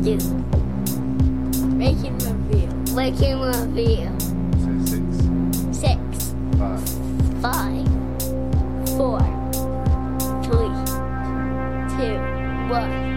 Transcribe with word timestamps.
review. 0.00 0.16
Making 1.76 2.18
review. 2.18 2.94
Making 2.94 3.40
review. 3.40 4.08
Say 4.56 4.86
six, 4.86 5.78
Six, 5.78 6.34
five, 6.56 6.88
five, 7.42 7.86
four, 8.96 9.20
three, 10.42 10.72
two, 11.96 12.16
one. 12.70 13.10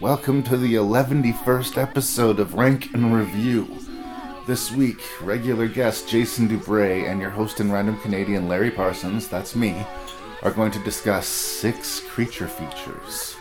Welcome 0.00 0.42
to 0.42 0.56
the 0.56 0.74
111st 0.74 1.78
episode 1.80 2.40
of 2.40 2.54
Rank 2.54 2.92
and 2.92 3.14
Review. 3.14 3.83
This 4.46 4.70
week, 4.70 5.00
regular 5.22 5.66
guest 5.66 6.06
Jason 6.06 6.50
Dubray 6.50 7.10
and 7.10 7.18
your 7.18 7.30
host 7.30 7.60
and 7.60 7.72
random 7.72 7.98
Canadian 8.00 8.46
Larry 8.46 8.70
Parsons, 8.70 9.26
that's 9.26 9.56
me, 9.56 9.74
are 10.42 10.50
going 10.50 10.70
to 10.72 10.78
discuss 10.80 11.26
six 11.26 12.00
creature 12.00 12.46
features. 12.46 13.36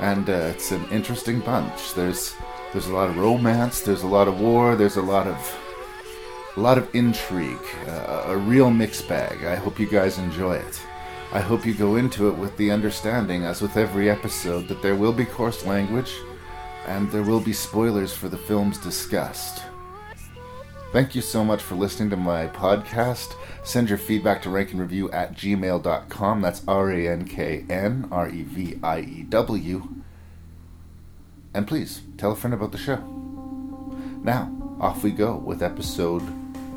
And 0.00 0.28
uh, 0.28 0.50
it's 0.52 0.72
an 0.72 0.84
interesting 0.90 1.38
bunch. 1.38 1.94
There's 1.94 2.34
there's 2.72 2.88
a 2.88 2.92
lot 2.92 3.08
of 3.08 3.16
romance, 3.16 3.82
there's 3.82 4.02
a 4.02 4.08
lot 4.08 4.26
of 4.26 4.40
war, 4.40 4.74
there's 4.74 4.96
a 4.96 5.02
lot 5.02 5.28
of 5.28 5.38
a 6.56 6.60
lot 6.60 6.76
of 6.76 6.92
intrigue, 6.92 7.56
uh, 7.86 8.24
a 8.26 8.36
real 8.36 8.68
mixed 8.68 9.08
bag. 9.08 9.44
I 9.44 9.54
hope 9.54 9.78
you 9.78 9.86
guys 9.88 10.18
enjoy 10.18 10.56
it. 10.56 10.82
I 11.32 11.38
hope 11.38 11.66
you 11.66 11.72
go 11.72 11.94
into 11.94 12.30
it 12.30 12.36
with 12.36 12.56
the 12.56 12.72
understanding, 12.72 13.44
as 13.44 13.62
with 13.62 13.76
every 13.76 14.10
episode, 14.10 14.66
that 14.66 14.82
there 14.82 14.96
will 14.96 15.12
be 15.12 15.24
coarse 15.24 15.64
language 15.64 16.12
and 16.86 17.08
there 17.12 17.22
will 17.22 17.40
be 17.40 17.52
spoilers 17.52 18.12
for 18.12 18.28
the 18.28 18.36
films 18.36 18.76
discussed. 18.78 19.67
Thank 20.90 21.14
you 21.14 21.20
so 21.20 21.44
much 21.44 21.62
for 21.62 21.74
listening 21.74 22.08
to 22.10 22.16
my 22.16 22.46
podcast. 22.46 23.34
Send 23.62 23.90
your 23.90 23.98
feedback 23.98 24.40
to 24.42 24.48
rankandreview 24.48 25.12
at 25.12 25.34
gmail.com. 25.34 26.40
That's 26.40 26.62
R 26.66 26.90
A 26.90 27.08
N 27.08 27.26
K 27.26 27.66
N 27.68 28.08
R 28.10 28.30
E 28.30 28.42
V 28.42 28.80
I 28.82 29.00
E 29.00 29.22
W. 29.24 29.86
And 31.52 31.66
please 31.66 32.00
tell 32.16 32.32
a 32.32 32.36
friend 32.36 32.54
about 32.54 32.72
the 32.72 32.78
show. 32.78 32.96
Now, 34.22 34.50
off 34.80 35.04
we 35.04 35.10
go 35.10 35.36
with 35.36 35.62
episode 35.62 36.22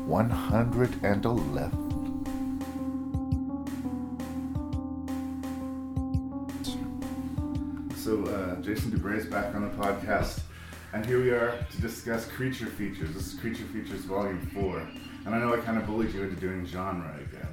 111. 0.06 1.78
So, 7.96 8.24
uh, 8.26 8.60
Jason 8.60 8.90
Dubray 8.90 9.16
is 9.18 9.26
back 9.26 9.54
on 9.54 9.62
the 9.62 9.68
podcast, 9.82 10.40
and 10.92 11.04
here 11.06 11.22
we 11.22 11.30
are 11.30 11.54
to 11.70 11.80
discuss 11.80 12.26
creature 12.26 12.66
features. 12.66 13.12
This 13.14 13.28
is 13.32 13.40
Creature 13.40 13.64
Features 13.64 14.00
Volume 14.04 14.40
4. 14.54 14.78
And 15.24 15.34
I 15.34 15.38
know 15.38 15.54
I 15.54 15.58
kind 15.58 15.78
of 15.78 15.86
bullied 15.86 16.12
you 16.12 16.22
into 16.24 16.36
doing 16.36 16.66
genre 16.66 17.14
again. 17.20 17.48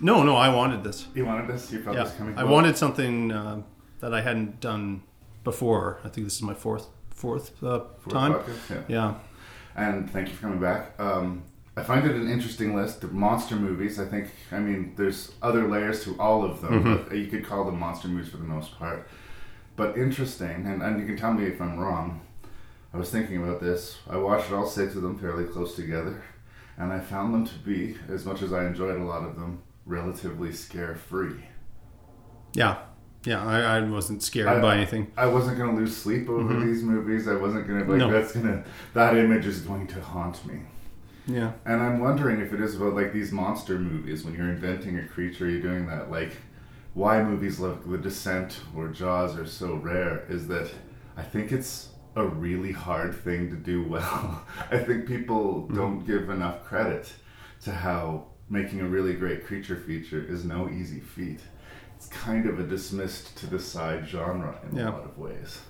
No, 0.00 0.22
no, 0.22 0.36
I 0.36 0.52
wanted 0.54 0.82
this. 0.84 1.06
You 1.14 1.24
wanted 1.24 1.48
this? 1.48 1.70
You 1.72 1.82
felt 1.82 1.96
Yeah, 1.96 2.04
this 2.04 2.14
coming? 2.14 2.36
I 2.36 2.44
wanted 2.44 2.76
something 2.76 3.30
uh, 3.32 3.62
that 4.00 4.12
I 4.12 4.20
hadn't 4.20 4.60
done 4.60 5.02
before. 5.44 6.00
I 6.04 6.08
think 6.08 6.26
this 6.26 6.34
is 6.36 6.42
my 6.42 6.54
fourth 6.54 6.88
fourth 7.10 7.62
uh, 7.62 7.84
For 8.00 8.10
a 8.10 8.12
time. 8.12 8.32
podcast, 8.34 8.70
Yeah. 8.70 8.82
Yeah, 8.88 9.14
And 9.76 10.10
thank 10.10 10.28
you 10.28 10.34
for 10.34 10.42
coming 10.42 10.58
back. 10.60 10.98
Um, 11.00 11.44
I 11.76 11.82
find 11.84 12.04
it 12.04 12.14
an 12.16 12.28
interesting 12.28 12.74
list 12.76 13.00
The 13.00 13.06
monster 13.08 13.54
movies. 13.56 13.98
I 14.00 14.04
think, 14.06 14.28
I 14.50 14.58
mean, 14.58 14.92
there's 14.96 15.32
other 15.40 15.68
layers 15.68 16.02
to 16.04 16.18
all 16.20 16.44
of 16.44 16.60
them, 16.60 16.82
Mm-hmm. 16.84 17.08
but 17.08 17.16
you 17.16 17.28
could 17.28 17.46
call 17.46 17.64
them 17.64 17.78
monster 17.78 18.08
movies 18.08 18.28
for 18.30 18.38
the 18.38 18.44
most 18.44 18.76
part. 18.78 19.08
But 19.76 19.96
interesting, 19.96 20.66
and, 20.66 20.82
and 20.82 21.00
you 21.00 21.06
can 21.06 21.16
tell 21.16 21.32
me 21.32 21.44
if 21.46 21.60
I'm 21.62 21.78
wrong. 21.78 22.20
I 22.94 22.98
was 22.98 23.10
thinking 23.10 23.42
about 23.42 23.60
this. 23.60 23.98
I 24.08 24.16
watched 24.16 24.52
all 24.52 24.66
six 24.66 24.94
of 24.94 25.02
them 25.02 25.18
fairly 25.18 25.44
close 25.44 25.74
together, 25.74 26.22
and 26.76 26.92
I 26.92 27.00
found 27.00 27.32
them 27.34 27.46
to 27.46 27.58
be, 27.60 27.96
as 28.08 28.24
much 28.26 28.42
as 28.42 28.52
I 28.52 28.66
enjoyed 28.66 29.00
a 29.00 29.04
lot 29.04 29.24
of 29.24 29.36
them, 29.36 29.62
relatively 29.86 30.52
scare 30.52 30.94
free. 30.94 31.44
yeah, 32.54 32.78
yeah. 33.24 33.44
I, 33.44 33.78
I 33.78 33.80
wasn't 33.80 34.22
scared 34.22 34.48
I- 34.48 34.60
by 34.60 34.76
anything. 34.76 35.10
I 35.16 35.26
wasn't 35.26 35.58
gonna 35.58 35.74
lose 35.76 35.96
sleep 35.96 36.28
over 36.28 36.42
mm-hmm. 36.54 36.66
these 36.66 36.82
movies. 36.82 37.26
I 37.28 37.34
wasn't 37.36 37.66
gonna 37.66 37.84
like 37.84 37.98
No. 37.98 38.10
that's 38.10 38.32
gonna 38.32 38.64
that 38.94 39.16
image 39.16 39.46
is 39.46 39.60
going 39.60 39.86
to 39.88 40.00
haunt 40.00 40.44
me. 40.46 40.60
Yeah, 41.26 41.52
And 41.64 41.80
I'm 41.80 42.00
wondering 42.00 42.40
if 42.40 42.52
it 42.52 42.60
is 42.60 42.74
about 42.74 42.94
like 42.94 43.12
these 43.12 43.30
monster 43.30 43.78
movies 43.78 44.24
when 44.24 44.34
you're 44.34 44.50
inventing 44.50 44.98
a 44.98 45.06
creature, 45.06 45.48
you're 45.48 45.62
doing 45.62 45.86
that. 45.86 46.10
Like, 46.10 46.32
why 46.94 47.22
movies 47.22 47.60
like 47.60 47.88
The 47.88 47.96
Descent 47.96 48.58
or 48.76 48.88
Jaws 48.88 49.38
are 49.38 49.46
so 49.46 49.76
rare 49.76 50.24
is 50.28 50.48
that 50.48 50.68
I 51.16 51.22
think 51.22 51.52
it's 51.52 51.90
a 52.14 52.26
really 52.26 52.72
hard 52.72 53.14
thing 53.14 53.50
to 53.50 53.56
do 53.56 53.82
well. 53.88 54.42
I 54.70 54.78
think 54.78 55.06
people 55.06 55.62
hmm. 55.62 55.74
don't 55.74 56.06
give 56.06 56.30
enough 56.30 56.64
credit 56.64 57.12
to 57.64 57.72
how 57.72 58.26
making 58.48 58.80
a 58.80 58.86
really 58.86 59.14
great 59.14 59.46
creature 59.46 59.76
feature 59.76 60.22
is 60.22 60.44
no 60.44 60.68
easy 60.68 61.00
feat. 61.00 61.40
It's 61.96 62.08
kind 62.08 62.46
of 62.46 62.58
a 62.60 62.64
dismissed 62.64 63.36
to 63.38 63.46
the 63.46 63.58
side 63.58 64.06
genre 64.06 64.58
in 64.70 64.76
Yeah. 64.76 64.90
a 64.90 64.92
lot 64.92 65.04
of 65.04 65.16
ways. 65.16 65.60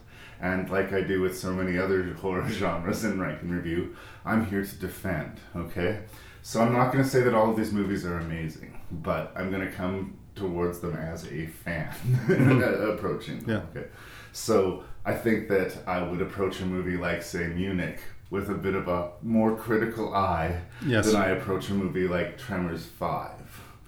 And 0.40 0.68
like 0.70 0.92
I 0.92 1.02
do 1.02 1.20
with 1.20 1.38
so 1.38 1.52
many 1.52 1.78
other 1.78 2.02
horror 2.20 2.48
genres 2.48 3.04
in 3.04 3.20
Rank 3.20 3.42
and 3.42 3.54
Review, 3.54 3.94
I'm 4.24 4.46
here 4.46 4.64
to 4.64 4.76
defend, 4.76 5.38
okay? 5.54 6.00
So 6.42 6.60
I'm 6.60 6.72
not 6.72 6.92
going 6.92 7.04
to 7.04 7.08
say 7.08 7.22
that 7.22 7.34
all 7.34 7.50
of 7.50 7.56
these 7.56 7.72
movies 7.72 8.04
are 8.04 8.18
amazing, 8.18 8.80
but 8.90 9.32
I'm 9.36 9.50
going 9.52 9.64
to 9.64 9.70
come 9.70 10.16
towards 10.34 10.80
them 10.80 10.96
as 10.96 11.24
a 11.26 11.46
fan 11.46 11.92
mm-hmm. 12.26 12.90
approaching 12.90 13.38
them, 13.40 13.50
Yeah. 13.74 13.80
okay? 13.80 13.88
So 14.32 14.82
I 15.04 15.14
think 15.14 15.48
that 15.48 15.76
I 15.86 16.02
would 16.02 16.20
approach 16.22 16.60
a 16.60 16.66
movie 16.66 16.96
like, 16.96 17.22
say, 17.22 17.48
Munich 17.48 18.00
with 18.30 18.48
a 18.50 18.54
bit 18.54 18.74
of 18.74 18.88
a 18.88 19.10
more 19.22 19.56
critical 19.56 20.14
eye 20.14 20.62
Yes. 20.86 21.06
than 21.06 21.16
I 21.20 21.28
approach 21.30 21.68
a 21.70 21.74
movie 21.74 22.08
like 22.08 22.38
Tremors 22.38 22.86
5. 22.86 23.30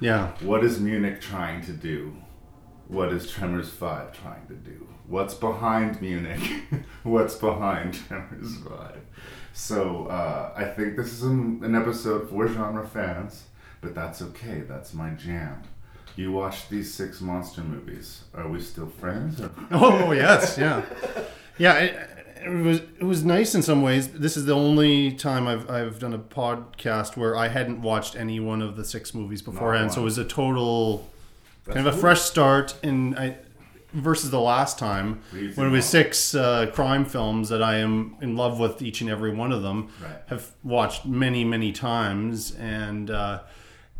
yeah, 0.01 0.33
What 0.41 0.65
is 0.65 0.81
Munich 0.81 1.21
trying 1.21 1.63
to 1.65 1.73
do? 1.73 2.15
What 2.89 3.13
is 3.13 3.31
Tremors 3.31 3.71
5 3.71 4.13
trying 4.13 4.47
to 4.49 4.55
do? 4.55 4.87
What's 5.07 5.35
behind 5.35 6.01
Munich? 6.03 6.43
What's 7.03 7.37
behind 7.37 7.95
Tremors 7.95 8.59
5? 8.59 8.97
So 9.53 10.07
uh, 10.09 10.53
I 10.57 10.65
think 10.65 10.97
this 10.97 11.13
is 11.13 11.23
an, 11.23 11.61
an 11.63 11.75
episode 11.75 12.29
for 12.29 12.47
genre 12.49 12.87
fans, 12.87 13.45
but 13.81 13.95
that's 13.95 14.21
okay. 14.21 14.63
That's 14.69 14.93
my 14.93 15.11
jam. 15.11 15.63
You 16.17 16.33
watched 16.33 16.71
these 16.71 16.93
six 16.93 17.21
monster 17.21 17.63
movies. 17.63 18.23
Are 18.35 18.49
we 18.49 18.61
still 18.61 18.89
friends? 18.89 19.41
Or? 19.41 19.51
Oh 19.73 20.13
yes, 20.13 20.57
yeah, 20.57 20.83
yeah. 21.59 21.79
It, 21.79 22.11
it 22.45 22.51
was 22.51 22.79
it 22.79 23.05
was 23.05 23.25
nice 23.25 23.55
in 23.55 23.63
some 23.63 23.83
ways. 23.83 24.09
This 24.09 24.37
is 24.37 24.45
the 24.45 24.55
only 24.55 25.13
time 25.13 25.49
I've 25.49 25.69
I've 25.69 25.99
done 25.99 26.13
a 26.15 26.19
podcast 26.19 27.17
where 27.17 27.37
I 27.37 27.49
hadn't 27.49 27.83
watched 27.83 28.17
any 28.17 28.39
one 28.39 28.63
of 28.63 28.77
the 28.77 28.85
six 28.85 29.15
movies 29.15 29.43
beforehand, 29.43 29.93
so 29.93 30.03
it 30.03 30.05
was 30.05 30.19
a 30.19 30.25
total 30.25 31.09
kind 31.67 31.81
of 31.81 31.87
a 31.87 31.91
cool. 31.91 32.01
fresh 32.01 32.21
start. 32.21 32.77
And 32.83 33.19
I 33.19 33.39
versus 33.93 34.31
the 34.31 34.41
last 34.41 34.79
time 34.79 35.23
when 35.55 35.69
it 35.69 35.71
was 35.71 35.85
six 35.87 36.35
uh, 36.35 36.67
crime 36.73 37.05
films 37.05 37.49
that 37.49 37.63
I 37.63 37.77
am 37.77 38.17
in 38.21 38.37
love 38.37 38.59
with 38.59 38.83
each 38.83 39.01
and 39.01 39.09
every 39.09 39.33
one 39.35 39.53
of 39.53 39.63
them. 39.63 39.89
Right. 40.03 40.17
Have 40.27 40.51
watched 40.63 41.07
many 41.07 41.45
many 41.45 41.73
times, 41.73 42.55
and 42.55 43.11
uh, 43.11 43.43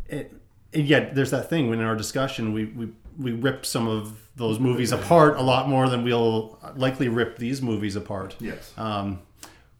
it, 0.07 0.33
and 0.75 0.87
yet 0.87 1.15
there's 1.15 1.31
that 1.31 1.49
thing 1.49 1.69
when 1.69 1.79
in 1.79 1.85
our 1.85 1.95
discussion 1.95 2.53
we 2.53 2.65
we 2.65 2.89
we 3.17 3.31
rip 3.31 3.65
some 3.65 3.87
of 3.87 4.19
those 4.35 4.59
movies 4.59 4.91
apart 4.91 5.37
a 5.37 5.41
lot 5.41 5.69
more 5.69 5.87
than 5.87 6.03
we'll 6.03 6.59
likely 6.75 7.07
rip 7.07 7.37
these 7.37 7.61
movies 7.61 7.95
apart. 7.95 8.35
Yes. 8.39 8.73
Um, 8.77 9.21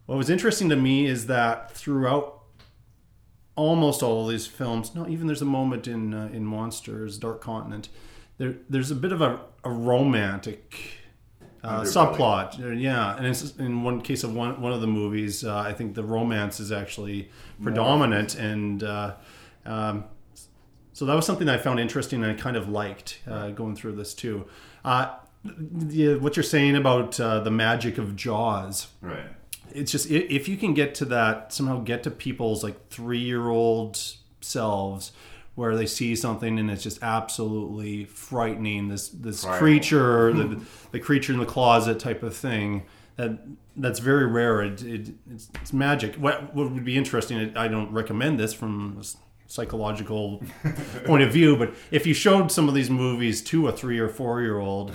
what 0.06 0.16
was 0.16 0.30
interesting 0.30 0.70
to 0.70 0.76
me 0.76 1.06
is 1.06 1.26
that 1.26 1.72
throughout 1.72 2.40
almost 3.54 4.02
all 4.02 4.24
of 4.24 4.30
these 4.30 4.46
films, 4.46 4.94
no, 4.94 5.06
even 5.08 5.26
there's 5.26 5.42
a 5.42 5.46
moment 5.46 5.86
in 5.86 6.14
uh, 6.14 6.30
in 6.32 6.44
Monsters, 6.44 7.18
Dark 7.18 7.40
Continent, 7.40 7.88
there 8.38 8.54
there's 8.70 8.90
a 8.90 8.94
bit 8.94 9.12
of 9.12 9.20
a, 9.20 9.40
a 9.64 9.70
romantic 9.70 10.76
uh, 11.62 11.82
subplot. 11.82 12.62
Uh, 12.62 12.68
Yeah, 12.70 13.16
and 13.16 13.26
it's 13.26 13.56
in 13.56 13.82
one 13.82 14.00
case 14.00 14.24
of 14.24 14.34
one 14.34 14.60
one 14.60 14.72
of 14.72 14.80
the 14.80 14.86
movies, 14.86 15.44
uh, 15.44 15.58
I 15.58 15.72
think 15.72 15.94
the 15.94 16.04
romance 16.04 16.60
is 16.60 16.72
actually 16.72 17.30
predominant, 17.62 18.36
and 18.36 18.82
uh, 18.82 19.14
um, 19.64 20.04
so 20.96 21.04
that 21.04 21.14
was 21.14 21.26
something 21.26 21.46
that 21.46 21.56
I 21.60 21.62
found 21.62 21.78
interesting 21.78 22.24
and 22.24 22.32
I 22.32 22.40
kind 22.42 22.56
of 22.56 22.70
liked 22.70 23.18
uh, 23.28 23.50
going 23.50 23.76
through 23.76 23.96
this 23.96 24.14
too. 24.14 24.46
Uh, 24.82 25.14
the, 25.44 26.14
what 26.14 26.36
you're 26.38 26.42
saying 26.42 26.74
about 26.74 27.20
uh, 27.20 27.40
the 27.40 27.50
magic 27.50 27.98
of 27.98 28.16
Jaws, 28.16 28.86
Right. 29.02 29.28
it's 29.74 29.92
just 29.92 30.10
if 30.10 30.48
you 30.48 30.56
can 30.56 30.72
get 30.72 30.94
to 30.94 31.04
that 31.04 31.52
somehow 31.52 31.80
get 31.80 32.02
to 32.04 32.10
people's 32.10 32.64
like 32.64 32.88
three 32.88 33.18
year 33.18 33.50
old 33.50 34.00
selves 34.40 35.12
where 35.54 35.76
they 35.76 35.84
see 35.84 36.16
something 36.16 36.58
and 36.58 36.70
it's 36.70 36.82
just 36.82 37.02
absolutely 37.02 38.06
frightening 38.06 38.88
this 38.88 39.10
this 39.10 39.44
creature 39.44 40.32
the, 40.32 40.62
the 40.92 40.98
creature 40.98 41.34
in 41.34 41.38
the 41.38 41.44
closet 41.44 41.98
type 41.98 42.22
of 42.22 42.34
thing 42.34 42.84
that 43.16 43.38
that's 43.76 43.98
very 43.98 44.26
rare 44.26 44.62
it, 44.62 44.82
it 44.82 45.10
it's, 45.30 45.50
it's 45.60 45.72
magic 45.72 46.14
what, 46.16 46.54
what 46.54 46.70
would 46.70 46.84
be 46.84 46.96
interesting 46.96 47.54
i 47.56 47.68
don't 47.68 47.90
recommend 47.92 48.38
this 48.40 48.54
from 48.54 49.00
psychological 49.46 50.42
point 51.04 51.22
of 51.22 51.32
view 51.32 51.56
but 51.56 51.72
if 51.90 52.06
you 52.06 52.12
showed 52.14 52.50
some 52.50 52.68
of 52.68 52.74
these 52.74 52.90
movies 52.90 53.42
to 53.42 53.68
a 53.68 53.72
three 53.72 53.98
or 53.98 54.08
four 54.08 54.40
year 54.40 54.58
old 54.58 54.92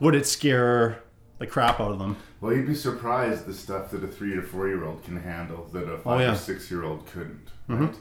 would 0.00 0.14
it 0.14 0.26
scare 0.26 1.00
the 1.38 1.46
crap 1.46 1.80
out 1.80 1.90
of 1.90 1.98
them. 1.98 2.16
Well, 2.40 2.52
you'd 2.54 2.68
be 2.68 2.76
surprised 2.76 3.44
the 3.46 3.54
stuff 3.54 3.90
that 3.90 4.04
a 4.04 4.06
three 4.06 4.34
or 4.36 4.42
four 4.42 4.68
year 4.68 4.84
old 4.84 5.02
can 5.02 5.20
handle 5.20 5.68
that 5.72 5.82
a 5.88 5.98
five 5.98 6.20
Oh, 6.20 6.22
yeah. 6.22 6.32
or 6.32 6.36
six 6.36 6.70
year 6.70 6.84
old 6.84 7.06
couldn't. 7.06 7.48
Mm-hmm. 7.68 7.86
Right? 7.86 7.94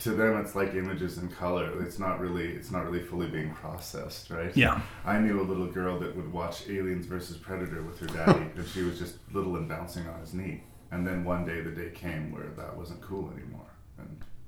To 0.00 0.10
them, 0.10 0.38
it's 0.38 0.56
like 0.56 0.74
images 0.74 1.18
in 1.18 1.28
color. 1.28 1.80
It's 1.84 2.00
not 2.00 2.18
really. 2.18 2.48
It's 2.48 2.72
not 2.72 2.84
really 2.84 3.00
fully 3.04 3.28
being 3.28 3.54
processed, 3.54 4.28
right? 4.28 4.54
Yeah. 4.56 4.80
I 5.06 5.18
knew 5.20 5.40
a 5.40 5.46
little 5.46 5.68
girl 5.68 6.00
that 6.00 6.16
would 6.16 6.32
watch 6.32 6.68
Aliens 6.68 7.06
versus 7.06 7.36
Predator 7.36 7.80
with 7.82 8.00
her 8.00 8.06
daddy, 8.08 8.46
and 8.56 8.66
she 8.66 8.82
was 8.82 8.98
just 8.98 9.18
little 9.32 9.54
and 9.54 9.68
bouncing 9.68 10.08
on 10.08 10.18
his 10.20 10.34
knee. 10.34 10.64
And 10.90 11.06
then 11.06 11.22
one 11.24 11.46
day, 11.46 11.60
the 11.60 11.70
day 11.70 11.90
came 11.90 12.32
where 12.32 12.48
that 12.56 12.76
wasn't 12.76 13.02
cool 13.02 13.30
anymore, 13.30 13.63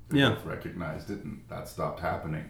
they 0.09 0.19
Yeah. 0.19 0.29
both 0.31 0.45
recognized 0.45 1.09
it, 1.09 1.23
and 1.23 1.41
that 1.49 1.67
stopped 1.67 1.99
happening. 1.99 2.45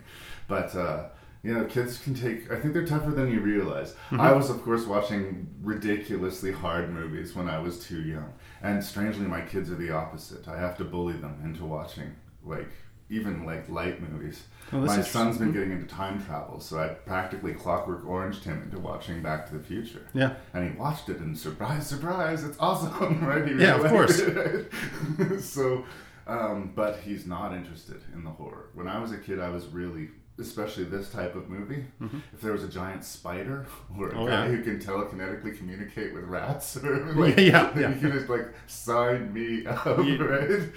But 0.48 0.76
uh, 0.76 1.10
you 1.44 1.54
know, 1.54 1.66
kids 1.66 1.98
can 2.00 2.14
take. 2.14 2.52
I 2.52 2.60
think 2.60 2.74
they're 2.74 2.86
tougher 2.86 3.12
than 3.12 3.32
you 3.32 3.40
realize. 3.40 3.92
Mm-hmm. 3.92 4.22
I 4.22 4.32
was, 4.34 4.50
of 4.50 4.62
course, 4.64 4.86
watching 4.86 5.48
ridiculously 5.62 6.52
hard 6.52 6.94
movies 6.94 7.36
when 7.36 7.48
I 7.48 7.60
was 7.60 7.80
too 7.86 8.02
young, 8.02 8.34
and 8.62 8.84
strangely, 8.84 9.26
my 9.26 9.42
kids 9.42 9.72
are 9.72 9.76
the 9.76 9.92
opposite. 9.92 10.48
I 10.48 10.58
have 10.60 10.78
to 10.78 10.84
bully 10.84 11.14
them 11.14 11.40
into 11.44 11.64
watching 11.66 12.16
like 12.44 12.70
even 13.10 13.46
like 13.46 13.70
light 13.70 14.02
movies. 14.02 14.44
Oh, 14.74 14.80
my 14.80 15.02
son's 15.02 15.38
been 15.38 15.54
getting 15.54 15.72
into 15.72 15.86
time 15.86 16.22
travel, 16.26 16.60
so 16.60 16.78
I 16.78 16.90
practically 16.90 17.54
clockwork 17.54 18.06
oranged 18.06 18.44
him 18.44 18.62
into 18.64 18.80
watching 18.80 19.22
Back 19.22 19.48
to 19.48 19.58
the 19.58 19.64
Future. 19.64 20.06
Yeah. 20.14 20.34
And 20.54 20.70
he 20.70 20.78
watched 20.78 21.08
it, 21.08 21.20
and 21.20 21.38
surprise, 21.38 21.88
surprise, 21.88 22.44
it's 22.44 22.58
awesome, 22.60 23.26
right? 23.26 23.48
He 23.48 23.56
Yeah, 23.56 23.80
of 23.82 23.90
course. 23.90 24.22
so, 25.40 25.86
um, 26.28 26.72
but 26.76 27.00
he's 27.00 27.26
not 27.26 27.54
interested 27.54 28.02
in 28.14 28.24
the 28.24 28.30
horror. 28.30 28.70
When 28.74 28.88
I 28.88 29.00
was 29.00 29.12
a 29.12 29.18
kid, 29.18 29.40
I 29.40 29.50
was 29.50 29.66
really, 29.68 30.10
especially 30.40 30.84
this 30.86 31.10
type 31.10 31.36
of 31.36 31.50
movie. 31.50 31.86
If 32.34 32.42
there 32.42 32.52
was 32.52 32.64
a 32.64 32.68
giant 32.70 33.04
spider 33.04 33.66
or 33.98 34.10
a 34.10 34.12
Mm-hmm. 34.12 34.20
Oh, 34.20 34.28
guy 34.28 34.46
yeah. 34.46 34.52
who 34.52 34.64
can 34.64 34.80
telekinetically 34.80 35.58
communicate 35.58 36.14
with 36.14 36.26
rats, 36.26 36.78
or 36.78 37.06
like, 37.16 37.38
Yeah, 37.38 37.78
yeah. 37.80 37.90
you 37.94 38.00
can 38.00 38.12
just 38.12 38.30
like 38.30 38.48
sign 38.68 39.34
me 39.34 39.66
up, 39.66 39.98
Yeah. 40.06 40.18
right? 40.24 40.70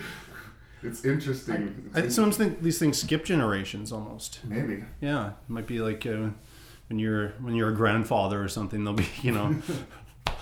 It's 0.83 1.05
interesting. 1.05 1.91
I 1.95 2.09
sometimes 2.09 2.39
think 2.39 2.63
these 2.63 2.79
things 2.79 2.99
skip 3.03 3.25
generations 3.25 3.93
almost. 3.93 4.41
Maybe. 4.45 4.83
Yeah, 5.03 5.29
it 5.31 5.35
might 5.49 5.67
be 5.67 5.79
like 5.81 6.07
uh, 6.07 6.31
when 6.89 6.99
you're 6.99 7.35
when 7.41 7.55
you're 7.55 7.69
a 7.69 7.75
grandfather 7.75 8.43
or 8.43 8.49
something. 8.49 8.83
They'll 8.85 8.95
be 8.95 9.07
you 9.21 9.33
know, 9.33 9.55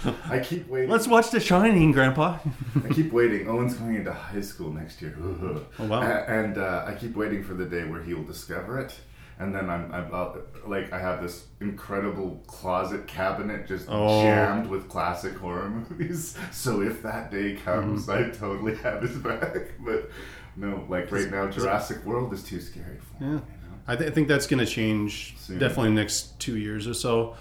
I 0.30 0.38
keep 0.40 0.68
waiting. 0.68 0.90
let's 0.90 1.06
watch 1.08 1.30
The 1.30 1.40
Shining, 1.40 1.92
Grandpa. 1.92 2.38
I 2.84 2.88
keep 2.92 3.12
waiting. 3.12 3.48
Owen's 3.48 3.74
going 3.74 3.96
into 3.96 4.12
high 4.12 4.40
school 4.40 4.70
next 4.72 5.00
year. 5.02 5.16
Oh, 5.78 5.86
wow. 5.86 6.02
And 6.02 6.58
uh, 6.58 6.84
I 6.86 6.94
keep 6.94 7.14
waiting 7.16 7.42
for 7.44 7.54
the 7.54 7.64
day 7.64 7.84
where 7.84 8.02
he 8.02 8.14
will 8.14 8.24
discover 8.24 8.78
it. 8.80 8.94
And 9.40 9.54
then 9.54 9.70
I'm, 9.70 9.92
I'm 9.94 10.12
uh, 10.12 10.30
like, 10.66 10.92
I 10.92 10.98
have 10.98 11.22
this 11.22 11.46
incredible 11.60 12.42
closet 12.48 13.06
cabinet 13.06 13.68
just 13.68 13.86
Oh. 13.88 14.22
jammed 14.22 14.68
with 14.68 14.88
classic 14.88 15.36
horror 15.36 15.68
movies. 15.70 16.36
So 16.50 16.80
if 16.82 17.02
that 17.04 17.30
day 17.30 17.54
comes, 17.54 18.06
Mm-hmm. 18.06 18.34
I 18.34 18.36
totally 18.36 18.74
have 18.76 19.02
his 19.02 19.16
back. 19.18 19.72
But 19.78 20.10
no, 20.56 20.84
like 20.88 21.12
right 21.12 21.30
now, 21.30 21.48
Jurassic 21.48 22.04
World 22.04 22.32
is 22.32 22.42
too 22.42 22.60
scary 22.60 22.98
for 22.98 23.22
me. 23.22 23.30
You 23.30 23.34
know? 23.36 23.42
I, 23.86 23.94
th- 23.96 24.10
I 24.10 24.12
think 24.12 24.26
that's 24.28 24.46
going 24.48 24.58
to 24.58 24.66
change 24.70 25.36
Soon. 25.38 25.58
definitely 25.60 25.88
in 25.90 25.94
the 25.94 26.00
next 26.02 26.38
two 26.40 26.56
years 26.58 26.86
or 26.88 26.94
so. 26.94 27.36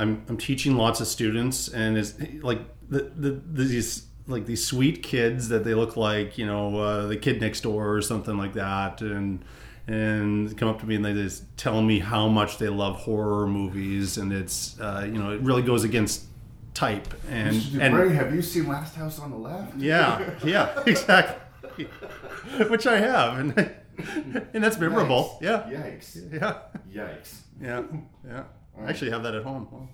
I'm 0.00 0.24
I'm 0.28 0.36
teaching 0.36 0.76
lots 0.76 1.00
of 1.00 1.06
students, 1.06 1.68
and 1.68 1.98
it's 1.98 2.14
like 2.42 2.60
the, 2.88 3.10
the 3.16 3.40
these 3.64 4.06
like 4.26 4.46
these 4.46 4.64
sweet 4.64 5.02
kids 5.02 5.48
that 5.48 5.64
they 5.64 5.74
look 5.74 5.96
like 5.96 6.38
you 6.38 6.46
know 6.46 6.78
uh, 6.78 7.06
the 7.06 7.16
kid 7.16 7.40
next 7.40 7.60
door 7.62 7.94
or 7.94 8.02
something 8.02 8.36
like 8.36 8.54
that, 8.54 9.02
and 9.02 9.44
and 9.86 10.56
come 10.56 10.68
up 10.68 10.80
to 10.80 10.86
me 10.86 10.94
and 10.94 11.04
they 11.04 11.12
just 11.12 11.44
tell 11.56 11.82
me 11.82 11.98
how 11.98 12.28
much 12.28 12.58
they 12.58 12.68
love 12.68 12.96
horror 12.96 13.46
movies, 13.46 14.16
and 14.16 14.32
it's 14.32 14.78
uh, 14.80 15.02
you 15.04 15.18
know 15.18 15.32
it 15.32 15.40
really 15.42 15.62
goes 15.62 15.84
against 15.84 16.24
type 16.72 17.12
and 17.28 17.56
and 17.80 17.94
have 18.12 18.32
you 18.34 18.40
seen 18.40 18.68
Last 18.68 18.94
House 18.94 19.18
on 19.18 19.32
the 19.32 19.36
Left? 19.36 19.76
yeah 19.76 20.30
yeah 20.44 20.82
exactly, 20.86 21.84
which 22.68 22.86
I 22.86 22.98
have, 22.98 23.38
and 23.38 23.74
and 24.54 24.64
that's 24.64 24.78
memorable. 24.78 25.38
Yikes. 25.42 25.42
Yeah. 25.42 25.80
Yikes. 25.80 26.32
Yeah. 26.32 27.04
Yikes. 27.04 27.40
Yeah. 27.60 27.82
Yeah. 28.26 28.44
I 28.84 28.90
actually 28.90 29.10
have 29.10 29.22
that 29.22 29.34
at 29.34 29.42
home. 29.42 29.88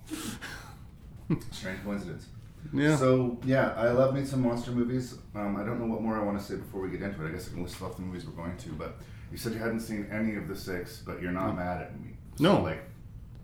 Strange 1.51 1.83
coincidence. 1.83 2.27
Yeah. 2.73 2.95
So 2.95 3.37
yeah, 3.45 3.73
I 3.77 3.89
love 3.91 4.13
me 4.13 4.25
some 4.25 4.41
monster 4.41 4.71
movies. 4.71 5.15
Um, 5.35 5.55
I 5.57 5.63
don't 5.63 5.79
know 5.79 5.85
what 5.87 6.01
more 6.01 6.19
I 6.19 6.23
want 6.23 6.37
to 6.39 6.43
say 6.43 6.55
before 6.55 6.81
we 6.81 6.89
get 6.89 7.01
into 7.01 7.23
it. 7.25 7.29
I 7.29 7.31
guess 7.31 7.47
I 7.49 7.53
can 7.53 7.63
list 7.63 7.81
off 7.81 7.95
the 7.95 8.01
movies 8.01 8.25
we're 8.25 8.31
going 8.33 8.57
to. 8.57 8.69
But 8.69 8.97
you 9.31 9.37
said 9.37 9.53
you 9.53 9.59
hadn't 9.59 9.81
seen 9.81 10.07
any 10.11 10.35
of 10.35 10.47
the 10.47 10.55
six, 10.55 11.01
but 11.05 11.21
you're 11.21 11.31
not 11.31 11.55
mad 11.55 11.81
at 11.81 11.99
me. 11.99 12.11
So, 12.35 12.43
No. 12.43 12.61
like 12.61 12.79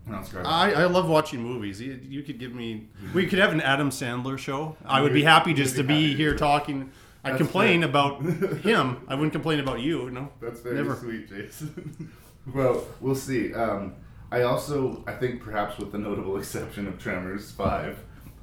you're 0.06 0.16
not 0.16 0.26
scared. 0.26 0.46
I, 0.46 0.72
I 0.72 0.84
love 0.86 1.08
watching 1.08 1.42
movies. 1.42 1.80
You, 1.80 1.98
you 2.02 2.22
could 2.22 2.38
give 2.38 2.54
me. 2.54 2.88
We 3.14 3.26
could 3.26 3.38
have 3.38 3.52
an 3.52 3.60
Adam 3.60 3.90
Sandler 3.90 4.38
show. 4.38 4.76
I 4.84 5.00
would 5.00 5.12
be 5.14 5.22
happy 5.22 5.54
just 5.54 5.76
to 5.76 5.82
be 5.82 5.94
happy 5.94 6.06
be 6.06 6.10
to 6.12 6.16
here 6.16 6.36
talking. 6.36 6.90
I 7.22 7.30
That's 7.30 7.38
complain 7.38 7.80
fair. 7.80 7.88
about 7.88 8.22
him. 8.62 8.98
I 9.08 9.14
wouldn't 9.14 9.32
complain 9.32 9.60
about 9.60 9.80
you. 9.80 10.10
No, 10.10 10.28
That's 10.42 10.60
very 10.60 10.76
Never. 10.76 10.96
sweet, 10.96 11.28
Jason. 11.30 12.12
well, 12.54 12.84
we'll 13.00 13.14
see. 13.14 13.54
Um, 13.54 13.94
I 14.32 14.42
also, 14.42 15.04
I 15.06 15.12
think 15.12 15.42
perhaps 15.42 15.78
with 15.78 15.92
the 15.92 15.98
notable 15.98 16.36
exception 16.42 16.86
of 16.88 16.98
Tremors 16.98 17.50
Five, 17.52 17.98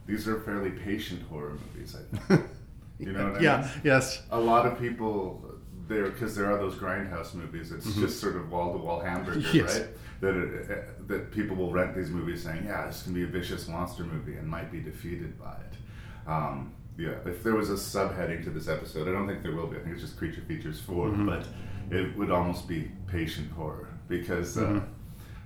these 0.07 0.27
are 0.27 0.39
fairly 0.41 0.71
patient 0.71 1.21
horror 1.29 1.57
movies. 1.73 1.95
I 1.95 2.17
think. 2.27 2.41
You 2.99 3.13
know 3.13 3.23
what 3.23 3.31
I 3.31 3.33
mean? 3.33 3.43
Yeah. 3.43 3.67
Yes. 3.83 4.21
a 4.29 4.39
lot 4.39 4.67
of 4.67 4.77
people 4.79 5.43
there 5.87 6.07
because 6.11 6.35
there 6.35 6.45
are 6.51 6.59
those 6.59 6.75
grindhouse 6.75 7.33
movies. 7.33 7.71
It's 7.71 7.95
just 7.95 8.19
sort 8.21 8.35
of 8.35 8.51
wall 8.51 8.73
to 8.73 8.77
wall 8.77 8.99
hamburger, 8.99 9.39
Mm-hmm. 9.39 9.57
Yes. 9.57 9.79
right? 9.79 9.87
That 10.21 10.35
it, 10.37 11.07
that 11.07 11.31
people 11.31 11.55
will 11.55 11.71
rent 11.71 11.95
these 11.95 12.11
movies 12.11 12.43
saying, 12.43 12.65
"Yeah, 12.65 12.85
this 12.85 13.01
can 13.01 13.13
be 13.15 13.23
a 13.23 13.25
vicious 13.25 13.67
monster 13.67 14.03
movie," 14.03 14.35
and 14.35 14.47
might 14.47 14.71
be 14.71 14.79
defeated 14.81 15.39
by 15.39 15.55
it. 15.65 16.29
Um, 16.29 16.73
yeah, 16.95 17.15
if 17.25 17.41
there 17.41 17.55
was 17.55 17.71
a 17.71 17.73
subheading 17.73 18.43
to 18.43 18.51
this 18.51 18.67
episode, 18.67 19.07
I 19.07 19.13
don't 19.13 19.25
think 19.27 19.41
there 19.41 19.55
will 19.55 19.65
be. 19.65 19.77
I 19.77 19.79
think 19.79 19.93
it's 19.93 20.03
just 20.03 20.17
creature 20.17 20.41
features 20.41 20.79
4 20.79 21.07
Mm-hmm. 21.07 21.25
but 21.25 21.47
it 21.89 22.15
would 22.15 22.29
almost 22.29 22.67
be 22.67 22.91
patient 23.07 23.51
horror 23.53 23.87
because 24.07 24.59
uh, 24.59 24.61
Mm-hmm. 24.61 24.85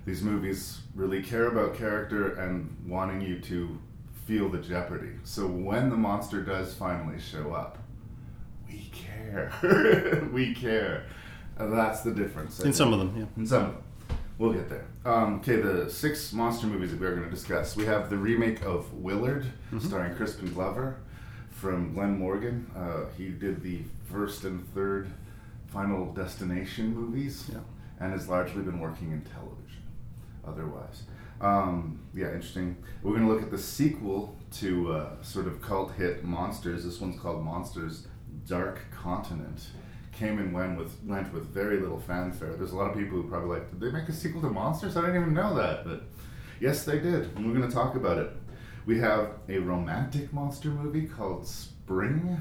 These 0.06 0.22
movies 0.22 0.80
really 0.94 1.22
care 1.22 1.48
about 1.48 1.74
character 1.76 2.34
and 2.36 2.74
wanting 2.86 3.20
you 3.20 3.40
to 3.40 3.78
feel 4.24 4.48
the 4.48 4.58
jeopardy. 4.58 5.10
So 5.24 5.46
when 5.46 5.90
the 5.90 5.96
monster 5.96 6.42
does 6.42 6.72
finally 6.74 7.18
show 7.20 7.52
up, 7.52 7.78
we 8.68 8.90
care. 8.94 9.52
we 10.32 10.54
care. 10.54 11.04
Uh, 11.58 11.66
that's 11.66 12.02
the 12.02 12.12
difference. 12.12 12.60
In 12.60 12.72
some 12.72 12.92
of 12.92 12.98
them. 13.00 13.14
Yeah. 13.18 13.24
In 13.36 13.46
some 13.46 13.62
of 13.64 13.72
them. 13.74 13.82
We'll 14.38 14.52
get 14.52 14.68
there. 14.68 14.84
Um, 15.04 15.36
okay, 15.36 15.56
the 15.56 15.90
six 15.90 16.32
monster 16.32 16.66
movies 16.66 16.90
that 16.90 17.00
we're 17.00 17.12
going 17.16 17.24
to 17.24 17.30
discuss. 17.30 17.74
We 17.74 17.86
have 17.86 18.10
the 18.10 18.18
remake 18.18 18.62
of 18.62 18.92
Willard, 18.92 19.46
starring 19.80 20.14
Crispin 20.14 20.52
Glover, 20.52 20.98
from 21.50 21.94
Glen 21.94 22.18
Morgan. 22.18 22.70
Uh, 22.76 23.06
he 23.16 23.30
did 23.30 23.62
the 23.62 23.80
first 24.10 24.44
and 24.44 24.62
third 24.74 25.10
Final 25.68 26.12
Destination 26.12 26.94
movies, 26.94 27.48
Yeah. 27.50 27.60
and 27.98 28.12
has 28.12 28.28
largely 28.28 28.62
been 28.62 28.78
working 28.78 29.10
in 29.10 29.22
television. 29.22 29.65
Otherwise, 30.46 31.02
um, 31.40 32.00
yeah, 32.14 32.26
interesting. 32.26 32.76
We're 33.02 33.12
going 33.12 33.26
to 33.26 33.32
look 33.32 33.42
at 33.42 33.50
the 33.50 33.58
sequel 33.58 34.36
to 34.52 34.92
uh, 34.92 35.22
sort 35.22 35.46
of 35.46 35.60
cult 35.60 35.92
hit 35.92 36.24
Monsters. 36.24 36.84
This 36.84 37.00
one's 37.00 37.20
called 37.20 37.44
Monsters: 37.44 38.06
Dark 38.46 38.80
Continent. 38.90 39.68
Came 40.12 40.38
and 40.38 40.54
went 40.54 40.78
with 40.78 40.96
went 41.04 41.32
with 41.34 41.46
very 41.52 41.78
little 41.78 42.00
fanfare. 42.00 42.54
There's 42.54 42.72
a 42.72 42.76
lot 42.76 42.90
of 42.90 42.96
people 42.96 43.20
who 43.20 43.28
probably 43.28 43.58
like, 43.58 43.70
did 43.70 43.80
they 43.80 43.90
make 43.90 44.08
a 44.08 44.12
sequel 44.12 44.40
to 44.42 44.48
Monsters? 44.48 44.96
I 44.96 45.02
didn't 45.02 45.20
even 45.20 45.34
know 45.34 45.54
that, 45.56 45.84
but 45.84 46.04
yes, 46.58 46.84
they 46.84 46.98
did, 46.98 47.36
and 47.36 47.46
we're 47.46 47.58
going 47.58 47.68
to 47.68 47.74
talk 47.74 47.96
about 47.96 48.16
it. 48.18 48.30
We 48.86 48.98
have 49.00 49.32
a 49.48 49.58
romantic 49.58 50.32
monster 50.32 50.68
movie 50.68 51.06
called 51.06 51.46
Spring. 51.46 52.40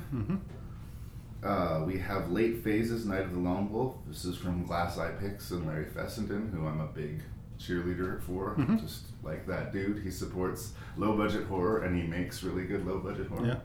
Uh, 1.43 1.83
we 1.85 1.97
have 1.99 2.31
Late 2.31 2.63
Phases, 2.63 3.05
Night 3.05 3.21
of 3.21 3.33
the 3.33 3.39
Lone 3.39 3.71
Wolf. 3.71 3.95
This 4.07 4.25
is 4.25 4.37
from 4.37 4.63
Glass 4.65 4.97
Eye 4.97 5.11
Pix 5.19 5.51
and 5.51 5.67
Larry 5.67 5.85
Fessenden, 5.85 6.51
who 6.51 6.65
I'm 6.65 6.79
a 6.79 6.87
big 6.87 7.21
cheerleader 7.59 8.21
for. 8.21 8.55
Mm-hmm. 8.57 8.77
Just 8.77 9.05
like 9.23 9.45
that 9.47 9.73
dude. 9.73 10.03
He 10.03 10.11
supports 10.11 10.73
low 10.97 11.15
budget 11.17 11.45
horror 11.47 11.83
and 11.83 11.95
he 11.99 12.07
makes 12.07 12.43
really 12.43 12.65
good 12.65 12.85
low 12.85 12.99
budget 12.99 13.27
horror. 13.27 13.47
Yeah. 13.47 13.57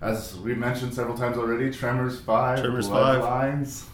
As 0.00 0.36
we 0.38 0.54
mentioned 0.54 0.92
several 0.92 1.16
times 1.16 1.36
already, 1.38 1.70
Tremors 1.70 2.20
5, 2.20 2.60
Tremors 2.60 2.88
5. 2.88 3.22
Bloodlines. 3.22 3.84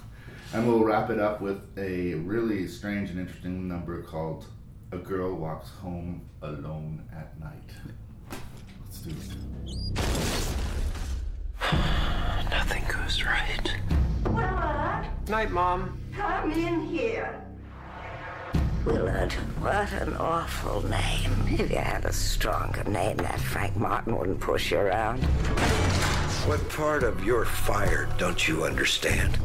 And 0.52 0.66
we'll 0.66 0.82
wrap 0.82 1.10
it 1.10 1.20
up 1.20 1.40
with 1.40 1.60
a 1.78 2.14
really 2.14 2.66
strange 2.66 3.10
and 3.10 3.20
interesting 3.20 3.68
number 3.68 4.02
called 4.02 4.46
A 4.90 4.98
Girl 4.98 5.34
Walks 5.36 5.70
Home 5.82 6.22
Alone 6.42 7.06
at 7.14 7.38
Night. 7.38 7.70
Let's 8.84 8.98
do 9.00 9.10
it. 9.10 9.36
Nothing 12.50 12.84
goes 12.92 13.22
right. 13.24 13.76
Willard, 14.24 15.06
Night, 15.28 15.52
Mom. 15.52 16.00
come 16.16 16.50
in 16.50 16.80
here. 16.86 17.40
Willard, 18.84 19.32
what 19.60 19.92
an 19.92 20.16
awful 20.16 20.80
name. 20.88 21.30
If 21.48 21.70
you 21.70 21.76
had 21.76 22.06
a 22.06 22.12
stronger 22.12 22.82
name, 22.84 23.18
that 23.18 23.38
Frank 23.38 23.76
Martin 23.76 24.16
wouldn't 24.16 24.40
push 24.40 24.72
you 24.72 24.78
around. 24.78 25.18
What 26.46 26.66
part 26.70 27.02
of 27.02 27.22
your 27.22 27.44
fire 27.44 28.08
don't 28.16 28.48
you 28.48 28.64
understand? 28.64 29.36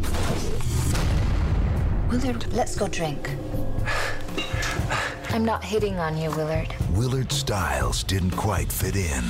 Willard, 2.09 2.51
let's 2.53 2.77
go 2.77 2.87
drink. 2.87 3.29
I'm 5.29 5.43
not 5.43 5.65
hitting 5.65 5.99
on 5.99 6.17
you, 6.17 6.29
Willard. 6.31 6.73
Willard's 6.91 7.35
styles 7.35 8.03
didn't 8.03 8.31
quite 8.31 8.71
fit 8.71 8.95
in. 8.95 9.23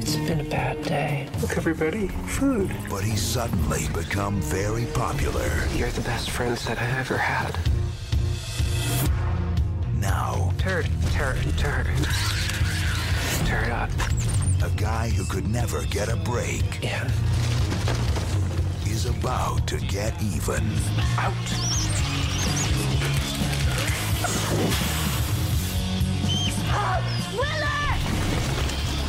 It's 0.00 0.16
been 0.16 0.40
a 0.40 0.50
bad 0.50 0.82
day. 0.82 1.30
Look, 1.40 1.56
everybody, 1.56 2.08
food. 2.08 2.70
But 2.90 3.04
he's 3.04 3.22
suddenly 3.22 3.88
become 3.94 4.42
very 4.42 4.84
popular. 4.92 5.50
You're 5.74 5.90
the 5.90 6.02
best 6.02 6.28
friends 6.28 6.66
that 6.66 6.78
I 6.78 6.98
ever 6.98 7.16
had. 7.16 7.58
Now, 10.00 10.52
Turd, 10.58 10.88
turd, 11.12 11.38
turd. 11.56 11.86
Turd 13.46 13.70
up. 13.70 13.90
a 14.62 14.70
guy 14.76 15.08
who 15.10 15.24
could 15.24 15.48
never 15.48 15.82
get 15.84 16.08
a 16.08 16.16
break 16.16 16.64
Yeah. 16.82 17.08
is 18.86 19.06
about 19.06 19.66
to 19.68 19.78
get 19.78 20.20
even. 20.22 20.64
Out. 21.18 21.34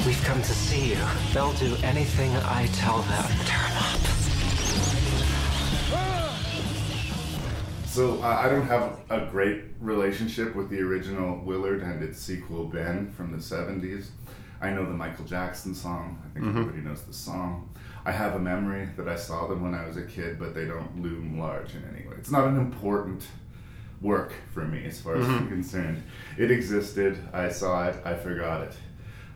We've 0.05 0.23
come 0.23 0.41
to 0.41 0.53
see 0.53 0.89
you. 0.91 0.97
They'll 1.33 1.53
do 1.53 1.75
anything 1.83 2.35
I 2.37 2.67
tell 2.73 3.01
them. 3.03 3.25
Turn 3.45 3.71
up. 3.77 3.99
So 7.89 8.21
uh, 8.21 8.27
I 8.27 8.47
don't 8.49 8.67
have 8.67 8.99
a 9.09 9.25
great 9.25 9.63
relationship 9.79 10.55
with 10.55 10.69
the 10.69 10.79
original 10.79 11.39
Willard 11.43 11.81
and 11.81 12.03
its 12.03 12.19
sequel 12.19 12.65
Ben 12.65 13.11
from 13.11 13.31
the 13.31 13.39
70s. 13.39 14.09
I 14.61 14.69
know 14.69 14.85
the 14.85 14.93
Michael 14.93 15.25
Jackson 15.25 15.73
song. 15.73 16.21
I 16.23 16.33
think 16.33 16.45
everybody 16.55 16.81
knows 16.81 17.01
the 17.01 17.13
song. 17.13 17.67
I 18.05 18.11
have 18.11 18.35
a 18.35 18.39
memory 18.39 18.89
that 18.95 19.07
I 19.07 19.15
saw 19.15 19.47
them 19.47 19.63
when 19.63 19.73
I 19.73 19.87
was 19.87 19.97
a 19.97 20.03
kid, 20.03 20.37
but 20.37 20.53
they 20.53 20.65
don't 20.65 21.01
loom 21.01 21.39
large 21.39 21.73
in 21.73 21.83
any 21.93 22.07
way. 22.07 22.15
It's 22.17 22.29
not 22.31 22.47
an 22.47 22.57
important 22.57 23.25
work 24.01 24.33
for 24.53 24.65
me 24.65 24.85
as 24.85 25.01
far 25.01 25.15
as 25.17 25.27
I'm 25.27 25.47
concerned. 25.49 26.03
It 26.37 26.51
existed. 26.51 27.17
I 27.33 27.49
saw 27.49 27.87
it. 27.87 27.95
I 28.05 28.13
forgot 28.13 28.61
it. 28.67 28.73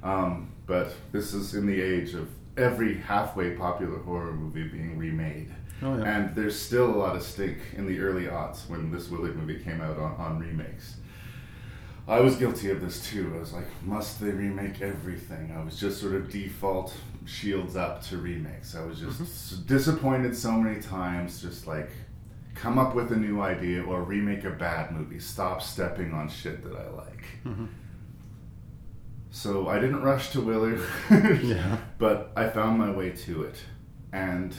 Um, 0.03 0.51
but 0.67 0.93
this 1.11 1.33
is 1.33 1.55
in 1.55 1.65
the 1.65 1.81
age 1.81 2.13
of 2.13 2.29
every 2.55 2.95
halfway 2.99 3.55
popular 3.55 3.97
horror 3.99 4.31
movie 4.33 4.67
being 4.67 4.97
remade. 4.97 5.51
Oh, 5.81 5.97
yeah. 5.97 6.03
And 6.03 6.35
there's 6.35 6.59
still 6.59 6.85
a 6.85 6.95
lot 6.95 7.15
of 7.15 7.23
stink 7.23 7.57
in 7.75 7.85
the 7.85 7.99
early 7.99 8.25
aughts 8.25 8.69
when 8.69 8.91
this 8.91 9.09
Willard 9.09 9.35
movie 9.35 9.61
came 9.61 9.81
out 9.81 9.97
on, 9.97 10.15
on 10.15 10.39
remakes. 10.39 10.97
I 12.07 12.19
was 12.19 12.35
guilty 12.35 12.69
of 12.69 12.81
this 12.81 13.09
too. 13.09 13.33
I 13.35 13.39
was 13.39 13.53
like, 13.53 13.65
must 13.83 14.19
they 14.19 14.31
remake 14.31 14.81
everything? 14.81 15.53
I 15.57 15.63
was 15.63 15.79
just 15.79 16.01
sort 16.01 16.15
of 16.15 16.29
default 16.29 16.93
shields 17.25 17.75
up 17.77 18.01
to 18.03 18.17
remakes. 18.17 18.75
I 18.75 18.85
was 18.85 18.99
just 18.99 19.13
mm-hmm. 19.15 19.23
s- 19.23 19.61
disappointed 19.65 20.35
so 20.35 20.51
many 20.51 20.81
times, 20.81 21.41
just 21.41 21.65
like, 21.65 21.91
come 22.55 22.77
up 22.77 22.93
with 22.93 23.11
a 23.11 23.15
new 23.15 23.41
idea 23.41 23.83
or 23.83 24.03
remake 24.03 24.43
a 24.43 24.51
bad 24.51 24.91
movie. 24.91 25.19
Stop 25.19 25.61
stepping 25.61 26.13
on 26.13 26.27
shit 26.27 26.63
that 26.63 26.75
I 26.75 26.89
like. 26.89 27.23
Mm-hmm. 27.45 27.65
So 29.31 29.67
I 29.67 29.79
didn't 29.79 30.03
rush 30.03 30.31
to 30.31 30.41
Willard, 30.41 30.81
Yeah. 31.41 31.77
but 31.97 32.31
I 32.35 32.49
found 32.49 32.77
my 32.77 32.91
way 32.91 33.11
to 33.11 33.43
it, 33.43 33.55
and 34.11 34.53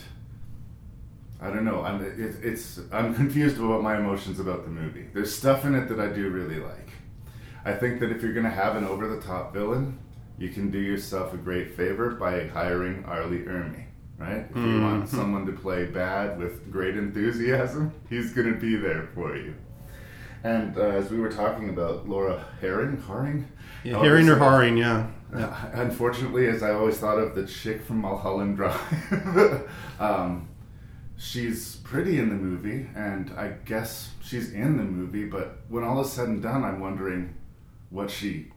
I 1.41 1.49
don't 1.49 1.65
know. 1.65 1.83
I'm 1.83 2.03
it, 2.03 2.37
it's 2.43 2.81
I'm 2.93 3.15
confused 3.15 3.59
about 3.59 3.83
my 3.83 3.97
emotions 3.99 4.41
about 4.41 4.65
the 4.65 4.71
movie. 4.71 5.07
There's 5.13 5.35
stuff 5.35 5.65
in 5.65 5.75
it 5.75 5.89
that 5.89 6.01
I 6.01 6.09
do 6.09 6.31
really 6.31 6.59
like. 6.61 6.89
I 7.65 7.73
think 7.73 8.01
that 8.01 8.11
if 8.11 8.23
you're 8.23 8.33
gonna 8.35 8.51
have 8.51 8.77
an 8.77 8.85
over-the-top 8.85 9.53
villain, 9.53 9.99
you 10.39 10.51
can 10.51 10.71
do 10.71 10.79
yourself 10.79 11.33
a 11.35 11.37
great 11.37 11.77
favor 11.77 12.11
by 12.11 12.47
hiring 12.49 13.05
R. 13.07 13.27
Lee 13.27 13.39
Ermey. 13.41 13.85
Right? 14.17 14.47
If 14.49 14.57
you 14.57 14.81
want 14.81 15.09
someone 15.09 15.45
to 15.47 15.53
play 15.53 15.87
bad 15.87 16.39
with 16.39 16.71
great 16.71 16.97
enthusiasm, 16.97 17.93
he's 18.09 18.33
gonna 18.33 18.55
be 18.55 18.77
there 18.77 19.09
for 19.15 19.37
you. 19.37 19.55
And 20.45 20.77
uh, 20.77 20.83
as 20.83 21.11
we 21.11 21.19
were 21.19 21.31
talking 21.33 21.71
about 21.71 22.07
Laura 22.09 22.45
Herring, 22.61 22.99
Haring, 22.99 23.45
Yeah, 23.83 23.99
Herring 23.99 24.29
or 24.29 24.37
Haring, 24.37 24.79
yeah. 24.79 25.07
uh, 25.35 25.71
Unfortunately, 25.73 26.47
as 26.49 26.63
I 26.63 26.73
always 26.73 26.99
thought 26.99 27.19
of 27.19 27.35
the 27.35 27.47
chick 27.47 27.83
from 27.83 28.03
Mulholland 28.03 28.57
Drive, 28.57 29.69
um, 29.99 30.49
she's 31.17 31.77
pretty 31.77 32.19
in 32.19 32.29
the 32.29 32.35
movie, 32.35 32.89
and 32.95 33.31
I 33.37 33.49
guess 33.65 34.11
she's 34.23 34.53
in 34.53 34.77
the 34.77 34.83
movie. 34.85 35.25
But 35.27 35.59
when 35.69 35.85
all 35.85 36.01
is 36.01 36.13
said 36.13 36.29
and 36.29 36.43
done, 36.43 36.65
I'm 36.65 36.81
wondering 36.81 37.35
what 37.91 38.11
she 38.11 38.51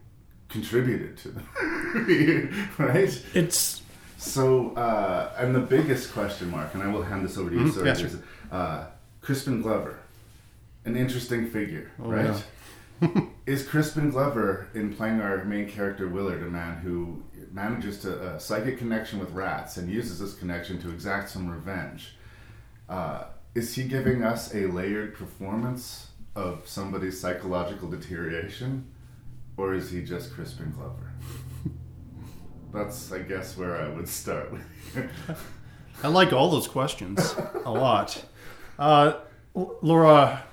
contributed 0.49 1.17
to 1.17 1.29
the 1.29 1.41
movie, 1.93 2.49
right? 2.77 3.23
It's 3.33 3.81
So, 4.17 4.71
uh, 4.75 5.33
and 5.37 5.53
the 5.53 5.59
biggest 5.59 6.11
question 6.13 6.49
mark, 6.49 6.73
and 6.73 6.81
I 6.81 6.87
will 6.87 7.03
hand 7.03 7.23
this 7.25 7.37
over 7.37 7.49
to 7.49 7.55
you, 7.55 7.61
Mhm, 7.65 7.73
sir, 7.73 7.85
yeah, 7.85 7.91
is 7.93 8.17
uh, 8.51 8.85
Crispin 9.21 9.61
Glover, 9.61 9.99
an 10.85 10.95
interesting 10.95 11.47
figure, 11.49 11.91
Oh, 12.01 12.09
right? 12.09 12.43
is 13.45 13.67
Crispin 13.67 14.09
Glover 14.09 14.67
in 14.73 14.91
playing 14.95 15.21
our 15.21 15.43
main 15.45 15.69
character 15.69 16.07
Willard, 16.07 16.41
a 16.41 16.49
man 16.49 16.77
who 16.77 17.21
manages 17.51 17.99
to 17.99 18.19
uh, 18.19 18.39
psychic 18.39 18.79
connection 18.79 19.19
with 19.19 19.29
rats 19.31 19.77
and 19.77 19.87
uses 19.89 20.19
this 20.19 20.33
connection 20.33 20.81
to 20.81 20.89
exact 20.89 21.29
some 21.29 21.47
revenge? 21.47 22.15
Uh, 22.89 23.25
is 23.55 23.75
he 23.75 23.83
giving 23.83 24.23
us 24.23 24.53
a 24.53 24.67
layered 24.67 25.15
performance 25.15 26.07
of 26.35 26.67
somebody's 26.67 27.19
psychological 27.19 27.89
deterioration, 27.89 28.87
or 29.57 29.73
is 29.73 29.89
he 29.91 30.03
just 30.03 30.33
Crispin 30.33 30.71
Glover? 30.71 31.13
That's, 32.73 33.11
I 33.11 33.19
guess, 33.19 33.57
where 33.57 33.77
I 33.81 33.89
would 33.89 34.07
start 34.07 34.51
with. 34.51 34.63
I 36.03 36.09
like 36.09 36.31
all 36.31 36.49
those 36.49 36.67
questions 36.67 37.35
a 37.65 37.71
lot. 37.71 38.23
Uh, 38.77 39.13
Laura 39.55 40.43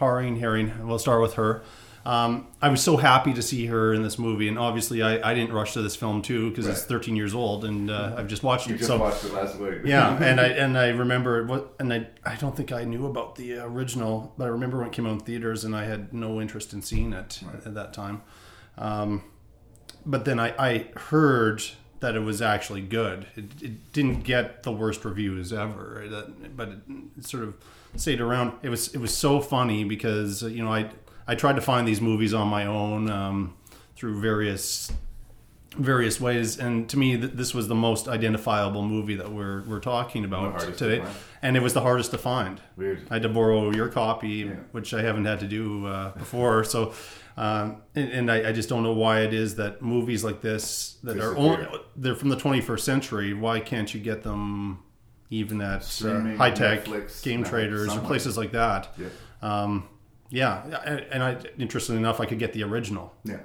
Haring, 0.00 0.38
Herring, 0.38 0.86
we'll 0.86 0.98
start 0.98 1.20
with 1.20 1.34
her. 1.34 1.62
Um, 2.06 2.46
I 2.62 2.68
was 2.68 2.80
so 2.82 2.96
happy 2.96 3.32
to 3.34 3.42
see 3.42 3.66
her 3.66 3.92
in 3.92 4.02
this 4.04 4.16
movie, 4.16 4.46
and 4.46 4.56
obviously 4.58 5.02
I, 5.02 5.28
I 5.28 5.34
didn't 5.34 5.52
rush 5.52 5.72
to 5.72 5.82
this 5.82 5.96
film 5.96 6.22
too 6.22 6.50
because 6.50 6.68
it's 6.68 6.84
13 6.84 7.16
years 7.16 7.34
old, 7.34 7.64
and 7.64 7.90
uh, 7.90 8.14
I've 8.16 8.28
just 8.28 8.44
watched 8.44 8.68
You 8.68 8.76
it. 8.76 8.78
just 8.78 8.88
so 8.88 8.98
watched 8.98 9.24
it 9.24 9.32
last 9.32 9.58
week. 9.58 9.80
yeah, 9.84 10.16
and 10.22 10.40
I 10.40 10.46
and 10.46 10.78
I 10.78 10.90
remember 10.90 11.44
what, 11.44 11.74
and 11.80 11.92
I 11.92 12.06
I 12.24 12.36
don't 12.36 12.56
think 12.56 12.70
I 12.70 12.84
knew 12.84 13.06
about 13.06 13.34
the 13.34 13.58
original, 13.58 14.32
but 14.38 14.44
I 14.44 14.48
remember 14.48 14.78
when 14.78 14.86
it 14.86 14.92
came 14.92 15.04
out 15.06 15.14
in 15.14 15.20
theaters, 15.20 15.64
and 15.64 15.74
I 15.74 15.84
had 15.84 16.12
no 16.14 16.40
interest 16.40 16.72
in 16.72 16.80
seeing 16.80 17.12
it 17.12 17.40
at 17.64 17.74
that 17.74 17.92
time. 17.92 18.22
Um, 18.78 19.24
but 20.04 20.24
then 20.24 20.38
I, 20.38 20.54
I 20.58 20.86
heard 20.96 21.62
that 22.00 22.14
it 22.14 22.20
was 22.20 22.40
actually 22.40 22.82
good. 22.82 23.26
It, 23.34 23.46
it 23.62 23.92
didn't 23.92 24.20
get 24.22 24.62
the 24.62 24.70
worst 24.70 25.04
reviews 25.04 25.52
ever, 25.52 26.04
that- 26.08 26.56
but 26.56 26.68
it, 26.68 26.78
it 27.18 27.24
sort 27.26 27.42
of 27.42 27.54
stayed 27.96 28.20
around. 28.20 28.52
It 28.62 28.68
was 28.68 28.94
it 28.94 28.98
was 28.98 29.12
so 29.16 29.40
funny 29.40 29.82
because 29.82 30.42
you 30.44 30.62
know 30.62 30.72
I 30.72 30.90
I 31.28 31.34
tried 31.34 31.56
to 31.56 31.62
find 31.62 31.86
these 31.86 32.00
movies 32.00 32.32
on 32.34 32.48
my 32.48 32.66
own 32.66 33.10
um, 33.10 33.54
through 33.96 34.20
various 34.20 34.92
various 35.76 36.18
ways, 36.20 36.58
and 36.58 36.88
to 36.88 36.96
me 36.98 37.18
th- 37.18 37.32
this 37.32 37.52
was 37.52 37.68
the 37.68 37.74
most 37.74 38.08
identifiable 38.08 38.82
movie 38.82 39.14
that 39.16 39.30
we're 39.30 39.62
we're 39.64 39.80
talking 39.80 40.24
about 40.24 40.60
today, 40.78 41.04
and 41.42 41.56
it 41.56 41.62
was 41.62 41.74
the 41.74 41.82
hardest 41.82 42.10
to 42.12 42.18
find. 42.18 42.60
Weird. 42.76 43.06
I 43.10 43.14
had 43.14 43.22
to 43.22 43.28
borrow 43.28 43.70
your 43.70 43.88
copy, 43.88 44.44
which 44.72 44.94
I 44.94 45.02
haven't 45.02 45.24
had 45.26 45.40
to 45.40 45.46
do 45.46 45.86
uh, 45.86 46.12
before. 46.16 46.64
So, 46.64 46.94
um, 47.36 47.82
and, 47.94 48.10
and 48.10 48.32
I, 48.32 48.48
I 48.48 48.52
just 48.52 48.68
don't 48.70 48.82
know 48.82 48.94
why 48.94 49.20
it 49.20 49.34
is 49.34 49.56
that 49.56 49.82
movies 49.82 50.24
like 50.24 50.40
this 50.40 50.96
that 51.02 51.18
are 51.18 51.36
only 51.36 51.66
they're 51.96 52.14
from 52.14 52.30
the 52.30 52.36
21st 52.36 52.80
century. 52.80 53.34
Why 53.34 53.60
can't 53.60 53.92
you 53.92 54.00
get 54.00 54.22
them 54.22 54.82
even 55.28 55.60
at 55.60 55.82
uh, 56.04 56.20
high 56.36 56.52
tech 56.52 56.86
game 57.22 57.44
traders 57.44 57.94
or 57.94 58.00
places 58.00 58.38
like 58.38 58.52
that? 58.52 58.94
Yeah. 58.96 59.08
Um, 59.42 59.88
yeah, 60.30 60.64
and, 61.10 61.22
I 61.22 61.36
interestingly 61.58 62.00
enough, 62.00 62.20
I 62.20 62.26
could 62.26 62.38
get 62.38 62.52
the 62.52 62.62
original 62.64 63.12
Yeah. 63.24 63.40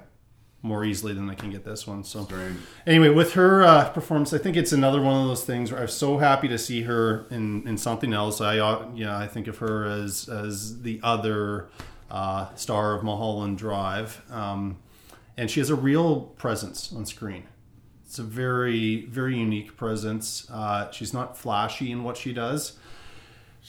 more 0.62 0.84
easily 0.84 1.12
than 1.12 1.28
I 1.30 1.34
can 1.34 1.50
get 1.50 1.64
this 1.64 1.86
one. 1.86 2.04
So 2.04 2.24
Strange. 2.24 2.58
anyway, 2.86 3.08
with 3.08 3.32
her 3.34 3.62
uh, 3.64 3.88
performance, 3.90 4.32
I 4.32 4.38
think 4.38 4.56
it's 4.56 4.72
another 4.72 5.00
one 5.00 5.20
of 5.20 5.26
those 5.28 5.44
things 5.44 5.72
where 5.72 5.80
I'm 5.80 5.88
so 5.88 6.18
happy 6.18 6.48
to 6.48 6.58
see 6.58 6.82
her 6.82 7.26
in, 7.30 7.66
in 7.66 7.76
something 7.78 8.12
else. 8.12 8.40
I 8.40 8.58
uh, 8.58 8.86
yeah, 8.94 9.16
I 9.18 9.26
think 9.26 9.46
of 9.48 9.58
her 9.58 9.84
as 9.84 10.28
as 10.28 10.82
the 10.82 11.00
other 11.02 11.68
uh, 12.10 12.54
star 12.54 12.94
of 12.94 13.02
Mulholland 13.02 13.58
Drive, 13.58 14.22
um, 14.30 14.78
and 15.36 15.50
she 15.50 15.60
has 15.60 15.70
a 15.70 15.74
real 15.74 16.20
presence 16.36 16.92
on 16.92 17.06
screen. 17.06 17.44
It's 18.04 18.18
a 18.18 18.22
very 18.22 19.06
very 19.06 19.36
unique 19.38 19.76
presence. 19.76 20.46
Uh, 20.50 20.90
she's 20.90 21.12
not 21.14 21.36
flashy 21.38 21.90
in 21.90 22.04
what 22.04 22.16
she 22.18 22.32
does. 22.32 22.76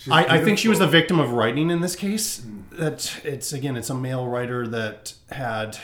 I, 0.09 0.38
I 0.38 0.43
think 0.43 0.57
she 0.57 0.67
was 0.67 0.79
the 0.79 0.88
victim 0.88 1.19
of 1.19 1.31
writing 1.33 1.69
in 1.69 1.81
this 1.81 1.95
case. 1.95 2.45
That 2.71 3.21
it's 3.23 3.53
again, 3.53 3.77
it's 3.77 3.89
a 3.89 3.95
male 3.95 4.27
writer 4.27 4.67
that 4.67 5.13
had 5.31 5.77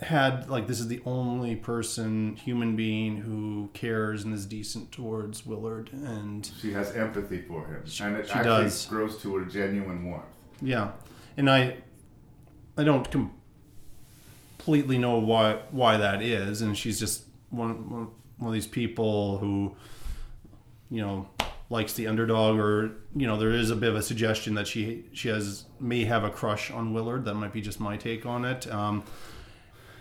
had 0.00 0.48
like 0.50 0.66
this 0.66 0.80
is 0.80 0.88
the 0.88 1.00
only 1.04 1.54
person, 1.56 2.36
human 2.36 2.74
being 2.76 3.18
who 3.18 3.70
cares 3.74 4.24
and 4.24 4.32
is 4.34 4.46
decent 4.46 4.90
towards 4.92 5.46
Willard, 5.46 5.90
and 5.92 6.50
She 6.60 6.72
has 6.72 6.92
empathy 6.96 7.42
for 7.42 7.66
him, 7.66 7.76
and 7.76 8.16
it 8.16 8.26
she 8.26 8.32
actually 8.32 8.44
does. 8.44 8.86
grows 8.86 9.18
to 9.22 9.38
a 9.38 9.44
genuine 9.46 10.04
warmth. 10.06 10.24
yeah, 10.62 10.92
and 11.36 11.48
I 11.50 11.76
I 12.76 12.84
don't 12.84 13.08
completely 14.58 14.98
know 14.98 15.18
why 15.18 15.58
why 15.70 15.96
that 15.98 16.22
is, 16.22 16.62
and 16.62 16.76
she's 16.76 16.98
just 16.98 17.24
one 17.50 17.88
one, 17.90 18.08
one 18.38 18.48
of 18.48 18.52
these 18.54 18.66
people 18.66 19.38
who 19.38 19.76
you 20.90 21.00
know 21.02 21.28
likes 21.70 21.92
the 21.94 22.06
underdog, 22.06 22.58
or 22.58 22.92
you 23.16 23.26
know, 23.26 23.36
there 23.38 23.50
is 23.52 23.70
a 23.70 23.76
bit 23.76 23.88
of 23.90 23.96
a 23.96 24.02
suggestion 24.02 24.54
that 24.54 24.66
she 24.66 25.04
she 25.12 25.28
has 25.28 25.64
may 25.80 26.04
have 26.04 26.24
a 26.24 26.30
crush 26.30 26.70
on 26.70 26.92
Willard. 26.92 27.24
That 27.24 27.34
might 27.34 27.52
be 27.52 27.60
just 27.60 27.80
my 27.80 27.96
take 27.96 28.26
on 28.26 28.44
it. 28.44 28.66
Um, 28.72 29.02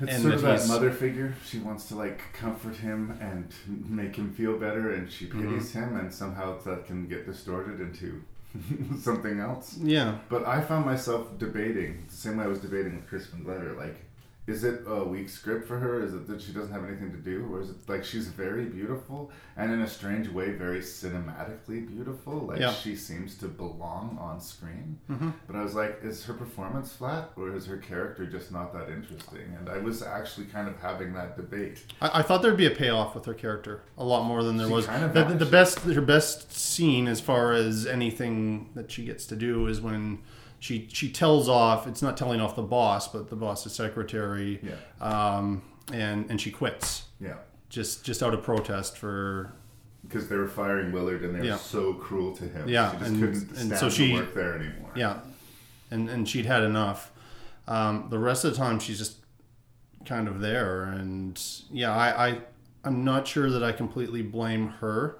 It's 0.02 0.22
sort 0.22 0.34
of 0.34 0.42
that 0.42 0.60
that 0.60 0.68
mother 0.68 0.92
figure. 0.92 1.34
She 1.46 1.60
wants 1.60 1.88
to 1.90 1.96
like 1.96 2.20
comfort 2.34 2.76
him 2.78 3.18
and 3.22 3.54
make 3.90 4.16
him 4.16 4.34
feel 4.34 4.58
better, 4.58 4.92
and 4.94 5.10
she 5.12 5.26
pities 5.28 5.72
Mm-hmm. 5.72 5.80
him, 5.96 6.00
and 6.00 6.14
somehow 6.14 6.58
that 6.64 6.86
can 6.86 7.08
get 7.08 7.26
distorted 7.26 7.80
into 7.80 8.22
something 9.00 9.40
else. 9.40 9.78
yeah, 9.82 10.18
But 10.30 10.46
I 10.48 10.62
found 10.62 10.86
myself 10.86 11.38
debating 11.40 12.04
the 12.10 12.16
same 12.16 12.38
way 12.38 12.44
I 12.44 12.48
was 12.48 12.60
debating 12.60 12.96
with 12.98 13.08
Crispin 13.08 13.44
Glover. 13.44 13.74
Like, 13.74 13.96
is 14.46 14.66
it 14.66 14.82
a 14.86 15.04
weak 15.06 15.30
script 15.30 15.66
for 15.68 15.80
her? 15.80 16.04
Is 16.04 16.14
it 16.14 16.28
that 16.28 16.42
she 16.42 16.52
doesn't 16.52 16.72
have 16.74 16.84
anything 16.84 17.12
to 17.12 17.18
do, 17.18 17.48
or 17.52 17.62
is 17.62 17.70
it 17.70 17.78
like 17.88 18.04
she's 18.04 18.28
very 18.28 18.66
beautiful 18.66 19.32
and 19.56 19.72
in 19.72 19.82
a 19.82 19.88
strange 19.88 20.28
way 20.28 20.52
very 20.52 20.80
cinematically 20.80 21.88
beautiful? 21.88 22.40
Like 22.40 22.60
Yeah. 22.60 22.74
she 22.74 22.96
seems 22.96 23.38
to 23.38 23.48
belong 23.48 24.18
on 24.20 24.42
screen. 24.42 25.00
Mm-hmm. 25.10 25.30
But 25.48 25.56
I 25.56 25.64
was 25.64 25.76
like, 25.76 26.00
is 26.04 26.26
her 26.26 26.34
performance 26.34 26.92
flat, 26.94 27.32
or 27.38 27.56
is 27.56 27.66
her 27.68 27.78
character 27.78 28.26
just 28.26 28.52
not 28.52 28.74
that 28.74 28.90
interesting? 28.90 29.56
And 29.58 29.70
I 29.70 29.78
was 29.78 30.02
actually 30.04 30.48
kind 30.48 30.68
of 30.68 30.78
having 30.82 31.14
that 31.14 31.38
debate. 31.38 31.84
I, 32.02 32.20
I 32.20 32.22
thought 32.22 32.42
there'd 32.42 32.58
be 32.58 32.66
a 32.68 32.72
payoff 32.72 33.16
with 33.16 33.26
her 33.26 33.34
character 33.34 33.82
a 33.98 34.04
lot 34.04 34.26
more 34.26 34.44
than 34.44 34.58
there 34.58 34.68
She 34.68 34.74
was. 34.74 34.86
kind 34.88 35.04
of 35.06 35.14
the, 35.14 35.22
the 35.24 35.46
vanishes. 35.46 35.52
best, 35.52 35.80
her 35.96 36.02
best 36.02 36.52
scene 36.52 37.08
as 37.08 37.22
far 37.22 37.54
as 37.54 37.86
anything 37.86 38.70
that 38.76 38.92
she 38.92 39.06
gets 39.06 39.26
to 39.28 39.36
do 39.36 39.68
is 39.68 39.80
when 39.80 40.20
she 40.64 40.88
she 40.94 41.10
tells 41.12 41.50
off. 41.50 41.88
It's 41.88 42.02
not 42.02 42.16
telling 42.16 42.40
off 42.40 42.56
the 42.56 42.62
boss, 42.62 43.10
but 43.10 43.30
the 43.30 43.36
boss's 43.36 43.74
secretary. 43.74 44.62
Yeah. 44.64 44.76
Um, 45.06 45.62
and 45.92 46.30
and 46.30 46.40
she 46.40 46.52
quits 46.52 47.04
Yeah. 47.20 47.36
just 47.70 48.06
just 48.06 48.24
out 48.24 48.34
of 48.34 48.44
protest 48.44 48.98
for 48.98 49.52
Because 50.08 50.30
they 50.30 50.38
were 50.38 50.48
firing 50.48 50.94
Willard 50.94 51.22
and 51.24 51.36
they 51.36 51.40
were 51.40 51.46
Yeah. 51.46 51.58
so 51.58 51.94
cruel 51.96 52.34
to 52.38 52.46
him. 52.46 52.70
Yeah, 52.70 52.92
She 52.92 52.98
just 53.00 53.10
and- 53.12 53.20
couldn't 53.20 53.48
and 53.50 53.58
stand 53.68 53.78
so 53.78 53.90
to 53.90 53.96
she- 53.96 54.14
work 54.14 54.34
there 54.34 54.54
anymore. 54.56 54.92
yeah, 54.96 55.20
and 55.92 56.10
and 56.10 56.30
she'd 56.30 56.46
had 56.46 56.64
enough. 56.64 57.12
Um, 57.68 58.08
the 58.10 58.20
rest 58.20 58.46
of 58.46 58.52
the 58.52 58.58
time, 58.58 58.80
she's 58.80 58.98
just 59.00 59.18
kind 60.06 60.28
of 60.30 60.40
there, 60.40 60.84
and 60.84 61.42
yeah, 61.72 61.94
I, 61.94 62.28
I 62.28 62.38
I'm 62.86 63.04
not 63.04 63.28
sure 63.28 63.50
that 63.50 63.64
I 63.64 63.74
completely 63.74 64.22
blame 64.22 64.70
her. 64.80 65.18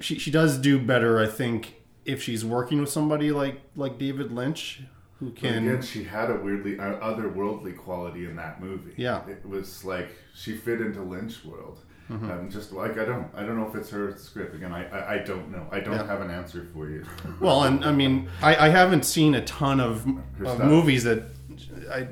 She 0.00 0.18
she 0.18 0.30
does 0.30 0.56
do 0.58 0.78
better, 0.78 1.18
I 1.20 1.26
think, 1.26 1.74
if 2.04 2.22
she's 2.22 2.44
working 2.44 2.80
with 2.80 2.90
somebody 2.90 3.30
like 3.30 3.60
like 3.76 3.98
David 3.98 4.32
Lynch, 4.32 4.82
who 5.18 5.26
But 5.30 5.36
can 5.36 5.68
again, 5.68 5.82
she 5.82 6.04
had 6.04 6.30
a 6.30 6.34
weirdly 6.36 6.78
uh, 6.78 6.96
otherworldly 7.00 7.76
quality 7.76 8.24
in 8.26 8.36
that 8.36 8.60
movie. 8.60 8.94
Yeah. 8.96 9.26
it 9.28 9.46
was 9.48 9.84
like 9.84 10.10
she 10.34 10.56
fit 10.56 10.80
into 10.80 11.02
Lynch 11.02 11.44
world. 11.44 11.80
Mm-hmm. 12.10 12.30
Um, 12.30 12.50
just 12.50 12.72
like 12.72 12.98
I 12.98 13.04
don't, 13.04 13.28
I 13.34 13.42
don't 13.44 13.56
know 13.56 13.66
if 13.68 13.74
it's 13.76 13.88
her 13.90 14.14
script. 14.18 14.54
Again, 14.54 14.72
I, 14.72 14.86
I, 14.88 15.14
I 15.14 15.18
don't 15.18 15.50
know. 15.50 15.66
I 15.70 15.80
don't 15.80 15.94
Yeah. 15.94 16.06
have 16.06 16.20
an 16.20 16.30
answer 16.30 16.66
for 16.74 16.90
you. 16.90 17.04
Well, 17.40 17.62
and 17.64 17.84
I 17.84 17.92
mean, 17.92 18.28
I, 18.42 18.66
I 18.66 18.68
haven't 18.68 19.04
seen 19.04 19.34
a 19.34 19.42
ton 19.44 19.80
of, 19.80 20.04
of 20.44 20.58
movies 20.64 21.04
that 21.04 21.22
I 21.90 22.08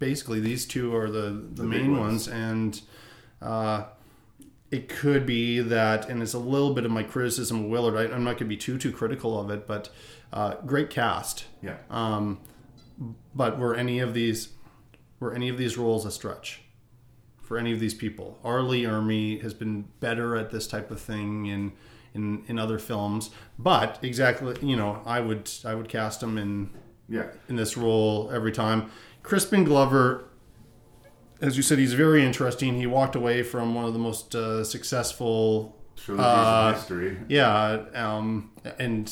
basically 0.00 0.40
these 0.40 0.66
two 0.66 0.94
are 0.94 1.08
the 1.08 1.30
the, 1.54 1.62
The 1.62 1.64
main 1.64 1.92
ones. 1.96 2.26
ones, 2.26 2.28
and 2.28 2.80
uh, 3.40 3.84
it 4.70 4.88
could 4.88 5.24
be 5.24 5.60
that, 5.60 6.08
and 6.08 6.22
it's 6.22 6.34
a 6.34 6.38
little 6.38 6.74
bit 6.74 6.84
of 6.84 6.90
my 6.90 7.02
criticism 7.02 7.64
of 7.64 7.70
Willard. 7.70 7.96
I, 7.96 8.14
I'm 8.14 8.24
not 8.24 8.32
going 8.32 8.38
to 8.38 8.44
be 8.44 8.56
too 8.56 8.78
too 8.78 8.92
critical 8.92 9.38
of 9.38 9.50
it, 9.50 9.66
but 9.66 9.88
uh, 10.32 10.54
great 10.66 10.90
cast. 10.90 11.46
yeah, 11.62 11.76
Um, 11.90 12.40
but 13.34 13.58
were 13.58 13.74
any 13.74 13.98
of 14.00 14.12
these 14.14 14.50
were 15.20 15.34
any 15.34 15.48
of 15.48 15.56
these 15.56 15.78
roles 15.78 16.04
a 16.04 16.10
stretch 16.10 16.62
for 17.42 17.58
any 17.58 17.72
of 17.72 17.80
these 17.80 17.94
people? 17.94 18.38
R. 18.44 18.62
Lee 18.62 18.82
Ermey 18.84 19.40
has 19.42 19.54
been 19.54 19.88
better 20.00 20.36
at 20.36 20.50
this 20.50 20.66
type 20.66 20.90
of 20.90 21.00
thing 21.00 21.46
in 21.46 21.72
in 22.14 22.44
in 22.46 22.58
other 22.58 22.78
films, 22.78 23.30
but 23.58 23.98
exactly, 24.02 24.56
you 24.60 24.76
know, 24.76 25.02
I 25.06 25.20
would 25.20 25.50
I 25.64 25.74
would 25.74 25.88
cast 25.88 26.22
him 26.22 26.36
in 26.36 26.70
yeah. 27.08 27.28
in 27.48 27.56
this 27.56 27.76
role 27.76 28.30
every 28.32 28.52
time. 28.52 28.90
Crispin 29.22 29.64
Glover, 29.64 30.27
as 31.40 31.56
you 31.56 31.62
said, 31.62 31.78
he's 31.78 31.94
very 31.94 32.24
interesting. 32.24 32.74
He 32.74 32.86
walked 32.86 33.14
away 33.14 33.42
from 33.42 33.74
one 33.74 33.84
of 33.84 33.92
the 33.92 33.98
most 33.98 34.34
uh, 34.34 34.64
successful 34.64 35.76
uh, 36.08 36.74
history. 36.74 37.16
yeah, 37.28 37.84
um, 37.94 38.50
and, 38.78 39.10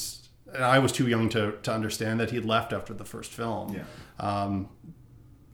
and 0.52 0.64
I 0.64 0.78
was 0.78 0.92
too 0.92 1.06
young 1.08 1.28
to, 1.30 1.52
to 1.62 1.72
understand 1.72 2.20
that 2.20 2.30
he'd 2.30 2.44
left 2.44 2.72
after 2.72 2.94
the 2.94 3.04
first 3.04 3.32
film. 3.32 3.74
Yeah. 3.74 3.84
Um, 4.18 4.68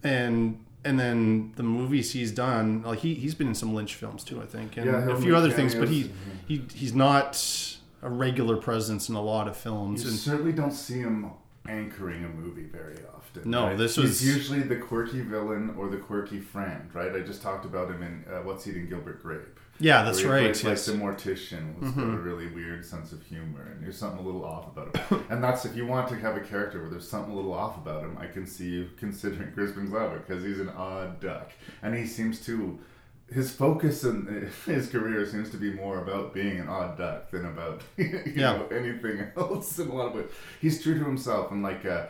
and 0.02 0.64
and 0.84 0.98
then 0.98 1.52
the 1.56 1.62
movies 1.62 2.12
he's 2.12 2.32
done, 2.32 2.82
like 2.82 3.00
he 3.00 3.14
he's 3.14 3.34
been 3.34 3.48
in 3.48 3.54
some 3.54 3.74
Lynch 3.74 3.94
films 3.94 4.24
too, 4.24 4.40
I 4.42 4.46
think, 4.46 4.76
and 4.76 4.86
Yeah, 4.86 5.10
a 5.10 5.16
few 5.16 5.36
other 5.36 5.50
things. 5.50 5.74
But 5.74 5.88
he, 5.88 6.10
he 6.48 6.64
he's 6.74 6.94
not 6.94 7.78
a 8.02 8.10
regular 8.10 8.56
presence 8.56 9.08
in 9.08 9.14
a 9.14 9.22
lot 9.22 9.46
of 9.46 9.56
films. 9.56 10.02
You 10.02 10.10
And 10.10 10.18
certainly 10.18 10.52
don't 10.52 10.72
see 10.72 10.98
him 10.98 11.30
anchoring 11.68 12.24
a 12.24 12.28
movie 12.28 12.64
very 12.64 12.96
often. 13.14 13.21
No, 13.44 13.64
right? 13.68 13.78
this 13.78 13.96
He's 13.96 14.24
usually 14.26 14.60
the 14.60 14.76
quirky 14.76 15.20
villain 15.20 15.74
or 15.78 15.88
the 15.88 15.96
quirky 15.96 16.40
friend, 16.40 16.88
right? 16.92 17.14
I 17.14 17.20
just 17.20 17.42
talked 17.42 17.64
about 17.64 17.90
him 17.90 18.02
in 18.02 18.24
uh, 18.32 18.38
What's 18.42 18.66
Eating 18.66 18.88
Gilbert 18.88 19.22
Grape. 19.22 19.58
Yeah, 19.80 20.02
that's 20.04 20.22
where 20.22 20.38
he 20.38 20.46
right, 20.46 20.54
plays, 20.54 20.64
yes. 20.64 20.88
Mm-hmm. 20.88 21.02
Like 21.04 21.18
the 21.18 21.30
mortician 21.30 21.78
with 21.80 21.98
a 21.98 22.06
really 22.18 22.46
weird 22.48 22.84
sense 22.84 23.10
of 23.12 23.22
humor, 23.24 23.62
and 23.72 23.82
there's 23.82 23.96
something 23.96 24.20
a 24.20 24.22
little 24.22 24.44
off 24.44 24.68
about 24.68 24.96
him. 24.96 25.24
and 25.30 25.42
that's 25.42 25.64
if 25.64 25.74
you 25.74 25.86
want 25.86 26.08
to 26.10 26.16
have 26.16 26.36
a 26.36 26.40
character 26.40 26.80
where 26.80 26.90
there's 26.90 27.08
something 27.08 27.32
a 27.32 27.36
little 27.36 27.52
off 27.54 27.76
about 27.78 28.02
him, 28.02 28.16
I 28.20 28.26
can 28.26 28.46
see 28.46 28.68
you 28.68 28.90
considering 28.96 29.50
Crispin 29.54 29.88
Glover 29.90 30.18
because 30.18 30.44
he's 30.44 30.60
an 30.60 30.68
odd 30.68 31.20
duck, 31.20 31.50
and 31.82 31.94
he 31.96 32.06
seems 32.06 32.44
to. 32.46 32.78
His 33.32 33.50
focus 33.50 34.04
in 34.04 34.50
his 34.66 34.88
career 34.90 35.24
seems 35.26 35.48
to 35.50 35.56
be 35.56 35.72
more 35.72 36.02
about 36.02 36.34
being 36.34 36.60
an 36.60 36.68
odd 36.68 36.98
duck 36.98 37.30
than 37.30 37.46
about 37.46 37.80
you 37.96 38.22
Yeah. 38.36 38.58
know 38.58 38.66
anything 38.66 39.26
else. 39.38 39.78
In 39.78 39.88
a 39.88 39.94
lot 39.94 40.08
of 40.08 40.14
ways, 40.16 40.26
he's 40.60 40.82
true 40.82 40.98
to 40.98 41.04
himself, 41.04 41.50
and 41.50 41.62
like. 41.62 41.84
Uh, 41.86 42.06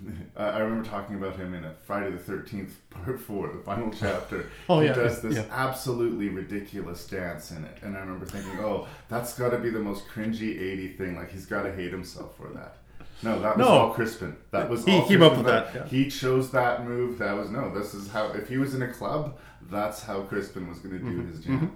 I 0.36 0.44
I 0.44 0.58
remember 0.58 0.88
talking 0.88 1.16
about 1.16 1.36
him 1.36 1.54
in 1.54 1.64
a 1.64 1.74
Friday 1.86 2.10
the 2.10 2.18
Thirteenth 2.18 2.76
Part 2.90 3.20
Four, 3.20 3.48
the 3.52 3.58
final 3.60 3.90
chapter. 3.98 4.48
Oh, 4.68 4.80
yeah, 4.80 4.94
he 4.94 5.00
does 5.00 5.22
this 5.22 5.36
yeah. 5.36 5.44
absolutely 5.50 6.28
ridiculous 6.28 7.06
dance 7.06 7.50
in 7.50 7.64
it, 7.64 7.78
and 7.82 7.96
I 7.96 8.00
remember 8.00 8.26
thinking, 8.26 8.58
"Oh, 8.60 8.86
that's 9.08 9.38
got 9.38 9.50
to 9.50 9.58
be 9.58 9.70
the 9.70 9.78
most 9.80 10.06
cringy 10.08 10.60
'80 10.60 10.88
thing. 10.94 11.16
Like 11.16 11.30
he's 11.32 11.46
got 11.46 11.62
to 11.62 11.72
hate 11.72 11.90
himself 11.92 12.36
for 12.36 12.48
that." 12.48 12.76
No, 13.22 13.40
that 13.40 13.56
was 13.56 13.66
No. 13.66 13.72
all 13.72 13.94
Crispin. 13.94 14.36
That 14.50 14.68
was 14.68 14.84
He 14.84 14.92
all 14.92 15.06
came 15.08 15.22
up 15.22 15.36
with 15.38 15.46
that, 15.46 15.74
yeah. 15.74 15.86
He 15.86 16.10
chose 16.10 16.50
that 16.50 16.84
move. 16.86 17.18
That 17.18 17.34
was 17.34 17.48
no. 17.50 17.72
This 17.74 17.94
is 17.94 18.08
how. 18.10 18.26
If 18.32 18.48
he 18.48 18.58
was 18.58 18.74
in 18.74 18.82
a 18.82 18.92
club, 18.92 19.38
that's 19.70 20.02
how 20.02 20.20
Crispin 20.22 20.68
was 20.68 20.78
going 20.80 20.98
to 20.98 21.04
do 21.04 21.10
Mm-hmm. 21.22 21.30
his 21.30 21.40
jam. 21.40 21.72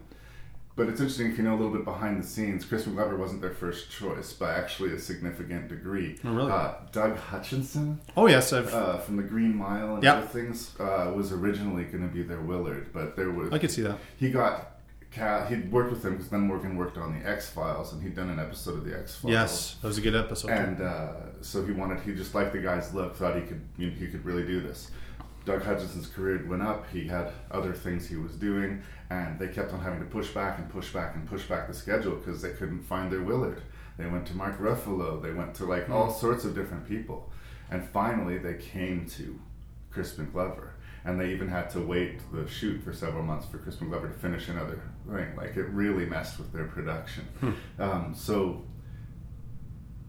But 0.77 0.89
it's 0.89 1.01
interesting 1.01 1.31
if 1.33 1.37
you 1.37 1.45
know 1.45 1.55
a 1.55 1.59
little 1.59 1.73
bit 1.73 1.85
behind 1.85 2.23
the 2.23 2.27
scenes. 2.27 2.65
Crispin 2.65 2.95
Glover 2.95 3.17
wasn't 3.17 3.43
their 3.43 3.51
first 3.51 3.91
choice 3.91 4.33
by 4.33 4.55
actually 4.55 4.95
a 4.95 4.99
significant 4.99 5.69
degree. 5.69 6.17
Oh, 6.25 6.33
really? 6.33 6.51
Uh, 6.51 6.73
Doug 6.93 7.17
Hutchison 7.19 8.01
oh 8.17 8.27
yes, 8.29 8.53
I've 8.53 8.73
uh, 8.73 8.99
from 8.99 9.17
the 9.17 9.23
Green 9.23 9.55
Mile 9.57 9.95
and 9.97 10.03
Yep. 10.05 10.17
other 10.17 10.27
things 10.27 10.75
uh, 10.81 11.13
was 11.15 11.33
originally 11.33 11.85
going 11.85 12.09
to 12.09 12.13
be 12.15 12.23
their 12.23 12.41
Willard, 12.41 12.93
but 12.93 13.17
there 13.17 13.31
was 13.31 13.53
I 13.53 13.59
could 13.59 13.71
see 13.71 13.83
that. 13.83 13.99
he 14.17 14.31
got 14.31 14.69
he'd 15.49 15.73
worked 15.73 15.91
with 15.91 16.05
him 16.05 16.13
because 16.13 16.29
then 16.29 16.43
Morgan 16.43 16.77
worked 16.77 16.97
on 16.97 17.19
the 17.19 17.29
X 17.29 17.51
Files 17.51 17.93
and 17.93 18.01
he'd 18.03 18.15
done 18.15 18.31
an 18.31 18.39
episode 18.39 18.79
of 18.79 18.85
the 18.85 18.97
X 18.97 19.17
Files. 19.17 19.33
Yes, 19.33 19.77
that 19.83 19.89
was 19.89 19.99
a 19.99 20.01
good 20.01 20.15
episode. 20.15 20.51
and 20.51 20.81
uh, 20.81 21.13
so 21.41 21.65
he 21.67 21.73
wanted 21.73 22.01
he 22.01 22.15
just 22.15 22.35
liked 22.35 22.53
the 22.53 22.61
guy's 22.61 22.95
look, 22.95 23.17
thought 23.17 23.35
he 23.35 23.43
could 23.43 23.61
you 23.77 23.89
know, 23.91 23.97
he 23.97 24.07
could 24.07 24.25
really 24.25 24.45
do 24.45 24.61
this. 24.61 24.91
Doug 25.51 25.65
Hutchison's 25.65 26.07
career 26.07 26.45
went 26.47 26.63
up. 26.63 26.89
He 26.93 27.09
had 27.09 27.33
other 27.51 27.73
things 27.73 28.07
he 28.07 28.15
was 28.15 28.33
doing, 28.37 28.83
and 29.11 29.37
they 29.37 29.49
kept 29.49 29.73
on 29.73 29.81
having 29.81 29.99
to 29.99 30.07
push 30.07 30.29
back 30.29 30.59
and 30.59 30.71
push 30.71 30.93
back 30.93 31.17
and 31.17 31.27
push 31.29 31.43
back 31.47 31.67
the 31.67 31.75
schedule 31.75 32.15
because 32.15 32.41
they 32.41 32.51
couldn't 32.53 32.83
find 32.83 33.11
their 33.11 33.23
Willard. 33.23 33.61
They 33.99 34.07
went 34.07 34.27
to 34.29 34.37
Mark 34.37 34.61
Ruffalo. 34.61 35.21
They 35.21 35.33
went 35.33 35.55
to 35.57 35.65
like 35.65 35.91
all 35.91 36.09
sorts 36.09 36.45
of 36.45 36.55
different 36.55 36.89
people, 36.89 37.33
and 37.69 37.85
finally 37.89 38.39
they 38.39 38.55
came 38.55 39.07
to 39.17 39.41
Crispin 39.91 40.31
Glover. 40.31 40.75
And 41.05 41.19
they 41.19 41.33
even 41.33 41.49
had 41.49 41.71
to 41.71 41.81
wait 41.81 42.21
the 42.31 42.47
shoot 42.47 42.85
for 42.85 42.93
several 42.93 43.23
months 43.25 43.47
for 43.47 43.57
Crispin 43.57 43.89
Glover 43.89 44.09
to 44.09 44.15
finish 44.15 44.49
another 44.49 44.83
thing. 45.09 45.35
Like 45.35 45.57
it 45.57 45.65
really 45.71 46.05
messed 46.05 46.39
with 46.39 46.53
their 46.53 46.67
production. 46.67 47.27
Um, 47.79 48.15
so 48.15 48.63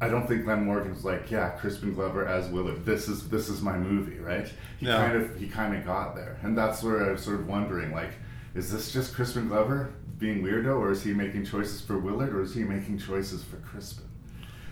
I 0.02 0.10
don't 0.10 0.28
think 0.28 0.46
Glen 0.46 0.66
Morgan's 0.66 1.06
like, 1.06 1.30
yeah, 1.30 1.50
Crispin 1.52 1.94
Glover 1.94 2.26
as 2.26 2.50
Willard. 2.50 2.84
This 2.84 3.08
is 3.08 3.30
this 3.30 3.50
is 3.50 3.62
my 3.62 3.78
movie, 3.78 4.18
right? 4.18 4.52
He 4.80 4.88
No. 4.88 4.98
kind 4.98 5.16
of 5.16 5.36
he 5.38 5.48
kind 5.48 5.76
of 5.76 5.86
got 5.86 6.16
there, 6.16 6.38
and 6.42 6.58
that's 6.58 6.82
where 6.82 7.08
I 7.08 7.12
was 7.12 7.22
sort 7.22 7.40
of 7.40 7.48
wondering, 7.48 7.92
like, 7.92 8.14
is 8.56 8.72
this 8.72 8.92
just 8.92 9.14
Crispin 9.14 9.48
Glover 9.48 9.94
being 10.18 10.42
weirdo, 10.42 10.80
or 10.80 10.90
is 10.90 11.04
he 11.04 11.14
making 11.14 11.46
choices 11.46 11.82
for 11.82 12.00
Willard, 12.00 12.34
or 12.34 12.42
is 12.42 12.56
he 12.56 12.64
making 12.64 12.98
choices 12.98 13.44
for 13.44 13.58
Crispin? 13.58 14.06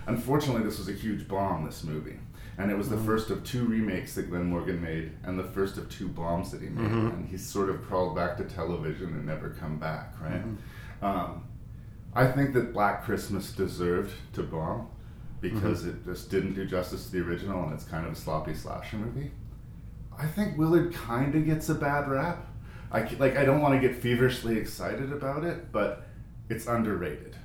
Unfortunately, 0.08 0.64
this 0.64 0.80
was 0.80 0.90
a 0.90 0.94
huge 0.94 1.28
bomb. 1.28 1.64
This 1.64 1.84
movie, 1.84 2.18
and 2.58 2.72
it 2.72 2.76
was 2.76 2.90
the 2.90 2.96
mm-hmm. 2.96 3.06
first 3.06 3.30
of 3.30 3.44
two 3.44 3.66
remakes 3.66 4.16
that 4.16 4.32
Glen 4.32 4.46
Morgan 4.46 4.82
made, 4.82 5.12
and 5.24 5.38
the 5.38 5.44
first 5.44 5.78
of 5.78 5.88
two 5.90 6.08
bombs 6.08 6.50
that 6.50 6.62
he 6.62 6.70
made. 6.70 6.90
Mm-hmm. 6.90 7.08
And 7.08 7.30
he 7.30 7.38
sort 7.38 7.70
of 7.70 7.84
crawled 7.84 8.16
back 8.16 8.36
to 8.38 8.46
television 8.46 9.10
and 9.10 9.28
never 9.28 9.52
come 9.52 9.78
back, 9.78 10.16
right? 10.20 10.44
Mm-hmm. 10.44 11.06
Um, 11.06 11.44
I 12.16 12.26
think 12.26 12.54
that 12.54 12.74
Black 12.74 13.04
Christmas 13.04 13.52
deserved 13.52 14.12
to 14.34 14.42
bomb 14.42 14.88
because 15.42 15.86
it 15.86 16.04
just 16.06 16.30
didn't 16.30 16.54
do 16.54 16.66
justice 16.66 17.06
to 17.06 17.12
the 17.12 17.20
original 17.20 17.64
and 17.64 17.74
it's 17.74 17.84
kind 17.84 18.06
of 18.06 18.14
a 18.14 18.16
sloppy 18.16 18.54
slasher 18.54 18.98
movie. 18.98 19.32
I 20.18 20.28
think 20.28 20.58
Willard 20.58 20.94
kind 20.94 21.34
of 21.36 21.46
gets 21.46 21.70
a 21.70 21.76
bad 21.76 22.10
rap. 22.10 22.46
I 22.92 23.02
like 23.20 23.38
I 23.38 23.46
don't 23.46 23.62
want 23.62 23.80
to 23.80 23.88
get 23.88 24.02
feverishly 24.02 24.58
excited 24.58 25.14
about 25.14 25.44
it, 25.44 25.72
but 25.72 26.08
it's 26.50 26.68
underrated. 26.68 27.36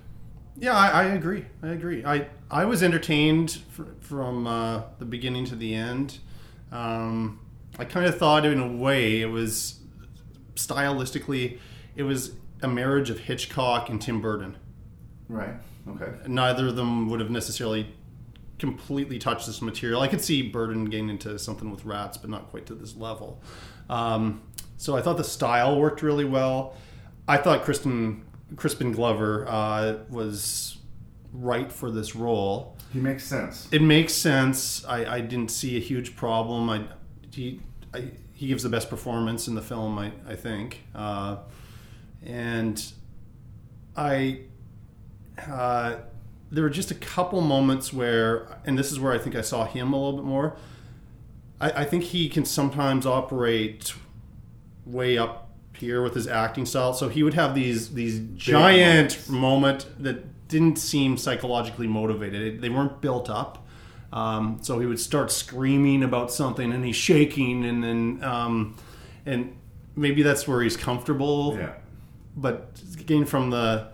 Yeah, 0.56 0.72
I, 0.72 0.88
I 0.88 1.04
agree. 1.04 1.44
I 1.62 1.68
agree. 1.68 2.04
I 2.04 2.28
I 2.50 2.64
was 2.64 2.82
entertained 2.82 3.62
fr- 3.70 3.82
from 4.00 4.46
uh, 4.46 4.82
the 4.98 5.04
beginning 5.04 5.44
to 5.46 5.56
the 5.56 5.74
end. 5.74 6.18
Um, 6.72 7.40
I 7.78 7.84
kind 7.84 8.06
of 8.06 8.18
thought, 8.18 8.44
in 8.44 8.60
a 8.60 8.68
way, 8.68 9.20
it 9.20 9.26
was 9.30 9.80
stylistically, 10.54 11.58
it 11.96 12.04
was 12.04 12.32
a 12.62 12.68
marriage 12.68 13.10
of 13.10 13.20
Hitchcock 13.20 13.88
and 13.88 14.00
Tim 14.00 14.20
Burton. 14.20 14.56
Right. 15.28 15.54
Okay. 15.88 16.12
Neither 16.26 16.68
of 16.68 16.76
them 16.76 17.08
would 17.10 17.20
have 17.20 17.30
necessarily 17.30 17.94
completely 18.58 19.18
touched 19.18 19.46
this 19.46 19.60
material. 19.60 20.00
I 20.00 20.08
could 20.08 20.22
see 20.22 20.42
Burton 20.42 20.86
getting 20.86 21.10
into 21.10 21.38
something 21.38 21.70
with 21.70 21.84
rats, 21.84 22.16
but 22.16 22.30
not 22.30 22.48
quite 22.50 22.66
to 22.66 22.74
this 22.74 22.96
level. 22.96 23.42
Um, 23.90 24.42
so 24.76 24.96
I 24.96 25.02
thought 25.02 25.16
the 25.16 25.24
style 25.24 25.78
worked 25.78 26.02
really 26.02 26.24
well. 26.24 26.76
I 27.28 27.36
thought 27.36 27.62
Kristen 27.62 28.24
Crispin 28.56 28.92
Glover 28.92 29.46
uh, 29.48 29.98
was 30.08 30.78
right 31.32 31.72
for 31.72 31.90
this 31.90 32.14
role. 32.14 32.76
He 32.92 33.00
makes 33.00 33.24
sense. 33.24 33.68
It 33.72 33.82
makes 33.82 34.12
sense. 34.12 34.84
I, 34.84 35.16
I 35.16 35.20
didn't 35.20 35.50
see 35.50 35.76
a 35.76 35.80
huge 35.80 36.16
problem. 36.16 36.70
I 36.70 36.84
he 37.32 37.60
I, 37.92 38.10
he 38.32 38.46
gives 38.48 38.62
the 38.62 38.68
best 38.68 38.88
performance 38.88 39.48
in 39.48 39.54
the 39.54 39.62
film. 39.62 39.98
I 39.98 40.12
I 40.28 40.36
think, 40.36 40.82
uh, 40.94 41.38
and 42.24 42.84
I 43.96 44.40
uh, 45.48 45.96
there 46.50 46.62
were 46.62 46.70
just 46.70 46.90
a 46.90 46.94
couple 46.94 47.40
moments 47.40 47.92
where, 47.92 48.58
and 48.64 48.78
this 48.78 48.92
is 48.92 49.00
where 49.00 49.12
I 49.12 49.18
think 49.18 49.34
I 49.34 49.40
saw 49.40 49.64
him 49.64 49.92
a 49.92 49.96
little 49.96 50.18
bit 50.18 50.24
more. 50.24 50.56
I, 51.60 51.82
I 51.82 51.84
think 51.84 52.04
he 52.04 52.28
can 52.28 52.44
sometimes 52.44 53.06
operate 53.06 53.94
way 54.86 55.18
up 55.18 55.50
here 55.76 56.02
with 56.02 56.14
his 56.14 56.26
acting 56.26 56.66
style. 56.66 56.94
So 56.94 57.08
he 57.08 57.22
would 57.22 57.34
have 57.34 57.54
these 57.54 57.94
these 57.94 58.20
giant 58.36 59.28
moments. 59.28 59.28
moment 59.28 59.86
that 59.98 60.48
didn't 60.48 60.78
seem 60.78 61.16
psychologically 61.16 61.86
motivated. 61.86 62.60
They 62.60 62.68
weren't 62.68 63.00
built 63.00 63.28
up. 63.28 63.66
Um, 64.12 64.58
so 64.62 64.78
he 64.78 64.86
would 64.86 65.00
start 65.00 65.32
screaming 65.32 66.04
about 66.04 66.30
something, 66.30 66.72
and 66.72 66.84
he's 66.84 66.94
shaking, 66.94 67.64
and 67.64 67.82
then 67.82 68.22
um, 68.22 68.76
and 69.26 69.56
maybe 69.96 70.22
that's 70.22 70.46
where 70.46 70.62
he's 70.62 70.76
comfortable. 70.76 71.56
Yeah. 71.58 71.72
But 72.36 72.80
getting 73.06 73.24
from 73.24 73.50
the 73.50 73.88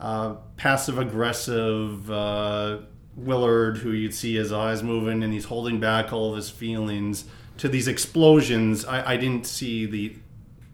uh, 0.00 0.34
passive 0.56 0.98
aggressive 0.98 2.10
uh, 2.10 2.78
Willard, 3.16 3.78
who 3.78 3.92
you'd 3.92 4.14
see 4.14 4.34
his 4.34 4.52
eyes 4.52 4.82
moving 4.82 5.22
and 5.22 5.32
he's 5.32 5.46
holding 5.46 5.80
back 5.80 6.12
all 6.12 6.30
of 6.30 6.36
his 6.36 6.50
feelings, 6.50 7.24
to 7.58 7.68
these 7.68 7.88
explosions, 7.88 8.84
I, 8.84 9.12
I 9.12 9.16
didn't 9.16 9.46
see 9.46 9.86
the 9.86 10.16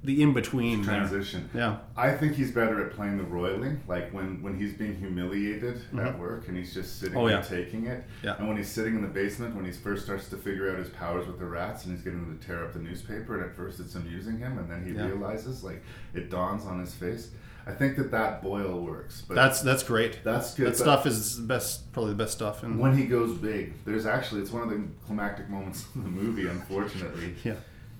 the 0.04 0.20
in 0.20 0.32
between 0.32 0.82
Transition. 0.82 1.48
Yeah. 1.54 1.76
I 1.96 2.10
think 2.10 2.34
he's 2.34 2.50
better 2.50 2.84
at 2.84 2.92
playing 2.96 3.18
the 3.18 3.22
roiling, 3.22 3.80
like 3.86 4.10
when, 4.12 4.42
when 4.42 4.58
he's 4.58 4.72
being 4.74 4.96
humiliated 4.96 5.76
at 5.76 5.82
Mhm. 5.92 6.18
work 6.18 6.48
and 6.48 6.56
he's 6.56 6.74
just 6.74 6.98
sitting 6.98 7.16
Oh, 7.16 7.28
there 7.28 7.36
yeah. 7.36 7.42
taking 7.42 7.86
it. 7.86 8.02
Yeah. 8.24 8.34
And 8.36 8.48
when 8.48 8.56
he's 8.56 8.66
sitting 8.68 8.96
in 8.96 9.02
the 9.02 9.06
basement, 9.06 9.54
when 9.54 9.64
he 9.64 9.70
first 9.70 10.04
starts 10.04 10.28
to 10.30 10.36
figure 10.36 10.68
out 10.72 10.78
his 10.80 10.88
powers 10.88 11.28
with 11.28 11.38
the 11.38 11.46
rats 11.46 11.84
and 11.84 11.94
he's 11.94 12.02
getting 12.02 12.18
them 12.26 12.36
to 12.36 12.44
tear 12.44 12.64
up 12.64 12.72
the 12.72 12.80
newspaper, 12.80 13.36
and 13.36 13.44
at 13.48 13.54
first 13.56 13.78
it's 13.78 13.94
amusing 13.94 14.38
him, 14.38 14.58
and 14.58 14.68
then 14.68 14.84
he 14.84 14.90
Yeah. 14.92 15.06
realizes, 15.06 15.62
like, 15.62 15.80
it 16.14 16.30
dawns 16.30 16.64
on 16.66 16.80
his 16.80 16.92
face. 16.92 17.30
I 17.66 17.72
think 17.72 17.96
that 17.96 18.10
that 18.10 18.42
boil 18.42 18.80
works. 18.80 19.22
But 19.26 19.34
That's 19.34 19.60
that's 19.62 19.82
great. 19.82 20.24
That's 20.24 20.54
good. 20.54 20.66
That 20.68 20.76
stuff 20.76 21.06
is 21.06 21.36
the 21.36 21.44
best, 21.46 21.92
probably 21.92 22.10
the 22.12 22.18
best 22.18 22.32
stuff. 22.32 22.62
And 22.62 22.78
when 22.78 22.96
he 22.96 23.04
goes 23.06 23.36
big, 23.38 23.74
there's 23.84 24.06
actually 24.06 24.40
it's 24.42 24.50
one 24.50 24.62
of 24.62 24.70
the 24.70 24.82
climactic 25.06 25.48
moments 25.48 25.86
in 25.94 26.02
the 26.02 26.08
movie. 26.10 26.46
Unfortunately, 26.48 27.34
Yeah. 27.44 27.54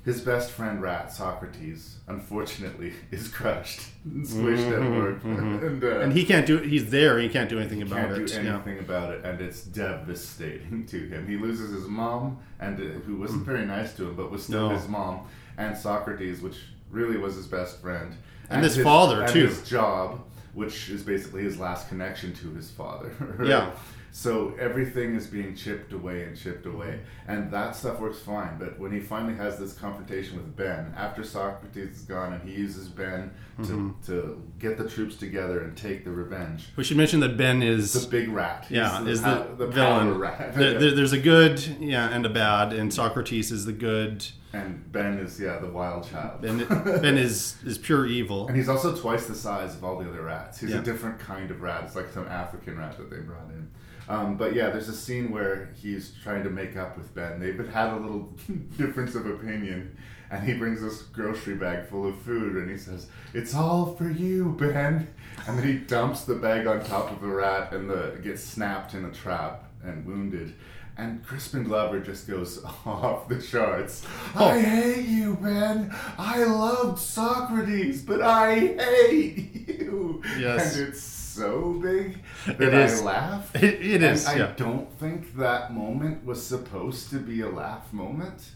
his 0.05 0.21
best 0.21 0.51
friend 0.51 0.83
rat 0.83 1.13
Socrates, 1.13 1.99
unfortunately, 2.09 2.93
is 3.13 3.29
crushed, 3.29 3.83
and 4.05 4.27
squished 4.27 4.69
Mhm, 4.69 4.83
at 4.85 4.91
work, 5.01 5.23
mhm. 5.23 5.65
and, 5.67 5.85
uh, 5.85 6.01
and 6.01 6.13
he 6.13 6.25
can't 6.25 6.45
do. 6.47 6.59
He's 6.59 6.91
there. 6.91 7.21
He 7.21 7.29
can't 7.29 7.49
do 7.49 7.59
anything 7.61 7.83
about 7.83 8.09
can't 8.09 8.19
it. 8.23 8.27
do 8.27 8.43
yeah. 8.43 8.55
anything 8.55 8.79
about 8.81 9.13
it, 9.15 9.25
and 9.25 9.41
it's 9.41 9.63
devastating 10.07 10.87
to 10.87 10.99
him. 11.09 11.27
He 11.27 11.37
loses 11.37 11.73
his 11.73 11.87
mom, 11.89 12.39
and 12.61 12.79
uh, 12.79 12.83
who 13.07 13.17
wasn't 13.17 13.45
very 13.47 13.65
nice 13.65 13.95
to 13.95 14.09
him, 14.09 14.17
but 14.17 14.31
was 14.31 14.43
still 14.45 14.69
No. 14.71 14.75
his 14.75 14.89
mom, 14.89 15.27
and 15.57 15.77
Socrates, 15.77 16.41
which 16.43 16.57
really 16.91 17.17
was 17.17 17.37
his 17.37 17.47
best 17.47 17.81
friend, 17.81 18.15
And 18.51 18.63
his 18.65 18.77
father, 18.79 19.23
and 19.23 19.33
too. 19.33 19.47
His 19.47 19.63
job, 19.63 20.21
which 20.55 20.91
is 20.91 21.03
basically 21.03 21.43
his 21.43 21.59
last 21.59 21.89
connection 21.89 22.35
to 22.35 22.51
his 22.55 22.71
father. 22.71 23.13
right? 23.39 23.49
Yeah. 23.49 23.71
So 24.15 24.55
everything 24.61 25.15
is 25.15 25.27
being 25.27 25.57
chipped 25.57 25.95
away 25.95 26.25
and 26.25 26.37
chipped 26.37 26.67
away, 26.67 27.01
and 27.27 27.51
that 27.51 27.75
stuff 27.75 27.99
works 27.99 28.19
fine. 28.19 28.59
But 28.59 28.79
when 28.79 28.93
he 28.93 29.01
finally 29.01 29.35
has 29.37 29.59
this 29.59 29.73
confrontation 29.73 30.37
with 30.37 30.55
Ben, 30.55 30.93
after 30.99 31.25
Socrates 31.25 31.97
is 32.01 32.03
gone, 32.03 32.35
and 32.35 32.47
he 32.47 32.55
uses 32.55 32.89
Ben 32.89 33.31
to, 33.63 33.63
Mhm. 33.63 34.07
to 34.09 34.43
get 34.59 34.77
the 34.77 34.87
troops 34.87 35.17
together 35.17 35.61
and 35.61 35.75
take 35.75 36.05
the 36.05 36.11
revenge. 36.11 36.67
We 36.77 36.85
should 36.85 36.99
mention 36.99 37.21
that 37.21 37.39
Ben 37.39 37.63
is 37.63 37.95
The 37.95 38.07
big 38.11 38.29
rat. 38.29 38.67
He's 38.69 38.77
Yeah, 38.77 39.01
the 39.03 39.11
is 39.11 39.23
the, 39.23 39.47
the 39.57 39.69
power 39.69 40.01
villain. 40.05 40.19
rat. 40.19 40.55
There- 40.57 40.95
there's 40.95 41.15
a 41.15 41.19
good, 41.19 41.61
yeah, 41.81 42.11
and 42.11 42.27
a 42.27 42.31
bad, 42.31 42.75
and 42.75 42.93
Socrates 42.93 43.51
is 43.51 43.65
the 43.65 43.73
good. 43.73 44.27
And 44.55 44.91
Ben 44.93 45.19
is 45.19 45.41
yeah 45.41 45.59
the 45.59 45.67
wild 45.69 46.09
child. 46.11 46.43
Ben, 46.43 46.59
ben 47.03 47.17
is 47.17 47.57
is 47.65 47.79
pure 47.79 48.07
evil. 48.07 48.47
And 48.49 48.57
he's 48.57 48.69
also 48.69 48.95
twice 48.95 49.27
the 49.27 49.35
size 49.35 49.75
of 49.75 49.83
all 49.85 49.99
the 49.99 50.09
other 50.09 50.23
rats. 50.23 50.61
He's 50.61 50.71
Yeah. 50.71 50.81
a 50.81 50.83
different 50.83 51.19
kind 51.19 51.51
of 51.51 51.63
rat. 51.63 51.85
It's 51.85 51.97
like 51.97 52.11
some 52.13 52.27
African 52.29 52.77
rat 52.77 52.97
that 52.99 53.09
they 53.11 53.19
brought 53.21 53.49
in. 53.51 53.71
Um, 54.09 54.37
but 54.37 54.55
yeah, 54.55 54.69
there's 54.71 54.89
a 54.89 54.95
scene 54.95 55.31
where 55.31 55.71
he's 55.81 56.13
trying 56.23 56.43
to 56.45 56.51
make 56.51 56.77
up 56.77 56.99
with 56.99 57.15
Ben. 57.15 57.41
They've 57.41 57.67
had 57.73 57.93
a 57.95 57.97
little 57.97 58.37
difference 58.77 59.15
of 59.15 59.25
opinion, 59.27 59.97
and 60.31 60.45
he 60.45 60.55
brings 60.55 60.83
this 60.83 61.03
grocery 61.03 61.55
bag 61.55 61.87
full 61.87 62.07
of 62.09 62.19
food, 62.19 62.57
and 62.57 62.69
he 62.69 62.77
says, 62.77 63.07
"It's 63.33 63.55
all 63.55 63.95
for 63.95 64.11
you, 64.11 64.55
Ben." 64.59 65.09
And 65.47 65.57
then 65.59 65.67
he 65.67 65.75
dumps 65.79 66.25
the 66.25 66.35
bag 66.35 66.67
on 66.67 66.85
top 66.85 67.11
of 67.11 67.21
the 67.23 67.29
rat, 67.29 67.73
and 67.73 67.89
the 67.89 68.19
gets 68.23 68.43
snapped 68.43 68.93
in 68.95 69.05
a 69.07 69.11
trap 69.13 69.65
and 69.83 70.05
wounded. 70.05 70.55
And 70.97 71.25
Crispin 71.25 71.65
Glover 71.65 72.01
just 72.01 72.29
goes 72.29 72.63
off 72.87 73.27
the 73.29 73.41
charts. 73.41 74.07
Oh. 74.37 74.47
I 74.47 74.61
hate 74.61 75.07
you, 75.07 75.35
Ben. 75.41 75.95
I 76.19 76.45
loved 76.45 76.99
Socrates, 76.99 78.03
but 78.03 78.21
I 78.21 78.55
hate 78.59 79.69
you. 79.69 80.23
Yes. 80.39 80.77
And 80.77 80.89
it's 80.89 81.01
so 81.03 81.73
big 81.75 82.19
that 82.47 82.61
It 82.61 82.75
I 82.75 82.83
is. 82.85 83.03
laugh. 83.03 83.55
It- 83.63 83.81
it 83.81 84.03
and 84.03 84.21
I 84.29 84.37
yeah. 84.37 84.53
don't 84.57 84.93
think 84.99 85.35
that 85.39 85.73
moment 85.73 86.25
was 86.27 86.45
supposed 86.45 87.09
to 87.11 87.17
be 87.19 87.41
a 87.41 87.49
laugh 87.49 87.91
moment. 87.93 88.51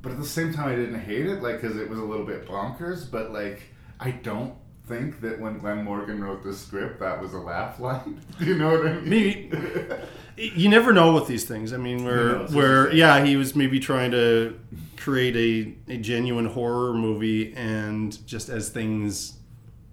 But 0.00 0.12
at 0.12 0.18
the 0.18 0.26
same 0.26 0.52
time, 0.52 0.68
I 0.68 0.76
didn't 0.76 1.00
hate 1.00 1.26
it, 1.26 1.42
like, 1.42 1.60
because 1.60 1.76
it 1.76 1.88
was 1.90 1.98
a 1.98 2.04
little 2.04 2.26
bit 2.26 2.46
bonkers. 2.46 3.10
But, 3.10 3.32
like, 3.32 3.62
I 3.98 4.10
don't 4.12 4.54
think 4.86 5.20
that 5.22 5.40
when 5.40 5.58
Glen 5.58 5.82
Morgan 5.84 6.22
wrote 6.22 6.42
the 6.42 6.52
script, 6.54 7.00
that 7.00 7.20
was 7.20 7.32
a 7.34 7.38
laugh 7.38 7.80
line. 7.80 8.20
Do 8.38 8.44
you 8.44 8.56
know 8.58 8.70
what 8.78 8.86
I 8.86 8.94
mean? 9.00 9.50
Maybe 9.50 10.52
you 10.56 10.68
never 10.68 10.92
know 10.92 11.14
with 11.14 11.26
these 11.26 11.44
things. 11.44 11.72
I 11.72 11.76
mean, 11.78 12.04
where 12.04 12.32
knows? 12.38 12.54
Where 12.54 12.92
yeah, 12.92 13.24
he 13.24 13.36
was 13.36 13.54
maybe 13.56 13.80
trying 13.80 14.10
to 14.10 14.58
create 14.96 15.36
a, 15.88 15.92
a 15.92 15.96
genuine 15.98 16.46
horror 16.46 16.92
movie, 16.92 17.54
and 17.54 18.26
just 18.26 18.48
as 18.48 18.68
things 18.68 19.34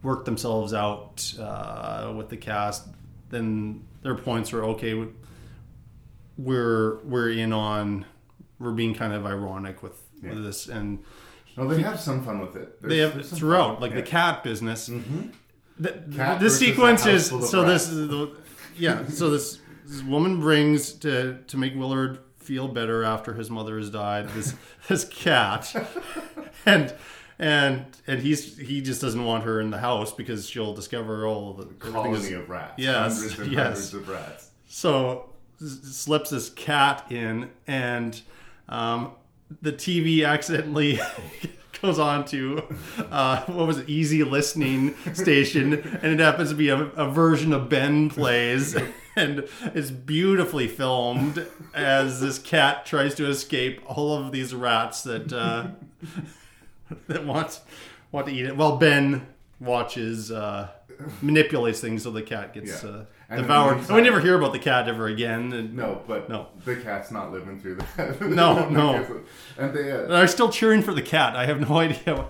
work 0.03 0.25
themselves 0.25 0.73
out 0.73 1.33
uh, 1.39 2.11
with 2.17 2.29
the 2.29 2.37
cast, 2.37 2.87
then 3.29 3.85
their 4.01 4.15
points 4.15 4.51
where 4.51 4.63
okay, 4.65 4.93
we- 4.95 5.09
we're 6.37 6.97
we're 7.03 7.29
in 7.29 7.53
on 7.53 8.05
we're 8.59 8.71
being 8.71 8.93
kind 8.93 9.13
of 9.13 9.25
ironic 9.25 9.81
with, 9.83 9.99
Yeah. 10.23 10.31
with 10.35 10.43
this, 10.43 10.67
and 10.67 11.03
No, 11.57 11.67
they 11.67 11.81
have 11.81 11.99
some 11.99 12.23
fun 12.23 12.39
with 12.39 12.55
it. 12.55 12.81
they 12.81 12.99
have 12.99 13.25
throughout, 13.25 13.73
fun. 13.73 13.81
like 13.81 13.93
the 13.93 14.01
cat 14.01 14.43
business. 14.43 14.89
Mhm. 14.89 15.31
The, 15.79 15.91
Cat 16.15 16.41
a 16.43 16.49
sequence 16.49 17.05
is 17.05 17.27
so. 17.27 17.63
This 17.65 17.89
is 17.89 18.07
the 18.07 18.35
yeah. 18.77 19.07
So 19.07 19.29
this, 19.31 19.59
this 19.85 20.03
woman 20.03 20.39
brings 20.39 20.91
to 20.93 21.39
to 21.47 21.57
make 21.57 21.75
Willard 21.75 22.19
feel 22.37 22.67
better 22.67 23.03
after 23.03 23.33
his 23.33 23.49
mother 23.49 23.77
has 23.77 23.89
died. 23.89 24.29
This 24.29 24.53
this 24.87 25.05
cat, 25.05 25.73
and 26.65 26.93
and 27.39 27.85
and 28.05 28.21
he's 28.21 28.57
he 28.57 28.81
just 28.81 29.01
doesn't 29.01 29.23
want 29.25 29.43
her 29.45 29.59
in 29.59 29.71
the 29.71 29.79
house 29.79 30.13
because 30.13 30.47
she'll 30.47 30.73
discover 30.75 31.25
all 31.25 31.53
the 31.53 31.65
colony 31.65 32.13
is- 32.17 32.31
of 32.31 32.47
rats. 32.49 32.73
Yes, 32.77 33.17
Hundreds 33.19 33.39
and 33.39 33.51
yes. 33.51 33.63
hundreds 33.63 33.93
of 33.95 34.09
rats. 34.09 34.49
So 34.67 35.29
slips 35.59 36.29
this 36.29 36.49
cat 36.51 37.05
in, 37.11 37.49
and 37.67 38.21
um, 38.69 39.11
the 39.61 39.71
TV 39.73 40.25
accidentally 40.27 40.99
goes 41.81 41.97
on 41.99 42.25
to 42.25 42.63
uh, 43.11 43.41
what 43.45 43.67
was 43.67 43.79
it, 43.79 43.89
Easy 43.89 44.23
Listening 44.23 44.95
Station, 45.13 45.73
and 45.73 46.05
it 46.13 46.19
happens 46.19 46.49
to 46.49 46.55
be 46.55 46.69
a, 46.69 46.77
a 46.77 47.09
version 47.09 47.53
of 47.53 47.69
Ben 47.69 48.09
plays. 48.09 48.75
And 49.13 49.43
it's 49.75 49.91
beautifully 49.91 50.69
filmed 50.69 51.45
as 51.73 52.21
this 52.21 52.39
cat 52.39 52.85
tries 52.85 53.13
to 53.15 53.27
escape 53.27 53.81
all 53.85 54.15
of 54.17 54.31
these 54.31 54.55
rats 54.55 55.03
that 55.03 55.33
uh, 55.33 55.67
that 57.09 57.25
want 57.25 57.59
want 58.13 58.27
to 58.27 58.31
eat 58.33 58.45
it. 58.45 58.55
While 58.55 58.77
Ben 58.77 59.27
watches 59.59 60.31
uh, 60.31 60.69
manipulates 61.21 61.81
things 61.81 62.03
so 62.03 62.11
the 62.11 62.21
cat 62.21 62.53
gets 62.53 62.83
Yeah. 62.85 62.89
uh, 62.89 63.05
And 63.31 63.41
devoured. 63.43 63.77
And 63.77 63.95
we 63.95 64.01
never 64.01 64.19
hear 64.19 64.37
about 64.37 64.51
the 64.51 64.59
cat 64.59 64.89
ever 64.89 65.07
again. 65.07 65.73
No, 65.73 66.01
but 66.05 66.29
No. 66.29 66.47
the 66.65 66.75
cat's 66.75 67.11
not 67.11 67.31
living 67.31 67.59
through 67.59 67.75
that. 67.97 68.19
No, 68.41 68.67
no. 68.69 69.21
And 69.57 69.73
they, 69.73 69.91
uh, 69.91 70.13
I'm 70.13 70.27
still 70.27 70.49
cheering 70.49 70.81
for 70.81 70.93
the 70.93 71.01
cat. 71.01 71.35
I 71.35 71.45
have 71.45 71.61
no 71.61 71.77
idea 71.87 72.27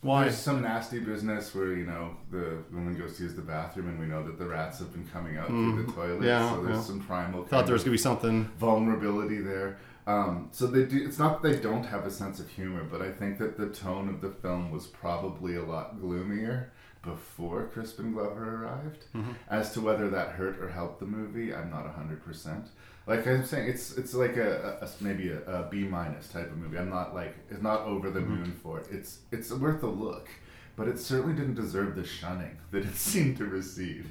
Why? 0.00 0.22
There's 0.22 0.36
some 0.38 0.62
nasty 0.62 1.00
business 1.00 1.52
where 1.54 1.72
you 1.72 1.84
know 1.84 2.16
the 2.30 2.58
woman 2.72 2.96
goes 2.96 3.16
to 3.16 3.24
use 3.24 3.34
the 3.34 3.42
bathroom, 3.42 3.88
and 3.88 3.98
we 3.98 4.06
know 4.06 4.22
that 4.24 4.38
the 4.38 4.46
rats 4.46 4.78
have 4.78 4.92
been 4.92 5.06
coming 5.08 5.36
out 5.36 5.48
through 5.48 5.84
the 5.84 5.92
toilet. 5.92 6.20
Mm. 6.20 6.24
Yeah, 6.24 6.54
so 6.54 6.62
there's 6.62 6.76
yeah. 6.76 6.82
some 6.84 7.00
primal. 7.00 7.44
Thought 7.44 7.66
there 7.66 7.72
was 7.72 7.82
gonna 7.82 7.92
be 7.92 7.98
something. 7.98 8.44
vulnerability 8.58 9.40
there. 9.40 9.78
Um, 10.06 10.48
so 10.52 10.68
they 10.68 10.84
do. 10.84 11.04
It's 11.04 11.18
not 11.18 11.42
that 11.42 11.48
they 11.48 11.58
don't 11.60 11.84
have 11.84 12.06
a 12.06 12.10
sense 12.12 12.38
of 12.38 12.48
humor, 12.48 12.84
but 12.84 13.02
I 13.02 13.10
think 13.10 13.38
that 13.38 13.58
the 13.58 13.70
tone 13.70 14.08
of 14.08 14.20
the 14.20 14.30
film 14.30 14.70
was 14.70 14.86
probably 14.86 15.56
a 15.56 15.64
lot 15.64 16.00
gloomier 16.00 16.72
before 17.12 17.66
Crispin 17.72 18.12
Glover 18.12 18.64
arrived. 18.64 19.04
Mm-hmm. 19.14 19.32
As 19.50 19.72
to 19.72 19.80
whether 19.80 20.08
that 20.10 20.30
hurt 20.32 20.58
or 20.58 20.68
helped 20.68 21.00
the 21.00 21.06
movie, 21.06 21.54
I'm 21.54 21.70
not 21.70 21.86
hundred 21.94 22.22
percent. 22.24 22.66
Like 23.06 23.26
I'm 23.26 23.44
saying, 23.44 23.68
it's 23.68 23.96
it's 23.96 24.14
like 24.14 24.36
a, 24.36 24.78
a- 24.82 25.02
maybe 25.02 25.30
a, 25.30 25.40
a 25.42 25.68
B 25.70 25.84
minus 25.84 26.28
type 26.28 26.50
of 26.50 26.58
movie. 26.58 26.78
I'm 26.78 26.90
not 26.90 27.14
like 27.14 27.34
it's 27.50 27.62
not 27.62 27.80
over 27.82 28.10
the 28.10 28.20
Mm-hmm. 28.20 28.34
moon 28.42 28.60
for 28.62 28.80
it. 28.80 28.86
It's 28.90 29.20
it's 29.32 29.50
worth 29.50 29.82
a 29.82 29.86
look, 29.86 30.28
but 30.76 30.88
it 30.88 30.98
certainly 30.98 31.34
didn't 31.34 31.54
deserve 31.54 31.96
the 31.96 32.04
shunning 32.04 32.56
that 32.72 32.84
it 32.84 32.94
seemed 32.96 33.36
to 33.38 33.46
receive. 33.46 34.06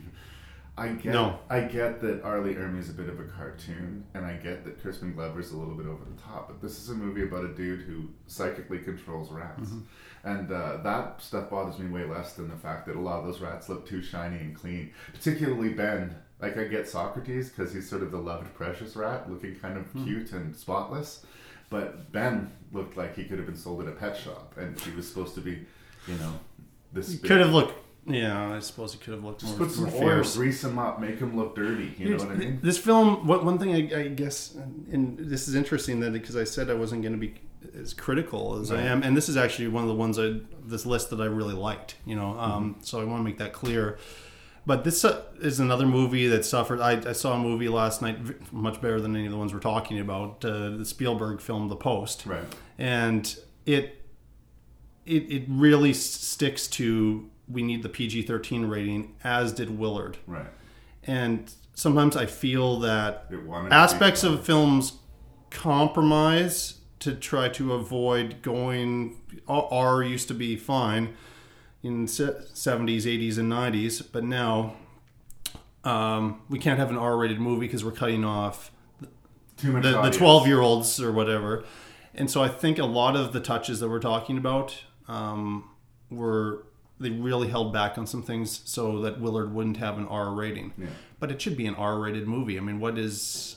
I 0.80 0.90
get 0.90 1.14
No. 1.14 1.40
I 1.50 1.62
get 1.62 2.02
that 2.02 2.22
R. 2.24 2.40
Lee 2.42 2.54
Ermey's 2.54 2.90
a 2.90 2.94
bit 2.94 3.10
of 3.10 3.20
a 3.20 3.24
cartoon, 3.24 4.04
and 4.14 4.24
I 4.24 4.34
get 4.34 4.64
that 4.66 4.80
Crispin 4.82 5.14
Glover's 5.16 5.52
a 5.52 5.58
little 5.58 5.74
bit 5.74 5.88
over 5.88 6.04
the 6.06 6.22
top. 6.22 6.48
But 6.50 6.62
this 6.62 6.78
is 6.80 6.90
a 6.90 6.94
movie 6.94 7.24
about 7.24 7.46
a 7.46 7.54
dude 7.54 7.82
who 7.82 8.10
psychically 8.28 8.78
controls 8.80 9.32
rats, 9.32 9.72
and 10.24 10.52
uh, 10.52 10.78
that 10.84 11.22
stuff 11.22 11.50
bothers 11.50 11.80
me 11.80 11.90
way 11.90 12.06
less 12.06 12.34
than 12.34 12.50
the 12.50 12.56
fact 12.56 12.86
that 12.88 12.96
a 12.96 13.00
lot 13.00 13.20
of 13.20 13.26
those 13.26 13.40
rats 13.40 13.70
look 13.70 13.88
too 13.88 14.02
shiny 14.02 14.38
and 14.38 14.56
clean. 14.56 14.92
Particularly 15.14 15.70
Ben. 15.74 16.16
Like 16.40 16.56
I 16.58 16.66
get 16.66 16.88
Socrates 16.88 17.50
because 17.50 17.74
he's 17.74 17.90
sort 17.90 18.04
of 18.04 18.12
the 18.12 18.18
loved, 18.20 18.54
precious 18.54 18.96
rat, 18.96 19.30
looking 19.32 19.56
kind 19.56 19.76
of 19.78 19.92
cute 20.06 20.32
and 20.34 20.56
spotless. 20.56 21.26
But 21.70 22.12
Ben 22.12 22.52
looked 22.72 22.96
like 22.96 23.16
he 23.16 23.24
could 23.26 23.38
have 23.40 23.48
been 23.48 23.58
sold 23.58 23.82
at 23.82 23.88
a 23.88 23.92
pet 23.92 24.16
shop, 24.16 24.54
and 24.58 24.80
he 24.82 24.92
was 24.92 25.08
supposed 25.08 25.34
to 25.36 25.42
be, 25.42 25.66
you 26.08 26.14
know, 26.20 26.34
this. 26.94 27.16
big- 27.16 27.28
Could 27.30 27.40
have 27.40 27.52
looked. 27.54 27.74
Yeah, 28.10 28.54
I 28.56 28.60
suppose 28.60 28.94
it 28.94 29.02
could 29.02 29.16
have 29.16 29.24
looked 29.24 29.42
Just 29.42 29.58
more, 29.58 29.68
put 29.68 29.76
some 29.76 29.90
more 29.90 30.14
oil, 30.14 30.24
grease 30.24 30.64
him 30.64 30.80
up, 30.80 31.02
make 31.02 31.20
him 31.20 31.36
look 31.36 31.56
dirty. 31.58 31.94
You 31.98 32.12
know 32.12 32.18
what 32.24 32.32
I 32.32 32.36
mean? 32.36 32.60
This 32.62 32.78
film, 32.78 33.28
what 33.28 33.44
one 33.44 33.58
thing 33.60 33.74
I, 33.74 34.00
I 34.02 34.08
guess, 34.10 34.56
and 34.92 35.18
this 35.20 35.50
is 35.50 35.56
interesting 35.56 36.00
that 36.00 36.14
because 36.14 36.38
I 36.38 36.46
said 36.46 36.70
I 36.70 36.74
wasn't 36.76 37.02
going 37.02 37.12
to 37.14 37.20
be 37.20 37.36
as 37.80 37.94
critical 37.94 38.60
as 38.60 38.72
I 38.72 38.82
am, 38.82 39.04
and 39.04 39.16
this 39.18 39.30
is 39.30 39.38
actually 39.38 39.68
one 39.70 39.84
of 39.84 39.90
the 39.90 39.96
ones 39.96 40.18
I 40.20 40.40
this 40.66 40.86
list 40.86 41.10
that 41.12 41.20
I 41.22 41.26
really 41.26 41.54
liked. 41.56 41.96
You 42.06 42.16
know, 42.16 42.38
um, 42.40 42.72
Mm-hmm. 42.74 42.84
so 42.84 43.02
I 43.02 43.04
want 43.04 43.20
to 43.20 43.24
make 43.24 43.38
that 43.40 43.54
clear. 43.54 43.98
But 44.66 44.84
this 44.84 45.06
uh, 45.06 45.22
is 45.42 45.60
another 45.62 45.86
movie 45.86 46.28
that 46.28 46.44
suffered. 46.44 46.82
I, 46.82 47.10
I 47.10 47.14
saw 47.14 47.34
a 47.36 47.40
movie 47.40 47.70
last 47.70 48.02
night, 48.02 48.18
much 48.52 48.82
better 48.82 49.00
than 49.00 49.16
any 49.16 49.26
of 49.26 49.32
the 49.32 49.38
ones 49.38 49.54
we're 49.54 49.60
talking 49.62 49.98
about. 50.00 50.44
Uh, 50.44 50.72
the 50.72 50.84
Spielberg 50.86 51.40
film, 51.40 51.70
The 51.70 51.78
Post, 51.78 52.26
Right. 52.26 52.44
and 52.78 53.34
it 53.66 54.06
it 55.06 55.24
it 55.32 55.44
really 55.48 55.94
sticks 55.94 56.68
to 56.68 57.30
we 57.48 57.64
need 57.64 57.82
the 57.82 57.88
PG 57.90 58.24
thirteen 58.24 58.66
rating, 58.66 59.16
as 59.24 59.54
did 59.54 59.80
Willard 59.80 60.18
Right. 60.28 60.48
and 61.06 61.50
sometimes 61.74 62.18
I 62.18 62.26
feel 62.26 62.80
that 62.82 63.28
It 63.32 63.44
wanted 63.44 63.66
to 63.66 63.70
be 63.70 63.76
aspects 63.76 64.24
of 64.26 64.46
films 64.46 64.98
compromise 65.50 66.77
to 67.00 67.14
try 67.14 67.50
to 67.50 67.74
avoid 67.74 68.42
going. 68.42 69.18
R 69.48 70.04
used 70.04 70.28
to 70.30 70.34
be 70.34 70.56
fine 70.56 71.16
in 71.84 72.08
seventies, 72.08 73.06
eighties, 73.08 73.38
and 73.38 73.50
nineties, 73.50 74.02
but 74.02 74.24
now 74.24 74.76
um, 75.88 76.42
we 76.50 76.60
can't 76.60 76.80
have 76.80 76.90
an 76.90 76.98
R-rated 76.98 77.40
movie 77.40 77.66
because 77.68 77.86
we're 77.86 77.92
cutting 77.92 78.26
off 78.26 78.72
Too 79.56 79.72
much. 79.72 79.84
the, 79.84 80.02
the 80.02 80.12
12 80.12 80.48
year 80.48 80.60
olds 80.60 81.02
or 81.02 81.12
whatever. 81.12 81.64
And 82.14 82.30
so 82.30 82.44
I 82.44 82.50
think 82.50 82.78
a 82.78 82.86
lot 82.86 83.16
of 83.16 83.32
the 83.32 83.40
touches 83.40 83.80
that 83.80 83.88
we're 83.90 84.00
talking 84.00 84.38
about 84.38 84.84
um, 85.08 85.70
were 86.10 86.66
they 87.00 87.12
really 87.12 87.48
held 87.48 87.72
back 87.72 87.98
on 87.98 88.08
some 88.08 88.24
things 88.24 88.62
so 88.66 89.00
that 89.02 89.22
Willard 89.22 89.54
wouldn't 89.54 89.78
have 89.78 89.98
an 89.98 90.08
R 90.08 90.32
rating. 90.32 90.74
Yeah. 90.78 90.88
But 91.20 91.32
it 91.32 91.42
should 91.42 91.56
be 91.56 91.68
an 91.68 91.76
R 91.76 92.00
rated 92.00 92.28
movie. 92.28 92.58
I 92.58 92.62
mean, 92.62 92.80
what 92.80 92.98
is 92.98 93.57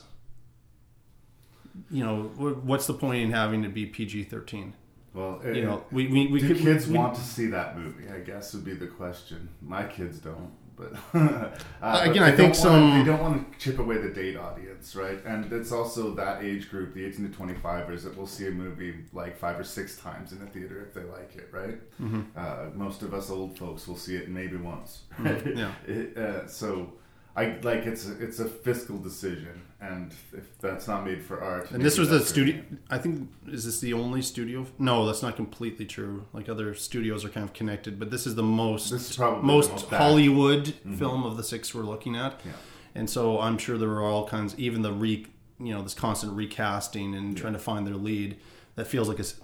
you 1.89 2.03
know 2.03 2.23
what's 2.37 2.87
the 2.87 2.93
point 2.93 3.21
in 3.23 3.31
having 3.31 3.63
to 3.63 3.69
be 3.69 3.85
PG 3.85 4.25
13? 4.25 4.73
Well, 5.13 5.41
You 5.43 5.49
uh, 5.63 5.65
know, 5.65 5.83
we 5.91 6.07
we, 6.07 6.27
we 6.27 6.39
do 6.39 6.47
could 6.49 6.57
kids 6.59 6.87
we, 6.87 6.97
want 6.97 7.15
to 7.15 7.21
see 7.21 7.47
that 7.47 7.77
movie? 7.77 8.05
I 8.09 8.19
guess 8.19 8.53
would 8.53 8.63
be 8.65 8.73
the 8.73 8.87
question. 8.87 9.49
My 9.61 9.83
kids 9.83 10.19
don't, 10.19 10.51
but 10.77 10.93
uh, 11.13 11.49
Again, 11.81 12.13
they 12.13 12.19
I 12.31 12.31
think 12.31 12.53
wanna- 12.53 12.55
some- 12.55 12.99
they 12.99 13.03
don't 13.05 13.21
want 13.21 13.51
to 13.51 13.59
chip 13.59 13.77
away 13.79 13.97
the 13.97 14.09
date 14.09 14.37
audience, 14.37 14.95
right? 14.95 15.19
And 15.25 15.51
it's 15.51 15.73
also 15.73 16.13
that 16.15 16.43
age 16.43 16.69
group, 16.69 16.93
the 16.93 17.03
18 17.05 17.29
to 17.29 17.37
25ers, 17.37 18.03
that 18.03 18.15
will 18.17 18.25
see 18.25 18.47
a 18.47 18.51
movie 18.51 18.95
like 19.11 19.37
five 19.37 19.59
or 19.59 19.65
six 19.65 19.97
times 19.97 20.31
in 20.31 20.39
the 20.39 20.45
theater 20.47 20.81
if 20.87 20.93
they 20.93 21.03
like 21.03 21.35
it, 21.35 21.49
right? 21.51 21.77
Mm-hmm. 22.01 22.21
Uh, 22.35 22.69
most 22.73 23.01
of 23.01 23.13
us 23.13 23.29
old 23.29 23.57
folks 23.57 23.87
will 23.87 23.97
see 23.97 24.15
it 24.15 24.29
maybe 24.29 24.55
once, 24.55 25.01
right? 25.19 25.45
Yeah. 25.57 25.71
It, 25.87 26.17
uh, 26.17 26.47
so. 26.47 26.93
I 27.35 27.57
like 27.61 27.85
it's 27.85 28.07
a, 28.07 28.21
it's 28.21 28.39
a 28.39 28.45
fiscal 28.45 28.97
decision, 28.97 29.61
and 29.79 30.13
if 30.33 30.57
that's 30.59 30.87
not 30.87 31.05
made 31.05 31.23
for 31.23 31.41
art, 31.41 31.71
And 31.71 31.81
this 31.81 31.97
was 31.97 32.09
the 32.09 32.19
studio. 32.19 32.61
I 32.89 32.97
think 32.97 33.29
is 33.47 33.63
this 33.65 33.79
the 33.79 33.93
only 33.93 34.21
studio? 34.21 34.65
No, 34.77 35.05
that's 35.05 35.21
not 35.21 35.37
completely 35.37 35.85
true. 35.85 36.25
Like 36.33 36.49
other 36.49 36.73
studios 36.75 37.23
are 37.23 37.29
kind 37.29 37.45
of 37.45 37.53
connected, 37.53 37.99
but 37.99 38.11
this 38.11 38.27
is 38.27 38.35
the 38.35 38.43
most 38.43 38.91
This 38.91 39.11
is 39.11 39.15
probably 39.15 39.41
the 39.41 39.47
most, 39.47 39.71
most. 39.71 39.89
Hollywood 39.89 40.65
mm-hmm. 40.65 40.95
film 40.95 41.23
of 41.23 41.37
the 41.37 41.43
six 41.43 41.73
we're 41.73 41.83
looking 41.83 42.17
at. 42.17 42.41
Yeah. 42.43 42.51
And 42.95 43.09
so 43.09 43.39
I'm 43.39 43.57
sure 43.57 43.77
there 43.77 43.87
were 43.87 44.03
all 44.03 44.27
kinds, 44.27 44.53
even 44.59 44.81
the 44.81 44.91
re, 44.91 45.25
you 45.59 45.73
know, 45.73 45.81
this 45.81 45.93
constant 45.93 46.33
recasting 46.33 47.15
and 47.15 47.37
trying 47.37 47.53
to 47.53 47.59
find 47.59 47.87
their 47.87 47.95
lead. 47.95 48.37
That 48.75 48.87
feels 48.87 49.07
like 49.07 49.19
it's, 49.19 49.39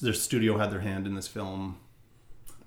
their 0.00 0.12
studio 0.12 0.58
had 0.58 0.72
their 0.72 0.80
hand 0.80 1.06
in 1.06 1.14
this 1.14 1.28
film. 1.28 1.78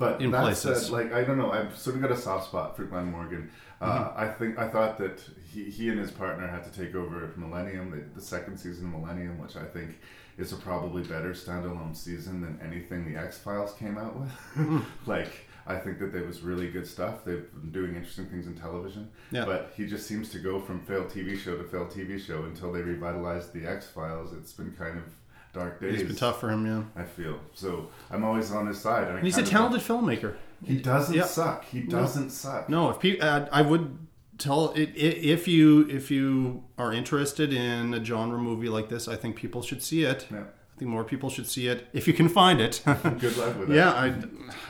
But 0.01 0.21
in 0.21 0.31
that 0.31 0.41
places. 0.41 0.87
said, 0.87 0.91
like 0.91 1.13
I 1.13 1.23
don't 1.23 1.37
know, 1.37 1.51
I've 1.51 1.77
sort 1.77 1.95
of 1.95 2.01
got 2.01 2.11
a 2.11 2.17
soft 2.17 2.47
spot 2.47 2.75
for 2.75 2.83
Glen 2.85 3.11
Morgan. 3.11 3.49
Uh, 3.79 3.85
Mm-hmm. 4.09 4.19
I 4.19 4.27
think 4.27 4.59
I 4.59 4.67
thought 4.67 4.97
that 4.99 5.23
he, 5.51 5.63
he 5.63 5.89
and 5.89 5.99
his 5.99 6.11
partner 6.11 6.47
had 6.47 6.63
to 6.65 6.71
take 6.71 6.93
over 6.93 7.33
Millennium, 7.35 7.89
the, 7.91 8.03
the 8.13 8.21
second 8.21 8.57
season 8.57 8.85
of 8.87 8.99
Millennium, 8.99 9.39
which 9.39 9.55
I 9.55 9.65
think 9.65 9.99
is 10.37 10.53
a 10.53 10.55
probably 10.55 11.03
better 11.03 11.31
standalone 11.31 11.95
season 11.95 12.41
than 12.41 12.59
anything 12.63 13.11
the 13.11 13.19
X 13.19 13.37
Files 13.39 13.73
came 13.73 13.97
out 13.97 14.19
with. 14.19 14.31
Hmm. 14.53 14.79
like 15.05 15.47
I 15.67 15.77
think 15.77 15.99
that 15.99 16.11
there 16.13 16.23
was 16.23 16.41
really 16.41 16.69
good 16.69 16.87
stuff. 16.87 17.23
They've 17.25 17.45
been 17.53 17.71
doing 17.71 17.95
interesting 17.95 18.27
things 18.27 18.47
in 18.47 18.55
television. 18.55 19.09
Yeah. 19.31 19.45
But 19.45 19.73
he 19.75 19.85
just 19.87 20.07
seems 20.07 20.29
to 20.29 20.39
go 20.39 20.59
from 20.59 20.81
failed 20.81 21.09
TV 21.09 21.37
show 21.37 21.57
to 21.57 21.63
failed 21.63 21.89
TV 21.91 22.19
show 22.19 22.43
until 22.43 22.71
they 22.71 22.81
revitalized 22.81 23.53
the 23.53 23.65
X 23.67 23.87
Files. 23.87 24.33
It's 24.33 24.53
been 24.53 24.71
kind 24.73 24.97
of 24.97 25.05
dark 25.53 25.81
days. 25.81 25.95
It's 26.01 26.03
been 26.07 26.15
tough 26.15 26.39
for 26.39 26.49
him, 26.49 26.65
yeah. 26.65 27.01
I 27.01 27.05
feel 27.05 27.39
so. 27.53 27.89
I'm 28.09 28.23
always 28.23 28.51
on 28.51 28.67
his 28.67 28.79
side. 28.79 29.07
and 29.07 29.17
And 29.17 29.25
he's 29.25 29.37
a 29.37 29.43
talented 29.43 29.81
filmmaker. 29.81 30.35
he 30.63 30.77
doesn't 30.77 31.15
Yeah. 31.15 31.25
suck. 31.25 31.65
He 31.65 31.81
doesn't 31.81 32.29
suck. 32.31 32.69
No, 32.69 32.89
if 32.91 32.99
people, 32.99 33.27
uh, 33.27 33.45
I 33.51 33.61
would 33.61 33.97
tell 34.37 34.71
it 34.71 34.89
if 34.95 35.47
you 35.47 35.87
if 35.89 36.09
you 36.09 36.63
are 36.77 36.91
interested 36.93 37.53
in 37.53 37.93
a 37.93 38.03
genre 38.03 38.39
movie 38.39 38.69
like 38.69 38.89
this, 38.89 39.07
I 39.07 39.15
think 39.15 39.35
people 39.35 39.61
should 39.61 39.83
see 39.83 40.03
it. 40.03 40.27
Yeah. 40.31 40.43
Think 40.81 40.89
more 40.89 41.03
people 41.03 41.29
should 41.29 41.45
see 41.45 41.67
it 41.67 41.85
if 41.93 42.07
you 42.07 42.13
can 42.15 42.27
find 42.27 42.59
it. 42.59 42.81
Good 42.85 43.37
luck 43.37 43.55
with 43.59 43.67
that. 43.67 43.75
yeah, 43.75 43.91
I, 43.91 44.15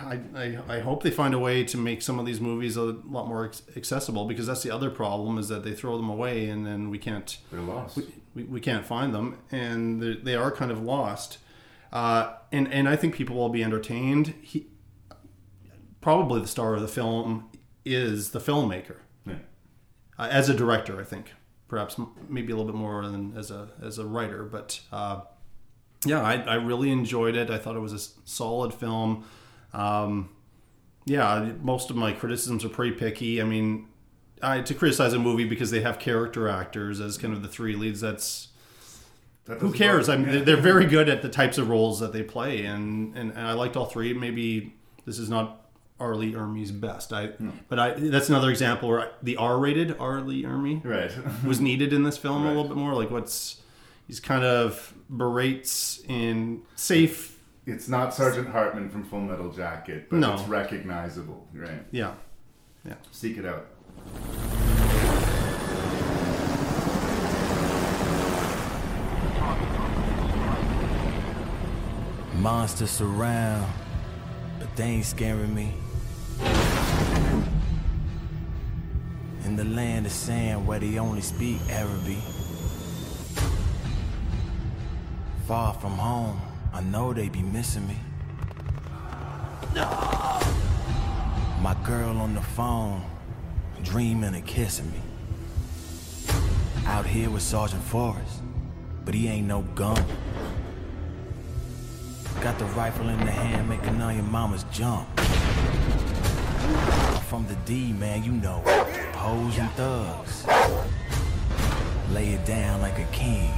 I, 0.05 0.19
I, 0.35 0.75
I 0.75 0.79
hope 0.81 1.03
they 1.03 1.09
find 1.09 1.33
a 1.33 1.39
way 1.39 1.63
to 1.63 1.77
make 1.77 2.01
some 2.01 2.19
of 2.19 2.25
these 2.25 2.41
movies 2.41 2.75
a 2.75 2.81
lot 2.83 3.29
more 3.29 3.49
accessible 3.77 4.25
because 4.25 4.45
that's 4.45 4.61
the 4.61 4.71
other 4.71 4.89
problem 4.89 5.37
is 5.37 5.47
that 5.47 5.63
they 5.63 5.71
throw 5.71 5.95
them 5.95 6.09
away 6.09 6.49
and 6.49 6.65
then 6.67 6.89
we 6.89 6.97
can't 6.97 7.37
They're 7.49 7.61
lost. 7.61 7.97
we, 8.35 8.43
we 8.43 8.59
can't 8.59 8.85
find 8.85 9.13
them 9.15 9.37
and 9.53 10.01
they're- 10.01 10.51
kind 10.51 10.69
of 10.69 10.81
lost. 10.83 11.37
Uh, 11.93 12.33
and 12.51 12.67
and 12.73 12.89
I 12.89 12.97
think 12.97 13.15
people 13.15 13.37
will 13.37 13.47
be 13.47 13.63
entertained. 13.63 14.33
He, 14.41 14.67
probably 16.01 16.41
the 16.41 16.47
star 16.47 16.73
of 16.75 16.81
the 16.81 16.89
film 16.89 17.49
is 17.85 18.31
the 18.31 18.39
filmmaker 18.39 18.97
Yeah. 19.25 19.35
uh, 20.19 20.27
as 20.29 20.49
a 20.49 20.53
director. 20.53 20.99
I 20.99 21.05
think 21.05 21.31
perhaps 21.69 21.95
maybe 22.27 22.51
a 22.51 22.55
little 22.57 22.69
bit 22.69 22.77
more 22.77 23.07
than 23.07 23.37
as 23.37 23.49
a 23.49 23.69
as 23.81 23.97
a 23.97 24.05
writer, 24.05 24.43
but 24.43 24.81
uh, 24.91 25.21
yeah, 26.05 26.21
I, 26.21 26.35
I 26.41 26.55
really 26.55 26.91
enjoyed 26.91 27.35
it. 27.35 27.49
I 27.49 27.57
thought 27.57 27.75
it 27.75 27.79
was 27.79 27.93
a 27.93 27.99
solid 28.27 28.73
film. 28.73 29.25
Um, 29.73 30.29
yeah, 31.05 31.51
most 31.61 31.89
of 31.89 31.95
my 31.95 32.11
criticisms 32.11 32.63
are 32.65 32.69
pretty 32.69 32.95
picky. 32.95 33.41
I 33.41 33.45
mean, 33.45 33.87
I, 34.41 34.61
to 34.61 34.73
criticize 34.73 35.13
a 35.13 35.19
movie 35.19 35.45
because 35.45 35.71
they 35.71 35.81
have 35.81 35.99
character 35.99 36.47
actors 36.47 36.99
as 36.99 37.17
kind 37.17 37.33
of 37.33 37.41
the 37.41 37.47
three 37.47 37.75
leads. 37.75 38.01
That's 38.01 38.49
That 39.45 39.59
who 39.59 39.71
cares? 39.71 40.09
I 40.09 40.17
mean, 40.17 40.27
me. 40.31 40.37
they're- 40.41 40.57
very 40.57 40.85
good 40.85 41.09
at 41.09 41.21
the 41.21 41.29
types 41.29 41.57
of 41.57 41.69
roles 41.69 41.99
that 41.99 42.13
they 42.13 42.23
play, 42.23 42.65
and 42.65 43.15
and, 43.15 43.31
and 43.31 43.39
I 43.47 43.53
liked 43.53 43.75
all 43.77 43.85
three. 43.85 44.13
Maybe 44.13 44.73
this 45.05 45.17
is 45.19 45.29
not 45.29 45.57
R. 45.99 46.15
Lee 46.15 46.33
Ermey's 46.33 46.71
best. 46.71 47.13
I, 47.13 47.29
but 47.69 47.77
I 47.79 47.91
that's 47.93 48.29
another 48.29 48.49
example 48.49 48.89
where 48.89 49.01
I, 49.01 49.07
the 49.21 49.37
R-rated 49.37 49.97
R. 49.99 50.21
Lee 50.21 50.43
Ermey 50.43 50.83
right. 50.83 51.11
was 51.45 51.61
needed 51.61 51.93
in 51.93 52.03
this 52.03 52.17
film 52.17 52.43
a 52.43 52.47
little 52.47 52.63
bit 52.63 52.77
more. 52.77 52.93
Like 52.95 53.11
what's 53.11 53.60
he's 54.11 54.19
kind 54.19 54.43
of 54.43 54.93
berates 55.09 56.03
in 56.09 56.61
safe. 56.75 57.39
it's 57.65 57.87
not 57.87 58.13
Sergeant 58.13 58.49
Hartman 58.49 58.89
from 58.89 59.05
Full 59.05 59.21
Metal 59.21 59.49
Jacket, 59.53 60.09
but 60.09 60.17
No. 60.19 60.33
it's 60.33 60.43
recognizable. 60.49 61.47
Right. 61.53 61.85
Yeah, 61.91 62.15
yeah. 62.85 62.95
Seek 63.11 63.37
it 63.37 63.45
out. 63.45 63.67
Monsters 72.35 72.89
surround, 72.89 73.71
but 74.59 74.75
they 74.75 74.83
ain't 74.85 75.05
scaring 75.05 75.53
me. 75.53 75.73
In 79.45 79.55
the 79.55 79.65
land 79.65 80.05
of 80.05 80.11
sand 80.11 80.65
where 80.65 80.79
they 80.79 80.97
only 80.97 81.21
speak 81.21 81.59
Arabic. 81.69 82.17
Far 85.51 85.73
from 85.73 85.97
home, 85.97 86.39
I 86.71 86.79
know 86.79 87.11
they 87.11 87.27
be 87.27 87.41
missing 87.41 87.85
me. 87.85 87.97
My 91.59 91.75
girl 91.83 92.19
on 92.19 92.33
the 92.33 92.41
phone, 92.41 93.03
dreaming 93.83 94.33
of 94.33 94.45
kissing 94.45 94.89
me. 94.93 95.01
Out 96.85 97.05
here 97.05 97.29
with 97.29 97.41
Sergeant 97.41 97.83
Forrest, 97.83 98.39
but 99.03 99.13
he 99.13 99.27
ain't 99.27 99.45
no 99.45 99.63
gun. 99.75 100.01
Got 102.39 102.57
the 102.57 102.63
rifle 102.67 103.09
in 103.09 103.19
the 103.19 103.31
hand, 103.31 103.67
making 103.67 104.01
all 104.01 104.13
your 104.13 104.23
mamas 104.23 104.63
jump. 104.71 105.05
From 107.27 107.45
the 107.47 107.55
D, 107.65 107.91
man, 107.91 108.23
you 108.23 108.31
know. 108.31 108.63
Hoes 109.15 109.57
and 109.57 109.69
thugs. 109.71 110.45
Lay 112.11 112.29
it 112.29 112.45
down 112.45 112.79
like 112.79 112.99
a 112.99 113.07
king, 113.11 113.51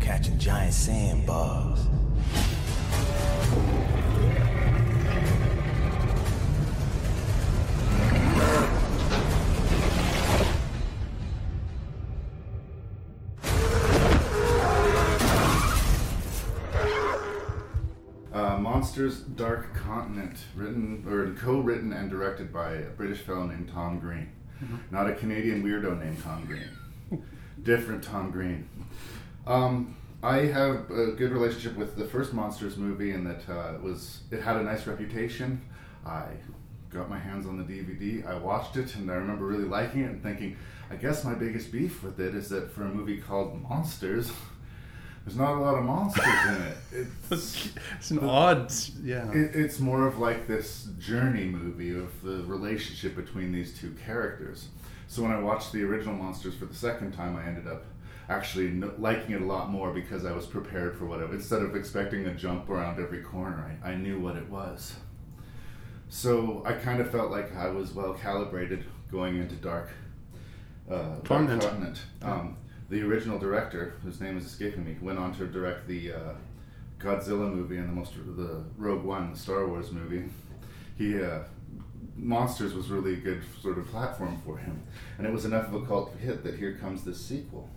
catching 0.00 0.38
giant 0.38 0.72
sandbugs. 0.72 1.86
Uh, 18.32 18.56
Monsters 18.58 19.20
Dark 19.20 19.74
Continent, 19.74 20.38
written 20.54 21.04
or 21.08 21.34
co-written 21.34 21.92
and 21.92 22.08
directed 22.08 22.52
by 22.52 22.72
a 22.74 22.90
British 22.90 23.18
fellow 23.18 23.46
named 23.46 23.68
Tom 23.72 23.98
Green, 23.98 24.30
not 24.90 25.08
a 25.08 25.14
Canadian 25.14 25.62
weirdo 25.62 25.98
named 26.02 26.22
Tom 26.22 26.46
Green, 26.46 27.24
different 27.62 28.02
Tom 28.02 28.30
Green. 28.30 28.68
Um, 29.50 29.96
I 30.22 30.38
have 30.46 30.90
a 30.90 31.12
good 31.12 31.32
relationship 31.32 31.76
with 31.76 31.96
the 31.96 32.04
first 32.04 32.32
Monsters 32.32 32.76
movie, 32.76 33.10
and 33.10 33.26
that 33.26 33.42
uh, 33.48 33.74
it 33.74 33.82
was 33.82 34.20
it 34.30 34.42
had 34.42 34.56
a 34.56 34.62
nice 34.62 34.86
reputation. 34.86 35.60
I 36.06 36.26
got 36.90 37.10
my 37.10 37.18
hands 37.18 37.46
on 37.46 37.58
the 37.58 37.64
DVD. 37.64 38.24
I 38.26 38.36
watched 38.36 38.76
it, 38.76 38.94
and 38.94 39.10
I 39.10 39.14
remember 39.14 39.46
really 39.46 39.64
liking 39.64 40.02
it 40.02 40.10
and 40.10 40.22
thinking, 40.22 40.56
I 40.90 40.96
guess 40.96 41.24
my 41.24 41.34
biggest 41.34 41.72
beef 41.72 42.02
with 42.02 42.20
it 42.20 42.34
is 42.34 42.48
that 42.50 42.70
for 42.70 42.82
a 42.82 42.88
movie 42.88 43.18
called 43.18 43.60
Monsters. 43.62 44.30
There's 45.24 45.36
not 45.36 45.56
a 45.56 45.60
lot 45.60 45.74
of 45.74 45.84
monsters 45.84 46.24
in 46.48 46.62
it. 46.62 47.06
It's, 47.30 47.68
It's 47.98 48.10
an 48.10 48.20
odd, 48.20 48.72
yeah. 49.02 49.30
it, 49.30 49.54
it's 49.54 49.78
more 49.78 50.06
of 50.06 50.18
like 50.18 50.46
this 50.46 50.88
journey 50.98 51.44
movie 51.44 51.90
of 51.90 52.22
the 52.22 52.42
relationship 52.44 53.16
between 53.16 53.52
these 53.52 53.78
two 53.78 53.94
characters. 54.04 54.68
So 55.08 55.22
when 55.22 55.30
I 55.30 55.38
watched 55.38 55.72
the 55.72 55.82
original 55.82 56.14
Monsters 56.14 56.54
for 56.54 56.64
the 56.64 56.74
second 56.74 57.12
time, 57.12 57.36
I 57.36 57.46
ended 57.46 57.68
up 57.68 57.84
actually 58.30 58.68
n- 58.68 58.92
liking 58.98 59.34
it 59.34 59.42
a 59.42 59.44
lot 59.44 59.70
more 59.70 59.92
because 59.92 60.24
I 60.24 60.32
was 60.32 60.46
prepared 60.46 60.96
for 60.96 61.04
whatever. 61.04 61.34
Instead 61.34 61.62
of 61.62 61.74
expecting 61.74 62.24
a 62.26 62.34
jump 62.34 62.70
around 62.70 63.00
every 63.00 63.22
corner, 63.22 63.76
I, 63.84 63.90
I 63.90 63.94
knew 63.96 64.20
what 64.20 64.36
it 64.36 64.48
was. 64.48 64.94
So 66.08 66.62
I 66.64 66.72
kind 66.74 67.00
of 67.00 67.10
felt 67.10 67.30
like 67.30 67.54
I 67.54 67.68
was 67.68 67.92
well 67.92 68.14
calibrated 68.14 68.84
going 69.10 69.36
into 69.36 69.56
Dark, 69.56 69.90
uh, 70.88 70.94
Dark 70.96 71.24
Continent. 71.24 71.62
Continent. 71.62 72.02
Um, 72.22 72.56
the 72.88 73.02
original 73.02 73.38
director, 73.38 73.94
whose 74.02 74.20
name 74.20 74.38
is 74.38 74.46
escaping 74.46 74.84
me, 74.84 74.96
went 75.00 75.18
on 75.18 75.34
to 75.34 75.46
direct 75.46 75.86
the 75.86 76.12
uh, 76.12 76.32
Godzilla 76.98 77.52
movie 77.52 77.78
and 77.78 77.88
the 77.88 77.92
most 77.92 78.14
the 78.14 78.64
Rogue 78.76 79.04
One, 79.04 79.32
the 79.32 79.38
Star 79.38 79.66
Wars 79.66 79.90
movie. 79.90 80.24
He 80.96 81.20
uh, 81.20 81.40
Monsters 82.16 82.74
was 82.74 82.90
really 82.90 83.14
a 83.14 83.16
good 83.16 83.42
sort 83.60 83.78
of 83.78 83.86
platform 83.88 84.40
for 84.44 84.58
him, 84.58 84.82
and 85.18 85.26
it 85.26 85.32
was 85.32 85.44
enough 85.44 85.68
of 85.68 85.82
a 85.82 85.86
cult 85.86 86.14
hit 86.16 86.44
that 86.44 86.56
here 86.56 86.76
comes 86.76 87.04
this 87.04 87.24
sequel. 87.24 87.68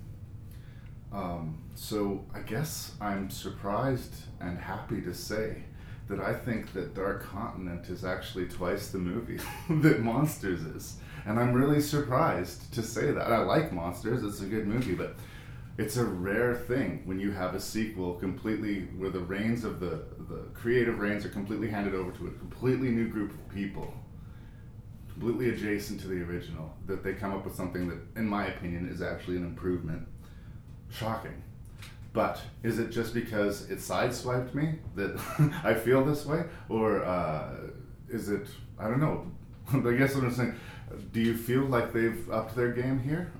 Um, 1.13 1.59
so 1.75 2.25
I 2.33 2.39
guess 2.39 2.93
I'm 2.99 3.29
surprised 3.29 4.15
and 4.39 4.57
happy 4.57 5.01
to 5.01 5.13
say 5.13 5.63
that 6.09 6.19
I 6.19 6.33
think 6.33 6.73
that 6.73 6.95
Dark 6.95 7.23
Continent 7.23 7.87
is 7.89 8.03
actually 8.03 8.47
twice 8.47 8.89
the 8.89 8.97
movie 8.97 9.39
that 9.69 10.01
Monsters 10.01 10.61
is. 10.61 10.97
And 11.25 11.39
I'm 11.39 11.53
really 11.53 11.79
surprised 11.79 12.73
to 12.73 12.81
say 12.81 13.11
that. 13.11 13.31
I 13.31 13.39
like 13.39 13.71
Monsters, 13.71 14.23
it's 14.23 14.41
a 14.41 14.45
good 14.45 14.67
movie, 14.67 14.95
but 14.95 15.15
it's 15.77 15.97
a 15.97 16.03
rare 16.03 16.55
thing 16.55 17.01
when 17.05 17.19
you 17.19 17.31
have 17.31 17.55
a 17.55 17.59
sequel 17.59 18.15
completely 18.15 18.81
where 18.97 19.09
the 19.09 19.19
reins 19.19 19.63
of 19.63 19.79
the, 19.79 20.03
the 20.29 20.43
creative 20.53 20.99
reins 20.99 21.25
are 21.25 21.29
completely 21.29 21.69
handed 21.69 21.95
over 21.95 22.11
to 22.11 22.27
a 22.27 22.31
completely 22.31 22.89
new 22.89 23.07
group 23.07 23.31
of 23.31 23.49
people, 23.49 23.93
completely 25.11 25.49
adjacent 25.49 25.99
to 26.01 26.07
the 26.07 26.21
original, 26.21 26.75
that 26.85 27.03
they 27.03 27.13
come 27.13 27.33
up 27.33 27.45
with 27.45 27.55
something 27.55 27.87
that, 27.87 27.99
in 28.15 28.27
my 28.27 28.47
opinion, 28.47 28.89
is 28.89 29.01
actually 29.01 29.37
an 29.37 29.43
improvement. 29.43 30.07
Shocking. 30.93 31.43
But 32.13 32.39
is 32.61 32.77
it 32.77 32.91
just 32.91 33.13
because 33.13 33.69
it 33.71 33.79
sideswiped 33.79 34.53
me 34.53 34.75
that 34.95 35.19
I 35.63 35.73
feel 35.73 36.05
this 36.05 36.25
way? 36.25 36.43
Or 36.69 37.03
uh, 37.03 37.55
is 38.09 38.29
it, 38.29 38.47
I 38.77 38.87
don't 38.87 38.99
know. 38.99 39.31
I 39.89 39.93
guess 39.93 40.13
what 40.15 40.23
I'm 40.23 40.33
saying, 40.33 40.55
do 41.11 41.19
you 41.19 41.35
feel 41.35 41.63
like 41.63 41.91
they've 41.91 42.29
upped 42.29 42.55
their 42.55 42.71
game 42.71 42.99
here? 42.99 43.31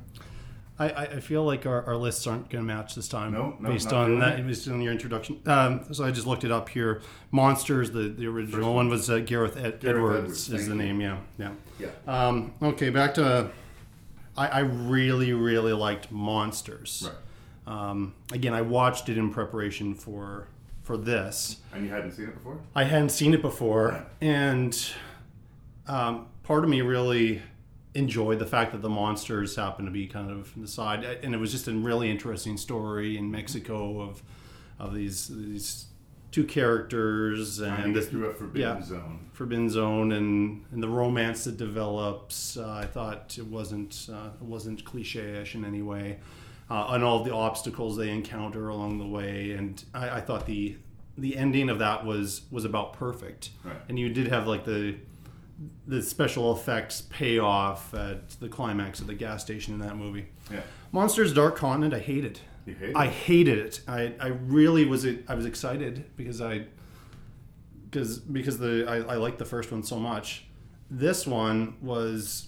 I, 0.79 0.87
I 0.89 1.19
feel 1.19 1.45
like 1.45 1.67
our, 1.67 1.85
our 1.85 1.95
lists 1.95 2.25
aren't 2.25 2.49
going 2.49 2.65
to 2.65 2.73
match 2.73 2.95
this 2.95 3.07
time. 3.07 3.31
No, 3.31 3.55
no, 3.59 3.69
based 3.69 3.93
on 3.93 4.19
that, 4.19 4.39
it? 4.39 4.47
based 4.47 4.67
on 4.67 4.81
your 4.81 4.91
introduction. 4.91 5.39
Um, 5.45 5.93
so 5.93 6.03
I 6.03 6.09
just 6.09 6.25
looked 6.25 6.43
it 6.43 6.51
up 6.51 6.67
here. 6.67 7.01
Monsters, 7.31 7.91
the, 7.91 8.09
the 8.09 8.25
original 8.25 8.73
one 8.73 8.89
was 8.89 9.07
uh, 9.07 9.19
Gareth, 9.19 9.55
Ed- 9.55 9.81
Gareth 9.81 9.85
Edwards, 9.85 10.47
Edwards, 10.49 10.49
is 10.49 10.67
the 10.67 10.73
name. 10.73 10.99
Yeah, 10.99 11.19
yeah. 11.37 11.51
Yeah. 11.79 11.89
Um, 12.07 12.53
okay, 12.61 12.89
back 12.89 13.13
to. 13.15 13.51
I, 14.35 14.47
I 14.47 14.59
really, 14.61 15.31
really 15.31 15.73
liked 15.73 16.11
Monsters. 16.11 17.03
Right. 17.05 17.17
Um, 17.65 18.13
again, 18.31 18.53
I 18.53 18.61
watched 18.61 19.09
it 19.09 19.17
in 19.17 19.31
preparation 19.31 19.95
for 19.95 20.47
for 20.83 20.97
this. 20.97 21.57
And 21.73 21.85
you 21.85 21.91
hadn't 21.91 22.11
seen 22.11 22.25
it 22.25 22.33
before? 22.33 22.59
I 22.75 22.83
hadn't 22.83 23.09
seen 23.09 23.33
it 23.33 23.41
before, 23.41 24.05
and 24.19 24.77
um, 25.87 26.27
part 26.43 26.63
of 26.63 26.69
me 26.69 26.81
really 26.81 27.41
enjoyed 27.95 28.39
the 28.39 28.45
fact 28.45 28.71
that 28.71 28.81
the 28.81 28.89
monsters 28.89 29.55
happened 29.55 29.87
to 29.87 29.91
be 29.91 30.07
kind 30.07 30.29
of 30.29 30.51
the 30.57 30.67
side, 30.67 31.03
and 31.03 31.33
it 31.33 31.37
was 31.37 31.51
just 31.51 31.67
a 31.67 31.71
really 31.71 32.09
interesting 32.11 32.57
story 32.57 33.17
in 33.17 33.31
Mexico 33.31 34.01
of 34.01 34.21
of 34.79 34.93
these 34.93 35.27
these 35.27 35.85
two 36.31 36.43
characters 36.43 37.59
and 37.59 37.95
this 37.95 38.07
through 38.07 38.25
a 38.25 38.33
forbidden 38.33 38.83
zone. 38.83 39.29
forbidden 39.33 39.69
zone 39.69 40.11
and, 40.13 40.65
and 40.71 40.81
the 40.81 40.87
romance 40.89 41.43
that 41.43 41.57
develops. 41.57 42.57
Uh, 42.57 42.69
I 42.71 42.85
thought 42.85 43.37
it 43.37 43.45
wasn't 43.45 44.09
uh, 44.11 44.29
it 44.41 44.45
wasn't 44.45 44.83
cliche-ish 44.83 45.53
in 45.55 45.63
any 45.63 45.83
way, 45.83 46.19
uh, 46.69 46.87
and 46.89 47.03
all 47.03 47.23
the 47.23 47.33
obstacles 47.33 47.97
they 47.97 48.09
encounter 48.09 48.69
along 48.69 48.97
the 48.97 49.07
way. 49.07 49.51
And 49.51 49.83
I, 49.93 50.17
I 50.17 50.21
thought 50.21 50.45
the 50.45 50.77
the 51.17 51.37
ending 51.37 51.69
of 51.69 51.79
that 51.79 52.05
was 52.05 52.41
was 52.51 52.65
about 52.65 52.93
perfect. 52.93 53.51
Right. 53.63 53.75
And 53.89 53.99
you 53.99 54.09
did 54.09 54.27
have 54.27 54.47
like 54.47 54.65
the 54.65 54.95
the 55.87 56.01
special 56.01 56.55
effects 56.55 57.01
payoff 57.09 57.93
at 57.93 58.31
the 58.39 58.49
climax 58.49 58.99
of 58.99 59.07
the 59.07 59.13
gas 59.13 59.43
station 59.43 59.73
in 59.73 59.79
that 59.81 59.95
movie. 59.95 60.27
Yeah. 60.51 60.61
Monsters 60.91 61.33
Dark 61.33 61.55
Continent, 61.55 61.93
I 61.93 61.99
hated. 61.99 62.39
You 62.65 62.73
hated 62.73 62.95
I 62.95 63.07
hated 63.07 63.57
it. 63.59 63.81
I, 63.87 64.13
I 64.19 64.27
really 64.27 64.85
was 64.85 65.05
I 65.27 65.35
was 65.35 65.45
excited 65.45 66.05
because 66.15 66.41
I 66.41 66.65
because 67.89 68.19
because 68.19 68.57
the 68.57 68.85
I, 68.87 69.13
I 69.13 69.15
liked 69.17 69.37
the 69.37 69.45
first 69.45 69.71
one 69.71 69.83
so 69.83 69.99
much. 69.99 70.45
This 70.89 71.25
one 71.27 71.75
was 71.81 72.47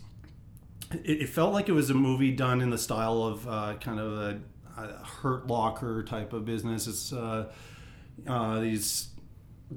it, 1.04 1.22
it 1.22 1.30
felt 1.30 1.54
like 1.54 1.70
it 1.70 1.74
was 1.74 1.90
a 1.90 1.94
movie 1.94 2.32
done 2.32 2.62
in 2.62 2.70
the 2.70 2.78
style 2.78 3.24
of 3.24 3.48
uh, 3.48 3.76
kind 3.80 4.00
of 4.00 4.14
a, 4.14 4.40
a 4.78 4.88
Hurt 5.06 5.48
Locker 5.48 6.04
type 6.04 6.34
of 6.34 6.46
business. 6.46 6.88
It's 6.88 7.12
uh, 7.12 7.52
uh, 8.28 8.60
these 8.60 9.10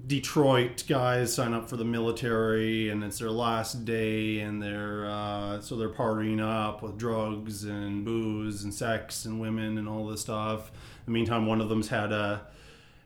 Detroit 0.07 0.85
guys 0.87 1.33
sign 1.33 1.55
up 1.55 1.69
for 1.69 1.77
the 1.77 1.85
military, 1.85 2.91
and 2.91 3.03
it's 3.03 3.19
their 3.19 3.31
last 3.31 3.85
day, 3.85 4.41
and 4.41 4.63
they're 4.63 5.07
uh, 5.07 5.61
so 5.61 5.77
they're 5.77 5.89
partying 5.89 6.41
up 6.41 6.83
with 6.83 6.99
drugs 6.99 7.65
and 7.65 8.05
booze 8.05 8.65
and 8.65 8.73
sex 8.73 9.25
and 9.25 9.41
women 9.41 9.79
and 9.79 9.89
all 9.89 10.07
this 10.07 10.21
stuff. 10.21 10.71
In 11.07 11.07
the 11.07 11.11
meantime, 11.13 11.47
one 11.47 11.61
of 11.61 11.69
them's 11.69 11.89
had 11.89 12.13
a 12.13 12.47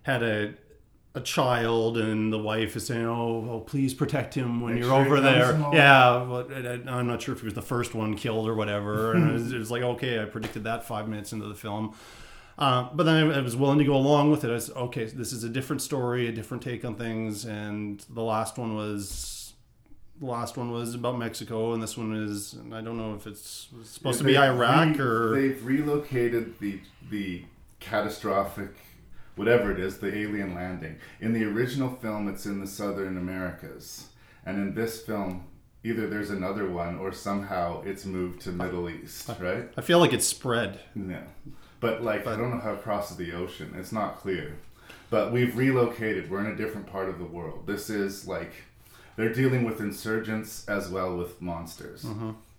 had 0.03 0.23
a 0.23 0.55
a 1.15 1.21
child, 1.21 1.99
and 1.99 2.33
the 2.33 2.39
wife 2.39 2.75
is 2.77 2.87
saying, 2.87 3.05
"Oh, 3.05 3.47
oh 3.51 3.61
please 3.61 3.93
protect 3.95 4.35
him 4.35 4.61
when 4.61 4.75
Make 4.75 4.83
you're 4.83 4.91
sure 4.91 5.05
over 5.05 5.21
there." 5.21 5.53
Yeah, 5.73 6.23
I- 6.87 6.91
I'm 6.99 7.07
not 7.07 7.21
sure 7.21 7.35
if 7.35 7.41
he 7.41 7.45
was 7.47 7.55
the 7.55 7.63
first 7.63 7.95
one 7.95 8.17
killed 8.17 8.49
or 8.49 8.55
whatever. 8.55 9.13
And 9.13 9.31
it 9.31 9.33
was, 9.35 9.53
it 9.53 9.59
was 9.59 9.71
like, 9.71 9.83
okay, 9.83 10.21
I 10.21 10.25
predicted 10.25 10.65
that 10.65 10.85
five 10.87 11.09
minutes 11.09 11.33
into 11.33 11.47
the 11.47 11.55
film. 11.55 11.95
Uh, 12.59 12.89
but 12.95 13.05
then 13.05 13.31
I, 13.31 13.39
I 13.39 13.41
was 13.41 13.57
willing 13.57 13.79
to 13.79 13.85
go 13.85 13.95
along 13.97 14.31
with 14.31 14.45
it. 14.45 14.51
I 14.51 14.59
said, 14.59 14.77
okay. 14.77 15.05
This 15.07 15.33
is 15.33 15.43
a 15.43 15.49
different 15.49 15.83
story, 15.83 16.29
a 16.29 16.33
different 16.33 16.63
take 16.63 16.85
on 16.85 16.95
things. 16.95 17.45
And 17.45 18.05
the 18.11 18.23
last 18.23 18.59
one 18.59 18.75
was 18.75 19.55
the 20.21 20.27
last 20.27 20.57
one 20.57 20.71
was 20.71 20.95
about 20.95 21.19
Mexico, 21.19 21.73
and 21.73 21.83
this 21.83 21.97
one 21.99 22.15
is 22.15 22.53
and 22.55 22.75
I 22.75 22.81
don't 22.81 22.97
know 22.97 23.15
if 23.15 23.27
it's 23.27 23.69
supposed 23.85 24.19
to 24.19 24.25
be 24.25 24.39
Iraq 24.39 24.97
re- 24.97 25.05
or 25.05 25.35
they've 25.35 25.65
relocated 25.67 26.59
the 26.61 26.81
the 27.11 27.45
catastrophic 27.81 28.77
whatever 29.37 29.73
it 29.73 29.81
is, 29.81 29.99
the 29.99 30.15
alien 30.15 30.55
landing. 30.55 30.97
In 31.21 31.33
the 31.33 31.45
original 31.45 31.91
film, 31.91 32.29
it's 32.29 32.47
in 32.47 32.61
the 32.61 32.67
Southern 32.67 33.17
Americas, 33.17 34.09
and 34.45 34.59
in 34.59 34.75
this 34.75 35.03
film, 35.03 35.45
either 35.85 36.09
there's 36.09 36.31
another 36.31 36.69
one 36.69 36.99
or 36.99 37.13
somehow 37.13 37.83
it's 37.83 38.05
moved 38.05 38.41
to 38.43 38.53
Middle 38.53 38.89
East, 38.89 39.29
right? 39.41 39.69
I 39.77 39.81
feel 39.81 39.99
like 39.99 40.13
it's 40.13 40.27
spread. 40.27 40.81
No, 40.95 41.23
but 41.81 42.03
like 42.03 42.27
I 42.27 42.37
don't 42.37 42.51
know 42.51 42.61
how 42.61 42.75
it 42.75 42.83
crosses 42.83 43.17
the 43.17 43.33
ocean. 43.33 43.75
It's 43.77 43.93
not 43.93 44.19
clear. 44.19 44.57
But 45.11 45.31
we've 45.31 45.55
relocated. 45.57 46.31
We're 46.31 46.41
in 46.41 46.47
a 46.47 46.57
different 46.57 46.87
part 46.87 47.11
of 47.11 47.19
the 47.19 47.25
world. 47.27 47.67
This 47.67 47.91
is 47.91 48.27
like 48.27 48.53
they're 49.17 49.33
dealing 49.33 49.65
with 49.65 49.81
insurgents 49.81 50.67
as 50.69 50.89
well 50.89 51.17
with 51.17 51.41
monsters, 51.43 52.05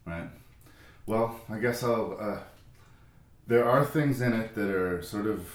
right? 0.05 0.29
Well, 1.05 1.39
I 1.49 1.57
guess 1.59 1.83
I'll. 1.83 2.17
Uh, 2.19 2.37
there 3.47 3.67
are 3.67 3.83
things 3.83 4.21
in 4.21 4.33
it 4.33 4.55
that 4.55 4.69
are 4.69 5.01
sort 5.01 5.25
of 5.25 5.47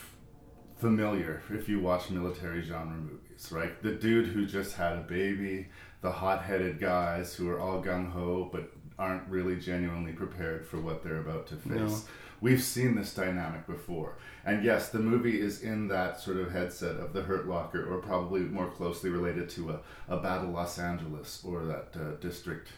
familiar 0.78 1.42
if 1.50 1.68
you 1.68 1.80
watch 1.80 2.10
military 2.10 2.62
genre 2.62 2.96
movies, 2.96 3.50
right? 3.50 3.80
The 3.82 3.92
dude 3.92 4.28
who 4.28 4.46
just 4.46 4.74
had 4.74 4.96
a 4.96 5.00
baby, 5.00 5.68
the 6.00 6.12
hot-headed 6.12 6.78
guys 6.80 7.34
who 7.34 7.48
are 7.50 7.60
all 7.60 7.82
gung 7.82 8.10
ho 8.10 8.48
but 8.52 8.72
aren't 8.98 9.28
really 9.28 9.56
genuinely 9.56 10.12
prepared 10.12 10.66
for 10.66 10.78
what 10.80 11.02
they're 11.02 11.20
about 11.20 11.46
to 11.48 11.56
face. 11.56 11.78
No. 11.78 12.00
We've 12.40 12.62
seen 12.62 12.94
this 12.94 13.14
dynamic 13.14 13.66
before. 13.66 14.16
And 14.44 14.64
yes, 14.64 14.90
the 14.90 15.00
movie 15.00 15.40
is 15.40 15.62
in 15.62 15.88
that 15.88 16.20
sort 16.20 16.36
of 16.38 16.52
headset 16.52 16.96
of 16.96 17.12
the 17.12 17.22
Hurt 17.22 17.48
Locker, 17.48 17.84
or 17.92 17.98
probably 17.98 18.40
more 18.40 18.70
closely 18.70 19.10
related 19.10 19.48
to 19.50 19.70
a, 19.70 19.80
a 20.08 20.16
Battle 20.18 20.50
Los 20.50 20.78
Angeles 20.78 21.42
or 21.44 21.64
that 21.64 21.88
uh, 21.94 22.14
District 22.20 22.68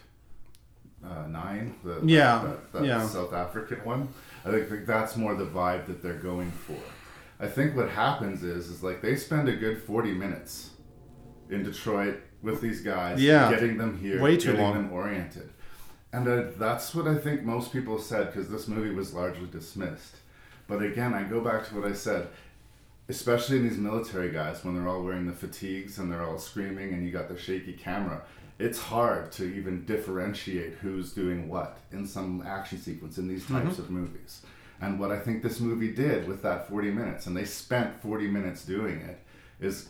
uh, 1.03 1.27
9, 1.27 1.75
the, 1.83 2.01
Yeah, 2.03 2.43
that, 2.43 2.73
that 2.73 2.85
yeah. 2.85 3.07
South 3.07 3.33
African 3.33 3.77
one. 3.83 4.09
I 4.43 4.51
think 4.51 4.85
that's 4.85 5.15
more 5.15 5.35
the 5.35 5.45
vibe 5.45 5.85
that 5.87 6.01
they're 6.01 6.13
going 6.13 6.51
for. 6.51 6.77
I 7.41 7.47
think 7.47 7.75
what 7.75 7.89
happens 7.89 8.43
is, 8.43 8.69
is 8.69 8.83
like 8.83 9.01
they 9.01 9.15
spend 9.15 9.49
a 9.49 9.55
good 9.55 9.81
40 9.81 10.13
minutes 10.13 10.69
in 11.49 11.63
Detroit 11.63 12.19
with 12.43 12.61
these 12.61 12.81
guys, 12.81 13.21
Yeah. 13.21 13.49
getting 13.49 13.77
them 13.77 13.97
here, 13.97 14.21
Way 14.21 14.37
too 14.37 14.51
getting 14.51 14.61
long. 14.61 14.73
them 14.75 14.93
oriented. 14.93 15.49
And 16.13 16.27
that's 16.57 16.93
what 16.93 17.07
I 17.07 17.17
think 17.17 17.43
most 17.43 17.73
people 17.73 17.97
said 17.99 18.27
because 18.27 18.49
this 18.49 18.67
movie 18.67 18.93
was 18.93 19.13
largely 19.13 19.47
dismissed. 19.47 20.17
But 20.67 20.83
again, 20.83 21.13
I 21.13 21.23
go 21.23 21.41
back 21.41 21.67
to 21.67 21.75
what 21.75 21.89
I 21.89 21.93
said, 21.93 22.27
especially 23.09 23.57
in 23.57 23.67
these 23.67 23.77
military 23.77 24.29
guys 24.31 24.63
when 24.63 24.75
they're 24.75 24.87
all 24.87 25.03
wearing 25.03 25.25
the 25.25 25.33
fatigues 25.33 25.97
and 25.97 26.11
they're 26.11 26.23
all 26.23 26.37
screaming 26.37 26.93
and 26.93 27.03
you 27.05 27.11
got 27.11 27.27
the 27.27 27.37
shaky 27.37 27.73
camera. 27.73 28.21
It's 28.59 28.79
hard 28.79 29.31
to 29.33 29.45
even 29.45 29.85
differentiate 29.85 30.73
who's 30.75 31.13
doing 31.13 31.49
what 31.49 31.79
in 31.91 32.05
some 32.05 32.43
action 32.45 32.77
sequence 32.77 33.17
in 33.17 33.27
these 33.27 33.47
types 33.47 33.73
mm-hmm. 33.73 33.81
of 33.81 33.89
movies. 33.89 34.41
And 34.81 34.99
what 34.99 35.11
I 35.11 35.19
think 35.19 35.43
this 35.43 35.59
movie 35.59 35.91
did 35.93 36.27
with 36.27 36.41
that 36.41 36.67
40 36.67 36.91
minutes, 36.91 37.27
and 37.27 37.37
they 37.37 37.45
spent 37.45 38.01
40 38.01 38.27
minutes 38.27 38.65
doing 38.65 38.97
it, 39.01 39.19
is 39.59 39.89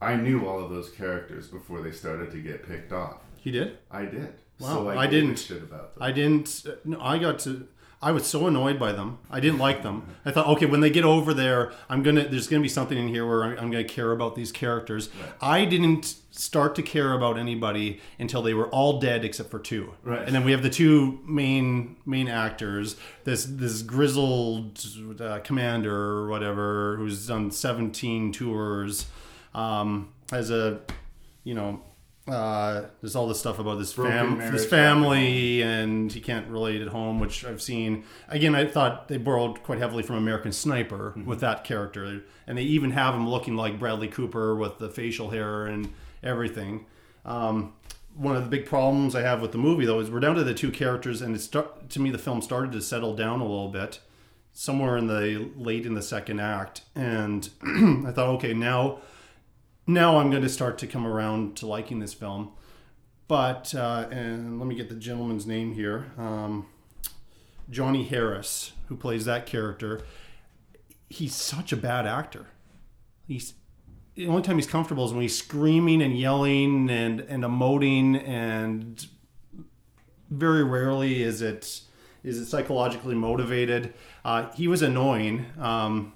I 0.00 0.16
knew 0.16 0.46
all 0.46 0.62
of 0.62 0.70
those 0.70 0.90
characters 0.90 1.46
before 1.46 1.80
they 1.80 1.92
started 1.92 2.32
to 2.32 2.38
get 2.38 2.66
picked 2.66 2.92
off. 2.92 3.20
You 3.42 3.52
did? 3.52 3.78
I 3.90 4.06
did. 4.06 4.34
Wow, 4.58 4.68
so 4.68 4.88
I, 4.88 5.02
I 5.02 5.06
didn't. 5.06 5.36
shit 5.38 5.62
about 5.62 5.94
them. 5.94 6.02
I 6.02 6.12
didn't. 6.12 6.66
No, 6.84 7.00
I 7.00 7.18
got 7.18 7.38
to. 7.40 7.68
I 8.02 8.10
was 8.10 8.26
so 8.26 8.46
annoyed 8.46 8.78
by 8.78 8.92
them. 8.92 9.18
I 9.30 9.40
didn't 9.40 9.58
like 9.58 9.82
them. 9.82 10.14
I 10.26 10.30
thought, 10.30 10.46
okay, 10.48 10.66
when 10.66 10.80
they 10.80 10.90
get 10.90 11.04
over 11.04 11.32
there, 11.32 11.72
I'm 11.88 12.02
gonna. 12.02 12.28
There's 12.28 12.48
gonna 12.48 12.62
be 12.62 12.68
something 12.68 12.98
in 12.98 13.08
here 13.08 13.26
where 13.26 13.44
I'm, 13.44 13.58
I'm 13.58 13.70
gonna 13.70 13.84
care 13.84 14.12
about 14.12 14.34
these 14.34 14.52
characters. 14.52 15.10
I 15.40 15.64
didn't 15.64 16.16
start 16.36 16.74
to 16.74 16.82
care 16.82 17.12
about 17.12 17.38
anybody 17.38 18.00
until 18.18 18.42
they 18.42 18.54
were 18.54 18.68
all 18.68 18.98
dead 19.00 19.24
except 19.24 19.50
for 19.50 19.58
two. 19.58 19.94
Right. 20.02 20.22
And 20.26 20.34
then 20.34 20.44
we 20.44 20.52
have 20.52 20.62
the 20.62 20.70
two 20.70 21.20
main 21.26 21.96
main 22.04 22.28
actors. 22.28 22.96
This 23.24 23.44
this 23.44 23.82
grizzled 23.82 24.80
uh, 25.20 25.38
commander 25.40 25.94
or 25.94 26.28
whatever 26.28 26.96
who's 26.96 27.26
done 27.26 27.50
17 27.50 28.32
tours. 28.32 29.06
Um, 29.54 30.12
has 30.30 30.50
a, 30.50 30.80
you 31.44 31.54
know. 31.54 31.82
Uh, 32.26 32.86
there's 33.02 33.14
all 33.14 33.28
this 33.28 33.38
stuff 33.38 33.58
about 33.58 33.74
this 33.78 33.92
fam- 33.92 34.38
this 34.50 34.64
family 34.64 35.62
and 35.62 36.10
he 36.10 36.20
can't 36.22 36.48
relate 36.48 36.80
at 36.80 36.88
home, 36.88 37.20
which 37.20 37.44
I've 37.44 37.60
seen. 37.60 38.04
Again, 38.30 38.54
I 38.54 38.64
thought 38.66 39.08
they 39.08 39.18
borrowed 39.18 39.62
quite 39.62 39.78
heavily 39.78 40.02
from 40.02 40.16
American 40.16 40.50
Sniper 40.50 41.10
Mm-hmm. 41.14 41.26
with 41.28 41.40
that 41.40 41.64
character, 41.64 42.22
and 42.46 42.56
they 42.56 42.62
even 42.62 42.92
have 42.92 43.14
him 43.14 43.28
looking 43.28 43.56
like 43.56 43.78
Bradley 43.78 44.08
Cooper 44.08 44.56
with 44.56 44.78
the 44.78 44.88
facial 44.88 45.28
hair 45.30 45.66
and 45.66 45.92
everything. 46.24 46.86
Um, 47.24 47.74
one 48.14 48.36
of 48.36 48.44
the 48.44 48.50
big 48.50 48.66
problems 48.66 49.14
I 49.14 49.22
have 49.22 49.40
with 49.40 49.52
the 49.52 49.58
movie, 49.58 49.86
though, 49.86 50.00
is 50.00 50.10
we're 50.10 50.20
down 50.20 50.36
to 50.36 50.44
the 50.44 50.54
two 50.54 50.70
characters, 50.70 51.20
and 51.20 51.34
it 51.34 51.40
start, 51.40 51.90
to 51.90 52.00
me 52.00 52.10
the 52.10 52.18
film 52.18 52.42
started 52.42 52.72
to 52.72 52.80
settle 52.80 53.14
down 53.14 53.40
a 53.40 53.44
little 53.44 53.68
bit 53.68 54.00
somewhere 54.52 54.96
in 54.96 55.08
the 55.08 55.50
late 55.56 55.84
in 55.84 55.94
the 55.94 56.02
second 56.02 56.40
act, 56.40 56.82
and 56.94 57.50
I 57.62 58.12
thought, 58.12 58.28
okay, 58.36 58.54
now 58.54 59.00
now 59.86 60.18
I'm 60.18 60.30
going 60.30 60.42
to 60.42 60.48
start 60.48 60.78
to 60.78 60.86
come 60.86 61.06
around 61.06 61.56
to 61.58 61.66
liking 61.66 61.98
this 61.98 62.14
film. 62.14 62.52
But 63.26 63.74
uh, 63.74 64.08
and 64.10 64.58
let 64.58 64.66
me 64.66 64.74
get 64.74 64.88
the 64.88 64.94
gentleman's 64.94 65.46
name 65.46 65.74
here, 65.74 66.12
um, 66.18 66.66
Johnny 67.70 68.04
Harris, 68.04 68.72
who 68.88 68.96
plays 68.96 69.24
that 69.24 69.46
character. 69.46 70.02
He's 71.08 71.34
such 71.34 71.72
a 71.72 71.76
bad 71.76 72.06
actor. 72.06 72.46
He's 73.26 73.54
the 74.14 74.26
only 74.26 74.42
time 74.42 74.56
he's 74.56 74.66
comfortable 74.66 75.04
is 75.04 75.12
when 75.12 75.22
he's 75.22 75.36
screaming 75.36 76.02
and 76.02 76.18
yelling 76.18 76.90
and 76.90 77.20
and 77.20 77.44
emoting, 77.44 78.26
and 78.26 79.06
very 80.30 80.64
rarely 80.64 81.22
is 81.22 81.42
it 81.42 81.80
is 82.22 82.38
it 82.38 82.46
psychologically 82.46 83.14
motivated. 83.14 83.94
Uh, 84.24 84.50
he 84.52 84.68
was 84.68 84.82
annoying. 84.82 85.46
Um, 85.60 86.12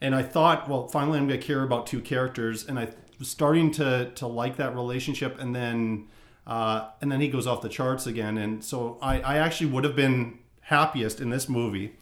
and 0.00 0.14
I 0.14 0.22
thought, 0.22 0.68
well, 0.68 0.88
finally, 0.88 1.18
I'm 1.18 1.28
going 1.28 1.38
to 1.38 1.46
care 1.46 1.62
about 1.62 1.86
two 1.86 2.00
characters, 2.00 2.66
and 2.66 2.78
I 2.78 2.88
was 3.18 3.28
starting 3.28 3.70
to 3.72 4.10
to 4.14 4.26
like 4.26 4.56
that 4.56 4.74
relationship, 4.74 5.40
and 5.40 5.54
then 5.54 6.08
uh, 6.46 6.88
and 7.00 7.10
then 7.10 7.20
he 7.20 7.28
goes 7.28 7.46
off 7.46 7.62
the 7.62 7.68
charts 7.68 8.06
again, 8.06 8.36
and 8.36 8.64
so 8.64 8.98
I, 9.00 9.20
I 9.20 9.38
actually 9.38 9.70
would 9.70 9.84
have 9.84 9.94
been 9.94 10.38
happiest 10.62 11.20
in 11.20 11.30
this 11.30 11.48
movie 11.48 11.92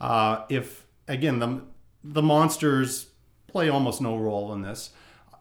uh, 0.00 0.44
if 0.48 0.86
again 1.06 1.38
the 1.38 1.62
the 2.04 2.22
monsters 2.22 3.06
play 3.48 3.68
almost 3.68 4.00
no 4.00 4.16
role 4.16 4.52
in 4.52 4.62
this. 4.62 4.90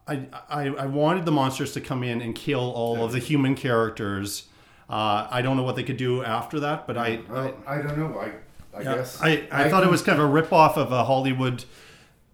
I, 0.08 0.28
I 0.50 0.68
I 0.70 0.86
wanted 0.86 1.26
the 1.26 1.32
monsters 1.32 1.74
to 1.74 1.82
come 1.82 2.02
in 2.04 2.22
and 2.22 2.34
kill 2.34 2.60
all 2.72 3.04
of 3.04 3.12
the 3.12 3.20
human 3.20 3.56
characters. 3.56 4.48
Uh, 4.90 5.28
I 5.30 5.42
don't 5.42 5.58
know 5.58 5.64
what 5.64 5.76
they 5.76 5.84
could 5.84 5.98
do 5.98 6.24
after 6.24 6.62
that, 6.62 6.88
but 6.88 6.98
I, 6.98 7.20
Well, 7.30 7.54
I 7.68 7.78
don't 7.82 7.98
know. 7.98 8.18
I, 8.18 8.32
I 8.78 8.82
yeah, 8.84 8.96
guess 8.96 9.20
I, 9.22 9.46
I, 9.52 9.70
thought 9.70 9.84
it 9.84 9.90
was 9.90 10.02
kind 10.02 10.18
of 10.18 10.24
a 10.24 10.30
rip-off 10.32 10.78
of 10.78 10.94
a 10.94 11.04
Hollywood 11.04 11.66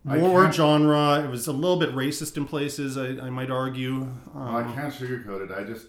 war 0.05 0.51
genre. 0.51 1.23
It 1.25 1.29
was 1.31 1.47
a 1.47 1.51
little 1.51 1.77
bit 1.77 1.89
racist 1.95 2.37
in 2.37 2.45
places, 2.45 2.95
I, 2.95 3.25
I 3.25 3.29
might 3.31 3.49
argue. 3.49 4.07
Well, 4.35 4.47
I 4.57 4.61
Um, 4.61 4.73
can't 4.75 4.93
sugarcoat 4.93 5.49
it. 5.49 5.51
I 5.51 5.63
just 5.63 5.87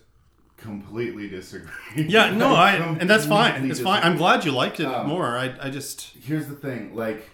completely 0.56 1.28
disagree. 1.28 1.68
yeah, 1.96 2.30
no, 2.30 2.54
I 2.54 2.76
and 2.76 3.10
that's 3.10 3.26
fine. 3.26 3.52
completely 3.52 3.70
It's 3.72 3.80
fine. 3.80 4.02
I'm 4.02 4.16
glad 4.16 4.46
you 4.46 4.52
liked 4.52 4.80
it 4.80 4.86
Um, 4.86 5.06
more. 5.08 5.36
I, 5.36 5.54
I 5.60 5.68
just 5.68 6.12
Here's 6.22 6.46
the 6.46 6.54
thing, 6.54 6.94
like 6.94 7.28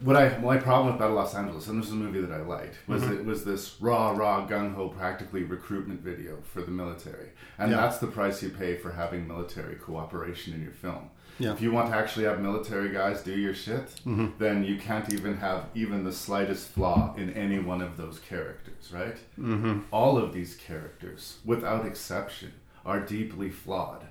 what 0.00 0.16
I 0.16 0.36
my 0.38 0.56
problem 0.58 0.88
with 0.92 0.98
Battle 0.98 1.16
Los 1.16 1.34
Angeles, 1.34 1.66
and 1.68 1.78
this 1.80 1.86
is 1.88 1.92
a 1.92 1.96
movie 1.96 2.20
that 2.20 2.32
I 2.32 2.42
liked, 2.42 2.76
was 2.86 3.02
Mhm. 3.02 3.18
it 3.20 3.24
was 3.24 3.44
this 3.44 3.76
raw, 3.80 4.10
raw, 4.10 4.46
gung 4.46 4.74
ho, 4.74 4.88
practically 4.88 5.42
recruitment 5.42 6.00
video 6.00 6.38
for 6.52 6.62
the 6.62 6.70
military, 6.70 7.30
and 7.58 7.70
Yeah. 7.70 7.78
that's 7.78 7.98
the 7.98 8.06
price 8.06 8.42
you 8.42 8.50
pay 8.50 8.76
for 8.76 8.92
having 8.92 9.26
military 9.26 9.76
cooperation 9.76 10.52
in 10.54 10.62
your 10.62 10.72
film. 10.72 11.10
Yeah. 11.38 11.52
If 11.52 11.60
you 11.60 11.70
want 11.70 11.90
to 11.90 11.96
actually 11.96 12.24
have 12.24 12.40
military 12.40 12.88
guys 12.90 13.22
do 13.22 13.32
your 13.32 13.52
shit, 13.54 14.00
Mhm. 14.06 14.32
then 14.38 14.64
you 14.64 14.78
can't 14.78 15.12
even 15.12 15.36
have 15.36 15.66
even 15.74 16.04
the 16.04 16.12
slightest 16.12 16.70
flaw 16.70 17.14
in 17.16 17.30
any 17.30 17.58
one 17.58 17.82
of 17.82 17.96
those 17.98 18.18
characters, 18.20 18.90
right? 18.92 19.18
Mhm. 19.38 19.82
All 19.90 20.16
of 20.16 20.32
these 20.32 20.54
characters, 20.56 21.38
without 21.44 21.84
exception, 21.84 22.52
are 22.86 23.00
deeply 23.00 23.50
flawed. 23.50 24.06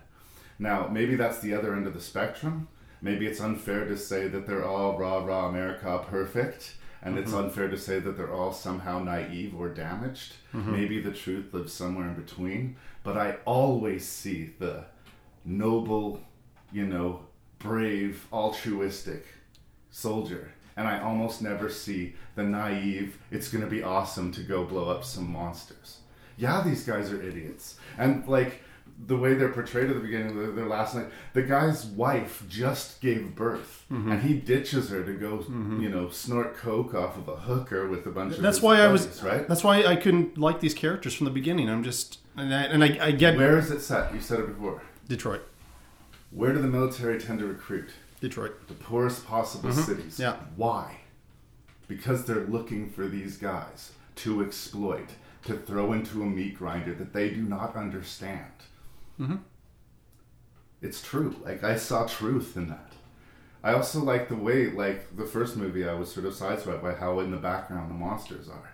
Now, 0.60 0.88
maybe 0.88 1.16
that's 1.16 1.40
the 1.40 1.54
other 1.54 1.74
end 1.74 1.88
of 1.88 1.94
the 1.94 2.00
spectrum. 2.00 2.68
Maybe 3.06 3.28
it's 3.28 3.40
unfair 3.40 3.86
to 3.86 3.96
say 3.98 4.28
that 4.30 4.48
they're 4.48 4.66
all 4.66 4.98
raw, 4.98 5.24
raw 5.24 5.48
America 5.48 6.04
perfect, 6.10 6.74
and 7.04 7.20
it's 7.20 7.34
Mhm. 7.34 7.44
unfair 7.44 7.68
to 7.68 7.78
say 7.78 8.00
that 8.00 8.18
they're 8.18 8.34
all 8.34 8.52
somehow 8.52 8.98
naive 9.04 9.54
or 9.56 9.70
damaged. 9.70 10.38
Mhm. 10.52 10.72
Maybe 10.72 11.00
the 11.00 11.12
truth 11.12 11.54
lives 11.54 11.72
somewhere 11.72 12.08
in 12.08 12.16
between. 12.16 12.78
But 13.04 13.16
I 13.16 13.38
always 13.46 14.08
see 14.08 14.56
the 14.58 14.86
noble, 15.46 16.24
you 16.72 16.88
know, 16.88 17.28
brave, 17.60 18.26
altruistic 18.34 19.28
soldier. 19.92 20.54
And 20.76 20.88
I 20.88 21.00
almost 21.00 21.44
never 21.44 21.70
see 21.70 22.16
the 22.34 22.42
naive, 22.44 23.20
it's 23.30 23.52
to 23.64 23.70
be 23.70 23.84
awesome 23.84 24.32
to 24.32 24.42
go 24.42 24.66
blow 24.66 24.90
up 24.90 25.04
some 25.04 25.32
monsters. 25.32 26.00
Yeah, 26.38 26.64
these 26.64 26.84
guys 26.84 27.12
are 27.14 27.22
idiots. 27.22 27.78
And 28.00 28.28
like 28.28 28.64
the 29.08 29.18
way 29.18 29.34
they're 29.34 29.50
portrayed 29.50 29.90
at 29.90 29.96
the 29.96 30.02
beginning 30.02 30.30
of 30.30 30.36
their, 30.36 30.52
their 30.52 30.66
last 30.68 30.96
night, 30.96 31.08
the 31.34 31.42
guy's 31.42 31.86
wife 31.86 32.44
just 32.48 33.02
gave 33.02 33.36
birth. 33.36 33.84
Mhm. 33.92 34.12
And 34.12 34.22
he 34.24 34.34
ditches 34.36 34.90
her 34.90 35.04
to 35.04 35.14
go, 35.14 35.44
you 35.50 35.90
know, 35.90 36.10
snort 36.10 36.56
coke 36.56 36.94
off 36.96 37.18
of 37.18 37.28
a 37.28 37.36
hooker 37.36 37.88
with 37.88 38.06
a 38.08 38.10
bunch 38.10 38.36
of 38.38 38.42
that's 38.42 38.62
why 38.62 38.80
I 38.82 38.88
was 38.88 39.22
right? 39.22 39.48
That's 39.48 39.64
why 39.64 39.84
I 39.84 39.96
couldn't 39.98 40.38
like 40.38 40.60
these 40.62 40.74
characters 40.74 41.14
from 41.14 41.26
the 41.26 41.32
beginning. 41.32 41.70
I'm 41.70 41.84
just 41.84 42.20
and 42.38 42.54
I, 42.54 42.64
and 42.64 42.84
I, 42.84 42.98
I 43.08 43.12
get 43.12 43.36
Where 43.38 43.58
is 43.58 43.70
it 43.72 43.82
set? 43.82 44.14
You 44.14 44.22
said 44.22 44.40
it 44.40 44.48
before. 44.48 44.82
Detroit. 45.10 45.42
Where 46.32 46.54
do 46.54 46.60
the 46.60 46.68
military 46.68 47.20
tend 47.20 47.40
to 47.40 47.46
recruit? 47.46 47.90
Detroit. 48.22 48.68
The 48.68 48.74
poorest 48.74 49.26
possible 49.26 49.70
Mhm. 49.72 49.86
cities. 49.86 50.20
Yeah. 50.20 50.38
Why? 50.56 51.00
because 51.88 52.26
they're 52.26 52.48
looking 52.48 52.90
for 52.90 53.06
these 53.08 53.38
guys 53.38 53.92
to 54.16 54.42
exploit, 54.44 55.08
to 55.44 55.56
throw 55.56 55.94
into 55.94 56.24
a 56.24 56.26
meat 56.26 56.58
grinder 56.58 56.96
that 56.96 57.14
they 57.14 57.30
do 57.30 57.44
not 57.44 57.76
understand. 57.76 58.52
Mhm. 59.20 59.40
It's 60.82 61.02
true. 61.02 61.36
Like 61.44 61.64
I 61.64 61.76
saw 61.78 62.06
truth 62.06 62.58
in 62.58 62.68
that. 62.70 62.92
I 63.64 63.74
also 63.74 64.00
like 64.00 64.30
the 64.30 64.36
way, 64.36 64.70
like 64.70 65.16
the 65.18 65.26
first 65.26 65.58
movie, 65.58 65.88
I 65.88 65.94
was 65.94 66.12
sort 66.14 66.26
of 66.28 66.34
sideswiped 66.34 66.84
by 66.84 66.94
how 66.94 67.20
in 67.22 67.32
the 67.32 67.38
background 67.38 67.90
the 67.90 67.96
monsters 67.96 68.48
are. 68.48 68.70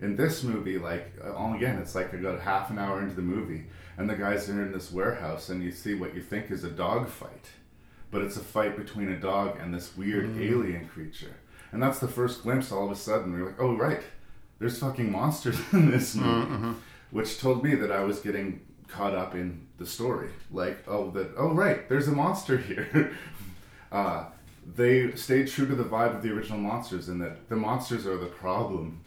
In 0.00 0.16
this 0.16 0.42
movie, 0.42 0.78
like 0.78 1.12
uh, 1.24 1.32
all 1.32 1.54
again, 1.54 1.78
it's 1.78 1.94
like 1.94 2.12
I 2.12 2.16
got 2.16 2.40
half 2.40 2.70
an 2.70 2.78
hour 2.78 3.00
into 3.00 3.14
the 3.14 3.22
movie, 3.22 3.66
and 3.96 4.10
the 4.10 4.16
guys 4.16 4.48
are 4.50 4.60
in 4.62 4.72
this 4.72 4.90
warehouse, 4.90 5.48
and 5.48 5.62
you 5.62 5.70
see 5.70 5.94
what 5.94 6.14
you 6.14 6.20
think 6.22 6.50
is 6.50 6.64
a 6.64 6.70
dog 6.70 7.08
fight, 7.08 7.46
but 8.10 8.22
it's 8.22 8.36
a 8.36 8.40
fight 8.40 8.76
between 8.76 9.10
a 9.12 9.20
dog 9.20 9.58
and 9.60 9.72
this 9.72 9.96
weird 9.96 10.26
Mm. 10.30 10.40
alien 10.40 10.88
creature, 10.88 11.36
and 11.70 11.80
that's 11.80 12.00
the 12.00 12.08
first 12.08 12.42
glimpse. 12.42 12.72
All 12.72 12.86
of 12.86 12.90
a 12.90 12.96
sudden, 12.96 13.32
we're 13.32 13.46
like, 13.46 13.60
oh 13.60 13.76
right, 13.76 14.02
there's 14.58 14.80
fucking 14.80 15.12
monsters 15.12 15.60
in 15.72 15.92
this 15.92 16.16
movie, 16.16 16.50
Mhm. 16.50 16.74
which 17.12 17.38
told 17.38 17.62
me 17.62 17.76
that 17.76 17.92
I 17.92 18.02
was 18.02 18.18
getting 18.18 18.62
caught 18.88 19.14
up 19.14 19.36
in 19.36 19.68
the 19.82 19.90
story. 19.90 20.30
Like, 20.50 20.84
oh, 20.86 21.10
that 21.10 21.32
oh 21.36 21.52
right, 21.52 21.88
there's 21.88 22.08
a 22.08 22.12
monster 22.12 22.56
here. 22.56 23.16
uh, 23.92 24.26
they 24.76 25.12
stayed 25.12 25.48
true 25.48 25.66
to 25.66 25.74
the 25.74 25.84
vibe 25.84 26.16
of 26.16 26.22
the 26.22 26.30
original 26.30 26.58
monsters, 26.58 27.08
in 27.08 27.18
that 27.18 27.48
the 27.48 27.56
monsters 27.56 28.06
are 28.06 28.16
the 28.16 28.26
problem 28.26 29.04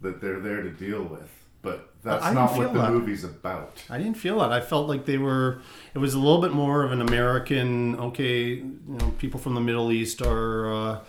that 0.00 0.20
they're 0.20 0.40
there 0.40 0.62
to 0.62 0.70
deal 0.70 1.02
with. 1.02 1.30
But 1.62 1.90
that's 2.02 2.24
I 2.24 2.32
didn't 2.32 2.56
what 2.56 2.72
the 2.72 2.82
that. 2.82 2.92
movie's 2.92 3.24
about. 3.24 3.82
I 3.90 3.98
didn't 3.98 4.16
feel 4.16 4.38
that. 4.38 4.52
I 4.52 4.60
felt 4.60 4.88
like 4.88 5.04
they 5.04 5.18
were. 5.18 5.60
It 5.94 5.98
was 5.98 6.14
a 6.14 6.18
little 6.18 6.40
bit 6.40 6.52
more 6.52 6.82
of 6.82 6.92
an 6.92 7.00
American. 7.00 7.96
Okay, 7.96 8.54
you 8.54 8.78
know, 8.86 9.10
people 9.18 9.40
from 9.40 9.54
the 9.54 9.60
Middle 9.60 9.92
East 9.92 10.22
are 10.22 10.72
uh, 10.72 11.00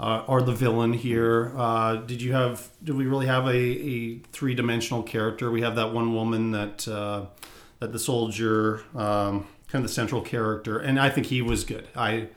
uh, 0.00 0.24
are 0.26 0.42
the 0.42 0.54
villain 0.54 0.92
here. 0.92 1.52
Uh, 1.56 1.96
did 1.96 2.22
you 2.22 2.32
have? 2.32 2.68
Did 2.82 2.96
we 2.96 3.06
really 3.06 3.26
have 3.26 3.46
a, 3.46 3.56
a 3.56 4.18
three 4.32 4.54
dimensional 4.54 5.02
character? 5.02 5.50
We 5.50 5.60
have 5.60 5.76
that 5.76 5.92
one 5.92 6.14
woman 6.14 6.52
that 6.52 6.88
uh, 6.88 7.26
that 7.80 7.92
the 7.92 7.98
soldier, 7.98 8.82
um, 8.94 9.46
kind 9.68 9.82
of 9.84 9.90
the 9.90 9.94
central 9.94 10.20
character, 10.20 10.78
and 10.78 10.98
I 10.98 11.10
think 11.10 11.26
he 11.26 11.42
was 11.42 11.64
good. 11.64 11.88
I 11.94 12.28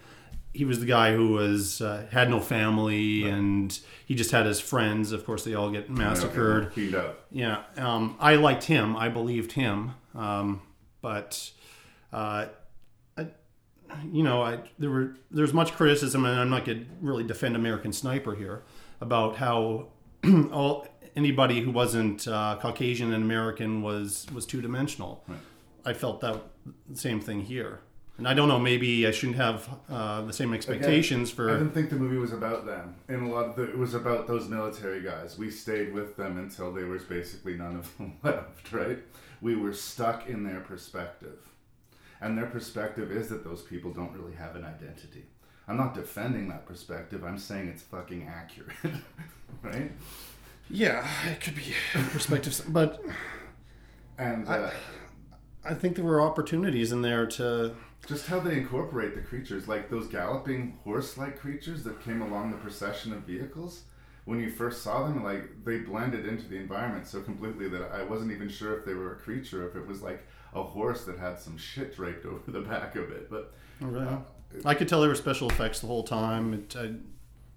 he 0.54 0.66
was 0.66 0.80
the 0.80 0.86
guy 0.86 1.14
who 1.14 1.30
was 1.30 1.82
uh, 1.82 2.06
had 2.12 2.30
no 2.30 2.40
family 2.40 3.28
and 3.28 3.80
he 4.06 4.16
just 4.16 4.32
had 4.32 4.46
his 4.46 4.60
friends. 4.60 5.12
Of 5.14 5.26
course, 5.26 5.44
they 5.44 5.54
all 5.54 5.72
get 5.72 5.90
massacred. 5.90 6.66
Up. 6.66 6.74
Yeah, 7.32 7.64
um, 7.78 8.18
I 8.20 8.36
liked 8.36 8.66
him. 8.66 8.96
I 8.96 9.08
believed 9.10 9.54
him, 9.54 9.94
um, 10.14 10.62
but 11.02 11.52
uh, 12.12 12.48
I, 13.18 13.28
you 14.12 14.24
know, 14.24 14.42
I 14.42 14.60
there 14.78 14.90
were 14.90 15.16
there's 15.30 15.54
much 15.54 15.74
criticism, 15.74 16.26
and 16.26 16.40
I'm 16.40 16.50
not 16.50 16.66
going 16.66 16.80
to 16.80 16.86
really 17.02 17.24
defend 17.24 17.56
American 17.56 17.94
Sniper 17.94 18.36
here 18.36 18.64
about 19.00 19.38
how 19.38 19.88
all 20.52 20.88
anybody 21.16 21.62
who 21.62 21.72
wasn't 21.72 22.28
uh, 22.28 22.58
Caucasian 22.62 23.14
and 23.14 23.24
American 23.24 23.82
was 23.82 24.28
was 24.34 24.46
two 24.46 24.62
dimensional. 24.62 25.24
I 25.86 25.94
felt 25.94 26.22
that 26.22 26.42
same 26.94 27.20
thing 27.20 27.42
here. 27.42 27.80
And 28.18 28.28
I 28.28 28.36
don't 28.36 28.48
know, 28.48 28.60
maybe 28.60 29.08
I 29.08 29.12
shouldn't 29.12 29.38
have 29.38 29.68
uh, 29.90 30.22
the 30.22 30.34
same 30.34 30.54
expectations 30.54 31.30
Again, 31.30 31.36
for. 31.36 31.50
I 31.50 31.54
didn't 31.58 31.74
think 31.74 31.90
the 31.90 31.96
movie 31.96 32.18
was 32.18 32.34
about 32.34 32.68
them. 32.68 32.94
In 33.10 33.24
a 33.24 33.30
lot 33.30 33.46
of 33.46 33.56
the, 33.56 33.64
it 33.64 33.78
was 33.78 33.96
about 33.96 34.28
those 34.28 34.48
military 34.48 35.02
guys. 35.02 35.40
We 35.40 35.50
stayed 35.50 35.92
with 35.92 36.18
them 36.18 36.38
until 36.38 36.72
there 36.72 36.86
was 36.86 37.04
basically 37.04 37.56
none 37.56 37.78
of 37.78 37.98
them 37.98 38.18
left. 38.24 38.72
Right? 38.72 39.00
We 39.42 39.56
were 39.56 39.74
stuck 39.74 40.28
in 40.28 40.44
their 40.44 40.60
perspective, 40.60 41.40
and 42.20 42.38
their 42.38 42.46
perspective 42.46 43.12
is 43.12 43.30
that 43.30 43.44
those 43.44 43.64
people 43.64 43.92
don't 43.92 44.12
really 44.12 44.36
have 44.36 44.56
an 44.56 44.66
identity. 44.66 45.26
I'm 45.68 45.78
not 45.78 45.96
defending 45.96 46.50
that 46.50 46.66
perspective. 46.66 47.24
I'm 47.24 47.38
saying 47.38 47.70
it's 47.70 47.82
fucking 47.82 48.28
accurate, 48.28 48.76
right? 49.64 49.92
Yeah, 50.72 51.08
it 51.30 51.42
could 51.42 51.56
be 51.56 51.74
perspectives, 51.94 52.62
but 52.62 53.02
and 54.18 54.48
I, 54.48 54.58
uh, 54.58 54.72
I 55.66 55.74
think 55.74 55.96
there 55.96 56.06
were 56.06 56.22
opportunities 56.22 56.92
in 56.92 57.02
there 57.02 57.26
to 57.28 57.76
just 58.08 58.28
how 58.28 58.40
they 58.40 58.58
incorporate 58.58 59.16
the 59.16 59.22
creatures, 59.22 59.68
like 59.68 59.90
those 59.90 60.08
galloping 60.08 60.78
horse-like 60.84 61.40
creatures 61.40 61.84
that 61.84 62.04
came 62.04 62.22
along 62.22 62.52
the 62.52 62.58
procession 62.58 63.14
of 63.14 63.20
vehicles. 63.24 63.84
When 64.26 64.40
you 64.40 64.50
first 64.52 64.84
saw 64.84 65.08
them, 65.08 65.24
like 65.24 65.64
they 65.66 65.80
blended 65.80 66.26
into 66.28 66.48
the 66.48 66.56
environment 66.58 67.08
so 67.08 67.22
completely 67.22 67.68
that 67.70 67.92
I 67.92 68.04
wasn't 68.04 68.32
even 68.32 68.50
sure 68.50 68.78
if 68.78 68.86
they 68.86 68.94
were 68.94 69.14
a 69.14 69.16
creature, 69.18 69.68
if 69.68 69.76
it 69.76 69.86
was 69.86 70.02
like 70.02 70.26
a 70.54 70.64
horse 70.64 71.06
that 71.06 71.18
had 71.18 71.40
some 71.40 71.58
shit 71.58 71.96
draped 71.96 72.26
over 72.28 72.50
the 72.52 72.62
back 72.62 72.96
of 72.96 73.12
it. 73.12 73.30
But 73.30 73.54
Oh, 73.84 73.88
really? 73.88 74.06
uh, 74.08 74.18
I 74.64 74.76
could 74.76 74.88
tell 74.88 75.00
there 75.00 75.10
were 75.10 75.16
special 75.16 75.50
effects 75.50 75.80
the 75.80 75.88
whole 75.88 76.04
time. 76.04 76.54
It, 76.54 76.76
I 76.78 76.92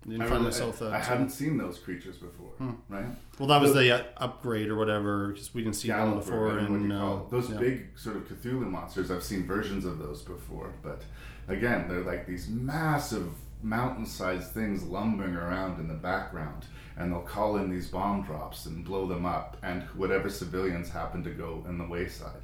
I, 0.07 0.19
find 0.19 0.31
really- 0.31 0.45
myself 0.45 0.79
that. 0.81 0.93
I 0.93 0.99
hadn't 0.99 1.31
seen 1.31 1.57
those 1.57 1.79
creatures 1.79 2.17
before, 2.17 2.51
Hmm. 2.59 2.71
right? 2.89 3.07
Well, 3.39 3.49
that 3.49 3.61
was 3.61 3.73
the 3.75 3.91
uh, 3.91 4.05
upgrade 4.19 4.69
or 4.69 4.77
whatever 4.77 5.29
because 5.29 5.53
we 5.55 5.63
didn't 5.63 5.77
see 5.77 5.89
them 5.89 6.15
before. 6.15 6.59
I 6.59 6.65
And 6.65 6.89
you 6.91 6.95
uh, 6.95 7.21
those 7.31 7.51
yeah. 7.51 7.59
big 7.59 7.87
sort 7.99 8.17
of 8.17 8.29
Cthulhu 8.29 8.69
monsters, 8.71 9.11
I've 9.11 9.25
seen 9.25 9.47
versions 9.47 9.85
of 9.85 9.99
those 9.99 10.23
before, 10.23 10.73
but 10.83 11.03
again, 11.49 11.89
they're 11.89 12.03
like 12.03 12.27
these 12.27 12.49
massive 12.49 13.29
mountain-sized 13.63 14.53
things 14.53 14.83
lumbering 14.85 15.35
around 15.35 15.81
in 15.81 15.89
the 15.89 15.95
background, 15.95 16.65
and 16.97 17.11
they'll 17.13 17.21
call 17.23 17.57
in 17.57 17.71
these 17.71 17.89
bomb 17.89 18.23
drops 18.23 18.67
and 18.67 18.85
blow 18.85 19.07
them 19.07 19.25
up, 19.27 19.57
and 19.63 19.83
whatever 19.97 20.29
civilians 20.29 20.89
happen 20.91 21.25
to 21.25 21.31
go 21.31 21.65
in 21.69 21.79
the 21.79 21.87
wayside. 21.87 22.43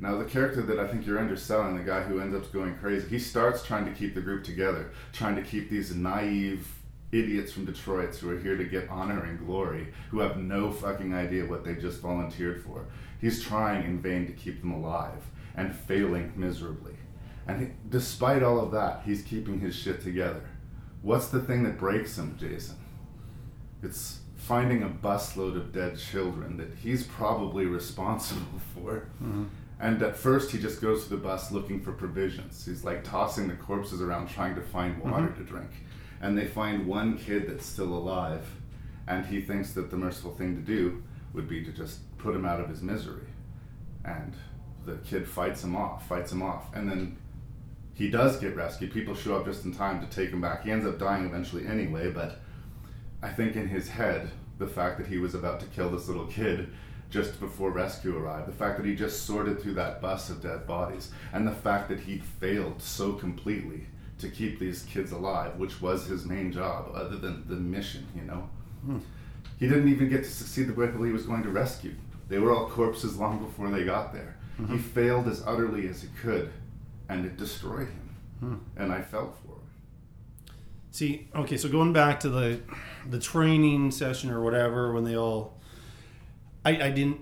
Now, 0.00 0.16
the 0.18 0.24
character 0.24 0.62
that 0.62 0.80
I 0.80 0.88
think 0.88 1.06
you're 1.06 1.20
underselling, 1.20 1.76
the 1.76 1.84
guy 1.84 2.02
who 2.02 2.18
ends 2.18 2.34
up 2.34 2.50
going 2.52 2.74
crazy, 2.76 3.06
he 3.08 3.18
starts 3.20 3.62
trying 3.64 3.84
to 3.84 3.92
keep 3.92 4.14
the 4.14 4.20
group 4.20 4.42
together, 4.42 4.90
trying 5.12 5.36
to 5.36 5.42
keep 5.42 5.70
these 5.70 5.94
naive 5.94 6.66
idiots 7.14 7.52
from 7.52 7.64
Detroit 7.64 8.14
who 8.16 8.30
are 8.30 8.38
here 8.38 8.56
to 8.56 8.64
get 8.64 8.88
honor 8.90 9.24
and 9.24 9.38
glory, 9.38 9.88
who 10.10 10.18
have 10.20 10.36
no 10.36 10.70
fucking 10.72 11.14
idea 11.14 11.46
what 11.46 11.64
they 11.64 11.74
just 11.74 12.00
volunteered 12.00 12.62
for. 12.64 12.86
He's 13.20 13.42
trying 13.42 13.84
in 13.84 14.00
vain 14.00 14.26
to 14.26 14.32
keep 14.32 14.60
them 14.60 14.72
alive 14.72 15.22
and 15.56 15.74
failing 15.74 16.32
miserably. 16.36 16.94
And 17.46 17.60
he, 17.60 17.68
despite 17.88 18.42
all 18.42 18.58
of 18.60 18.72
that, 18.72 19.02
he's 19.04 19.22
keeping 19.22 19.60
his 19.60 19.74
shit 19.76 20.02
together. 20.02 20.42
What's 21.02 21.28
the 21.28 21.40
thing 21.40 21.62
that 21.64 21.78
breaks 21.78 22.18
him, 22.18 22.36
Jason? 22.38 22.76
It's 23.82 24.20
finding 24.36 24.82
a 24.82 24.88
busload 24.88 25.56
of 25.56 25.72
dead 25.72 25.98
children 25.98 26.56
that 26.56 26.74
he's 26.82 27.04
probably 27.06 27.66
responsible 27.66 28.58
for. 28.74 29.06
Mhm. 29.22 29.46
And 29.80 30.02
at 30.02 30.16
first, 30.16 30.50
he 30.52 30.58
just 30.58 30.80
goes 30.80 31.04
to 31.04 31.10
the 31.10 31.16
bus 31.16 31.50
looking 31.52 31.80
for 31.80 31.92
provisions. 31.92 32.64
He's 32.64 32.84
like 32.84 33.04
tossing 33.04 33.48
the 33.48 33.54
corpses 33.54 34.00
around 34.00 34.28
trying 34.28 34.54
to 34.54 34.60
find 34.62 34.96
water 34.98 35.26
Mhm. 35.28 35.36
to 35.38 35.42
drink. 35.44 35.70
And 36.24 36.38
they 36.38 36.46
find 36.46 36.86
one 36.86 37.18
kid 37.18 37.46
that's 37.46 37.66
still 37.66 37.92
alive, 37.92 38.46
and 39.06 39.26
he 39.26 39.42
thinks 39.42 39.72
that 39.72 39.90
the 39.90 39.98
merciful 39.98 40.34
thing 40.34 40.56
to 40.56 40.62
do 40.62 41.02
would 41.34 41.46
be 41.46 41.62
to 41.62 41.70
just 41.70 41.98
put 42.16 42.34
him 42.34 42.46
out 42.46 42.60
of 42.60 42.70
his 42.70 42.80
misery. 42.80 43.26
And 44.06 44.32
the 44.86 44.94
kid 45.04 45.28
fights 45.28 45.62
him 45.62 45.76
off, 45.76 46.08
fights 46.08 46.32
him 46.32 46.40
off, 46.40 46.74
and 46.74 46.88
then 46.88 47.18
he 47.92 48.08
does 48.08 48.38
get 48.38 48.56
rescued. 48.56 48.90
People 48.90 49.14
show 49.14 49.36
up 49.36 49.44
just 49.44 49.66
in 49.66 49.74
time 49.74 50.00
to 50.00 50.06
take 50.06 50.30
him 50.30 50.40
back. 50.40 50.64
He 50.64 50.70
ends 50.70 50.86
up 50.86 50.98
dying 50.98 51.26
eventually 51.26 51.66
anyway, 51.66 52.10
but 52.10 52.40
I 53.20 53.28
think 53.28 53.54
in 53.54 53.68
his 53.68 53.90
head, 53.90 54.30
the 54.56 54.66
fact 54.66 54.96
that 54.96 55.08
he 55.08 55.18
was 55.18 55.34
about 55.34 55.60
to 55.60 55.66
kill 55.66 55.90
this 55.90 56.08
little 56.08 56.26
kid 56.26 56.72
just 57.10 57.38
before 57.38 57.70
rescue 57.70 58.16
arrived, 58.16 58.48
the 58.48 58.52
fact 58.52 58.78
that 58.78 58.86
he 58.86 58.96
just 58.96 59.26
sorted 59.26 59.60
through 59.60 59.74
that 59.74 60.00
bus 60.00 60.30
of 60.30 60.40
dead 60.40 60.66
bodies, 60.66 61.10
and 61.34 61.46
the 61.46 61.52
fact 61.52 61.90
that 61.90 62.00
he'd 62.00 62.24
failed 62.24 62.80
so 62.80 63.12
completely 63.12 63.88
to 64.18 64.28
keep 64.28 64.58
these 64.58 64.82
kids 64.82 65.12
alive, 65.12 65.56
which 65.56 65.80
was 65.82 66.06
his 66.06 66.24
main 66.24 66.52
job, 66.52 66.90
other 66.94 67.16
than 67.16 67.46
the 67.48 67.56
mission, 67.56 68.06
you 68.14 68.22
know. 68.22 68.48
Hmm. 68.84 68.98
He 69.58 69.66
didn't 69.68 69.88
even 69.88 70.08
get 70.08 70.24
to 70.24 70.30
succeed 70.30 70.68
the 70.68 70.72
people 70.72 71.02
he 71.04 71.12
was 71.12 71.26
going 71.26 71.42
to 71.42 71.48
rescue. 71.50 71.94
They 72.28 72.38
were 72.38 72.52
all 72.52 72.68
corpses 72.68 73.16
long 73.16 73.44
before 73.44 73.70
they 73.70 73.84
got 73.84 74.12
there. 74.12 74.36
He 74.56 74.62
Mhm. 74.62 74.80
failed 74.80 75.26
as 75.28 75.42
utterly 75.46 75.88
as 75.88 76.02
he 76.02 76.08
could, 76.22 76.52
and 77.08 77.24
it 77.26 77.36
destroyed 77.36 77.88
him. 77.88 78.08
Hmm. 78.40 78.54
And 78.76 78.92
I 78.92 79.02
felt 79.02 79.36
for 79.42 79.48
him. 79.54 80.54
See, 80.90 81.28
okay, 81.34 81.56
so 81.56 81.68
going 81.68 81.92
back 81.92 82.20
to 82.20 82.28
the 82.28 82.60
the 83.10 83.18
training 83.18 83.90
session 83.90 84.30
or 84.30 84.40
whatever, 84.42 84.92
when 84.94 85.04
they 85.04 85.16
all, 85.16 85.60
I, 86.64 86.70
I 86.84 86.90
didn't 86.90 87.20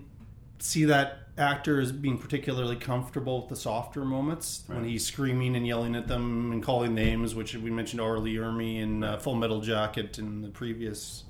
see 0.58 0.84
that 0.84 1.21
actor 1.38 1.80
is 1.80 1.92
being 1.92 2.18
particularly 2.18 2.76
comfortable 2.76 3.40
with 3.40 3.48
the 3.48 3.56
softer 3.56 4.04
moments 4.04 4.64
when 4.66 4.84
he's 4.84 5.06
screaming 5.06 5.56
and 5.56 5.66
yelling 5.66 5.96
at 5.96 6.06
them 6.06 6.52
and 6.52 6.62
calling 6.62 6.94
names, 6.94 7.34
which 7.34 7.54
we 7.54 7.70
mentioned 7.70 8.00
R. 8.00 8.18
Lee 8.18 8.36
Ermey 8.36 8.80
in 8.80 9.02
uh, 9.02 9.18
Full 9.18 9.34
Metal 9.34 9.60
Jacket 9.60 10.18
in 10.18 10.42
the 10.42 10.48
previous 10.48 11.24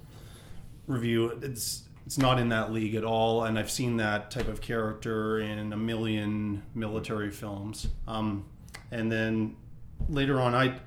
review. 0.86 1.38
It's 1.42 1.84
it's 2.05 2.18
not 2.18 2.40
in 2.40 2.48
that 2.48 2.72
league 2.72 2.96
at 2.96 3.05
all, 3.05 3.44
and 3.44 3.57
I've 3.57 3.70
seen 3.70 3.96
that 3.98 4.30
type 4.30 4.48
of 4.48 4.61
character 4.61 5.38
in 5.38 5.72
a 5.72 5.76
million 5.76 6.64
military 6.74 7.30
films. 7.30 7.86
Um, 8.09 8.44
and 8.90 9.11
then 9.11 9.57
later 10.09 10.40
on, 10.40 10.53
I, 10.53 10.80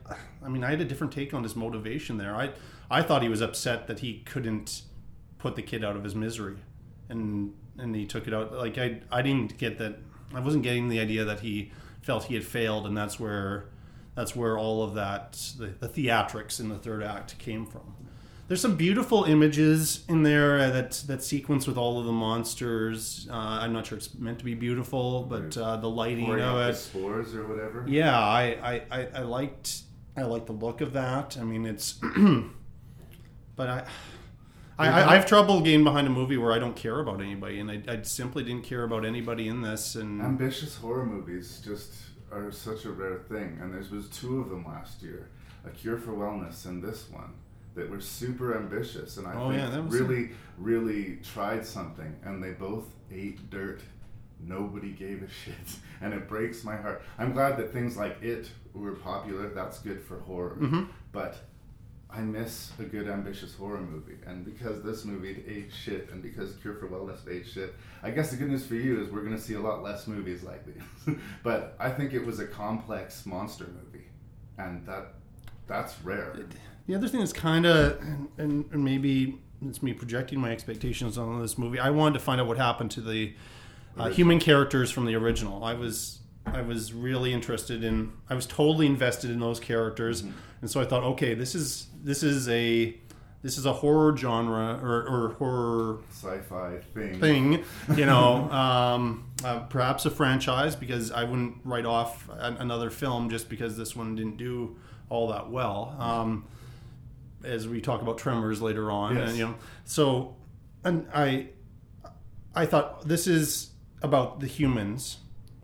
I 0.44 0.50
mean, 0.50 0.64
I 0.64 0.72
had 0.72 0.82
a 0.82 0.86
different 0.86 1.14
take 1.14 1.34
on 1.34 1.42
his 1.42 1.56
motivation 1.56 2.18
there. 2.18 2.36
I, 2.36 2.52
I 2.92 3.02
thought 3.02 3.22
he 3.22 3.30
was 3.30 3.42
upset 3.42 3.88
that 3.88 4.00
he 4.00 4.24
couldn't 4.26 4.82
put 5.38 5.56
the 5.56 5.62
kid 5.62 5.86
out 5.86 5.96
of 5.96 6.04
his 6.04 6.16
misery, 6.16 6.58
and 7.08 7.54
and 7.78 7.96
he 7.96 8.06
took 8.06 8.28
it 8.28 8.34
out. 8.34 8.54
Like 8.54 8.78
I, 8.78 9.02
I 9.12 9.22
didn't 9.22 9.58
get 9.58 9.78
that. 9.80 9.98
I 10.34 10.40
wasn't 10.40 10.64
getting 10.64 10.90
the 10.90 11.00
idea 11.00 11.24
that 11.26 11.40
he 11.42 11.72
felt 12.02 12.26
he 12.26 12.34
had 12.36 12.44
failed, 12.44 12.86
and 12.86 12.96
that's 12.98 13.20
where, 13.20 13.66
that's 14.16 14.36
where 14.36 14.58
all 14.58 14.84
of 14.84 14.94
that, 14.96 15.34
the, 15.58 15.68
the 15.80 15.88
theatrics 15.90 16.60
in 16.60 16.70
the 16.70 16.78
third 16.78 17.02
act 17.04 17.38
came 17.40 17.66
from. 17.66 17.96
there's 18.48 18.62
some 18.62 18.76
beautiful 18.76 19.24
images 19.24 20.04
in 20.08 20.22
there 20.24 20.70
that 20.72 20.92
that 21.08 21.24
sequence 21.24 21.66
with 21.68 21.78
all 21.78 22.00
of 22.00 22.06
the 22.06 22.12
monsters. 22.12 23.28
Uh, 23.30 23.34
I'm 23.36 23.74
not 23.74 23.88
sure 23.88 23.98
it's 23.98 24.14
meant 24.16 24.38
to 24.40 24.46
be 24.46 24.54
beautiful, 24.54 25.24
but 25.24 25.58
uh, 25.58 25.78
the 25.78 25.90
lighting 25.90 26.26
Pouring 26.26 26.44
of 26.44 26.58
the 26.58 26.70
it. 26.70 26.76
spores 26.76 27.34
or 27.34 27.48
whatever. 27.48 27.86
Yeah, 27.88 28.18
I, 28.20 28.44
I, 28.92 29.00
I, 29.00 29.08
I 29.16 29.22
liked 29.22 29.82
I 30.18 30.24
liked 30.24 30.46
the 30.48 30.54
look 30.54 30.82
of 30.82 30.94
that. 30.94 31.38
I 31.40 31.44
mean, 31.44 31.66
it's, 31.66 31.94
but 33.56 33.70
I. 33.70 33.88
I, 34.78 34.88
I, 34.90 35.12
I 35.12 35.16
have 35.16 35.26
trouble 35.26 35.62
getting 35.62 35.84
behind 35.84 36.06
a 36.08 36.10
movie 36.10 36.38
where 36.38 36.52
I 36.52 36.60
don't 36.60 36.76
care 36.76 37.00
about 37.00 37.22
anybody, 37.22 37.60
and 37.60 37.72
I, 37.72 37.82
I 37.88 38.02
simply 38.02 38.44
didn't 38.44 38.64
care 38.64 38.84
about 38.84 39.06
anybody 39.06 39.48
in 39.48 39.62
this. 39.62 39.96
And 39.96 40.22
Ambitious 40.22 40.76
horror 40.76 41.06
movies 41.06 41.62
just 41.64 41.94
are 42.32 42.52
such 42.52 42.86
a 42.86 42.92
rare 42.92 43.20
thing, 43.30 43.58
and 43.62 43.74
there 43.74 43.84
was 43.92 44.10
two 44.10 44.42
of 44.42 44.50
them 44.50 44.66
last 44.66 45.02
year, 45.02 45.30
A 45.66 45.70
Cure 45.70 45.98
for 45.98 46.12
Wellness 46.12 46.66
and 46.66 46.84
this 46.84 47.10
one, 47.10 47.34
that 47.76 47.90
were 47.90 48.02
super 48.02 48.58
ambitious, 48.58 49.16
and 49.18 49.28
I 49.28 49.34
Oh, 49.36 49.50
think 49.50 49.62
yeah, 49.62 49.82
really, 49.88 50.32
really 50.58 51.20
tried 51.24 51.66
something, 51.66 52.14
and 52.24 52.44
they 52.44 52.52
both 52.52 52.86
ate 53.12 53.50
dirt. 53.50 53.82
Nobody 54.42 54.90
gave 54.92 55.24
a 55.24 55.30
shit, 55.46 55.80
and 56.02 56.14
it 56.14 56.28
breaks 56.28 56.66
my 56.66 56.76
heart. 56.76 57.02
I'm 57.18 57.32
glad 57.32 57.56
that 57.58 57.72
things 57.72 57.96
like 57.96 58.22
it 58.22 58.50
were 58.74 58.92
popular. 58.96 59.48
That's 59.50 59.80
good 59.80 60.02
for 60.04 60.20
horror, 60.20 60.58
Mhm. 60.60 60.88
but. 61.14 61.38
I 62.16 62.22
miss 62.22 62.72
a 62.80 62.84
good 62.84 63.10
ambitious 63.10 63.54
horror 63.56 63.82
movie, 63.82 64.18
and 64.26 64.46
because 64.46 64.82
this 64.84 65.04
movie 65.04 65.44
ate 65.48 65.72
shit, 65.74 66.10
and 66.12 66.24
because 66.24 66.56
Cure 66.62 66.76
for 66.76 66.88
Wellness 66.88 67.28
ate 67.30 67.46
shit, 67.46 67.76
I 68.04 68.12
guess 68.12 68.32
the 68.32 68.38
good 68.38 68.50
news 68.50 68.66
for 68.66 68.76
you 68.76 69.02
is 69.02 69.10
we're 69.10 69.22
going 69.24 69.36
to 69.36 69.42
see 69.42 69.56
a 69.56 69.60
lot 69.60 69.84
less 69.84 70.08
movies 70.08 70.42
like 70.42 70.64
these. 70.66 71.16
but 71.44 71.76
I 71.78 71.90
think 71.90 72.14
it 72.14 72.26
was 72.26 72.40
a 72.40 72.48
complex 72.48 73.26
monster 73.26 73.66
movie, 73.66 74.06
and 74.58 74.86
that 74.86 75.16
that's 75.68 76.00
rare. 76.04 76.36
The 76.88 76.96
other 76.96 77.08
thing 77.08 77.22
is 77.22 77.34
kind 77.34 77.66
of, 77.66 78.00
and, 78.00 78.30
and, 78.38 78.66
and 78.72 78.86
maybe 78.86 79.40
it's 79.66 79.84
me 79.84 79.94
projecting 79.94 80.40
my 80.40 80.52
expectations 80.52 81.18
on 81.18 81.42
this 81.42 81.58
movie. 81.58 81.80
I 81.80 81.90
wanted 81.90 82.14
to 82.14 82.24
find 82.24 82.40
out 82.40 82.48
what 82.48 82.58
happened 82.58 82.92
to 82.92 83.02
the 83.02 83.34
uh, 83.98 84.10
human 84.10 84.40
characters 84.40 84.92
from 84.92 85.06
the 85.06 85.16
original. 85.16 85.64
I 85.64 85.74
was 85.74 86.20
I 86.46 86.62
was 86.62 86.94
really 86.94 87.34
interested 87.34 87.84
in. 87.84 88.14
I 88.30 88.36
was 88.36 88.46
totally 88.46 88.86
invested 88.86 89.32
in 89.32 89.40
those 89.40 89.60
characters, 89.60 90.24
and 90.62 90.70
so 90.70 90.80
I 90.80 90.86
thought, 90.86 91.04
okay, 91.04 91.34
this 91.34 91.56
is 91.56 91.88
this 92.06 92.24
is 92.24 92.48
a 92.48 92.96
this 93.42 93.58
is 93.60 93.66
a 93.68 93.74
horror 93.74 94.16
genre 94.18 94.80
or, 94.82 95.04
or 95.08 95.30
horror 95.38 95.98
Sci-fi 96.12 96.78
thing. 96.96 97.20
thing, 97.20 97.64
you 97.96 98.06
know, 98.12 98.50
um, 98.50 99.26
uh, 99.44 99.60
perhaps 99.60 100.06
a 100.08 100.10
franchise 100.10 100.76
because 100.76 101.12
I 101.12 101.26
wouldn't 101.26 101.58
write 101.64 101.86
off 101.86 102.28
an, 102.40 102.58
another 102.58 102.90
film 102.90 103.30
just 103.30 103.48
because 103.50 103.78
this 103.78 103.96
one 103.96 104.16
didn't 104.16 104.38
do 104.38 104.78
all 105.10 105.28
that 105.28 105.52
well. 105.52 105.96
Um, 106.00 106.46
as 107.44 107.68
we 107.68 107.82
talk 107.82 108.02
about 108.02 108.18
Tremors 108.18 108.62
later 108.64 108.90
on, 108.90 109.16
Yes. 109.16 109.30
and 109.30 109.38
you 109.38 109.46
know, 109.46 109.56
so 109.84 110.36
and 110.84 111.08
I, 111.14 111.50
I 112.56 112.66
thought 112.66 113.08
this 113.08 113.28
is 113.28 113.70
about 114.02 114.40
the 114.40 114.48
humans, 114.48 115.18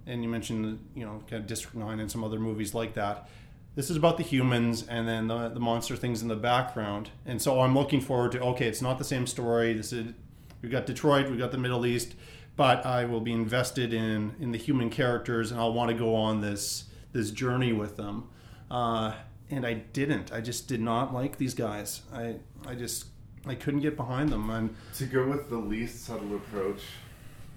and 0.05 0.21
you 0.23 0.29
mentioned 0.29 0.77
you 0.93 1.05
know 1.05 1.23
kind 1.27 1.41
of 1.41 1.47
District 1.47 1.75
Nine 1.75 1.99
and 1.99 2.11
some 2.11 2.23
other 2.23 2.39
movies 2.39 2.75
like 2.75 2.93
that. 2.93 3.27
This 3.73 3.89
is 3.89 3.95
about 3.95 4.17
the 4.17 4.23
humans, 4.23 4.85
and 4.85 5.07
then 5.07 5.27
the, 5.27 5.47
the 5.49 5.59
monster 5.59 5.95
things 5.95 6.21
in 6.21 6.27
the 6.27 6.35
background. 6.35 7.09
And 7.25 7.41
so 7.41 7.61
I'm 7.61 7.73
looking 7.73 8.01
forward 8.01 8.33
to 8.33 8.41
okay, 8.41 8.67
it's 8.67 8.81
not 8.81 8.97
the 8.97 9.05
same 9.05 9.25
story. 9.25 9.73
This 9.73 9.93
is 9.93 10.13
we've 10.61 10.71
got 10.71 10.85
Detroit, 10.85 11.29
we've 11.29 11.39
got 11.39 11.51
the 11.51 11.57
Middle 11.57 11.85
East, 11.85 12.15
but 12.57 12.85
I 12.85 13.05
will 13.05 13.21
be 13.21 13.31
invested 13.31 13.93
in 13.93 14.35
in 14.39 14.51
the 14.51 14.57
human 14.57 14.89
characters, 14.89 15.51
and 15.51 15.59
I'll 15.59 15.73
want 15.73 15.89
to 15.89 15.95
go 15.97 16.15
on 16.15 16.41
this 16.41 16.85
this 17.13 17.31
journey 17.31 17.71
with 17.71 17.95
them. 17.97 18.29
Uh, 18.69 19.13
and 19.49 19.65
I 19.65 19.73
didn't. 19.73 20.31
I 20.31 20.41
just 20.41 20.67
did 20.67 20.81
not 20.81 21.13
like 21.13 21.37
these 21.37 21.53
guys. 21.53 22.01
I 22.13 22.35
I 22.67 22.75
just 22.75 23.05
I 23.45 23.55
couldn't 23.55 23.79
get 23.81 23.95
behind 23.95 24.29
them. 24.29 24.49
And 24.49 24.75
To 24.95 25.05
go 25.05 25.27
with 25.27 25.49
the 25.49 25.57
least 25.57 26.05
subtle 26.05 26.35
approach 26.35 26.81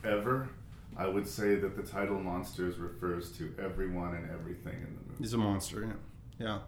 ever, 0.04 0.48
I 0.96 1.06
would 1.08 1.26
say 1.26 1.56
that 1.56 1.76
the 1.76 1.82
title 1.82 2.20
"Monsters" 2.20 2.78
refers 2.78 3.32
to 3.38 3.52
everyone 3.60 4.14
and 4.14 4.30
everything 4.30 4.74
in 4.74 4.96
the. 4.96 5.03
He's 5.18 5.32
a 5.32 5.38
monster. 5.38 5.82
Yeah. 6.38 6.46
Yeah. 6.46 6.58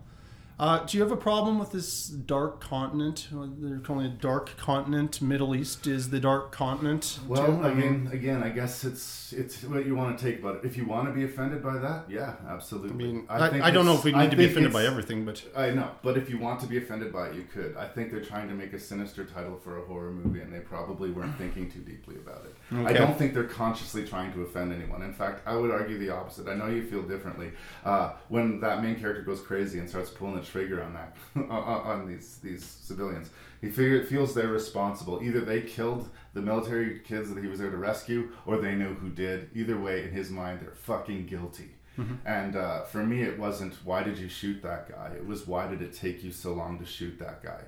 Uh, 0.59 0.79
do 0.87 0.97
you 0.97 1.03
have 1.03 1.13
a 1.13 1.17
problem 1.17 1.59
with 1.59 1.71
this 1.71 2.07
dark 2.09 2.61
continent? 2.61 3.29
They're 3.31 3.79
calling 3.79 4.07
it 4.07 4.21
dark 4.23 4.57
continent. 4.57 5.21
Middle 5.21 5.55
East 5.55 5.87
is 5.87 6.09
the 6.09 6.19
dark 6.19 6.51
continent. 6.51 7.19
Well, 7.29 7.47
too? 7.47 7.63
I 7.63 7.75
mean, 7.75 8.09
again, 8.11 8.43
I 8.43 8.49
guess 8.49 8.83
it's 8.83 9.35
it's 9.35 9.65
what 9.65 9.85
you 9.85 9.95
want 9.95 10.19
to 10.19 10.25
take 10.25 10.41
about 10.41 10.57
it. 10.57 10.65
If 10.65 10.79
you 10.79 10.87
want 10.87 11.09
to 11.09 11.13
be 11.13 11.25
offended 11.25 11.63
by 11.63 11.77
that, 11.79 12.05
yeah, 12.09 12.37
absolutely. 12.49 12.91
I 12.91 12.95
mean, 12.95 13.27
I, 13.29 13.61
I, 13.61 13.71
don't 13.71 13.85
know 13.85 13.95
if 13.95 14.05
we 14.05 14.15
I 14.15 14.23
need 14.23 14.31
to 14.31 14.37
be 14.37 14.47
offended 14.47 14.73
by 14.73 14.87
everything, 14.87 15.27
but 15.27 15.45
I 15.55 15.71
know, 15.71 15.91
but 16.03 16.17
if 16.17 16.31
you 16.31 16.39
want 16.39 16.61
to 16.61 16.67
be 16.67 16.79
offended 16.79 17.13
by 17.13 17.29
it, 17.29 17.35
you 17.35 17.43
could. 17.43 17.77
I 17.77 17.87
think 17.87 18.11
they're 18.11 18.25
trying 18.25 18.49
to 18.49 18.55
make 18.55 18.73
a 18.73 18.79
sinister 18.79 19.25
title 19.25 19.59
for 19.59 19.83
a 19.83 19.85
horror 19.85 20.11
movie, 20.11 20.41
and 20.41 20.51
they 20.51 20.61
probably 20.61 21.11
weren't 21.11 21.37
thinking 21.37 21.71
too 21.71 21.81
deeply 21.81 22.17
about 22.17 22.47
it. 22.47 22.87
I 22.87 22.95
don't 22.95 23.19
think 23.19 23.35
they're 23.35 23.45
consciously 23.45 24.07
trying 24.07 24.33
to 24.33 24.43
offend 24.43 24.73
anyone. 24.73 25.03
In 25.03 25.13
fact, 25.13 25.47
I 25.47 25.55
would 25.57 25.71
argue 25.71 25.99
the 25.99 26.11
opposite. 26.11 26.49
I 26.49 26.55
know 26.55 26.69
you 26.69 26.83
feel 26.83 27.03
differently. 27.03 27.53
Uh, 27.85 28.13
when 28.29 28.59
that 28.61 28.83
main 28.83 28.99
character 28.99 29.23
goes 29.23 29.43
crazy 29.43 29.79
and 29.81 29.89
starts 29.89 30.09
pulling 30.09 30.37
the 30.37 30.46
trigger 30.47 30.83
on 30.83 30.95
that 30.95 31.17
on, 31.51 32.07
these 32.09 32.39
these 32.43 32.65
civilians, 32.65 33.31
he 33.61 33.71
figure, 33.71 34.05
feels 34.05 34.35
they're 34.35 34.49
responsible. 34.49 35.21
Either 35.23 35.41
they 35.41 35.61
killed 35.63 36.09
the 36.35 36.43
military 36.43 37.01
kids 37.01 37.33
that 37.33 37.43
he 37.43 37.49
was 37.49 37.59
there 37.59 37.71
to 37.71 37.77
rescue, 37.77 38.31
or 38.47 38.59
they 38.59 38.75
know 38.75 38.93
who 38.95 39.09
did. 39.11 39.51
Either 39.55 39.79
way, 39.79 40.05
in 40.05 40.11
his 40.11 40.31
mind, 40.31 40.61
they're 40.61 40.71
fucking 40.73 41.27
guilty. 41.27 41.71
Mhm. 41.99 42.19
And 42.27 42.57
uh, 42.57 42.83
for 42.85 43.03
me, 43.05 43.23
it 43.23 43.39
wasn't 43.39 43.75
why 43.85 44.03
did 44.03 44.19
you 44.19 44.29
shoot 44.29 44.63
that 44.63 44.91
guy? 44.91 45.13
It 45.17 45.27
was 45.27 45.47
why 45.47 45.67
did 45.67 45.81
it 45.83 45.95
take 45.95 46.23
you 46.23 46.31
so 46.33 46.53
long 46.55 46.79
to 46.79 46.85
shoot 46.87 47.19
that 47.19 47.43
guy? 47.43 47.61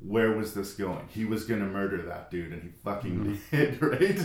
Where 0.00 0.32
was 0.32 0.54
this 0.54 0.74
going? 0.74 1.08
He 1.08 1.24
was 1.24 1.44
going 1.44 1.60
to 1.60 1.66
murder 1.66 2.02
that 2.02 2.30
dude, 2.30 2.52
and 2.52 2.62
he 2.62 2.68
fucking 2.84 3.40
did, 3.50 3.82
right? 3.82 4.20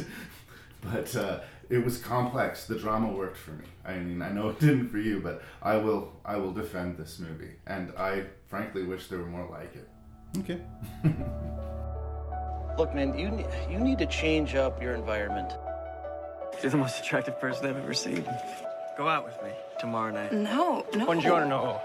But 0.82 1.16
uh, 1.16 1.40
it 1.72 1.84
was 1.84 1.98
complex. 1.98 2.66
The 2.66 2.78
drama 2.78 3.12
worked 3.12 3.38
for 3.38 3.52
me. 3.52 3.66
I 3.86 3.96
mean, 3.96 4.22
I 4.22 4.30
know 4.30 4.50
it 4.50 4.60
didn't 4.60 4.90
for 4.90 4.98
you, 4.98 5.22
but 5.22 5.42
I 5.64 5.78
will. 5.78 6.12
I 6.26 6.36
will 6.36 6.52
defend 6.52 6.98
this 6.98 7.18
movie, 7.18 7.54
and 7.66 7.94
I 7.98 8.26
frankly 8.48 8.84
wish 8.84 9.08
there 9.08 9.20
were 9.20 9.26
more 9.26 9.48
like 9.50 9.74
it. 9.76 9.88
Okay. 10.40 10.62
Look, 12.78 12.94
man, 12.94 13.18
you 13.18 13.30
ne- 13.30 13.48
you 13.72 13.80
need 13.80 14.00
to 14.00 14.06
change 14.06 14.54
up 14.56 14.82
your 14.82 14.94
environment. 14.94 15.54
You're 16.62 16.72
the 16.72 16.78
most 16.78 17.00
attractive 17.00 17.40
person 17.40 17.66
I've 17.68 17.78
ever 17.78 17.94
seen. 17.94 18.26
Go 18.98 19.08
out 19.08 19.24
with 19.24 19.42
me 19.42 19.52
tomorrow 19.80 20.12
night. 20.12 20.34
No, 20.34 20.86
no. 20.94 21.08
Buongiorno. 21.08 21.80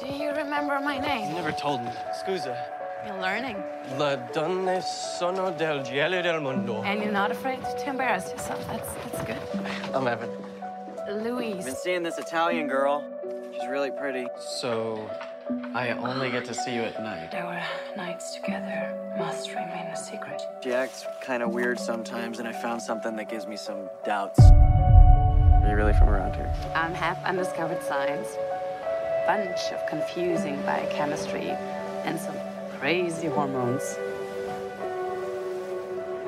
Do 0.00 0.06
you 0.06 0.30
remember 0.30 0.80
my 0.80 0.98
name? 0.98 1.28
You 1.28 1.34
never 1.34 1.52
told 1.52 1.82
me. 1.82 1.90
Scusa. 2.24 2.79
You're 3.06 3.20
learning. 3.20 3.56
Le 3.98 4.28
donne 4.32 4.82
sono 4.82 5.50
del 5.56 5.82
gelo 5.84 6.22
del 6.22 6.40
mondo. 6.40 6.82
And 6.82 7.02
you're 7.02 7.12
not 7.12 7.30
afraid 7.30 7.62
to 7.62 7.88
embarrass 7.88 8.30
yourself. 8.30 8.66
That's 8.66 8.92
that's 8.92 9.24
good. 9.24 9.94
I'm 9.94 10.06
Evan. 10.06 10.30
Louise. 11.08 11.64
Been 11.64 11.74
seeing 11.74 12.02
this 12.02 12.18
Italian 12.18 12.68
girl. 12.68 13.02
She's 13.52 13.68
really 13.68 13.90
pretty. 13.90 14.26
So, 14.38 15.10
I 15.74 15.90
only 15.90 16.30
get 16.30 16.44
to 16.46 16.54
see 16.54 16.74
you 16.74 16.82
at 16.82 17.02
night. 17.02 17.34
Our 17.34 17.62
nights 17.96 18.34
together 18.34 18.94
must 19.18 19.48
remain 19.48 19.86
a 19.86 19.96
secret. 19.96 20.42
She 20.62 20.72
acts 20.72 21.04
kind 21.22 21.42
of 21.42 21.50
weird 21.50 21.80
sometimes, 21.80 22.38
and 22.38 22.46
I 22.46 22.52
found 22.52 22.82
something 22.82 23.16
that 23.16 23.28
gives 23.28 23.46
me 23.46 23.56
some 23.56 23.88
doubts. 24.04 24.40
Are 24.40 25.66
you 25.68 25.74
really 25.74 25.94
from 25.94 26.08
around 26.10 26.36
here? 26.36 26.52
I'm 26.74 26.94
half 26.94 27.22
undiscovered 27.24 27.82
science, 27.82 28.28
bunch 29.26 29.72
of 29.72 29.86
confusing 29.88 30.60
biochemistry, 30.62 31.50
and 32.04 32.18
some 32.20 32.36
crazy 32.80 33.26
hormones. 33.26 33.98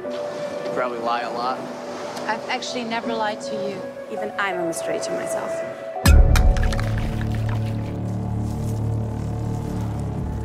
You 0.04 0.70
probably 0.74 0.98
lie 0.98 1.22
a 1.22 1.30
lot. 1.32 1.58
I've 2.28 2.46
actually 2.50 2.84
never 2.84 3.14
lied 3.14 3.40
to 3.40 3.54
you. 3.54 3.80
Even 4.12 4.30
I'm 4.38 4.60
a 4.60 4.66
mystery 4.66 5.00
to 5.00 5.10
myself. 5.12 5.50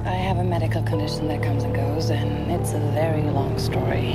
I 0.05 0.15
have 0.15 0.37
a 0.37 0.45
medical 0.45 0.81
condition 0.83 1.27
that 1.27 1.43
comes 1.43 1.65
and 1.65 1.75
goes, 1.75 2.09
and 2.09 2.51
it's 2.53 2.71
a 2.71 2.79
very 2.79 3.23
long 3.23 3.59
story. 3.59 4.13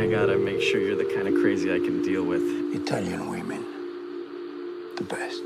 I 0.00 0.06
gotta 0.06 0.38
make 0.38 0.62
sure 0.62 0.80
you're 0.80 0.94
the 0.94 1.12
kind 1.12 1.26
of 1.26 1.34
crazy 1.42 1.74
I 1.74 1.80
can 1.80 2.04
deal 2.04 2.22
with. 2.22 2.42
Italian 2.72 3.28
women. 3.28 3.64
The 4.94 5.02
best. 5.02 5.42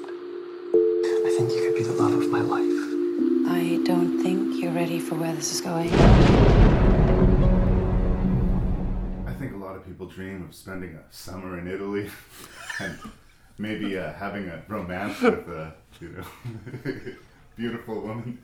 I 0.75 1.35
think 1.39 1.53
you 1.53 1.63
could 1.65 1.75
be 1.75 1.85
the 1.85 1.95
love 1.95 2.13
of 2.13 2.29
my 2.29 2.41
life. 2.41 2.74
Don't 3.85 4.23
think 4.23 4.63
you're 4.63 4.73
ready 4.73 4.99
for 4.99 5.15
where 5.17 5.35
this 5.35 5.53
is 5.53 5.61
going. 5.61 5.93
I 9.27 9.35
think 9.39 9.53
a 9.53 9.59
lot 9.59 9.77
of 9.77 9.85
people 9.85 10.07
dream 10.07 10.43
of 10.43 10.55
spending 10.55 10.95
a 10.95 11.03
summer 11.11 11.59
in 11.59 11.69
Italy 11.69 12.11
and 12.81 12.99
maybe 13.59 13.99
uh, 13.99 14.15
having 14.15 14.49
a 14.49 14.63
romance 14.69 15.21
with 15.21 15.47
a 15.49 15.75
you 16.01 16.09
know 16.09 16.25
beautiful 17.57 18.01
woman. 18.01 18.39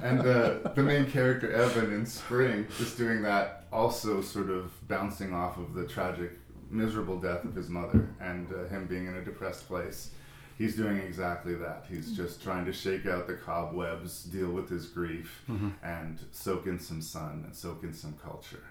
And 0.00 0.20
uh, 0.20 0.70
the 0.74 0.82
main 0.82 1.10
character 1.10 1.52
Evan 1.52 1.92
in 1.92 2.06
Spring 2.06 2.66
is 2.80 2.94
doing 2.96 3.20
that, 3.20 3.66
also 3.70 4.22
sort 4.22 4.48
of 4.48 4.72
bouncing 4.88 5.34
off 5.34 5.58
of 5.58 5.74
the 5.74 5.86
tragic, 5.86 6.38
miserable 6.70 7.20
death 7.20 7.44
of 7.44 7.54
his 7.54 7.68
mother 7.68 8.08
and 8.18 8.50
uh, 8.50 8.66
him 8.68 8.86
being 8.86 9.08
in 9.08 9.16
a 9.16 9.22
depressed 9.22 9.68
place. 9.68 10.12
He's 10.56 10.76
doing 10.76 10.98
exactly 10.98 11.54
that. 11.56 11.86
He's 11.88 12.12
just 12.16 12.42
trying 12.42 12.64
to 12.66 12.72
shake 12.72 13.06
out 13.06 13.26
the 13.26 13.34
cobwebs, 13.34 14.24
deal 14.24 14.50
with 14.50 14.68
his 14.68 14.86
grief, 14.86 15.42
Mhm. 15.48 15.72
and 15.82 16.18
soak 16.30 16.66
in 16.66 16.78
some 16.78 17.02
sun 17.02 17.42
and 17.44 17.54
soak 17.54 17.82
in 17.82 17.92
some 17.92 18.14
culture. 18.22 18.62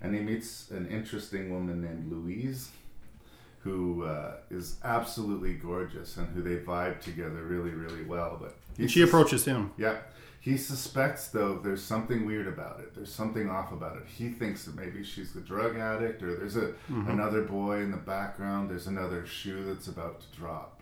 And 0.00 0.14
he 0.14 0.22
meets 0.22 0.70
an 0.70 0.86
interesting 0.88 1.50
woman 1.50 1.82
named 1.82 2.10
Louise, 2.10 2.70
who 3.64 4.04
uh, 4.04 4.36
is 4.50 4.76
absolutely 4.82 5.54
gorgeous 5.54 6.16
and 6.16 6.28
who 6.28 6.40
they 6.42 6.56
vibe 6.56 7.00
together 7.00 7.42
really, 7.44 7.70
really 7.72 8.02
well. 8.04 8.38
But 8.40 8.88
she 8.88 9.02
approaches 9.02 9.44
him. 9.44 9.72
Yeah. 9.76 9.98
He 10.42 10.56
suspects, 10.56 11.28
though, 11.28 11.58
there's 11.58 11.82
something 11.82 12.24
weird 12.24 12.46
about 12.48 12.80
it. 12.80 12.94
There's 12.94 13.12
something 13.12 13.50
off 13.50 13.72
about 13.72 13.98
it. 13.98 14.04
He 14.06 14.30
thinks 14.30 14.64
that 14.64 14.74
maybe 14.74 15.04
she's 15.04 15.34
the 15.34 15.42
drug 15.42 15.76
addict, 15.76 16.22
or 16.22 16.34
there's 16.34 16.56
a 16.56 16.72
Mhm. 16.90 17.10
another 17.10 17.42
boy 17.42 17.80
in 17.82 17.90
the 17.90 17.98
background. 17.98 18.70
There's 18.70 18.86
another 18.86 19.26
shoe 19.26 19.66
that's 19.66 19.86
about 19.88 20.22
to 20.22 20.26
drop. 20.34 20.79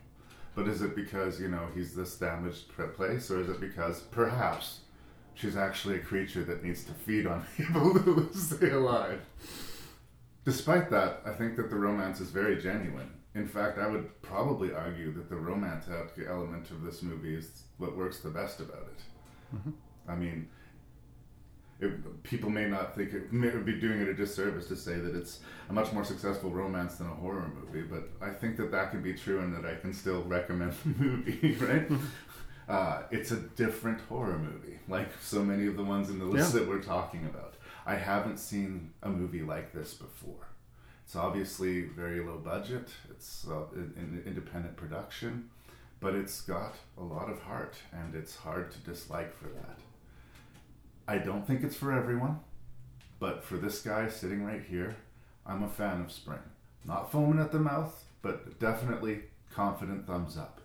But 0.59 0.67
is 0.67 0.83
it 0.83 0.97
because 0.97 1.41
you 1.41 1.47
know 1.47 1.69
he's 1.73 1.95
this 1.95 2.17
damaged 2.17 2.71
place, 2.97 3.31
or 3.31 3.41
is 3.41 3.49
it 3.49 3.61
because 3.61 4.01
perhaps 4.01 4.81
she's 5.35 5.57
actually 5.57 5.95
a 5.95 6.01
creature 6.01 6.43
that 6.43 6.65
needs 6.65 6.83
to 6.87 6.93
feed 6.93 7.29
on 7.29 7.47
people 7.57 7.95
to 7.95 8.29
stay 8.35 8.71
alive? 8.71 9.21
Despite 10.45 10.91
that, 10.91 11.23
I 11.25 11.31
think 11.31 11.55
that 11.59 11.71
the 11.71 11.77
romance 11.77 12.19
is 12.19 12.31
very 12.31 12.61
genuine. 12.61 13.09
In 13.37 13.47
fact, 13.47 13.79
I 13.79 13.87
would 13.87 14.21
probably 14.21 14.75
argue 14.75 15.13
that 15.13 15.31
the 15.31 15.37
romantic 15.37 16.27
element 16.29 16.73
of 16.73 16.83
this 16.83 17.05
movie 17.05 17.37
is 17.37 17.63
what 17.77 17.97
works 17.97 18.19
the 18.19 18.31
best 18.31 18.59
about 18.59 18.89
it. 18.93 19.57
Mhm. 19.57 19.75
I 20.09 20.17
mean, 20.17 20.49
it, 21.81 22.23
people 22.25 22.51
may 22.51 22.67
not 22.69 22.97
think 22.97 23.13
it 23.13 23.33
may 23.33 23.51
be 23.51 23.75
doing 23.81 24.01
it 24.01 24.09
a 24.09 24.15
disservice 24.15 24.67
to 24.69 24.77
say 24.77 24.97
that 24.97 25.15
it's 25.15 25.41
a 25.71 25.73
much 25.73 25.93
more 25.93 26.05
successful 26.05 26.51
romance 26.51 26.97
than 26.97 27.07
a 27.07 27.15
horror 27.15 27.51
movie, 27.63 27.83
but 27.83 28.09
I 28.21 28.31
think 28.31 28.57
that 28.57 28.71
that 28.73 28.91
can 28.91 29.03
be 29.03 29.15
true 29.15 29.41
and 29.41 29.55
that 29.55 29.65
I 29.65 29.77
can 29.77 29.93
still 29.93 30.23
recommend 30.25 30.73
the 30.85 31.03
movie, 31.05 31.57
right? 31.61 31.89
uh, 32.69 33.03
it's 33.11 33.31
a 33.31 33.37
different 33.37 34.01
horror 34.03 34.39
movie, 34.39 34.79
like 34.89 35.09
so 35.23 35.45
many 35.45 35.67
of 35.67 35.77
the 35.77 35.85
ones 35.85 36.11
in 36.11 36.19
the 36.19 36.25
list 36.25 36.53
Yeah. 36.55 36.61
that 36.61 36.69
we're 36.69 36.83
talking 36.83 37.25
about. 37.27 37.55
I 37.87 37.95
haven't 37.95 38.39
seen 38.39 38.91
a 39.03 39.09
movie 39.09 39.43
like 39.43 39.73
this 39.73 39.95
before. 39.95 40.49
It's 41.05 41.17
obviously 41.17 41.83
very 41.83 42.21
low 42.21 42.37
budget. 42.37 42.89
It's 43.09 43.47
uh, 43.49 43.63
independent 44.27 44.77
production, 44.77 45.49
but 46.01 46.15
it's 46.15 46.43
got 46.43 46.75
a 46.99 47.03
lot 47.03 47.31
of 47.31 47.41
heart, 47.41 47.77
and 47.93 48.15
it's 48.15 48.37
hard 48.37 48.71
to 48.73 48.79
dislike 48.81 49.35
for 49.35 49.49
that. 49.49 49.79
I 51.09 51.19
don't 51.19 51.47
think 51.47 51.65
it's 51.65 51.75
for 51.75 51.93
everyone, 51.93 52.39
but 53.19 53.43
for 53.43 53.57
this 53.57 53.81
guy 53.81 54.09
sitting 54.09 54.45
right 54.45 54.63
here, 54.63 54.95
I'm 55.47 55.63
a 55.63 55.69
fan 55.69 56.03
of 56.03 56.13
Spring. 56.13 56.39
Not 56.85 57.11
foaming 57.11 57.41
at 57.41 57.51
the 57.51 57.59
mouth, 57.59 58.05
but 58.23 58.61
definitely 58.61 59.23
confident 59.51 60.07
thumbs 60.07 60.37
up. 60.37 60.61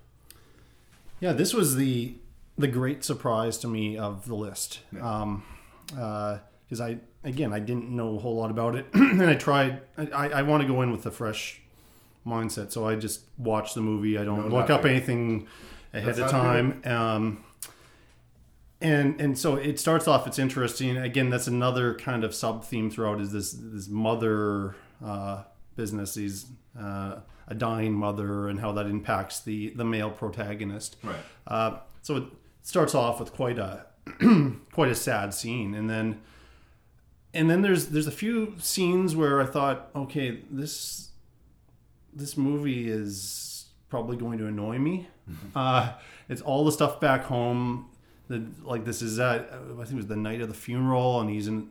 Yeah, 1.19 1.31
this 1.31 1.53
was 1.53 1.75
the 1.77 2.15
the 2.57 2.67
great 2.67 3.03
surprise 3.03 3.57
to 3.59 3.67
me 3.67 3.97
of 3.97 4.27
the 4.27 4.35
list. 4.35 4.81
Um, 5.01 5.43
because 5.87 6.81
I 6.81 6.97
again 7.23 7.53
I 7.53 7.59
didn't 7.59 7.89
know 7.89 8.17
a 8.17 8.19
whole 8.19 8.35
lot 8.35 8.51
about 8.51 8.75
it, 8.75 8.85
and 8.93 9.23
I 9.23 9.35
tried. 9.35 9.81
I, 9.97 10.29
I 10.29 10.41
want 10.41 10.61
to 10.61 10.67
go 10.67 10.81
in 10.81 10.91
with 10.91 11.05
a 11.05 11.11
fresh 11.11 11.61
mindset, 12.27 12.71
so 12.71 12.85
I 12.87 12.95
just 12.95 13.21
watch 13.37 13.73
the 13.73 13.81
movie. 13.81 14.17
I 14.17 14.25
don't 14.25 14.49
No, 14.49 14.55
look 14.57 14.69
up 14.69 14.85
anything 14.85 15.47
ahead 15.93 16.15
That's 16.15 16.19
of 16.19 16.27
I 16.27 16.31
time. 16.31 16.81
Um, 16.85 17.43
and 18.83 19.19
and 19.19 19.37
so 19.37 19.55
it 19.55 19.79
starts 19.79 20.07
off. 20.07 20.27
It's 20.27 20.37
interesting. 20.37 20.97
Again, 20.97 21.29
that's 21.29 21.47
another 21.47 21.95
kind 21.95 22.23
of 22.23 22.35
sub 22.35 22.65
theme 22.65 22.91
throughout. 22.91 23.21
Is 23.21 23.31
this 23.31 23.53
this 23.57 23.87
mother 23.87 24.75
uh, 25.03 25.43
business? 25.75 26.13
These 26.13 26.45
uh, 26.79 27.21
a 27.47 27.55
dying 27.55 27.93
mother 27.93 28.49
and 28.49 28.59
how 28.59 28.73
that 28.73 28.85
impacts 28.85 29.39
the 29.39 29.69
the 29.71 29.85
male 29.85 30.11
protagonist. 30.11 30.97
Right. 31.01 31.15
Uh, 31.47 31.79
so 32.01 32.17
it 32.17 32.23
starts 32.61 32.93
off 32.93 33.19
with 33.19 33.33
quite 33.33 33.57
a 33.57 33.85
quite 34.73 34.91
a 34.91 34.95
sad 34.95 35.33
scene, 35.33 35.73
and 35.73 35.89
then 35.89 36.19
and 37.33 37.49
then 37.49 37.61
there's 37.61 37.87
there's 37.87 38.07
a 38.07 38.11
few 38.11 38.55
scenes 38.59 39.15
where 39.15 39.41
I 39.41 39.45
thought, 39.45 39.89
okay, 39.95 40.41
this 40.51 41.09
this 42.13 42.37
movie 42.37 42.89
is 42.89 43.67
probably 43.89 44.17
going 44.17 44.37
to 44.39 44.47
annoy 44.47 44.77
me. 44.77 45.07
Uh, 45.55 45.93
it's 46.27 46.41
all 46.41 46.65
the 46.65 46.71
stuff 46.71 46.99
back 46.99 47.23
home. 47.23 47.89
The, 48.29 48.43
like 48.63 48.85
this 48.85 49.01
is 49.01 49.19
at 49.19 49.51
I 49.51 49.75
think 49.83 49.91
it 49.91 49.95
was 49.95 50.07
the 50.07 50.15
night 50.15 50.41
of 50.41 50.47
the 50.47 50.53
funeral, 50.53 51.19
and 51.19 51.29
he's 51.29 51.47
in 51.47 51.69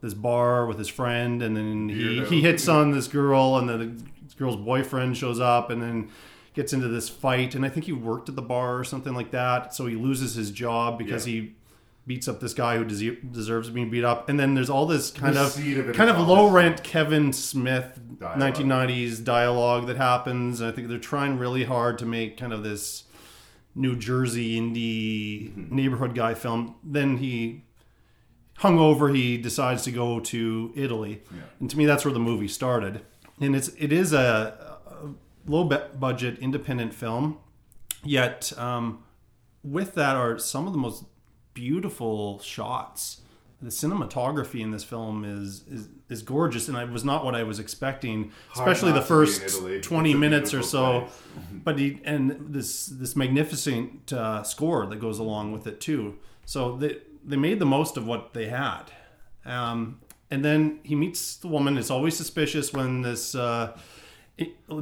this 0.00 0.14
bar 0.14 0.66
with 0.66 0.78
his 0.78 0.88
friend, 0.88 1.40
and 1.42 1.56
then 1.56 1.88
he, 1.88 2.20
Weirdo. 2.20 2.26
he 2.26 2.40
hits 2.42 2.66
on 2.68 2.90
this 2.90 3.06
girl, 3.06 3.56
and 3.56 3.68
then 3.68 3.78
the 4.28 4.34
girl's 4.36 4.56
boyfriend 4.56 5.16
shows 5.16 5.38
up, 5.38 5.70
and 5.70 5.80
then 5.80 6.08
gets 6.54 6.72
into 6.72 6.88
this 6.88 7.08
fight. 7.08 7.54
And 7.54 7.64
I 7.64 7.68
think 7.68 7.86
he 7.86 7.92
worked 7.92 8.28
at 8.28 8.34
the 8.36 8.42
bar 8.42 8.76
or 8.78 8.84
something 8.84 9.14
like 9.14 9.30
that, 9.30 9.74
so 9.74 9.86
he 9.86 9.94
loses 9.94 10.34
his 10.34 10.50
job 10.50 10.98
because 10.98 11.26
Yeah. 11.26 11.40
he 11.42 11.54
beats 12.04 12.26
up 12.26 12.40
this 12.40 12.52
guy 12.52 12.76
who 12.78 12.84
des- 12.84 13.14
deserves 13.30 13.70
being 13.70 13.88
beat 13.88 14.02
up. 14.02 14.28
And 14.28 14.38
then 14.40 14.54
there's 14.54 14.68
all 14.68 14.86
this 14.86 15.12
kind 15.12 15.36
The 15.36 15.42
of 15.44 15.52
seed 15.52 15.78
of 15.78 15.88
it 15.88 15.94
kind 15.94 16.10
is 16.10 16.16
of 16.16 16.22
all 16.22 16.34
low 16.34 16.44
this 16.46 16.52
rent 16.54 16.82
Kevin 16.82 17.32
Smith 17.32 18.00
Dialogue. 18.18 18.38
1990s 18.56 19.22
dialogue 19.22 19.86
that 19.86 19.96
happens. 19.98 20.60
And 20.60 20.68
I 20.68 20.72
think 20.74 20.88
they're 20.88 20.98
trying 20.98 21.38
really 21.38 21.62
hard 21.62 21.98
to 21.98 22.04
make 22.06 22.36
kind 22.36 22.52
of 22.52 22.64
this 22.64 23.04
New 23.74 23.96
Jersey 23.96 24.58
indie 24.60 25.50
Mm-hmm. 25.50 25.74
neighborhood 25.74 26.14
guy 26.14 26.34
film. 26.34 26.74
Then 26.84 27.16
he 27.18 27.64
hungover, 28.58 29.14
he 29.14 29.36
decides 29.38 29.82
to 29.84 29.90
go 29.90 30.20
to 30.20 30.72
Italy, 30.76 31.22
Yeah. 31.34 31.40
and 31.60 31.70
to 31.70 31.76
me, 31.78 31.86
that's 31.86 32.04
where 32.04 32.14
the 32.14 32.20
movie 32.20 32.48
started. 32.48 33.02
And 33.40 33.56
it's 33.56 33.68
it 33.78 33.92
is 33.92 34.12
a, 34.12 34.76
a 34.86 35.50
low 35.50 35.64
bu- 35.64 35.88
budget 35.98 36.38
independent 36.38 36.94
film, 36.94 37.38
yet 38.04 38.52
um, 38.58 39.02
with 39.64 39.94
that 39.94 40.16
are 40.16 40.38
some 40.38 40.66
of 40.66 40.72
the 40.72 40.78
most 40.78 41.04
beautiful 41.54 42.38
shots. 42.40 43.21
The 43.62 43.70
cinematography 43.70 44.60
in 44.60 44.72
this 44.72 44.82
film 44.82 45.24
is, 45.24 45.62
is 45.68 45.88
is 46.08 46.22
gorgeous, 46.22 46.68
and 46.68 46.76
it 46.76 46.90
was 46.90 47.04
not 47.04 47.24
what 47.24 47.34
I 47.36 47.44
was 47.44 47.58
expecting, 47.60 48.32
Hard 48.50 48.68
especially 48.68 48.90
the 48.92 48.98
not 49.00 49.06
to 49.06 49.14
be 49.14 49.20
in 49.20 49.50
first 49.68 49.82
twenty 49.84 50.14
minutes 50.14 50.52
or 50.52 50.62
so. 50.62 51.00
place. 51.02 51.12
But 51.64 51.78
he 51.78 52.00
and 52.04 52.46
this 52.48 52.86
this 52.86 53.14
magnificent 53.14 54.12
uh, 54.12 54.42
score 54.42 54.84
that 54.86 54.96
goes 54.96 55.18
along 55.20 55.52
with 55.52 55.66
it 55.66 55.80
too. 55.80 56.18
So 56.44 56.76
they 56.76 56.98
they 57.24 57.36
made 57.36 57.60
the 57.60 57.66
most 57.66 57.96
of 57.96 58.06
what 58.06 58.34
they 58.34 58.46
had. 58.46 58.84
Um, 59.44 60.00
and 60.30 60.44
then 60.44 60.80
he 60.82 60.94
meets 60.94 61.36
the 61.36 61.48
woman. 61.48 61.76
It's 61.76 61.90
always 61.90 62.16
suspicious 62.16 62.72
when 62.72 63.02
this 63.02 63.34
uh, 63.34 63.76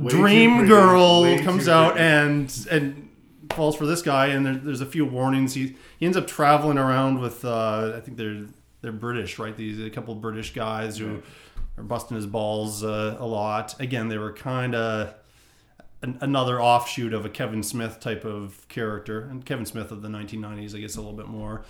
dream 0.09 0.67
girl 0.67 1.23
Way 1.23 1.43
comes 1.43 1.69
out 1.69 1.99
and 1.99 2.67
and 2.71 3.09
falls 3.51 3.77
for 3.77 3.85
this 3.85 4.01
guy. 4.01 4.27
And 4.29 4.47
there, 4.47 4.55
there's 4.55 4.81
a 4.81 4.87
few 4.87 5.05
warnings. 5.05 5.55
He 5.55 5.77
he 5.99 6.07
ends 6.07 6.17
up 6.17 6.27
traveling 6.27 6.79
around 6.79 7.21
with 7.21 7.45
uh, 7.45 7.95
I 7.97 8.01
think 8.01 8.17
they're 8.17 8.47
they're 8.83 8.93
British, 8.93 9.39
right? 9.39 9.57
These 9.57 9.81
a 9.81 9.91
couple 9.91 10.15
of 10.15 10.21
British 10.21 10.53
guys 10.55 10.99
who 10.99 11.23
are 11.77 11.83
busting 11.83 12.17
his 12.17 12.27
balls 12.27 12.83
uh, 12.83 13.17
a 13.19 13.27
lot. 13.27 13.79
Again, 13.81 14.09
they 14.09 14.19
were 14.19 14.33
kind 14.33 14.75
of 14.75 15.15
an, 16.03 16.19
another 16.21 16.61
offshoot 16.61 17.13
of 17.13 17.25
a 17.25 17.29
Kevin 17.29 17.63
Smith 17.63 18.01
type 18.01 18.25
of 18.25 18.67
character, 18.69 19.21
and 19.23 19.45
Kevin 19.45 19.67
Smith 19.67 19.91
of 19.91 20.03
the 20.03 20.09
1990s, 20.09 20.75
I 20.75 20.81
guess, 20.81 20.97
a 20.97 21.01
little 21.01 21.17
bit 21.17 21.29
more. 21.29 21.65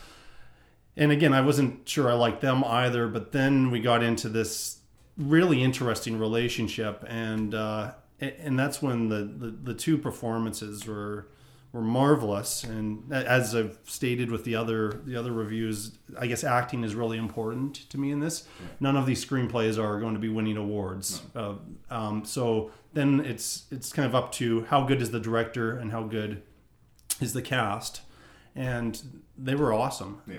And 0.96 1.12
again, 1.12 1.32
I 1.32 1.40
wasn't 1.40 1.88
sure 1.88 2.11
I 2.11 2.14
liked 2.14 2.40
them 2.40 2.64
either, 2.64 3.08
but 3.08 3.32
then 3.32 3.70
we 3.70 3.80
got 3.80 4.02
into 4.02 4.28
this 4.28 4.80
really 5.16 5.62
interesting 5.62 6.18
relationship, 6.18 7.04
and 7.08 7.54
uh, 7.54 7.92
and 8.20 8.58
that's 8.58 8.82
when 8.82 9.08
the, 9.08 9.22
the, 9.22 9.50
the 9.50 9.74
two 9.74 9.96
performances 9.96 10.86
were 10.86 11.28
were 11.72 11.80
marvelous. 11.80 12.64
And 12.64 13.12
as 13.12 13.54
I've 13.54 13.78
stated 13.84 14.30
with 14.30 14.44
the 14.44 14.56
other 14.56 15.00
the 15.04 15.16
other 15.16 15.32
reviews, 15.32 15.98
I 16.18 16.26
guess 16.26 16.44
acting 16.44 16.84
is 16.84 16.94
really 16.94 17.18
important 17.18 17.88
to 17.90 17.98
me 17.98 18.10
in 18.10 18.20
this. 18.20 18.46
None 18.80 18.96
of 18.96 19.06
these 19.06 19.24
screenplays 19.24 19.78
are 19.78 20.00
going 20.00 20.14
to 20.14 20.20
be 20.20 20.28
winning 20.28 20.56
awards. 20.56 21.22
Uh, 21.34 21.54
um, 21.90 22.24
so 22.24 22.70
then 22.92 23.20
it's 23.20 23.64
it's 23.70 23.92
kind 23.92 24.06
of 24.06 24.14
up 24.14 24.32
to 24.32 24.64
how 24.64 24.84
good 24.84 25.00
is 25.00 25.10
the 25.10 25.20
director 25.20 25.78
and 25.78 25.92
how 25.92 26.02
good 26.02 26.42
is 27.20 27.32
the 27.32 27.42
cast, 27.42 28.02
and 28.54 29.22
they 29.38 29.54
were 29.54 29.72
awesome. 29.72 30.22
Yeah. 30.26 30.38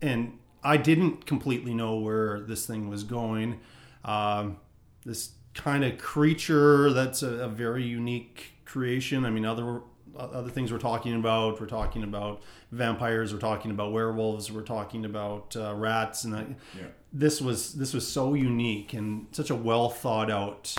And 0.00 0.38
I 0.62 0.76
didn't 0.76 1.26
completely 1.26 1.74
know 1.74 1.96
where 1.96 2.40
this 2.40 2.66
thing 2.66 2.88
was 2.88 3.02
going. 3.02 3.60
Um, 4.04 4.58
this 5.04 5.32
kind 5.54 5.84
of 5.84 5.98
creature 5.98 6.92
that's 6.92 7.22
a, 7.22 7.44
a 7.44 7.48
very 7.48 7.82
unique 7.82 8.52
creation. 8.64 9.24
I 9.24 9.30
mean, 9.30 9.44
other 9.44 9.80
other 10.18 10.50
things 10.50 10.70
we're 10.72 10.78
talking 10.78 11.14
about. 11.14 11.60
We're 11.60 11.66
talking 11.66 12.02
about 12.02 12.42
vampires. 12.72 13.32
We're 13.32 13.40
talking 13.40 13.70
about 13.70 13.92
werewolves. 13.92 14.50
We're 14.50 14.62
talking 14.62 15.04
about 15.04 15.56
uh, 15.56 15.74
rats. 15.74 16.24
And 16.24 16.34
I, 16.36 16.46
Yeah. 16.76 16.86
this 17.12 17.40
was 17.40 17.74
this 17.74 17.94
was 17.94 18.06
so 18.06 18.34
unique 18.34 18.92
and 18.94 19.26
such 19.32 19.50
a 19.50 19.54
well 19.54 19.88
thought 19.88 20.30
out 20.30 20.74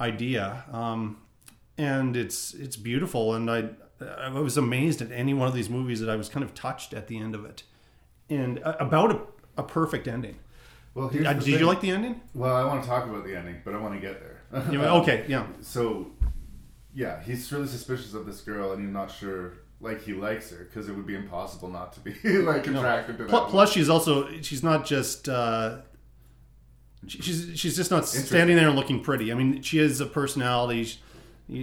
idea. 0.00 0.64
Um, 0.72 1.18
and 1.78 2.16
it's 2.16 2.54
it's 2.54 2.76
beautiful. 2.76 3.34
And 3.34 3.50
I 3.50 3.70
I 4.18 4.28
was 4.30 4.56
amazed 4.56 5.00
at 5.02 5.12
any 5.12 5.34
one 5.34 5.48
of 5.48 5.54
these 5.54 5.70
movies 5.70 6.00
that 6.00 6.10
I 6.10 6.16
was 6.16 6.28
kind 6.28 6.44
of 6.44 6.54
touched 6.54 6.92
at 6.92 7.06
the 7.08 7.18
end 7.18 7.34
of 7.34 7.44
it, 7.44 7.62
and 8.28 8.62
uh, 8.64 8.74
about 8.80 9.12
a, 9.12 9.20
a 9.58 9.62
perfect 9.62 10.08
ending. 10.08 10.38
Well, 10.94 11.08
did, 11.08 11.22
here's 11.22 11.26
uh, 11.28 11.32
did 11.34 11.60
you 11.60 11.66
like 11.66 11.80
the 11.80 11.90
ending? 11.90 12.20
Well, 12.34 12.54
I 12.54 12.64
want 12.64 12.82
to 12.82 12.88
talk 12.88 13.06
about 13.06 13.24
the 13.24 13.36
ending, 13.36 13.62
but 13.64 13.74
I 13.74 13.78
want 13.78 13.94
to 13.94 14.00
get 14.00 14.20
there. 14.20 14.42
Yeah, 14.70 14.92
okay, 14.96 15.24
yeah. 15.28 15.46
So, 15.62 16.10
yeah, 16.94 17.22
he's 17.22 17.50
really 17.52 17.66
suspicious 17.68 18.14
of 18.14 18.26
this 18.26 18.40
girl, 18.40 18.72
and 18.72 18.82
he's 18.82 18.92
not 18.92 19.10
sure 19.10 19.54
like 19.80 20.02
he 20.02 20.12
likes 20.14 20.50
her 20.50 20.58
because 20.64 20.88
it 20.88 20.92
would 20.94 21.06
be 21.06 21.14
impossible 21.16 21.68
not 21.68 21.92
to 21.94 22.00
be 22.00 22.12
like 22.24 22.66
No. 22.66 22.74
to 22.74 22.80
that. 22.82 23.08
Woman. 23.18 23.50
Plus, 23.50 23.72
she's 23.72 23.88
also 23.88 24.28
she's 24.42 24.62
not 24.62 24.84
just 24.86 25.28
uh, 25.28 25.78
she's 27.06 27.50
she's 27.54 27.76
just 27.76 27.90
not 27.90 28.06
standing 28.06 28.56
there 28.56 28.68
and 28.68 28.76
looking 28.76 29.02
pretty. 29.02 29.32
I 29.32 29.34
mean, 29.34 29.62
she 29.62 29.78
has 29.78 30.00
a 30.00 30.06
personality. 30.06 30.84
She- 30.84 30.98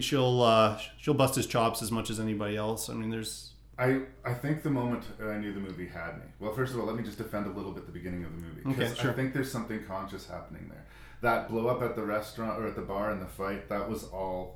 She'll 0.02 0.42
uh, 0.44 0.78
she'll 1.00 1.16
bust 1.16 1.36
his 1.36 1.48
chops 1.48 1.82
as 1.82 1.92
much 1.92 2.12
as 2.12 2.20
anybody 2.20 2.56
else. 2.56 2.90
I 2.90 2.94
mean, 2.94 3.10
there's 3.10 3.54
I, 3.80 4.02
I 4.24 4.34
think 4.36 4.62
the 4.62 4.70
moment 4.70 5.04
I 5.24 5.38
knew 5.38 5.52
the 5.52 5.60
movie 5.62 5.88
had 5.88 6.18
me. 6.18 6.26
Well, 6.38 6.54
first 6.54 6.74
of 6.76 6.80
all, 6.80 6.86
let 6.86 6.96
me 6.96 7.02
just 7.02 7.18
defend 7.18 7.48
a 7.48 7.50
little 7.50 7.72
bit 7.72 7.88
the 7.88 7.92
beginning 7.92 8.24
of 8.24 8.30
the 8.36 8.38
movie. 8.46 8.62
'cause 8.62 8.92
Okay, 8.92 9.02
sure. 9.02 9.10
I 9.12 9.14
think 9.16 9.34
there's 9.34 9.52
something 9.52 9.84
conscious 9.86 10.28
happening 10.28 10.68
there. 10.70 10.86
That 11.22 11.50
blow 11.50 11.68
up 11.70 11.82
at 11.82 11.96
the 11.96 12.04
restaurant 12.04 12.60
or 12.62 12.68
at 12.68 12.76
the 12.76 12.84
bar 12.84 13.10
in 13.12 13.20
the 13.20 13.26
fight, 13.26 13.68
that 13.70 13.90
was 13.90 14.04
all 14.04 14.54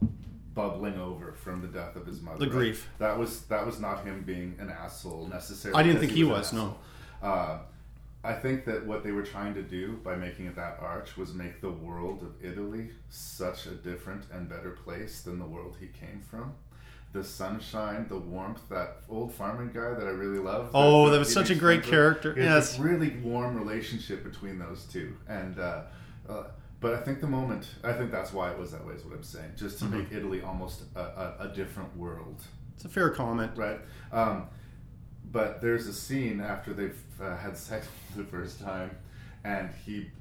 bubbling 0.54 1.00
over 1.00 1.34
from 1.34 1.62
the 1.62 1.68
death 1.68 1.96
of 1.96 2.06
his 2.06 2.22
mother. 2.22 2.40
The 2.40 2.46
right? 2.46 2.52
grief. 2.52 2.90
That 3.00 3.18
was 3.18 3.42
that 3.44 3.66
was 3.66 3.80
not 3.80 4.04
him 4.06 4.24
being 4.26 4.56
an 4.60 4.70
asshole 4.70 5.28
necessarily. 5.28 5.80
I 5.80 5.84
didn't 5.84 6.00
think 6.00 6.12
he 6.12 6.22
an 6.22 6.30
was, 6.30 6.54
no. 6.54 6.76
Uh, 7.22 7.60
I 8.26 8.34
think 8.34 8.64
that 8.66 8.86
what 8.86 9.04
they 9.04 9.12
were 9.12 9.24
trying 9.24 9.54
to 9.56 9.62
do 9.62 10.00
by 10.04 10.16
making 10.16 10.46
it 10.46 10.56
that 10.56 10.78
arch 10.80 11.18
was 11.18 11.34
make 11.34 11.60
the 11.60 11.70
world 11.70 12.24
of 12.24 12.34
Italy 12.42 12.92
such 13.10 13.66
a 13.66 13.72
different 13.72 14.24
and 14.32 14.48
better 14.48 14.72
place 14.72 15.22
than 15.22 15.40
the 15.40 15.46
world 15.46 15.76
he 15.80 15.88
came 15.88 16.22
from. 16.30 16.54
The 17.12 17.24
sunshine, 17.24 18.08
the 18.08 18.18
warmth, 18.18 18.62
that 18.70 19.02
old 19.10 19.34
farming 19.34 19.72
guy 19.74 19.94
that 19.94 20.08
I 20.08 20.12
really 20.12 20.40
love. 20.40 20.72
Oh, 20.74 21.06
that 21.06 21.12
that 21.12 21.20
was 21.20 21.34
such 21.34 21.50
a 21.50 21.56
great 21.56 21.84
character. 21.84 22.34
Yes. 22.36 22.80
a 22.80 22.82
really 22.82 23.10
warm 23.18 23.58
relationship 23.58 24.24
between 24.24 24.58
those 24.58 24.86
two, 24.86 25.16
and 25.28 25.60
uh, 25.60 25.82
uh, 26.28 26.44
but 26.84 26.94
I 26.94 26.98
think 27.02 27.20
the 27.22 27.28
moment 27.28 27.66
I 27.84 27.94
think 27.94 28.12
that's 28.12 28.32
why 28.32 28.52
it 28.52 28.60
was 28.60 28.72
that 28.74 28.86
way. 28.86 28.94
Is 28.94 29.04
what 29.06 29.16
I'm 29.16 29.24
saying. 29.24 29.54
Just 29.56 29.80
to 29.80 29.86
Mhm. 29.86 29.92
make 29.92 30.12
Italy 30.12 30.42
almost 30.44 30.84
a, 30.96 31.00
a, 31.00 31.36
a 31.40 31.48
different 31.56 31.96
world. 31.98 32.40
it's 32.76 32.86
a 32.86 32.90
fair 32.90 33.10
comment. 33.10 33.52
Right. 33.56 33.80
Um, 34.12 34.48
but 35.32 35.62
there's 35.62 35.88
a 35.88 35.94
scene 35.94 36.40
after 36.42 36.74
they've 36.74 37.02
uh, 37.22 37.36
had 37.38 37.58
sex 37.58 37.88
for 38.12 38.20
the 38.20 38.26
first 38.26 38.60
time, 38.62 38.92
and 39.44 39.70
he 39.86 40.12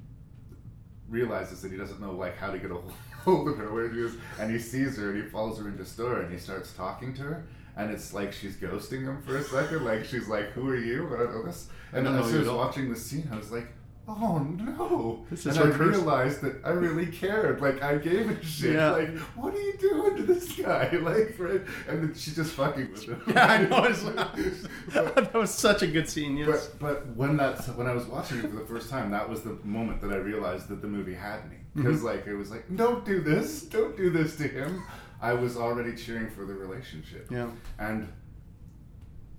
realizes 1.09 1.61
that 1.61 1.71
he 1.71 1.77
doesn't 1.77 1.99
know 2.01 2.13
like 2.13 2.37
how 2.37 2.51
to 2.51 2.57
get 2.57 2.71
a 2.71 2.77
hold 3.23 3.47
of 3.49 3.57
her, 3.57 3.71
where 3.73 3.91
she 3.93 3.99
is, 3.99 4.15
and 4.39 4.51
he 4.51 4.59
sees 4.59 4.97
her 4.97 5.11
and 5.11 5.23
he 5.23 5.29
follows 5.29 5.59
her 5.59 5.67
into 5.67 5.83
the 5.83 5.89
store 5.89 6.21
and 6.21 6.31
he 6.31 6.39
starts 6.39 6.73
talking 6.73 7.13
to 7.15 7.21
her. 7.23 7.45
And 7.75 7.89
it's 7.91 8.13
like 8.13 8.31
she's 8.33 8.55
ghosting 8.57 9.01
him 9.03 9.21
for 9.23 9.35
a 9.37 9.43
second, 9.43 9.83
like 9.83 10.05
she's 10.05 10.27
like, 10.27 10.49
"Who 10.51 10.69
are 10.69 10.77
you?" 10.77 11.07
I 11.15 11.19
don't 11.23 11.33
know 11.33 11.43
this. 11.43 11.69
And 11.91 12.05
don't 12.05 12.15
as 12.19 12.33
I 12.33 12.37
was 12.39 12.47
watching 12.49 12.89
the 12.91 12.95
scene, 12.95 13.27
I 13.31 13.35
was 13.37 13.51
like, 13.51 13.67
"Oh 14.07 14.39
no!" 14.39 15.25
This 15.29 15.45
and 15.45 15.53
is 15.55 15.57
I 15.61 15.65
her 15.67 15.89
realized 15.89 16.41
that 16.41 16.61
I 16.65 16.71
really 16.71 17.05
cared. 17.05 17.61
Like 17.61 17.81
I 17.81 17.97
gave 17.97 18.29
a 18.29 18.43
shit. 18.43 18.73
Yeah. 18.75 18.91
Like, 18.91 19.17
what 19.35 19.53
are 19.53 19.61
you 19.61 19.73
doing 19.79 20.17
to 20.17 20.23
this 20.23 20.51
guy? 20.53 20.89
Like, 21.03 21.35
right? 21.39 21.61
And 21.87 22.03
then 22.03 22.13
she 22.15 22.31
just 22.31 22.51
fucking 22.53 22.91
with 22.91 23.03
him. 23.05 23.21
Yeah, 23.27 23.45
I 23.53 23.65
know. 23.65 23.83
It's, 23.85 24.03
that 24.93 25.33
was 25.33 25.53
such 25.53 25.81
a 25.83 25.87
good 25.87 26.09
scene. 26.09 26.37
Yes. 26.37 26.67
But 26.67 26.79
but 26.79 27.15
when 27.15 27.37
that 27.37 27.59
when 27.77 27.87
I 27.87 27.93
was 27.93 28.05
watching 28.05 28.39
it 28.39 28.49
for 28.49 28.55
the 28.55 28.65
first 28.65 28.89
time, 28.89 29.11
that 29.11 29.29
was 29.29 29.41
the 29.41 29.57
moment 29.63 30.01
that 30.01 30.11
I 30.11 30.17
realized 30.17 30.67
that 30.69 30.81
the 30.81 30.87
movie 30.87 31.13
had 31.13 31.49
me 31.49 31.57
because 31.75 32.01
Mhm. 32.01 32.05
like 32.05 32.27
it 32.27 32.35
was 32.35 32.51
like 32.51 32.65
don't 32.75 33.03
do 33.05 33.21
this, 33.21 33.61
don't 33.63 33.95
do 33.97 34.09
this 34.09 34.35
to 34.37 34.47
him. 34.47 34.83
I 35.21 35.33
was 35.33 35.55
already 35.55 35.95
cheering 35.95 36.29
for 36.29 36.43
the 36.43 36.53
relationship. 36.53 37.27
Yeah. 37.31 37.47
And 37.79 38.09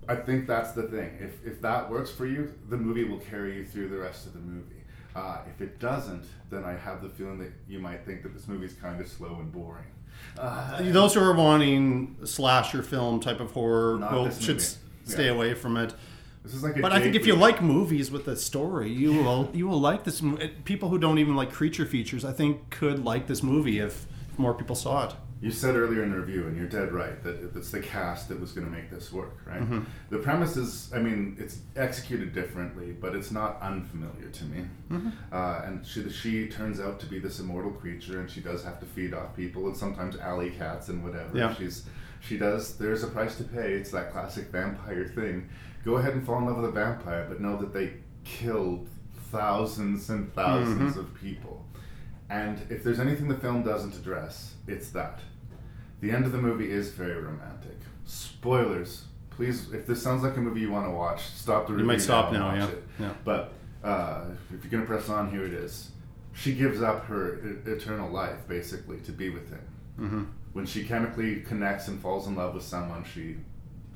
I 0.09 0.17
think 0.17 0.47
that's 0.47 0.73
the 0.73 0.85
thing. 0.85 1.11
If 1.21 1.45
if 1.47 1.61
that 1.63 1.91
works 1.91 2.11
for 2.11 2.27
you, 2.27 2.53
the 2.69 2.77
movie 2.77 3.05
will 3.05 3.19
carry 3.21 3.57
you 3.57 3.65
through 3.65 3.89
the 3.89 3.99
rest 3.99 4.27
of 4.27 4.33
the 4.35 4.41
movie. 4.41 4.83
Uh, 5.15 5.39
if 5.49 5.61
it 5.61 5.79
doesn't, 5.79 6.25
then 6.51 6.65
I 6.65 6.73
have 6.77 7.01
the 7.03 7.09
feeling 7.09 7.39
that 7.39 7.53
you 7.69 7.79
might 7.79 8.05
think 8.05 8.23
that 8.25 8.35
this 8.35 8.49
movie's 8.49 8.73
kind 8.75 9.01
of 9.01 9.07
slow 9.09 9.37
and 9.41 9.53
boring. 9.53 9.85
Uh, 10.39 10.83
Those 10.93 11.15
who 11.15 11.21
are 11.21 11.35
wanting 11.35 12.17
slasher 12.25 12.83
film 12.83 13.21
type 13.21 13.41
of 13.41 13.53
horror 13.53 13.99
this 14.25 14.41
should 14.41 14.57
movie. 14.57 14.69
stay 15.05 15.25
Yeah. 15.27 15.33
away 15.33 15.55
from 15.55 15.77
it. 15.77 15.95
This 16.43 16.55
is 16.55 16.63
like 16.63 16.77
a 16.77 16.81
but 16.81 16.93
I 16.93 17.01
think 17.01 17.15
if 17.15 17.27
you 17.27 17.35
like 17.37 17.63
movies 17.63 18.11
with 18.11 18.27
a 18.29 18.37
story, 18.37 18.91
you 18.91 19.13
will 19.15 19.51
you 19.55 19.67
will 19.69 19.81
like 19.81 20.05
this. 20.05 20.21
People 20.65 20.89
who 20.91 20.99
don't 20.99 21.19
even 21.19 21.37
like 21.37 21.51
creature 21.53 21.87
features, 21.87 22.25
I 22.25 22.33
think, 22.33 22.71
could 22.71 23.05
like 23.05 23.27
this 23.29 23.43
movie 23.43 23.79
if 23.79 24.07
more 24.37 24.53
people 24.53 24.75
saw 24.77 25.05
it. 25.09 25.15
You 25.45 25.51
said 25.51 25.77
earlier 25.77 26.03
in 26.03 26.11
the 26.11 26.17
review, 26.19 26.47
and 26.47 26.57
you're 26.57 26.67
dead 26.67 26.91
right, 26.93 27.23
that 27.23 27.51
it's 27.55 27.71
the 27.71 27.81
cast 27.81 28.31
that 28.31 28.41
was 28.41 28.53
going 28.53 28.67
to 28.67 28.73
make 28.73 28.89
this 28.91 29.13
work, 29.13 29.37
right? 29.47 29.61
Mhm. 29.61 29.85
The 30.09 30.17
premise 30.19 30.57
is, 30.57 30.91
I 30.95 31.01
mean, 31.01 31.37
it's 31.39 31.59
executed 31.77 32.33
differently, 32.33 32.97
but 32.99 33.15
it's 33.15 33.31
not 33.31 33.61
unfamiliar 33.61 34.31
to 34.31 34.45
me. 34.47 34.65
Mhm. 34.91 35.13
Uh, 35.31 35.61
and 35.67 35.85
she, 35.85 36.09
she 36.09 36.49
turns 36.49 36.81
out 36.81 36.99
to 37.01 37.07
be 37.07 37.19
this 37.19 37.41
immortal 37.41 37.73
creature, 37.73 38.21
and 38.21 38.31
she 38.31 38.41
does 38.41 38.65
have 38.65 38.81
to 38.81 38.87
feed 38.87 39.13
off 39.13 39.37
people, 39.37 39.67
and 39.67 39.77
sometimes 39.77 40.17
alley 40.17 40.49
cats 40.49 40.89
and 40.89 41.05
whatever. 41.05 41.37
Yeah. 41.37 41.53
She's 41.55 41.85
she 42.21 42.39
does. 42.39 42.79
There's 42.79 43.03
a 43.03 43.09
price 43.09 43.37
to 43.37 43.45
pay. 43.45 43.75
It's 43.75 43.91
that 43.91 44.13
classic 44.13 44.47
vampire 44.51 45.05
thing. 45.09 45.51
Go 45.85 45.97
ahead 45.97 46.15
and 46.15 46.25
fall 46.25 46.39
in 46.39 46.47
love 46.47 46.57
with 46.57 46.71
a 46.71 46.73
vampire, 46.73 47.27
but 47.29 47.39
know 47.43 47.59
that 47.59 47.75
they 47.75 47.93
killed 48.25 48.89
thousands 49.31 50.09
and 50.09 50.33
1000s 50.35 50.95
Mhm. 50.95 51.01
of 51.01 51.15
people. 51.15 51.67
And 52.31 52.59
if 52.71 52.83
there's 52.83 52.99
anything 52.99 53.29
the 53.29 53.37
film 53.37 53.63
doesn't 53.63 53.95
address, 53.95 54.55
it's 54.67 54.89
that. 54.93 55.21
The 56.05 56.11
end 56.11 56.27
of 56.27 56.33
the 56.33 56.39
movie 56.39 56.71
is 56.71 56.91
very 56.93 57.15
romantic. 57.15 57.79
Spoilers. 58.05 59.05
Please, 59.31 59.73
if 59.73 59.87
this 59.87 60.03
sounds 60.03 60.23
like 60.23 60.37
a 60.37 60.41
movie 60.41 60.61
you 60.61 60.71
want 60.71 60.85
to 60.87 60.91
watch, 60.91 61.23
stop 61.29 61.67
the 61.67 61.73
review. 61.73 61.87
You 61.87 61.93
might 61.93 62.03
stop 62.03 62.31
now, 62.31 62.55
yeah. 62.55 62.67
it. 62.69 62.85
Yeah. 63.01 63.13
But 63.25 63.55
uh, 63.83 64.25
if 64.53 64.63
you're 64.63 64.71
gonna 64.71 64.85
press 64.85 65.09
on, 65.09 65.31
here 65.31 65.47
it 65.47 65.55
is. 65.55 65.93
She 66.35 66.53
gives 66.53 66.83
up 66.83 67.07
her 67.07 67.39
e- 67.39 67.71
eternal 67.71 68.11
life, 68.11 68.47
basically, 68.47 68.99
to 69.01 69.13
be 69.13 69.31
with 69.31 69.49
him. 69.49 69.61
Mhm. 69.99 70.27
When 70.53 70.67
she 70.67 70.85
chemically 70.85 71.41
connects 71.41 71.89
and 71.89 71.99
falls 71.99 72.27
in 72.27 72.37
love 72.37 72.53
with 72.55 72.65
someone, 72.65 73.03
she 73.05 73.37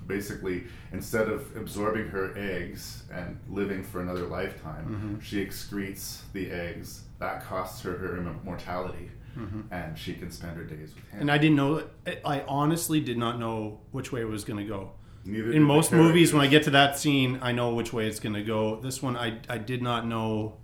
basically, 0.06 0.64
instead 0.92 1.28
of 1.28 1.54
absorbing 1.58 2.08
her 2.08 2.32
eggs 2.38 3.02
and 3.12 3.38
living 3.50 3.82
for 3.82 4.00
another 4.00 4.24
lifetime, 4.24 4.86
Mhm. 5.20 5.22
she 5.22 5.44
excretes 5.44 6.22
the 6.32 6.50
eggs. 6.50 7.02
That 7.18 7.44
costs 7.44 7.82
her 7.82 7.98
her 7.98 8.16
immortality, 8.16 9.10
Mhm. 9.36 9.64
and 9.70 9.96
she 9.98 10.14
can 10.14 10.30
spend 10.30 10.56
her 10.56 10.64
days 10.64 10.94
with 10.94 11.04
him. 11.10 11.20
And 11.20 11.30
I 11.30 11.38
didn't 11.38 11.56
know. 11.56 11.82
I 12.24 12.42
honestly 12.48 13.00
did 13.00 13.18
not 13.18 13.38
know 13.38 13.80
which 13.92 14.10
way 14.12 14.20
it 14.20 14.28
was 14.28 14.44
going 14.44 14.58
to 14.58 14.64
go. 14.64 14.92
Neither 15.24 15.52
In 15.52 15.62
most 15.62 15.92
movies, 15.92 16.32
when 16.32 16.42
I 16.42 16.46
get 16.46 16.62
to 16.64 16.70
that 16.70 16.98
scene, 16.98 17.38
I 17.42 17.52
know 17.52 17.74
which 17.74 17.92
way 17.92 18.06
it's 18.06 18.20
going 18.20 18.34
to 18.34 18.42
go. 18.42 18.80
This 18.80 19.02
one, 19.02 19.16
I 19.16 19.38
I 19.48 19.58
did 19.58 19.82
not 19.82 20.06
know 20.06 20.56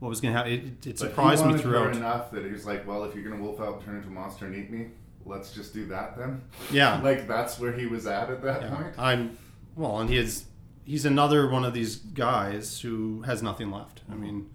what 0.00 0.08
was 0.08 0.20
going 0.20 0.34
to 0.34 0.38
happen. 0.38 0.52
It, 0.52 0.86
it 0.86 0.98
surprised 0.98 1.46
me 1.46 1.56
throughout. 1.56 1.94
enough 1.96 2.30
that 2.32 2.44
he 2.44 2.50
was 2.50 2.66
like, 2.66 2.86
"Well, 2.86 3.04
if 3.04 3.14
you're 3.14 3.22
gonna 3.28 3.40
wolf 3.42 3.60
out 3.60 3.76
and 3.76 3.84
turn 3.84 3.96
into 3.96 4.08
a 4.08 4.10
monster 4.10 4.46
and 4.46 4.54
eat 4.54 4.70
me, 4.70 4.88
let's 5.24 5.54
just 5.54 5.72
do 5.72 5.86
that 5.86 6.18
then." 6.18 6.42
Yeah. 6.72 7.00
like 7.04 7.26
that's 7.28 7.58
where 7.58 7.72
he 7.72 7.86
was 7.86 8.06
at 8.06 8.28
at 8.28 8.42
that 8.42 8.62
Yeah. 8.62 8.74
point. 8.74 8.94
I'm 8.98 9.38
well, 9.76 9.98
and 10.00 10.10
he 10.10 10.16
is 10.18 10.44
he's 10.84 11.04
another 11.06 11.48
one 11.48 11.64
of 11.64 11.72
these 11.72 11.96
guys 11.96 12.80
who 12.80 13.22
has 13.22 13.42
nothing 13.42 13.70
left. 13.70 14.02
I 14.10 14.16
mean, 14.16 14.50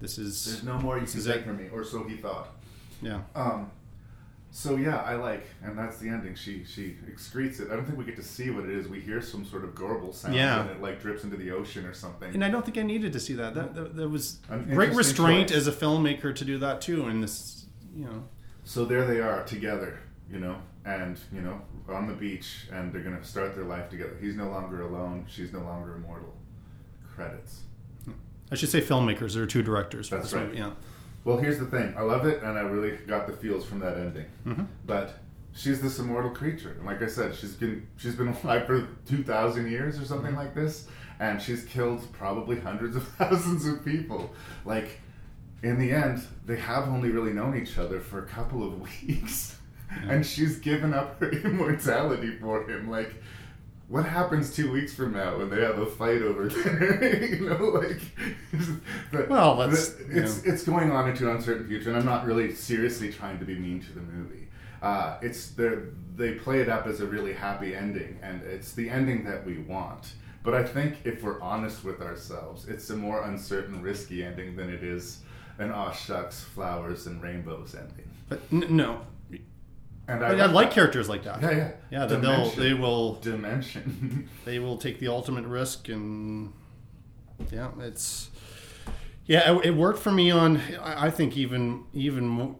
this 0.00 0.16
is 0.18 0.44
There's 0.46 0.62
no 0.64 0.78
more 0.78 0.98
you 0.98 1.06
can 1.06 1.22
take 1.22 1.44
from 1.44 1.56
me, 1.58 1.68
or 1.72 1.82
so 1.84 2.04
he 2.04 2.16
thought. 2.16 2.53
Yeah. 3.04 3.20
Um. 3.34 3.70
So 4.50 4.76
yeah, 4.76 4.98
I 5.02 5.16
like, 5.16 5.44
and 5.64 5.76
that's 5.76 5.98
the 5.98 6.08
ending. 6.08 6.36
She 6.36 6.64
she 6.64 6.96
excretes 7.10 7.58
it. 7.60 7.72
I 7.72 7.74
don't 7.74 7.84
think 7.84 7.98
we 7.98 8.04
get 8.04 8.14
to 8.16 8.22
see 8.22 8.50
what 8.50 8.64
it 8.64 8.70
is. 8.70 8.86
We 8.86 9.00
hear 9.00 9.20
some 9.20 9.44
sort 9.44 9.64
of 9.64 9.74
gurgle 9.74 10.12
sound, 10.12 10.34
Yeah. 10.36 10.60
and 10.62 10.70
it 10.70 10.80
like 10.80 11.00
drips 11.00 11.24
into 11.24 11.36
the 11.36 11.50
ocean 11.50 11.84
or 11.84 11.92
something. 11.92 12.32
And 12.32 12.44
I 12.44 12.50
don't 12.50 12.64
think 12.64 12.78
I 12.78 12.82
needed 12.82 13.12
to 13.14 13.20
see 13.20 13.34
that. 13.34 13.54
That 13.54 13.74
that, 13.74 13.96
that 13.96 14.08
was 14.08 14.38
An 14.48 14.64
great 14.72 14.92
restraint 14.92 15.48
choice. 15.48 15.56
as 15.58 15.66
a 15.66 15.72
filmmaker 15.72 16.32
to 16.36 16.44
do 16.44 16.56
that 16.58 16.80
too. 16.80 17.06
And 17.06 17.20
this, 17.20 17.66
you 17.96 18.04
know, 18.04 18.24
So 18.62 18.84
there 18.84 19.04
they 19.04 19.20
are 19.20 19.42
together, 19.42 19.98
you 20.30 20.38
know, 20.38 20.56
and 20.84 21.18
you 21.32 21.40
know, 21.40 21.60
on 21.88 22.06
the 22.06 22.14
beach, 22.14 22.68
and 22.72 22.92
they're 22.92 23.02
gonna 23.02 23.24
start 23.24 23.56
their 23.56 23.64
life 23.64 23.90
together. 23.90 24.16
He's 24.20 24.36
no 24.36 24.48
longer 24.50 24.82
alone. 24.82 25.26
She's 25.28 25.52
no 25.52 25.60
longer 25.62 25.96
immortal. 25.96 26.32
Credits. 27.12 27.62
I 28.52 28.54
should 28.54 28.68
say 28.68 28.80
filmmakers. 28.80 29.34
There 29.34 29.42
are 29.42 29.46
two 29.46 29.62
directors 29.64 30.08
for 30.08 30.16
That's 30.16 30.30
this 30.30 30.34
right. 30.38 30.46
movie. 30.46 30.58
Yeah. 30.58 30.70
Well, 31.24 31.38
here's 31.38 31.58
the 31.58 31.66
thing. 31.66 31.94
I 31.96 32.02
love 32.02 32.26
it, 32.26 32.42
and 32.42 32.58
I 32.58 32.62
really 32.62 32.96
got 33.06 33.26
the 33.26 33.32
feels 33.32 33.64
from 33.64 33.78
that 33.80 33.96
ending. 33.96 34.26
Mhm. 34.46 34.66
But 34.86 35.14
she's 35.54 35.80
this 35.80 35.98
immortal 35.98 36.30
creature, 36.30 36.72
and 36.76 36.84
like 36.86 37.00
I 37.02 37.06
said, 37.06 37.34
she's 37.34 37.54
been 37.54 37.86
she's 37.96 38.14
been 38.14 38.28
alive 38.44 38.66
for 38.66 38.86
two 39.06 39.22
thousand 39.24 39.70
years 39.70 39.98
or 39.98 40.04
something 40.04 40.32
Mhm. 40.32 40.36
like 40.38 40.54
this, 40.54 40.86
and 41.20 41.40
she's 41.40 41.64
killed 41.64 42.06
probably 42.12 42.60
hundreds 42.60 42.94
of 42.96 43.06
thousands 43.18 43.66
of 43.66 43.84
people. 43.84 44.34
Like, 44.64 45.00
in 45.62 45.78
the 45.78 45.92
end, 45.92 46.22
they 46.44 46.56
have 46.56 46.88
only 46.88 47.10
really 47.10 47.32
known 47.32 47.56
each 47.56 47.78
other 47.78 48.00
for 48.00 48.18
a 48.18 48.26
couple 48.26 48.62
of 48.62 48.78
weeks, 49.02 49.56
and 50.08 50.26
she's 50.26 50.58
given 50.58 50.92
up 50.92 51.18
her 51.20 51.30
immortality 51.30 52.36
for 52.38 52.68
him. 52.68 52.90
Like. 52.90 53.14
What 53.88 54.06
happens 54.06 54.54
two 54.54 54.72
weeks 54.72 54.94
from 54.94 55.12
now 55.12 55.36
when 55.38 55.50
they 55.50 55.60
have 55.60 55.78
a 55.78 55.86
fight 55.86 56.22
over 56.22 56.48
dinner? 56.48 57.14
you 57.30 57.48
know, 57.50 57.64
like. 57.66 58.00
but 59.12 59.28
Well, 59.28 59.56
that's- 59.56 59.90
the- 59.90 60.22
it's 60.22 60.44
yeah. 60.44 60.52
it's 60.52 60.64
going 60.64 60.90
on 60.90 61.08
into 61.08 61.28
an 61.28 61.36
uncertain 61.36 61.66
future, 61.66 61.90
and 61.90 61.98
I'm 61.98 62.06
not 62.06 62.24
really 62.24 62.54
seriously 62.54 63.12
trying 63.12 63.38
to 63.38 63.44
be 63.44 63.54
mean 63.58 63.80
to 63.82 63.92
the 63.92 64.00
movie. 64.00 64.48
Uh, 64.82 65.16
it's 65.22 65.48
they 65.50 65.70
they 66.16 66.32
play 66.32 66.60
it 66.60 66.68
up 66.68 66.86
as 66.86 67.00
a 67.00 67.06
really 67.06 67.32
happy 67.32 67.74
ending, 67.74 68.18
and 68.22 68.42
it's 68.42 68.72
the 68.72 68.88
ending 68.90 69.24
that 69.24 69.44
we 69.46 69.58
want. 69.58 70.12
But 70.42 70.54
I 70.54 70.62
think 70.62 70.98
if 71.04 71.22
we're 71.22 71.40
honest 71.40 71.84
with 71.84 72.02
ourselves, 72.02 72.66
it's 72.68 72.90
a 72.90 72.96
more 72.96 73.22
uncertain, 73.24 73.80
risky 73.82 74.22
ending 74.24 74.56
than 74.56 74.68
it 74.68 74.82
is 74.82 75.20
an 75.58 75.70
aw 75.70 75.90
shucks, 75.92 76.42
flowers 76.42 77.06
and 77.06 77.22
rainbows 77.22 77.74
ending. 77.74 78.10
But 78.28 78.40
n- 78.52 78.66
no, 78.76 79.00
And 80.06 80.20
But 80.20 80.40
I, 80.40 80.46
like 80.46 80.70
characters 80.70 81.08
like 81.08 81.24
that. 81.24 81.40
Yeah, 81.40 81.50
yeah. 81.50 81.70
yeah. 81.90 82.06
That 82.06 82.20
they'll 82.20 82.50
they 82.50 82.74
will 82.74 83.14
dimension. 83.14 84.28
they 84.44 84.58
will 84.58 84.76
take 84.76 84.98
the 84.98 85.08
ultimate 85.08 85.46
risk, 85.46 85.88
and 85.88 86.52
yeah, 87.50 87.70
it's 87.80 88.28
yeah. 89.24 89.52
It, 89.52 89.66
it 89.66 89.70
worked 89.70 90.00
for 90.00 90.12
me 90.12 90.30
on. 90.30 90.58
I, 90.80 91.06
I 91.06 91.10
think 91.10 91.36
even 91.36 91.84
even 91.94 92.26
mo- 92.28 92.58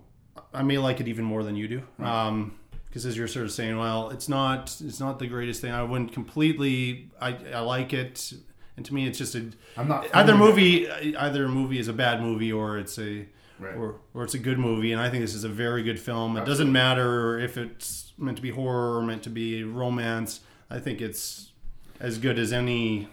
I 0.55 0.62
may 0.62 0.78
like 0.78 1.01
it 1.01 1.09
even 1.09 1.24
more 1.24 1.42
than 1.42 1.55
you 1.55 1.68
do. 1.68 1.82
Um, 2.03 2.55
because 2.86 3.07
as 3.07 3.16
you're 3.16 3.26
sort 3.26 3.45
of 3.45 3.51
saying, 3.51 3.76
well, 3.76 4.11
it's 4.11 4.28
not 4.28 4.80
it's 4.80 5.01
not 5.01 5.18
the 5.18 5.26
greatest 5.26 5.61
thing. 5.61 5.72
I 5.72 5.82
wouldn't 5.82 6.12
completely. 6.12 7.11
I 7.20 7.36
I 7.53 7.59
like 7.61 7.92
it, 7.92 8.32
and 8.76 8.86
to 8.86 8.95
me, 8.95 9.07
it's 9.07 9.18
just 9.18 9.34
a. 9.34 9.51
I'm 9.76 9.88
not 9.88 10.07
either 10.14 10.36
movie. 10.36 10.88
Either 10.88 11.45
a 11.45 11.49
movie 11.49 11.80
is 11.80 11.88
a 11.88 11.92
bad 11.92 12.22
movie 12.22 12.53
or 12.53 12.78
it's 12.78 12.99
a. 12.99 13.26
Right. 13.59 13.76
Or, 13.76 13.96
or 14.14 14.24
it's 14.24 14.34
a 14.34 14.38
good 14.38 14.59
movie, 14.59 14.90
and 14.92 15.00
I 15.00 15.09
think 15.11 15.22
this 15.22 15.34
is 15.34 15.44
a 15.44 15.48
very 15.48 15.82
good 15.82 16.00
film. 16.00 16.36
It 16.36 16.40
Absolutely. 16.40 16.50
doesn't 16.50 16.72
matter 16.72 17.38
if 17.38 17.57
it's 17.57 18.12
meant 18.18 18.36
to 18.36 18.42
be 18.42 18.50
horror 18.50 18.98
or 18.98 19.02
meant 19.02 19.22
to 19.24 19.30
be 19.30 19.62
romance. 19.64 20.40
I 20.70 20.80
think 20.80 21.00
it's 21.00 21.52
as 22.00 22.18
good 22.18 22.38
as 22.38 22.52
any. 22.52 23.09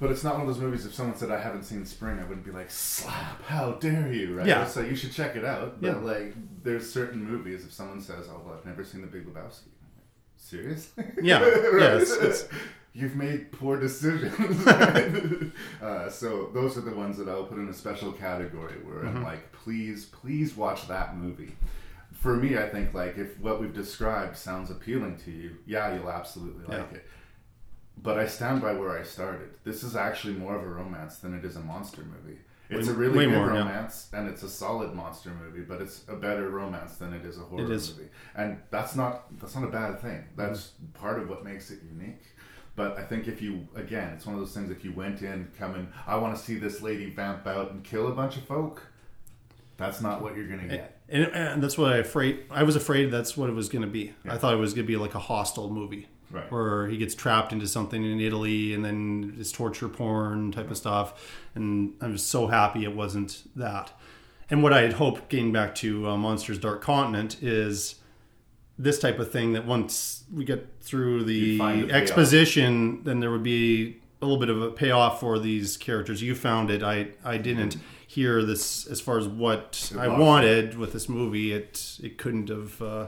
But 0.00 0.10
it's 0.10 0.22
not 0.24 0.34
one 0.34 0.42
of 0.42 0.46
those 0.48 0.58
movies. 0.58 0.84
If 0.86 0.94
someone 0.94 1.16
said 1.16 1.30
I 1.30 1.40
haven't 1.40 1.64
seen 1.64 1.84
Spring, 1.84 2.18
I 2.18 2.24
wouldn't 2.24 2.44
be 2.44 2.52
like, 2.52 2.70
"Slap! 2.70 3.42
How 3.44 3.72
dare 3.72 4.12
you!" 4.12 4.36
Right? 4.38 4.46
Yeah. 4.46 4.64
So 4.66 4.80
you 4.80 4.94
should 4.96 5.12
check 5.12 5.36
it 5.36 5.44
out. 5.44 5.80
But 5.80 5.86
Yeah. 5.88 5.96
like, 5.96 6.34
there's 6.64 6.88
certain 6.90 7.24
movies. 7.24 7.64
If 7.64 7.72
someone 7.72 8.00
says, 8.00 8.26
"Oh, 8.30 8.42
well, 8.44 8.54
I've 8.58 8.66
never 8.66 8.84
seen 8.84 9.00
The 9.00 9.06
Big 9.06 9.26
Lebowski," 9.26 9.68
serious? 10.38 10.92
Yeah. 11.22 11.40
Yeah, 11.78 11.94
it's- 11.96 12.16
it's- 12.16 12.48
You've 12.94 13.14
made 13.14 13.52
poor 13.52 13.78
decisions. 13.78 14.66
uh, 15.82 16.10
so 16.10 16.50
those 16.52 16.76
are 16.76 16.80
the 16.80 16.94
ones 16.94 17.16
that 17.18 17.28
I'll 17.28 17.44
put 17.44 17.58
in 17.58 17.68
a 17.68 17.72
special 17.74 18.10
category 18.10 18.74
where 18.82 19.04
I'm 19.06 19.18
Mhm. 19.18 19.24
like, 19.24 19.52
please, 19.52 20.06
please 20.06 20.56
watch 20.56 20.88
that 20.88 21.16
movie. 21.16 21.54
For 22.12 22.34
me, 22.34 22.58
I 22.58 22.68
think 22.68 22.94
like 22.94 23.16
if 23.16 23.38
what 23.38 23.60
we've 23.60 23.74
described 23.74 24.36
sounds 24.36 24.70
appealing 24.70 25.16
to 25.26 25.30
you, 25.30 25.58
yeah, 25.64 25.94
you'll 25.94 26.10
absolutely 26.10 26.64
like 26.64 26.90
Yeah. 26.90 26.96
it. 26.98 27.06
But 28.02 28.18
I 28.18 28.26
stand 28.26 28.62
by 28.62 28.72
where 28.72 28.98
I 28.98 29.04
started. 29.04 29.50
This 29.62 29.84
is 29.84 29.94
actually 29.94 30.34
more 30.34 30.56
of 30.56 30.62
a 30.64 30.68
romance 30.68 31.18
than 31.18 31.34
it 31.34 31.44
is 31.44 31.54
a 31.56 31.60
monster 31.60 32.02
movie. 32.02 32.38
It's 32.70 32.86
Way- 32.86 32.92
a 32.94 32.96
really 32.96 33.24
good 33.26 33.34
more, 33.34 33.46
yeah. 33.52 33.60
romance, 33.60 34.10
and 34.12 34.28
it's 34.28 34.42
a 34.42 34.48
solid 34.48 34.94
monster 34.94 35.30
movie. 35.30 35.62
But 35.62 35.80
it's 35.80 36.04
a 36.08 36.14
better 36.16 36.50
romance 36.50 36.96
than 36.96 37.12
it 37.14 37.24
is 37.24 37.38
a 37.38 37.42
horror 37.42 37.72
is. 37.72 37.96
movie, 37.96 38.10
and 38.34 38.58
that's 38.70 38.94
not 38.94 39.24
that's 39.40 39.54
not 39.54 39.64
a 39.64 39.68
bad 39.70 40.00
thing. 40.00 40.24
That's 40.36 40.72
part 40.94 41.18
of 41.18 41.28
what 41.28 41.44
makes 41.44 41.70
it 41.70 41.78
unique. 41.82 42.22
But 42.76 42.96
I 42.98 43.02
think 43.02 43.26
if 43.26 43.40
you 43.42 43.66
again, 43.74 44.12
it's 44.14 44.26
one 44.26 44.34
of 44.34 44.40
those 44.40 44.52
things. 44.54 44.70
If 44.70 44.84
you 44.84 44.92
went 44.92 45.22
in 45.22 45.50
coming, 45.58 45.88
I 46.06 46.16
want 46.16 46.36
to 46.36 46.42
see 46.42 46.56
this 46.56 46.82
lady 46.82 47.10
vamp 47.10 47.46
out 47.46 47.70
and 47.72 47.82
kill 47.82 48.08
a 48.08 48.12
bunch 48.12 48.36
of 48.36 48.44
folk. 48.44 48.82
That's 49.78 50.00
not 50.00 50.22
what 50.22 50.36
you're 50.36 50.48
gonna 50.48 50.68
get. 50.68 51.00
And, 51.08 51.24
and 51.34 51.62
that's 51.62 51.78
what 51.78 51.92
I 51.92 51.96
afraid. 51.98 52.44
I 52.50 52.64
was 52.64 52.76
afraid 52.76 53.10
that's 53.10 53.36
what 53.36 53.48
it 53.48 53.54
was 53.54 53.68
going 53.70 53.80
to 53.80 53.88
be. 53.88 54.12
I 54.26 54.36
thought 54.36 54.52
it 54.52 54.58
was 54.58 54.74
going 54.74 54.84
to 54.84 54.86
be 54.92 54.96
like 54.98 55.14
a 55.14 55.18
hostile 55.18 55.70
movie, 55.70 56.06
Right. 56.30 56.50
where 56.52 56.88
he 56.88 56.98
gets 56.98 57.14
trapped 57.14 57.52
into 57.52 57.66
something 57.66 58.04
in 58.04 58.20
Italy, 58.20 58.74
and 58.74 58.84
then 58.84 59.34
it's 59.38 59.50
torture 59.50 59.88
porn 59.88 60.52
type 60.52 60.70
of 60.70 60.76
stuff. 60.76 61.38
And 61.54 61.94
I 62.02 62.08
was 62.08 62.22
so 62.22 62.48
happy 62.48 62.84
it 62.84 62.94
wasn't 62.94 63.44
that. 63.56 63.92
And 64.50 64.62
what 64.62 64.72
I 64.72 64.82
had 64.82 64.94
hoped, 64.94 65.28
getting 65.30 65.52
back 65.52 65.74
to 65.76 66.08
uh, 66.08 66.16
Monsters 66.16 66.58
Dark 66.58 66.82
Continent, 66.82 67.42
is 67.42 67.96
this 68.78 68.98
type 68.98 69.18
of 69.18 69.30
thing 69.30 69.52
that 69.54 69.66
once 69.66 70.24
we 70.32 70.44
get 70.44 70.68
through 70.80 71.24
the 71.24 71.58
the 71.58 71.58
payoff. 71.58 71.90
exposition, 71.90 73.02
then 73.04 73.20
there 73.20 73.30
would 73.30 73.42
be 73.42 74.00
a 74.20 74.26
little 74.26 74.38
bit 74.38 74.48
of 74.48 74.62
a 74.62 74.70
payoff 74.70 75.20
for 75.20 75.38
these 75.38 75.76
characters. 75.76 76.22
You 76.22 76.34
found 76.34 76.70
it. 76.70 76.82
I 76.82 77.08
I 77.24 77.38
didn't 77.38 77.76
hear 78.06 78.42
this 78.42 78.86
as 78.86 79.00
far 79.00 79.18
as 79.18 79.28
what 79.28 79.92
I 79.98 80.08
wanted 80.08 80.76
with 80.78 80.92
this 80.92 81.08
movie. 81.08 81.52
It 81.52 81.98
it 82.02 82.18
couldn't 82.18 82.48
have 82.48 82.80
uh, 82.82 83.06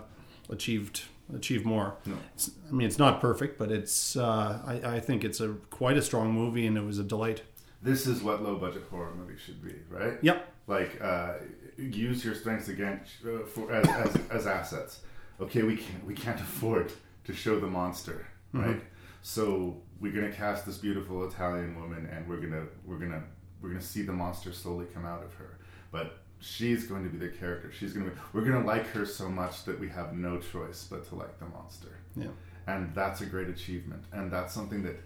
achieved 0.48 1.02
achieved 1.34 1.64
more. 1.64 1.96
No. 2.06 2.16
It's, 2.34 2.50
I 2.68 2.72
mean, 2.72 2.86
it's 2.86 2.98
not 2.98 3.20
perfect, 3.20 3.58
but 3.58 3.70
it's 3.70 4.16
uh, 4.16 4.60
I, 4.66 4.96
I 4.96 5.00
think 5.00 5.24
it's 5.24 5.40
a 5.40 5.48
quite 5.70 5.96
a 5.96 6.02
strong 6.02 6.32
movie, 6.32 6.66
and 6.66 6.76
it 6.76 6.84
was 6.84 6.98
a 6.98 7.04
delight. 7.04 7.42
This 7.82 8.06
is 8.06 8.22
what 8.22 8.42
low 8.42 8.56
budget 8.56 8.84
horror 8.90 9.14
movies 9.14 9.40
should 9.44 9.62
be, 9.64 9.74
right? 9.88 10.18
Yep. 10.22 10.52
Like 10.66 11.00
uh, 11.02 11.34
use 11.78 12.24
your 12.24 12.34
strengths 12.34 12.68
against 12.68 13.12
uh, 13.24 13.44
for 13.46 13.72
as, 13.72 13.86
as, 13.88 14.18
as 14.30 14.46
assets. 14.46 15.00
Okay, 15.40 15.62
we 15.62 15.76
can't 15.76 16.04
we 16.06 16.14
can't 16.14 16.40
afford 16.40 16.92
to 17.24 17.32
show 17.34 17.58
the 17.58 17.66
monster, 17.66 18.26
right? 18.52 18.76
Mhm. 18.76 18.80
So 19.22 19.76
we're 20.00 20.12
gonna 20.12 20.32
cast 20.32 20.66
this 20.66 20.76
beautiful 20.78 21.26
Italian 21.28 21.80
woman, 21.80 22.06
and 22.12 22.28
we're 22.28 22.40
gonna 22.40 22.66
we're 22.84 22.98
gonna 22.98 23.22
we're 23.62 23.70
gonna 23.70 23.80
see 23.80 24.02
the 24.02 24.12
monster 24.12 24.52
slowly 24.52 24.86
come 24.94 25.04
out 25.06 25.22
of 25.22 25.34
her, 25.34 25.58
but. 25.90 26.18
She's 26.40 26.84
going 26.86 27.04
to 27.04 27.10
be 27.10 27.18
the 27.18 27.28
character. 27.32 27.70
She's 27.70 27.92
going 27.92 28.06
to 28.06 28.12
be. 28.12 28.16
We're 28.32 28.44
going 28.44 28.60
to 28.60 28.66
like 28.66 28.86
her 28.92 29.04
so 29.04 29.28
much 29.28 29.64
that 29.64 29.78
we 29.78 29.88
have 29.90 30.14
no 30.14 30.38
choice 30.38 30.86
but 30.90 31.06
to 31.10 31.14
like 31.14 31.38
the 31.38 31.44
monster. 31.46 31.98
Yeah. 32.16 32.28
And 32.66 32.94
that's 32.94 33.20
a 33.20 33.26
great 33.26 33.48
achievement. 33.48 34.02
And 34.12 34.30
that's 34.32 34.54
something 34.54 34.82
that 34.84 34.96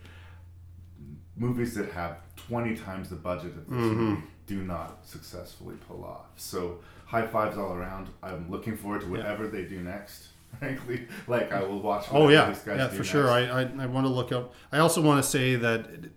movies 1.36 1.74
that 1.74 1.90
have 1.92 2.18
20 2.36 2.76
times 2.76 3.10
the 3.10 3.16
budget 3.16 3.50
of 3.56 3.68
this 3.68 3.78
Mhm. 3.78 3.96
movie 3.96 4.22
do 4.46 4.62
not 4.62 5.04
successfully 5.06 5.76
pull 5.88 6.04
off. 6.04 6.26
So 6.36 6.80
high 7.06 7.26
fives 7.26 7.56
all 7.58 7.72
around. 7.74 8.08
I'm 8.22 8.50
looking 8.50 8.76
forward 8.76 9.00
to 9.02 9.08
whatever 9.08 9.48
they 9.48 9.62
do 9.64 9.80
next. 9.80 10.28
Frankly, 10.60 11.08
like 11.26 11.52
I 11.52 11.64
will 11.64 11.80
watch. 11.80 12.06
Oh 12.12 12.28
yeah, 12.28 12.48
these 12.48 12.60
guys 12.60 12.78
yeah, 12.78 12.88
for 12.88 13.02
sure. 13.02 13.28
I, 13.28 13.40
I 13.40 13.62
I 13.80 13.86
want 13.86 14.06
to 14.06 14.12
look 14.12 14.30
up. 14.30 14.54
I 14.70 14.78
also 14.78 15.00
want 15.02 15.22
to 15.22 15.28
say 15.28 15.56
that 15.56 15.90
th- 15.90 16.10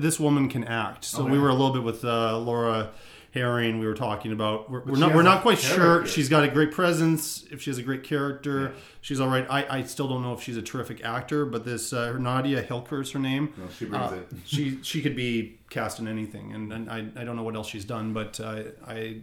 this 0.00 0.20
woman 0.20 0.50
can 0.50 0.64
act. 0.64 1.04
So 1.06 1.22
Oh, 1.22 1.30
we 1.30 1.38
were 1.38 1.48
a 1.48 1.54
little 1.54 1.72
bit 1.72 1.82
with 1.82 2.04
uh, 2.04 2.38
Laura 2.38 2.90
Harring. 3.36 3.78
We 3.78 3.86
were 3.86 3.94
talking 3.94 4.32
about. 4.32 4.70
We're, 4.70 4.82
we're 4.84 4.96
not. 4.96 5.14
We're 5.14 5.22
not 5.22 5.42
quite 5.42 5.58
sure. 5.58 6.06
She's 6.06 6.28
got 6.28 6.42
a 6.42 6.48
great 6.48 6.72
presence. 6.72 7.44
If 7.50 7.60
she 7.60 7.68
has 7.70 7.76
a 7.78 7.82
great 7.82 8.02
character, 8.02 8.72
she's 9.02 9.20
all 9.20 9.28
right. 9.28 9.46
I, 9.50 9.78
I 9.78 9.82
still 9.82 10.08
don't 10.08 10.22
know 10.22 10.32
if 10.32 10.42
she's 10.42 10.56
a 10.56 10.62
terrific 10.62 11.04
actor, 11.04 11.44
but 11.44 11.64
this 11.64 11.92
uh, 11.92 12.12
her 12.12 12.18
Nadia 12.18 12.62
Hilker 12.62 13.02
is 13.02 13.10
her 13.12 13.18
name. 13.18 13.52
No, 13.58 13.64
she 13.68 13.84
brings 13.84 14.12
Uh, 14.12 14.16
it. 14.16 14.28
she 14.46 14.78
she 14.82 15.02
could 15.02 15.14
be 15.14 15.58
cast 15.68 15.98
in 16.00 16.08
anything, 16.08 16.52
and, 16.54 16.72
and 16.72 16.90
I 16.90 16.98
I 17.20 17.24
don't 17.24 17.36
know 17.36 17.42
what 17.42 17.54
else 17.56 17.68
she's 17.68 17.84
done, 17.84 18.12
but 18.12 18.40
uh, 18.40 18.62
I. 18.86 19.20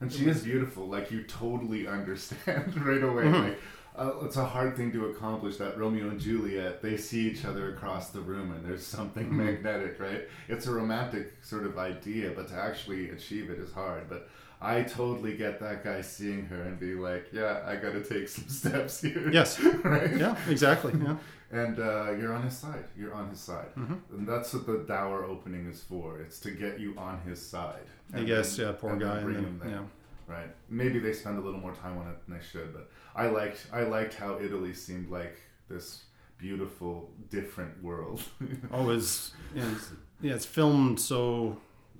And 0.00 0.12
she 0.12 0.26
is 0.26 0.42
beautiful. 0.42 0.86
Like 0.88 1.10
you 1.10 1.22
totally 1.22 1.86
understand 1.86 2.74
right 2.84 3.02
away. 3.02 3.24
Mhm. 3.24 3.44
Like 3.44 3.60
uh, 3.96 4.12
it's 4.22 4.36
a 4.36 4.44
hard 4.44 4.76
thing 4.76 4.90
to 4.92 5.06
accomplish. 5.06 5.56
That 5.58 5.78
Romeo 5.78 6.08
and 6.08 6.20
Juliet, 6.20 6.82
they 6.82 6.96
see 6.96 7.28
each 7.30 7.44
other 7.44 7.72
across 7.74 8.10
the 8.10 8.20
room, 8.20 8.52
and 8.52 8.64
there's 8.64 8.84
something 8.86 9.26
Mhm. 9.28 9.32
magnetic, 9.44 9.98
right? 10.00 10.28
It's 10.48 10.66
a 10.66 10.72
romantic 10.72 11.32
sort 11.42 11.64
of 11.64 11.78
idea, 11.78 12.32
but 12.34 12.48
to 12.48 12.54
actually 12.54 13.10
achieve 13.10 13.50
it 13.50 13.58
is 13.58 13.72
hard. 13.72 14.08
But 14.08 14.28
I 14.60 14.82
totally 14.82 15.36
get 15.36 15.60
that 15.60 15.84
guy 15.84 16.00
seeing 16.00 16.46
her 16.46 16.62
and 16.62 16.78
being 16.80 17.00
like, 17.00 17.26
"Yeah, 17.32 17.62
I 17.66 17.76
got 17.76 17.92
to 17.92 18.02
take 18.02 18.28
some 18.28 18.48
steps 18.60 19.00
here." 19.00 19.30
Yes. 19.30 19.60
right? 19.84 20.16
Yeah, 20.16 20.36
exactly, 20.48 20.92
yeah. 21.00 21.16
And 21.52 21.78
uh, 21.78 22.10
you're 22.18 22.32
on 22.32 22.42
his 22.42 22.56
side. 22.56 22.84
You're 22.98 23.14
on 23.14 23.28
his 23.30 23.38
side, 23.38 23.72
Mhm. 23.76 23.98
and 24.12 24.26
that's 24.26 24.52
what 24.54 24.66
the 24.66 24.78
dower 24.88 25.24
opening 25.24 25.66
is 25.66 25.82
for. 25.82 26.18
It's 26.18 26.40
to 26.40 26.50
get 26.50 26.80
you 26.80 26.94
on 26.98 27.20
his 27.20 27.40
side. 27.40 27.86
I 28.12 28.22
guess, 28.24 28.56
then- 28.56 28.66
yeah, 28.66 28.72
poor 28.72 28.96
guy, 28.96 29.18
and 29.18 29.60
then- 29.60 29.70
yeah. 29.70 29.82
Right. 30.26 30.48
Maybe 30.70 30.98
they 30.98 31.12
spend 31.12 31.38
a 31.38 31.40
little 31.40 31.60
more 31.60 31.74
time 31.74 31.98
on 31.98 32.08
it 32.08 32.16
than 32.26 32.38
they 32.38 32.44
should, 32.44 32.72
but 32.72 32.90
I 33.14 33.26
liked 33.26 33.66
I 33.72 33.82
liked 33.82 34.14
how 34.14 34.38
Italy 34.40 34.72
seemed 34.74 35.10
like 35.10 35.36
this 35.68 36.04
beautiful, 36.38 37.10
different 37.30 37.82
world. 37.82 38.22
Oh, 38.72 38.90
it's, 38.90 39.32
yeah, 39.54 39.70
it's 39.72 39.90
yeah, 40.20 40.34
it's 40.34 40.46
filmed 40.46 40.98
so 41.00 41.56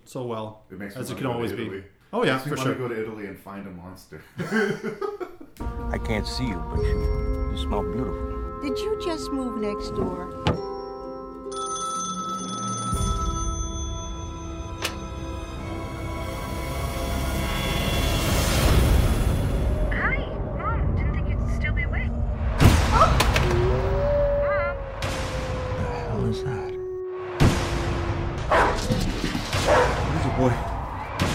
so 0.07 0.22
well 0.25 0.62
It 0.70 0.79
makes 0.79 0.97
as 0.97 1.09
me 1.11 1.14
it 1.16 1.18
can 1.18 1.27
wanna 1.29 1.35
go 1.35 1.37
always 1.37 1.51
to 1.53 1.57
be. 1.57 1.62
Italy. 1.64 1.85
Oh 2.12 2.25
yeah, 2.25 2.35
Makes 2.37 2.47
me 2.47 2.51
for 2.51 2.57
wanna 2.59 2.70
sure. 2.77 2.89
go 2.89 2.95
to 2.95 3.01
Italy 3.03 3.27
and 3.27 3.39
find 3.39 3.66
a 3.66 3.70
monster. 3.70 4.22
I 5.91 5.99
can't 5.99 6.27
see 6.27 6.47
you, 6.47 6.57
but 6.75 6.83
you, 6.83 7.51
you 7.53 7.59
smell 7.59 7.83
beautiful. 7.83 8.61
Did 8.62 8.79
you 8.79 9.01
just 9.05 9.31
move 9.33 9.61
next 9.61 9.91
door? 9.91 10.31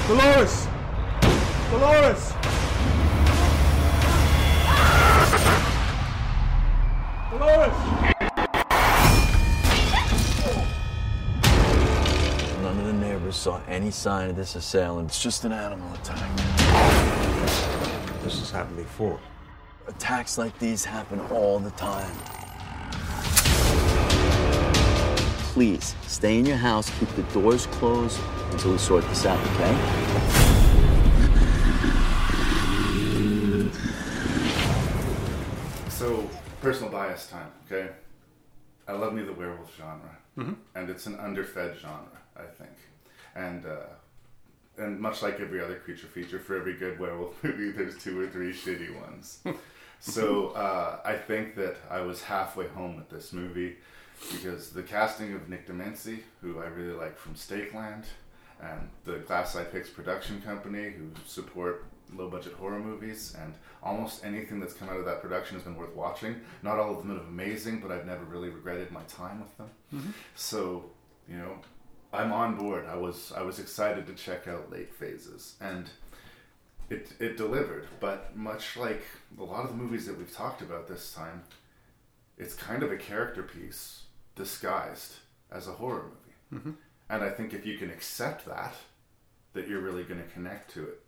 Dolores! 0.09 0.67
Dolores! 1.69 2.33
Dolores! 7.29 7.73
None 12.63 12.79
of 12.79 12.85
the 12.85 12.93
neighbors 12.93 13.35
saw 13.35 13.61
any 13.67 13.91
sign 13.91 14.31
of 14.31 14.35
this 14.35 14.55
assailant. 14.55 15.09
It's 15.09 15.21
just 15.21 15.45
an 15.45 15.51
animal 15.51 15.93
attack. 15.93 16.35
This 18.23 18.39
has 18.39 18.49
happened 18.49 18.77
before. 18.77 19.19
Attacks 19.87 20.39
like 20.39 20.57
these 20.57 20.83
happen 20.83 21.19
all 21.29 21.59
the 21.59 21.69
time. 21.71 22.38
Please 25.53 25.95
stay 26.07 26.37
in 26.37 26.45
your 26.45 26.57
house, 26.57 26.89
keep 26.99 27.09
the 27.15 27.23
doors 27.33 27.65
closed 27.67 28.19
until 28.51 28.71
we 28.73 28.77
sort 28.77 29.03
this 29.09 29.25
out, 29.25 29.39
okay? 29.55 30.79
So, 35.89 36.29
personal 36.61 36.91
bias 36.91 37.27
time, 37.27 37.51
okay? 37.65 37.89
I 38.87 38.93
love 38.93 39.13
me 39.13 39.21
the 39.23 39.33
werewolf 39.33 39.75
genre, 39.77 40.17
Mhm. 40.37 40.55
and 40.75 40.89
it's 40.89 41.05
an 41.05 41.19
underfed 41.19 41.77
genre, 41.79 42.17
I 42.35 42.45
think. 42.57 42.71
And 43.35 43.65
uh, 43.65 43.87
and 44.77 44.97
much 44.99 45.21
like 45.21 45.41
every 45.41 45.61
other 45.61 45.75
creature 45.75 46.07
feature, 46.07 46.39
for 46.39 46.55
every 46.55 46.73
good 46.75 46.99
werewolf 46.99 47.43
movie, 47.43 47.71
there's 47.71 47.97
two 48.01 48.19
or 48.21 48.27
three 48.27 48.53
shitty 48.53 48.95
ones. 49.01 49.39
so 49.99 50.49
uh, 50.51 50.99
I 51.03 51.15
think 51.17 51.55
that 51.55 51.75
I 51.89 52.01
was 52.01 52.23
halfway 52.23 52.67
home 52.67 52.95
with 52.95 53.09
this 53.09 53.33
movie 53.33 53.77
because 54.31 54.69
the 54.71 54.83
casting 54.83 55.33
of 55.33 55.49
Nick 55.49 55.67
Damici, 55.67 56.19
who 56.41 56.59
I 56.59 56.65
really 56.67 56.93
like 56.93 57.17
from 57.17 57.35
Stake 57.35 57.73
Land, 57.73 58.05
and 58.61 58.89
the 59.05 59.19
Glass 59.19 59.55
Eye 59.55 59.63
Pix 59.63 59.89
production 59.89 60.41
company, 60.41 60.89
who 60.91 61.09
support 61.25 61.85
low 62.13 62.29
budget 62.29 62.53
horror 62.53 62.79
movies, 62.79 63.35
and 63.39 63.53
almost 63.83 64.25
anything 64.25 64.59
that's 64.59 64.73
come 64.73 64.89
out 64.89 64.97
of 64.97 65.05
that 65.05 65.21
production 65.21 65.55
has 65.55 65.63
been 65.63 65.75
worth 65.75 65.95
watching. 65.95 66.35
Not 66.63 66.79
all 66.79 66.91
of 66.91 66.97
them 67.07 67.17
are 67.17 67.21
amazing, 67.21 67.79
but 67.79 67.91
I've 67.91 68.05
never 68.05 68.25
really 68.25 68.49
regretted 68.49 68.91
my 68.91 69.03
time 69.03 69.39
with 69.39 69.55
them. 69.57 69.69
Mhm. 69.93 70.13
So, 70.35 70.91
you 71.27 71.37
know, 71.37 71.59
I'm 72.11 72.31
on 72.33 72.57
board. 72.57 72.85
I 72.87 72.95
was 72.95 73.31
I 73.31 73.43
was 73.43 73.59
excited 73.59 74.07
to 74.07 74.13
check 74.15 74.47
out 74.47 74.71
late 74.71 74.93
phases, 74.93 75.55
and 75.61 75.89
it 76.89 77.13
it 77.19 77.37
delivered. 77.37 77.87
But 77.99 78.35
much 78.35 78.75
like 78.75 79.03
a 79.37 79.43
lot 79.43 79.63
of 79.63 79.69
the 79.69 79.77
movies 79.77 80.05
that 80.07 80.17
we've 80.17 80.33
talked 80.33 80.61
about 80.63 80.87
this 80.87 81.13
time, 81.13 81.43
it's 82.37 82.55
kind 82.55 82.81
of 82.83 82.91
a 82.91 82.97
character 82.97 83.43
piece 83.43 84.05
disguised 84.39 85.17
as 85.51 85.67
a 85.67 85.71
horror 85.73 86.05
movie. 86.51 86.63
Mhm. 86.69 86.75
And 87.09 87.23
I 87.23 87.29
think 87.29 87.53
if 87.53 87.65
you 87.65 87.77
can 87.77 87.91
accept 87.91 88.45
that, 88.45 88.73
that 89.53 89.67
you're 89.67 89.81
really 89.81 90.03
going 90.03 90.21
to 90.23 90.29
connect 90.33 90.71
to 90.73 90.83
it. 90.83 91.01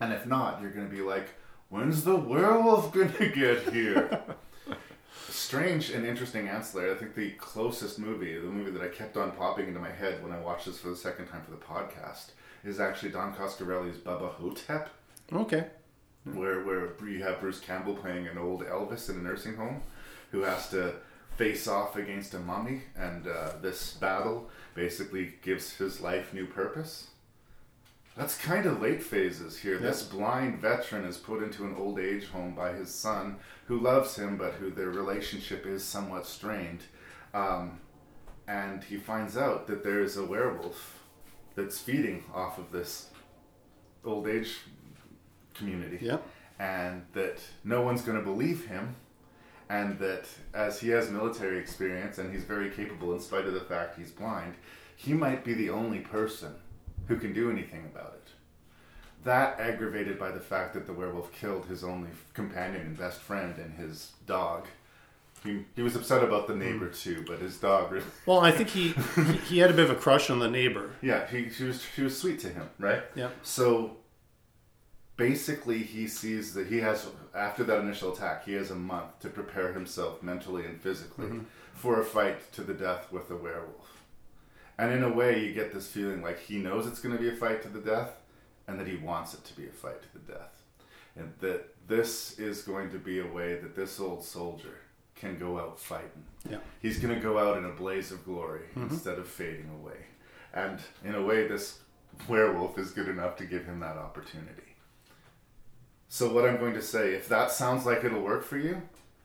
And 0.00 0.12
if 0.12 0.26
not, 0.26 0.60
you're 0.60 0.70
going 0.70 0.88
to 0.88 0.94
be 0.94 1.02
like, 1.02 1.28
when's 1.68 2.02
the 2.04 2.16
werewolf 2.16 2.92
going 2.96 3.12
to 3.14 3.28
get 3.28 3.72
here? 3.72 4.22
Strange 5.28 5.90
and 5.90 6.06
interesting 6.06 6.48
ancillary. 6.48 6.90
I 6.92 6.94
think 6.94 7.14
the 7.14 7.30
closest 7.32 7.98
movie, 7.98 8.34
the 8.38 8.46
movie 8.46 8.70
that 8.70 8.82
I 8.82 8.88
kept 8.88 9.16
on 9.16 9.32
popping 9.32 9.68
into 9.68 9.80
my 9.80 9.90
head 9.90 10.22
when 10.22 10.32
I 10.32 10.38
watched 10.40 10.66
this 10.66 10.78
for 10.78 10.88
the 10.88 10.96
second 10.96 11.26
time 11.26 11.42
for 11.42 11.50
the 11.50 11.56
podcast, 11.56 12.30
is 12.64 12.80
actually 12.80 13.10
Don 13.10 13.34
Coscarelli's 13.34 13.98
Bubba 13.98 14.30
Ho-Tep 14.32 14.88
Okay. 15.32 15.66
where 16.24 16.62
where 16.64 16.90
you 17.08 17.22
have 17.22 17.40
Bruce 17.40 17.60
Campbell 17.60 17.94
playing 17.94 18.26
an 18.28 18.38
old 18.38 18.62
Elvis 18.64 19.10
in 19.10 19.16
a 19.16 19.20
nursing 19.22 19.56
home, 19.56 19.82
who 20.30 20.40
has 20.42 20.68
to 20.70 20.94
face 21.36 21.68
off 21.68 21.96
against 21.96 22.34
a 22.34 22.38
mummy, 22.38 22.82
and 22.96 23.26
uh, 23.26 23.52
this 23.60 23.92
battle 23.94 24.48
basically 24.74 25.34
gives 25.42 25.74
his 25.74 26.00
life 26.00 26.32
new 26.32 26.46
purpose. 26.46 27.08
That's 28.16 28.38
kind 28.38 28.64
of 28.64 28.80
late 28.80 29.02
phases 29.02 29.58
here. 29.58 29.78
This 29.78 30.02
blind 30.02 30.58
veteran 30.58 31.04
is 31.04 31.18
put 31.18 31.42
into 31.42 31.64
an 31.64 31.74
old 31.76 31.98
age 31.98 32.28
home 32.28 32.54
by 32.54 32.72
his 32.72 32.92
son, 32.94 33.36
who 33.66 33.78
loves 33.78 34.16
him, 34.16 34.38
but 34.38 34.54
who 34.54 34.70
their 34.70 34.88
relationship 34.88 35.66
is 35.66 35.84
somewhat 35.84 36.26
strained. 36.26 36.80
Um, 37.34 37.78
and 38.48 38.82
he 38.82 38.96
finds 38.96 39.36
out 39.36 39.66
that 39.66 39.84
there 39.84 40.00
is 40.00 40.16
a 40.16 40.24
werewolf 40.24 41.02
that's 41.56 41.78
feeding 41.78 42.24
off 42.34 42.56
of 42.56 42.72
this 42.72 43.10
old 44.02 44.26
age 44.26 44.60
community. 45.52 45.98
Yep. 46.00 46.26
And 46.58 47.04
that 47.12 47.38
no 47.64 47.82
one's 47.82 48.00
going 48.00 48.18
to 48.18 48.24
believe 48.24 48.66
him. 48.66 48.96
And 49.68 49.98
that 49.98 50.26
as 50.54 50.80
he 50.80 50.90
has 50.90 51.10
military 51.10 51.58
experience 51.58 52.18
and 52.18 52.32
he's 52.32 52.44
very 52.44 52.70
capable 52.70 53.12
in 53.14 53.20
spite 53.20 53.46
of 53.46 53.54
the 53.54 53.60
fact 53.60 53.98
he's 53.98 54.10
blind, 54.10 54.54
he 54.96 55.12
might 55.12 55.44
be 55.44 55.54
the 55.54 55.70
only 55.70 55.98
person 55.98 56.54
who 57.08 57.16
can 57.16 57.32
do 57.32 57.50
anything 57.50 57.84
about 57.92 58.14
it. 58.14 58.30
That 59.24 59.58
aggravated 59.58 60.18
by 60.18 60.30
the 60.30 60.40
fact 60.40 60.74
that 60.74 60.86
the 60.86 60.92
werewolf 60.92 61.32
killed 61.32 61.66
his 61.66 61.82
only 61.82 62.10
companion 62.32 62.82
and 62.82 62.96
best 62.96 63.20
friend 63.20 63.56
and 63.58 63.74
his 63.74 64.12
dog. 64.26 64.66
He, 65.42 65.64
he 65.74 65.82
was 65.82 65.96
upset 65.96 66.22
about 66.22 66.46
the 66.46 66.54
neighbor 66.54 66.86
hmm. 66.86 66.92
too, 66.92 67.24
but 67.26 67.40
his 67.40 67.58
dog 67.58 67.92
really. 67.92 68.06
Well, 68.26 68.40
I 68.40 68.50
think 68.52 68.68
he, 68.68 68.94
he 69.14 69.22
he 69.48 69.58
had 69.58 69.70
a 69.70 69.74
bit 69.74 69.90
of 69.90 69.96
a 69.96 70.00
crush 70.00 70.30
on 70.30 70.38
the 70.38 70.48
neighbor. 70.48 70.92
Yeah, 71.02 71.26
he 71.26 71.50
she 71.50 71.64
was 71.64 71.84
she 71.94 72.02
was 72.02 72.18
sweet 72.18 72.38
to 72.40 72.48
him, 72.48 72.68
right? 72.78 73.02
Yeah. 73.14 73.30
So 73.42 73.96
basically, 75.16 75.78
he 75.78 76.06
sees 76.08 76.54
that 76.54 76.66
he 76.66 76.78
has 76.78 77.06
after 77.34 77.64
that 77.64 77.80
initial 77.80 78.12
attack, 78.12 78.44
he 78.44 78.52
has 78.54 78.70
a 78.70 78.74
month 78.74 79.18
to 79.20 79.28
prepare 79.28 79.72
himself 79.72 80.22
mentally 80.22 80.64
and 80.64 80.80
physically 80.80 81.26
Mhm. 81.26 81.44
for 81.74 82.00
a 82.00 82.04
fight 82.04 82.52
to 82.52 82.62
the 82.62 82.74
death 82.74 83.10
with 83.12 83.30
a 83.30 83.36
werewolf. 83.36 84.02
And 84.78 84.92
in 84.92 85.02
a 85.02 85.12
way, 85.12 85.42
you 85.44 85.54
get 85.54 85.72
this 85.72 85.88
feeling 85.90 86.22
like 86.22 86.38
he 86.38 86.58
knows 86.58 86.86
it's 86.86 87.00
going 87.00 87.16
to 87.16 87.20
be 87.22 87.28
a 87.30 87.36
fight 87.36 87.62
to 87.62 87.68
the 87.68 87.80
death, 87.80 88.20
and 88.68 88.78
that 88.80 88.86
he 88.86 88.96
wants 88.96 89.32
it 89.34 89.44
to 89.44 89.56
be 89.56 89.66
a 89.66 89.72
fight 89.72 90.02
to 90.02 90.12
the 90.12 90.32
death, 90.32 90.62
and 91.14 91.32
that 91.40 91.74
this 91.88 92.38
is 92.38 92.62
going 92.62 92.90
to 92.90 92.98
be 92.98 93.20
a 93.20 93.26
way 93.26 93.54
that 93.56 93.74
this 93.74 93.98
old 94.00 94.22
soldier 94.24 94.78
can 95.14 95.38
go 95.38 95.58
out 95.58 95.80
fighting. 95.80 96.24
Yeah. 96.48 96.58
He's 96.82 96.98
going 96.98 97.14
to 97.14 97.20
go 97.20 97.38
out 97.38 97.56
in 97.56 97.64
a 97.64 97.70
blaze 97.72 98.12
of 98.12 98.22
glory 98.24 98.66
Mhm. 98.74 98.90
instead 98.90 99.18
of 99.18 99.26
fading 99.26 99.70
away. 99.80 100.06
And 100.52 100.78
in 101.04 101.14
a 101.14 101.22
way, 101.22 101.46
this 101.46 101.80
werewolf 102.28 102.78
is 102.78 102.90
good 102.90 103.08
enough 103.08 103.36
to 103.36 103.46
give 103.46 103.64
him 103.64 103.80
that 103.80 103.96
opportunity. 103.96 104.65
So, 106.16 106.32
what 106.32 106.48
I'm 106.48 106.56
going 106.56 106.72
to 106.72 106.80
say, 106.80 107.12
if 107.12 107.28
that 107.28 107.50
sounds 107.50 107.84
like 107.84 108.02
it'll 108.02 108.22
work 108.22 108.42
for 108.42 108.56
you, 108.56 108.80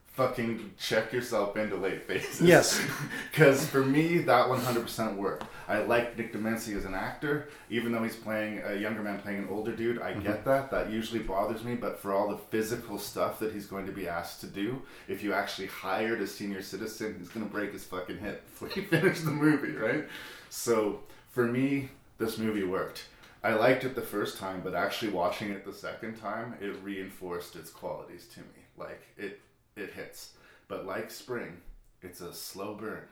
fucking 0.07 0.73
check 0.77 1.13
yourself 1.13 1.55
into 1.55 1.77
late 1.77 2.03
phases. 2.03 2.41
Yes. 2.41 2.85
Because 3.31 3.65
for 3.65 3.81
me, 3.81 4.17
that 4.17 4.47
100% 4.47 5.15
worked. 5.15 5.45
I 5.69 5.83
like 5.83 6.17
Nick 6.17 6.33
Damici 6.33 6.75
as 6.75 6.83
an 6.83 6.93
actor, 6.93 7.47
even 7.69 7.93
though 7.93 8.03
he's 8.03 8.17
playing 8.17 8.61
a 8.65 8.75
younger 8.75 9.01
man 9.01 9.19
playing 9.21 9.37
an 9.39 9.47
older 9.49 9.73
dude. 9.73 10.01
I 10.01 10.11
get 10.15 10.41
Mhm. 10.41 10.43
that. 10.43 10.69
That 10.71 10.89
usually 10.89 11.21
bothers 11.21 11.63
me, 11.63 11.75
but 11.75 11.97
for 11.97 12.11
all 12.11 12.27
the 12.27 12.37
physical 12.37 12.99
stuff 12.99 13.39
that 13.39 13.53
he's 13.53 13.67
going 13.67 13.85
to 13.85 13.93
be 13.93 14.09
asked 14.09 14.41
to 14.41 14.47
do, 14.47 14.81
if 15.07 15.23
you 15.23 15.31
actually 15.31 15.67
hired 15.67 16.19
a 16.21 16.27
senior 16.27 16.61
citizen, 16.61 17.15
he's 17.19 17.29
going 17.29 17.45
to 17.45 17.49
break 17.53 17.71
his 17.71 17.85
fucking 17.85 18.17
hip 18.17 18.43
before 18.49 18.69
you 18.75 18.85
finish 18.89 19.21
the 19.21 19.31
movie, 19.31 19.71
right? 19.77 20.09
So 20.49 20.99
for 21.31 21.45
me, 21.45 21.87
this 22.17 22.37
movie 22.37 22.65
worked. 22.65 23.05
I 23.43 23.53
liked 23.53 23.83
it 23.83 23.95
the 23.95 24.01
first 24.01 24.37
time, 24.37 24.61
but 24.63 24.75
actually 24.75 25.11
watching 25.11 25.49
it 25.49 25.65
the 25.65 25.73
second 25.73 26.15
time, 26.15 26.55
it 26.61 26.75
reinforced 26.83 27.55
its 27.55 27.71
qualities 27.71 28.27
to 28.33 28.39
me. 28.39 28.65
Like 28.77 29.01
it, 29.17 29.41
it 29.75 29.91
hits. 29.93 30.33
But 30.67 30.85
like 30.85 31.09
Spring, 31.09 31.57
it's 32.01 32.21
a 32.21 32.33
slow 32.33 32.75
burn, 32.75 33.03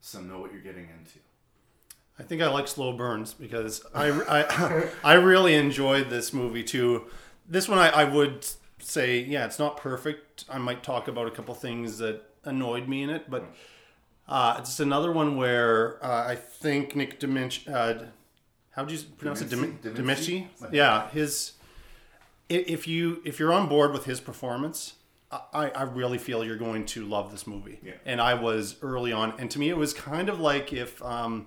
so 0.00 0.20
know 0.20 0.40
what 0.40 0.52
you're 0.52 0.62
getting 0.62 0.88
into. 0.88 1.18
I 2.18 2.22
think 2.22 2.40
I 2.40 2.48
like 2.48 2.68
slow 2.68 2.92
burns 2.94 3.34
because 3.34 3.84
I, 3.94 4.08
I, 4.10 4.88
I 5.04 5.14
really 5.14 5.54
enjoyed 5.54 6.08
this 6.08 6.32
movie 6.32 6.64
too. 6.64 7.04
This 7.46 7.68
one 7.68 7.78
I, 7.78 7.88
I 7.90 8.04
would 8.04 8.46
say, 8.78 9.20
yeah, 9.20 9.44
it's 9.44 9.58
not 9.58 9.76
perfect. 9.76 10.44
I 10.48 10.58
might 10.58 10.82
talk 10.82 11.08
about 11.08 11.26
a 11.26 11.30
couple 11.30 11.54
things 11.54 11.98
that 11.98 12.22
annoyed 12.44 12.88
me 12.88 13.02
in 13.02 13.10
it, 13.10 13.30
but 13.30 13.44
uh, 14.28 14.56
it's 14.58 14.80
another 14.80 15.12
one 15.12 15.36
where 15.36 16.02
uh, 16.04 16.26
I 16.26 16.36
think 16.36 16.96
Nick 16.96 17.20
Damici, 17.20 17.68
uh, 17.72 18.06
how 18.76 18.84
do 18.84 18.94
you 18.94 19.00
pronounce 19.16 19.40
it? 19.40 19.48
Demenci? 19.48 19.78
Demenci? 19.82 20.46
Yeah, 20.70 21.08
his. 21.08 21.52
If 22.48 22.86
you 22.86 23.22
if 23.24 23.40
you're 23.40 23.52
on 23.52 23.68
board 23.68 23.92
with 23.92 24.04
his 24.04 24.20
performance, 24.20 24.94
I, 25.32 25.70
I 25.70 25.82
really 25.82 26.18
feel 26.18 26.44
you're 26.44 26.56
going 26.56 26.84
to 26.86 27.04
love 27.04 27.32
this 27.32 27.46
movie. 27.46 27.80
Yeah. 27.82 27.94
And 28.04 28.20
I 28.20 28.34
was 28.34 28.76
early 28.82 29.12
on, 29.12 29.32
and 29.38 29.50
to 29.50 29.58
me, 29.58 29.70
it 29.70 29.76
was 29.76 29.94
kind 29.94 30.28
of 30.28 30.38
like 30.38 30.74
if 30.74 31.02
um, 31.02 31.46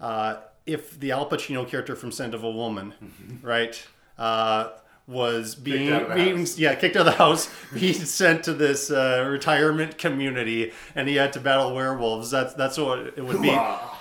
uh, 0.00 0.36
if 0.66 0.98
the 0.98 1.12
Al 1.12 1.28
Pacino 1.28 1.68
character 1.68 1.94
from 1.94 2.10
Scent 2.10 2.34
of 2.34 2.42
a 2.42 2.50
Woman, 2.50 2.94
right, 3.42 3.80
uh, 4.18 4.70
was 5.06 5.54
being, 5.54 5.90
being 6.14 6.46
yeah 6.56 6.74
kicked 6.74 6.96
out 6.96 7.00
of 7.00 7.06
the 7.06 7.12
house, 7.12 7.50
being 7.74 7.92
sent 7.92 8.44
to 8.44 8.54
this 8.54 8.90
uh, 8.90 9.26
retirement 9.28 9.98
community, 9.98 10.72
and 10.94 11.08
he 11.08 11.16
had 11.16 11.32
to 11.34 11.40
battle 11.40 11.74
werewolves. 11.74 12.30
That's 12.30 12.54
that's 12.54 12.78
what 12.78 12.98
it 12.98 13.24
would 13.24 13.42
be. 13.42 13.50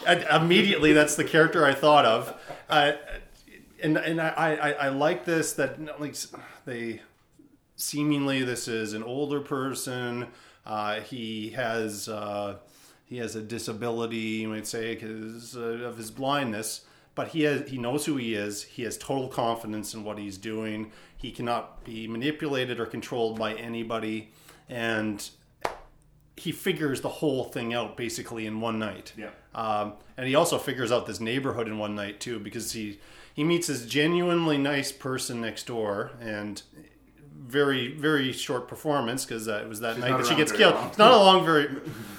And 0.08 0.24
immediately, 0.24 0.94
that's 0.94 1.16
the 1.16 1.24
character 1.24 1.66
I 1.66 1.74
thought 1.74 2.06
of. 2.06 2.40
Uh, 2.70 2.94
and 3.82 3.98
and 3.98 4.22
I, 4.22 4.56
I, 4.56 4.72
I 4.72 4.90
like 4.90 5.26
this 5.26 5.54
that 5.54 6.00
like 6.00 6.16
they 6.66 7.02
seemingly 7.76 8.44
this 8.44 8.68
is 8.68 8.94
an 8.94 9.04
older 9.04 9.42
person. 9.42 10.28
Uh, 10.66 11.02
he 11.02 11.50
has 11.50 12.08
uh, 12.08 12.56
he 13.06 13.18
has 13.18 13.36
a 13.36 13.42
disability, 13.42 14.18
you 14.18 14.48
might 14.48 14.68
say, 14.68 14.96
because 14.96 15.58
uh, 15.58 15.60
of 15.60 15.98
his 15.98 16.12
blindness. 16.12 16.82
But 17.16 17.30
he 17.30 17.42
has 17.44 17.70
he 17.70 17.78
knows 17.78 18.06
who 18.06 18.18
he 18.18 18.34
is. 18.34 18.64
He 18.64 18.84
has 18.84 18.98
total 18.98 19.28
confidence 19.28 19.94
in 19.94 20.04
what 20.04 20.18
he's 20.18 20.38
doing. 20.38 20.92
He 21.16 21.32
cannot 21.32 21.84
be 21.86 22.08
manipulated 22.08 22.80
or 22.80 22.86
controlled 22.86 23.38
by 23.38 23.54
anybody, 23.54 24.32
and 24.68 25.30
he 26.36 26.52
figures 26.52 27.02
the 27.02 27.10
whole 27.10 27.44
thing 27.44 27.74
out 27.74 27.96
basically 27.96 28.46
in 28.48 28.60
one 28.60 28.80
night. 28.80 29.14
Yeah. 29.16 29.30
Um, 29.54 29.94
and 30.18 30.28
he 30.28 30.34
also 30.36 30.58
figures 30.58 30.92
out 30.92 31.06
this 31.06 31.20
neighborhood 31.20 31.68
in 31.68 31.78
one 31.78 31.94
night 31.96 32.20
too, 32.20 32.40
because 32.40 32.72
he 32.74 33.00
he 33.34 33.44
meets 33.44 33.68
this 33.68 33.86
genuinely 33.86 34.58
nice 34.58 34.92
person 34.92 35.40
next 35.42 35.68
door, 35.68 36.12
and 36.20 36.62
very 37.36 37.94
very 37.96 38.32
short 38.32 38.68
performance 38.68 39.24
because 39.26 39.48
uh, 39.48 39.62
it 39.64 39.70
was 39.70 39.82
that 39.82 39.96
She's 39.96 40.04
night 40.04 40.18
that 40.18 40.26
she 40.26 40.36
gets 40.36 40.52
killed. 40.52 40.74
long. 40.76 40.88
It's 40.88 40.98
not 40.98 41.12
a 41.12 41.18
long 41.18 41.46
very, 41.46 41.68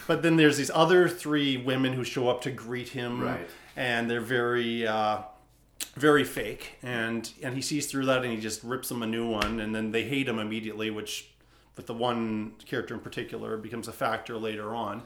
but 0.07 0.23
then 0.23 0.37
there's 0.37 0.57
these 0.57 0.71
other 0.73 1.09
three 1.09 1.57
women 1.57 1.95
who 1.95 2.05
show 2.05 2.29
up 2.29 2.43
to 2.43 2.51
greet 2.53 2.91
him, 2.91 3.21
Right. 3.21 3.49
And 3.77 4.11
they're 4.11 4.21
very. 4.21 4.87
Uh, 4.87 5.23
very 5.97 6.25
fake 6.25 6.77
and 6.83 7.33
and 7.43 7.55
he 7.55 7.61
sees 7.61 7.87
through 7.87 8.07
that 8.07 8.25
and 8.25 8.33
he 8.33 8.41
just 8.41 8.65
rips 8.65 8.89
them 8.89 9.03
a 9.03 9.07
new 9.07 9.29
one 9.29 9.61
and 9.61 9.75
then 9.75 9.93
they 9.93 10.03
hate 10.03 10.27
him 10.27 10.39
immediately 10.41 10.91
which 10.91 11.35
with 11.77 11.87
the 11.87 11.95
one 11.95 12.53
character 12.67 12.95
in 12.95 13.01
particular 13.01 13.57
becomes 13.57 13.89
a 13.89 13.93
factor 13.93 14.37
later 14.37 14.75
on. 14.75 15.03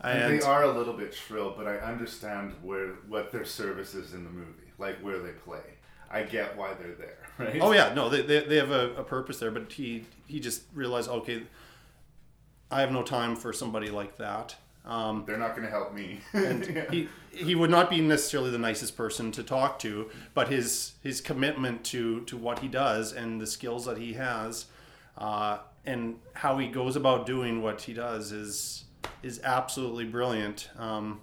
And, 0.00 0.40
they 0.40 0.44
are 0.44 0.64
a 0.64 0.72
little 0.72 0.92
bit 0.92 1.14
shrill, 1.14 1.54
but 1.56 1.66
I 1.66 1.78
understand 1.78 2.52
where 2.62 2.88
what 3.08 3.32
their 3.32 3.44
service 3.44 3.94
is 3.94 4.12
in 4.12 4.24
the 4.24 4.30
movie, 4.30 4.72
like 4.78 4.96
where 4.98 5.18
they 5.18 5.30
play. 5.30 5.62
I 6.10 6.22
get 6.22 6.56
why 6.56 6.74
they're 6.74 6.94
there, 6.94 7.18
right? 7.38 7.58
Oh 7.60 7.72
yeah, 7.72 7.94
no, 7.94 8.08
they, 8.08 8.22
they, 8.22 8.40
they 8.40 8.56
have 8.56 8.70
a, 8.70 8.94
a 8.96 9.04
purpose 9.04 9.38
there, 9.38 9.50
but 9.50 9.72
he 9.72 10.04
he 10.26 10.40
just 10.40 10.62
realized, 10.74 11.08
okay, 11.08 11.44
I 12.70 12.80
have 12.80 12.92
no 12.92 13.02
time 13.02 13.34
for 13.34 13.52
somebody 13.52 13.88
like 13.88 14.18
that. 14.18 14.56
Um, 14.84 15.24
They're 15.26 15.38
not 15.38 15.50
going 15.56 15.64
to 15.64 15.70
help 15.70 15.94
me. 15.94 16.20
and 16.34 16.66
Yeah. 16.66 16.90
he 16.90 17.08
he 17.32 17.54
would 17.54 17.70
not 17.70 17.90
be 17.90 18.00
necessarily 18.00 18.50
the 18.50 18.58
nicest 18.58 18.96
person 18.96 19.32
to 19.32 19.42
talk 19.42 19.78
to, 19.80 20.10
but 20.34 20.48
his 20.48 20.92
his 21.02 21.20
commitment 21.20 21.84
to 21.86 22.20
to 22.26 22.36
what 22.36 22.58
he 22.60 22.68
does 22.68 23.12
and 23.12 23.40
the 23.40 23.46
skills 23.46 23.86
that 23.86 23.98
he 23.98 24.12
has, 24.14 24.66
uh, 25.18 25.58
and 25.86 26.16
how 26.34 26.58
he 26.58 26.68
goes 26.68 26.96
about 26.96 27.26
doing 27.26 27.62
what 27.62 27.80
he 27.82 27.92
does 27.94 28.30
is 28.32 28.84
is 29.22 29.40
absolutely 29.42 30.04
brilliant. 30.04 30.68
Um, 30.78 31.20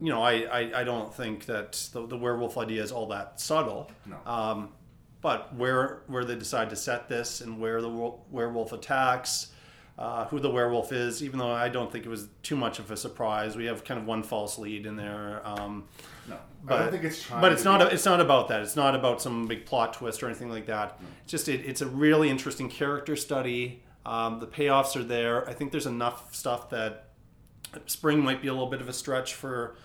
you 0.00 0.10
know, 0.12 0.22
I, 0.22 0.32
I, 0.42 0.80
I 0.80 0.84
don't 0.84 1.12
think 1.12 1.46
that 1.46 1.72
the, 1.92 2.06
the 2.06 2.16
werewolf 2.18 2.58
idea 2.58 2.82
is 2.82 2.92
all 2.92 3.06
that 3.08 3.40
subtle. 3.40 3.90
No. 4.04 4.16
Um, 4.30 4.68
but 5.20 5.54
where 5.54 6.02
where 6.06 6.24
they 6.24 6.36
decide 6.36 6.70
to 6.70 6.76
set 6.76 7.08
this 7.08 7.40
and 7.40 7.58
where 7.60 7.80
the 7.82 7.88
werewolf 8.30 8.72
attacks, 8.72 9.48
uh, 9.98 10.26
who 10.26 10.38
the 10.38 10.50
werewolf 10.50 10.92
is, 10.92 11.22
even 11.22 11.38
though 11.38 11.50
I 11.50 11.68
don't 11.68 11.90
think 11.90 12.04
it 12.04 12.08
was 12.08 12.28
too 12.42 12.56
much 12.56 12.78
of 12.78 12.90
a 12.90 12.96
surprise. 12.96 13.56
We 13.56 13.64
have 13.66 13.82
kind 13.84 13.98
of 13.98 14.06
one 14.06 14.22
false 14.22 14.58
lead 14.58 14.84
in 14.86 14.96
there. 14.96 15.40
Um, 15.44 15.84
No, 16.28 16.34
I 16.34 16.38
but, 16.64 16.78
don't 16.78 16.90
think 16.90 17.04
it's 17.04 17.22
trying 17.22 17.40
But 17.40 17.52
it's 17.52 17.64
not. 17.64 17.80
be- 17.80 17.86
A, 17.86 17.88
it's 17.90 18.04
not 18.04 18.20
about 18.20 18.48
that. 18.48 18.60
It's 18.62 18.76
not 18.76 18.94
about 18.94 19.22
some 19.22 19.46
big 19.46 19.64
plot 19.64 19.94
twist 19.94 20.22
or 20.22 20.26
anything 20.26 20.50
like 20.50 20.66
that. 20.66 21.00
It's 21.22 21.30
just 21.30 21.48
it, 21.48 21.64
it's 21.64 21.80
a 21.80 21.86
really 21.86 22.28
interesting 22.28 22.68
character 22.68 23.16
study. 23.16 23.82
Um, 24.04 24.38
the 24.38 24.46
payoffs 24.46 24.96
are 24.96 25.02
there. 25.04 25.48
I 25.48 25.52
think 25.54 25.70
there's 25.72 25.86
enough 25.86 26.34
stuff 26.34 26.68
that 26.70 27.04
Spring 27.86 28.20
might 28.22 28.40
be 28.42 28.48
a 28.48 28.52
little 28.52 28.68
bit 28.70 28.80
of 28.80 28.88
a 28.88 28.92
stretch 28.92 29.34
for 29.34 29.76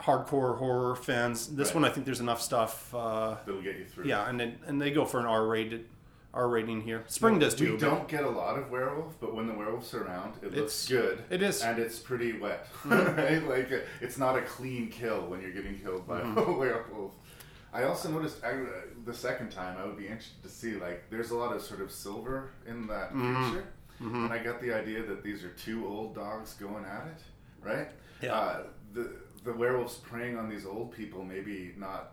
hardcore 0.00 0.58
horror 0.58 0.96
fans. 0.96 1.48
This 1.48 1.68
Right. 1.68 1.74
one, 1.76 1.84
I 1.84 1.88
think 1.90 2.04
there's 2.06 2.20
enough 2.20 2.40
stuff. 2.42 2.92
Uh, 2.94 3.36
That'll 3.46 3.62
get 3.62 3.76
you 3.78 3.84
through. 3.84 4.04
Yeah, 4.06 4.28
and 4.28 4.40
it, 4.40 4.58
and 4.66 4.80
they 4.80 4.90
go 4.90 5.04
for 5.04 5.20
an 5.20 5.26
R-rated 5.26 5.86
R 6.34 6.48
rating 6.48 6.80
here. 6.80 7.04
Spring 7.08 7.38
does 7.38 7.54
too. 7.54 7.72
We 7.74 7.78
don't 7.78 8.08
get 8.08 8.24
a 8.24 8.28
lot 8.30 8.58
of 8.58 8.70
werewolf, 8.70 9.20
but 9.20 9.34
when 9.34 9.46
the 9.46 9.52
werewolf's 9.54 9.92
around, 9.94 10.34
it 10.42 10.54
looks 10.54 10.88
good. 10.88 11.22
it 11.30 11.42
is. 11.42 11.62
and 11.62 11.78
it's 11.78 11.98
pretty 11.98 12.32
wet, 12.38 12.66
Mhm. 12.84 13.16
right? 13.16 13.46
Like 13.46 13.84
it's 14.00 14.16
not 14.18 14.36
a 14.38 14.42
clean 14.42 14.88
kill 14.88 15.26
when 15.26 15.42
you're 15.42 15.50
getting 15.52 15.78
killed 15.78 16.06
by 16.06 16.20
Mhm. 16.22 16.36
a 16.48 16.52
werewolf. 16.52 17.12
I 17.74 17.84
also 17.84 18.10
noticed 18.10 18.42
I, 18.44 18.50
uh, 18.52 18.66
the 19.04 19.14
second 19.14 19.50
time 19.50 19.76
I 19.78 19.84
would 19.86 19.96
be 19.96 20.06
interested 20.06 20.42
to 20.42 20.48
see 20.48 20.74
like 20.76 21.04
there's 21.10 21.30
a 21.32 21.36
lot 21.36 21.54
of 21.54 21.62
sort 21.62 21.80
of 21.80 21.90
silver 21.90 22.50
in 22.66 22.86
that 22.86 23.12
Mhm. 23.12 23.44
picture, 23.52 23.64
Mhm. 24.00 24.24
and 24.24 24.32
I 24.32 24.38
got 24.42 24.60
the 24.60 24.72
idea 24.72 25.02
that 25.02 25.22
these 25.22 25.44
are 25.44 25.50
two 25.50 25.86
old 25.86 26.14
dogs 26.14 26.54
going 26.54 26.84
at 26.84 27.06
it, 27.08 27.22
right? 27.62 27.88
Yeah. 28.22 28.34
Uh, 28.34 28.62
the 28.94 29.10
the 29.44 29.52
werewolf's 29.52 29.96
preying 29.96 30.38
on 30.38 30.48
these 30.48 30.64
old 30.64 30.92
people, 30.92 31.24
maybe 31.24 31.74
not 31.76 32.12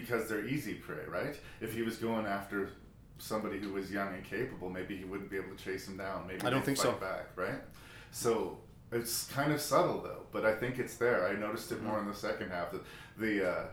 because 0.00 0.28
they're 0.28 0.46
easy 0.46 0.74
prey, 0.74 1.04
right? 1.08 1.34
If 1.60 1.72
he 1.74 1.82
was 1.82 1.96
going 1.96 2.26
after 2.26 2.58
somebody 3.18 3.58
who 3.58 3.72
was 3.72 3.90
young 3.90 4.12
and 4.14 4.22
capable, 4.24 4.68
maybe 4.68 4.94
he 4.96 5.04
wouldn't 5.04 5.30
be 5.30 5.36
able 5.38 5.56
to 5.56 5.64
chase 5.64 5.88
him 5.88 5.96
down. 5.96 6.26
Maybe 6.28 6.42
I 6.46 6.50
don't 6.50 6.64
think 6.64 6.76
so. 6.76 6.90
fight 6.92 7.00
back, 7.00 7.26
right? 7.34 7.60
So 8.10 8.58
it's 8.92 9.26
kind 9.32 9.52
of 9.52 9.60
subtle 9.60 10.00
though, 10.02 10.22
but 10.32 10.44
I 10.44 10.54
think 10.54 10.78
it's 10.78 10.96
there. 10.96 11.26
I 11.26 11.32
noticed 11.46 11.72
it 11.72 11.76
Mm-hmm. 11.78 11.86
more 11.88 11.98
in 12.00 12.06
the 12.06 12.14
second 12.14 12.50
half. 12.50 12.72
That 12.72 12.82
the 13.18 13.32
uh, 13.52 13.64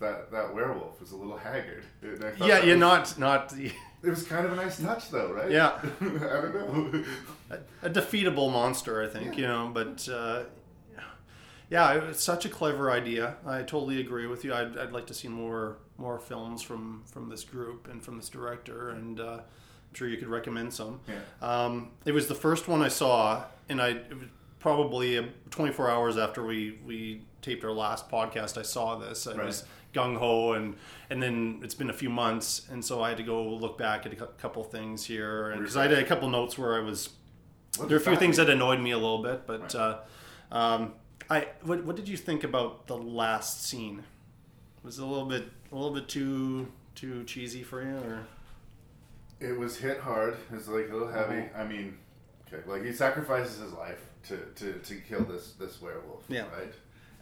that 0.00 0.30
that 0.30 0.54
werewolf 0.54 1.00
was 1.00 1.12
a 1.12 1.16
little 1.16 1.36
haggard. 1.38 1.84
Yeah, 2.02 2.62
you're 2.62 2.76
was- 2.76 3.18
not 3.18 3.18
not. 3.18 3.54
It 4.02 4.08
was 4.08 4.22
kind 4.22 4.46
of 4.46 4.52
a 4.54 4.56
nice 4.56 4.80
touch 4.80 5.10
though, 5.10 5.30
right? 5.30 5.50
Yeah. 5.50 5.78
I 6.00 6.04
don't 6.40 6.54
know. 6.54 7.04
a, 7.50 7.86
a 7.86 7.90
defeatable 7.90 8.50
monster, 8.50 9.02
I 9.02 9.08
think, 9.08 9.36
you 9.36 9.46
know. 9.46 9.70
But 9.74 10.08
uh, 10.08 10.44
yeah, 11.70 11.92
it's 11.94 12.22
such 12.22 12.44
a 12.44 12.48
clever 12.48 12.90
idea. 12.90 13.36
I 13.46 13.58
totally 13.62 14.00
agree 14.00 14.26
with 14.26 14.44
you. 14.44 14.52
I'd, 14.52 14.76
I'd 14.76 14.92
like 14.92 15.06
to 15.06 15.14
see 15.14 15.28
more 15.28 15.78
more 15.96 16.18
films 16.18 16.62
from 16.62 17.02
from 17.06 17.28
this 17.28 17.44
group 17.44 17.88
and 17.90 18.02
from 18.02 18.16
this 18.16 18.28
director, 18.28 18.90
and 18.90 19.20
uh, 19.20 19.24
I'm 19.40 19.94
sure 19.94 20.08
you 20.08 20.16
could 20.16 20.28
recommend 20.28 20.72
some. 20.74 21.00
Yeah. 21.08 21.14
Um, 21.40 21.90
it 22.04 22.12
was 22.12 22.26
the 22.26 22.34
first 22.34 22.68
one 22.68 22.82
I 22.82 22.88
saw, 22.88 23.44
and 23.68 23.80
I 23.80 24.00
probably 24.58 25.18
uh, 25.18 25.24
24 25.50 25.90
hours 25.90 26.18
after 26.18 26.44
we 26.44 26.78
we 26.84 27.22
taped 27.42 27.64
our 27.64 27.72
last 27.72 28.10
podcast. 28.10 28.58
I 28.58 28.62
saw 28.62 28.96
this. 28.96 29.26
I 29.26 29.34
Right. 29.34 29.46
was 29.46 29.64
gung 29.94 30.16
ho, 30.16 30.52
and 30.54 30.76
and 31.10 31.22
then 31.22 31.60
it's 31.62 31.74
been 31.74 31.90
a 31.90 31.94
few 31.94 32.10
months, 32.10 32.66
and 32.70 32.84
so 32.84 33.02
I 33.02 33.08
had 33.10 33.18
to 33.18 33.24
go 33.24 33.46
look 33.48 33.78
back 33.78 34.06
at 34.06 34.12
a 34.12 34.16
couple 34.16 34.62
things 34.64 35.04
here, 35.04 35.54
because 35.56 35.76
I 35.76 35.82
had 35.88 35.92
a 35.92 36.04
couple 36.04 36.28
notes 36.28 36.58
where 36.58 36.74
I 36.76 36.80
was. 36.80 37.10
What 37.76 37.88
there 37.88 37.96
are 37.96 38.00
a 38.00 38.04
few 38.04 38.16
things 38.16 38.36
that 38.38 38.50
annoyed 38.50 38.80
me 38.80 38.90
a 38.90 38.98
little 38.98 39.22
bit, 39.22 39.46
but 39.46 39.74
uh, 39.76 39.98
um, 40.50 40.94
I 41.30 41.46
what, 41.62 41.84
what 41.84 41.96
did 41.96 42.08
you 42.08 42.16
think 42.16 42.42
about 42.44 42.86
the 42.86 42.96
last 42.96 43.64
scene? 43.64 44.02
Was 44.82 44.98
it 44.98 45.02
a 45.02 45.06
little 45.06 45.26
bit 45.26 45.44
a 45.70 45.74
little 45.74 45.92
bit 45.94 46.08
too 46.08 46.68
too 46.94 47.24
cheesy 47.24 47.62
for 47.62 47.82
you, 47.82 47.96
or 47.98 48.26
It 49.40 49.58
was 49.58 49.76
hit 49.78 50.00
hard. 50.00 50.34
It 50.50 50.54
was 50.56 50.68
like 50.68 50.88
a 50.90 50.92
little 50.92 51.08
heavy. 51.08 51.44
I 51.56 51.64
mean, 51.64 51.96
okay, 52.46 52.62
like 52.68 52.84
he 52.84 52.92
sacrifices 52.92 53.58
his 53.60 53.72
life 53.72 54.00
to, 54.28 54.36
to, 54.56 54.72
to 54.80 54.94
kill 54.96 55.24
this 55.24 55.52
this 55.52 55.80
werewolf, 55.80 56.24
Yeah. 56.28 56.46
right? 56.58 56.72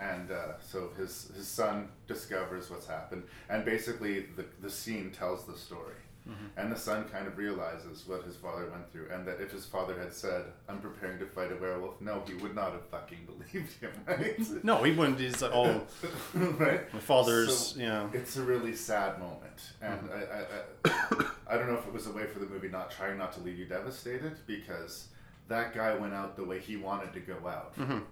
And 0.01 0.31
uh, 0.31 0.59
so 0.61 0.91
his 0.97 1.31
his 1.37 1.47
son 1.49 1.89
discovers 2.07 2.71
what's 2.71 2.87
happened, 2.87 3.25
and 3.51 3.65
basically 3.65 4.27
the 4.37 4.45
the 4.63 4.71
scene 4.71 5.11
tells 5.11 5.45
the 5.45 5.57
story. 5.57 5.97
Mhm. 6.29 6.35
And 6.57 6.71
the 6.73 6.77
son 6.79 7.09
kind 7.09 7.27
of 7.27 7.39
realizes 7.39 8.07
what 8.07 8.23
his 8.25 8.37
father 8.37 8.69
went 8.71 8.91
through, 8.93 9.09
and 9.11 9.27
that 9.27 9.41
if 9.41 9.51
his 9.51 9.65
father 9.65 9.99
had 9.99 10.13
said, 10.13 10.45
"I'm 10.69 10.79
preparing 10.81 11.19
to 11.21 11.27
fight 11.27 11.51
a 11.53 11.57
werewolf," 11.57 12.01
no, 12.01 12.23
he 12.27 12.35
would 12.35 12.55
not 12.55 12.73
have 12.73 12.85
fucking 12.91 13.25
believed 13.27 13.73
him, 13.81 13.93
right? 14.07 14.39
no, 14.65 14.83
he 14.83 14.93
wouldn't. 14.93 15.19
He's 15.19 15.41
like, 15.41 15.53
oh, 15.55 15.87
right. 16.35 16.93
My 16.93 17.01
father's 17.01 17.57
So, 17.57 17.81
yeah. 17.81 18.09
It's 18.13 18.37
a 18.37 18.43
really 18.43 18.75
sad 18.75 19.19
moment, 19.19 19.73
and 19.81 20.01
Mhm. 20.01 20.13
I, 20.13 20.35
I, 20.35 20.91
I, 20.91 21.55
I 21.55 21.57
don't 21.57 21.69
know 21.69 21.79
if 21.79 21.87
it 21.87 21.93
was 21.93 22.07
a 22.07 22.13
way 22.13 22.27
for 22.27 22.41
the 22.41 22.47
movie 22.47 22.69
not 22.69 22.91
trying 22.91 23.17
not 23.17 23.33
to 23.35 23.41
leave 23.41 23.59
you 23.59 23.65
devastated 23.67 24.37
because 24.47 25.09
that 25.49 25.75
guy 25.75 25.95
went 25.95 26.13
out 26.13 26.37
the 26.37 26.45
way 26.45 26.59
he 26.61 26.77
wanted 26.77 27.15
to 27.15 27.21
go 27.21 27.37
out. 27.49 27.75
Mhm. 27.77 28.03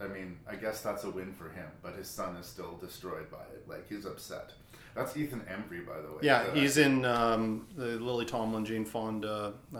I 0.00 0.08
mean, 0.08 0.38
I 0.46 0.56
guess 0.56 0.82
that's 0.82 1.04
a 1.04 1.10
win 1.10 1.32
for 1.32 1.48
him, 1.48 1.68
but 1.82 1.94
his 1.94 2.08
son 2.10 2.36
is 2.36 2.44
still 2.46 2.76
destroyed 2.76 3.30
by 3.30 3.44
it. 3.54 3.66
Like 3.68 3.88
he's 3.88 4.04
upset. 4.04 4.52
That's 4.94 5.16
Ethan 5.16 5.40
Embry, 5.40 5.86
by 5.86 6.00
the 6.00 6.08
way. 6.12 6.18
Yeah, 6.22 6.52
he's 6.54 6.78
I- 6.78 6.82
in 6.82 7.04
um, 7.04 7.66
the 7.76 7.86
Lily 7.98 8.24
Tomlin, 8.26 8.64
Jane 8.64 8.84
Fonda, 8.84 9.54
uh, 9.74 9.78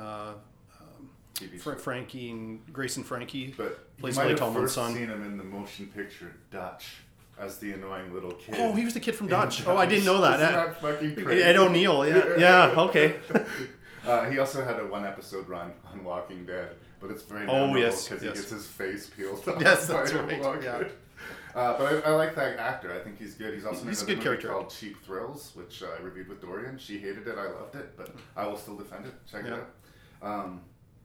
um, 0.80 1.10
Fra- 1.58 1.78
Frankie 1.78 2.30
and 2.30 2.72
Grace 2.72 2.96
and 2.96 3.04
Frankie. 3.06 3.54
But 3.56 3.96
plays 3.98 4.14
you 4.16 4.20
might 4.20 4.28
Lily 4.28 4.32
have 4.32 4.38
Tomlin's 4.40 4.62
first 4.64 4.74
son. 4.76 4.94
seen 4.94 5.08
him 5.08 5.22
in 5.24 5.36
the 5.38 5.44
motion 5.44 5.86
picture 5.94 6.32
Dutch 6.50 6.96
as 7.38 7.58
the 7.58 7.72
annoying 7.72 8.12
little 8.14 8.32
kid. 8.32 8.54
Oh, 8.58 8.72
he 8.74 8.84
was 8.84 8.94
the 8.94 9.00
kid 9.00 9.14
from 9.16 9.26
in 9.26 9.30
Dutch. 9.30 9.66
Oh, 9.66 9.76
I 9.76 9.86
didn't 9.86 10.04
know 10.04 10.20
that. 10.20 10.40
Isn't 10.40 10.52
that 10.54 10.80
fucking 10.80 11.24
crazy? 11.24 11.42
Ed 11.42 11.56
O'Neill. 11.56 12.06
Yeah, 12.06 12.24
yeah. 12.38 12.74
Okay. 12.82 13.16
Uh, 14.04 14.28
he 14.28 14.40
also 14.40 14.64
had 14.64 14.80
a 14.80 14.84
one 14.86 15.06
episode 15.06 15.48
run 15.48 15.72
on 15.92 16.02
Walking 16.02 16.44
Dead, 16.44 16.74
but 17.00 17.08
it's 17.12 17.22
very 17.22 17.46
Oh, 17.46 17.68
memorable 17.68 17.78
yes, 17.82 18.08
because 18.08 18.24
yes. 18.24 18.34
he 18.34 18.40
gets 18.40 18.50
his 18.50 18.66
face 18.66 19.08
peeled 19.16 19.38
off. 19.48 19.60
Yes, 19.62 19.86
that's 19.86 20.12
right, 20.12 20.60
yeah. 20.60 20.82
Uh, 21.54 21.76
but 21.78 22.04
I, 22.06 22.10
I 22.10 22.14
like 22.14 22.34
that 22.36 22.58
actor. 22.58 22.92
I 22.94 22.98
think 23.04 23.18
he's 23.18 23.34
good. 23.34 23.52
He's 23.54 23.64
also 23.66 23.84
He's 23.86 24.02
a 24.02 24.06
good 24.06 24.12
movie 24.16 24.24
character. 24.24 24.48
called 24.48 24.70
Cheap 24.70 25.04
Thrills, 25.04 25.52
which 25.54 25.82
uh, 25.82 25.86
I 25.98 26.02
reviewed 26.02 26.28
with 26.28 26.40
Dorian. 26.40 26.78
She 26.78 26.98
hated 26.98 27.26
it. 27.28 27.36
I 27.38 27.44
loved 27.50 27.74
it, 27.76 27.96
but 27.96 28.14
I 28.36 28.46
will 28.46 28.56
still 28.56 28.76
defend 28.76 29.06
it. 29.06 29.14
Check 29.30 29.44
Yeah. 29.46 29.54
it 29.56 29.60
out. 30.22 30.28
Um, 30.28 30.60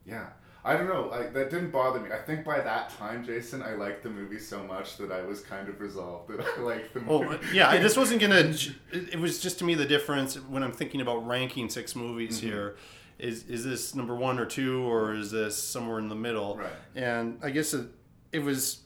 yeah. 0.06 0.26
I 0.64 0.76
don't 0.76 0.88
know. 0.88 1.10
I, 1.12 1.26
that 1.28 1.50
didn't 1.50 1.70
bother 1.70 2.00
me. 2.00 2.10
I 2.12 2.18
think 2.18 2.44
by 2.44 2.60
that 2.60 2.90
time, 2.90 3.24
Jason, 3.24 3.62
I 3.62 3.74
liked 3.74 4.02
the 4.02 4.10
movie 4.10 4.38
so 4.40 4.62
much 4.64 4.96
that 4.98 5.12
I 5.12 5.22
was 5.22 5.40
kind 5.40 5.68
of 5.68 5.80
resolved 5.80 6.28
that 6.30 6.40
I 6.44 6.60
liked 6.60 6.94
the 6.94 7.00
movie. 7.00 7.26
Oh 7.30 7.38
yeah, 7.54 7.78
this 7.78 7.96
wasn't 8.02 8.20
gonna. 8.20 8.36
It 8.40 8.74
it 8.92 9.18
was 9.20 9.38
just 9.40 9.58
to 9.60 9.64
me 9.64 9.74
the 9.74 9.86
difference 9.86 10.34
when 10.34 10.62
I'm 10.62 10.72
thinking 10.72 11.00
about 11.00 11.26
ranking 11.26 11.70
six 11.70 11.94
movies 11.94 12.38
Mhm. 12.38 12.42
here. 12.42 12.76
Is 13.18 13.44
is 13.44 13.64
this 13.64 13.94
number 13.94 14.14
one 14.16 14.38
or 14.38 14.46
two, 14.46 14.82
or 14.84 15.14
is 15.14 15.30
this 15.30 15.56
somewhere 15.56 16.00
in 16.00 16.08
the 16.08 16.14
middle? 16.16 16.56
Right. 16.56 16.70
And 16.96 17.38
I 17.42 17.50
guess 17.50 17.72
it, 17.72 17.86
it 18.32 18.40
was 18.40 18.80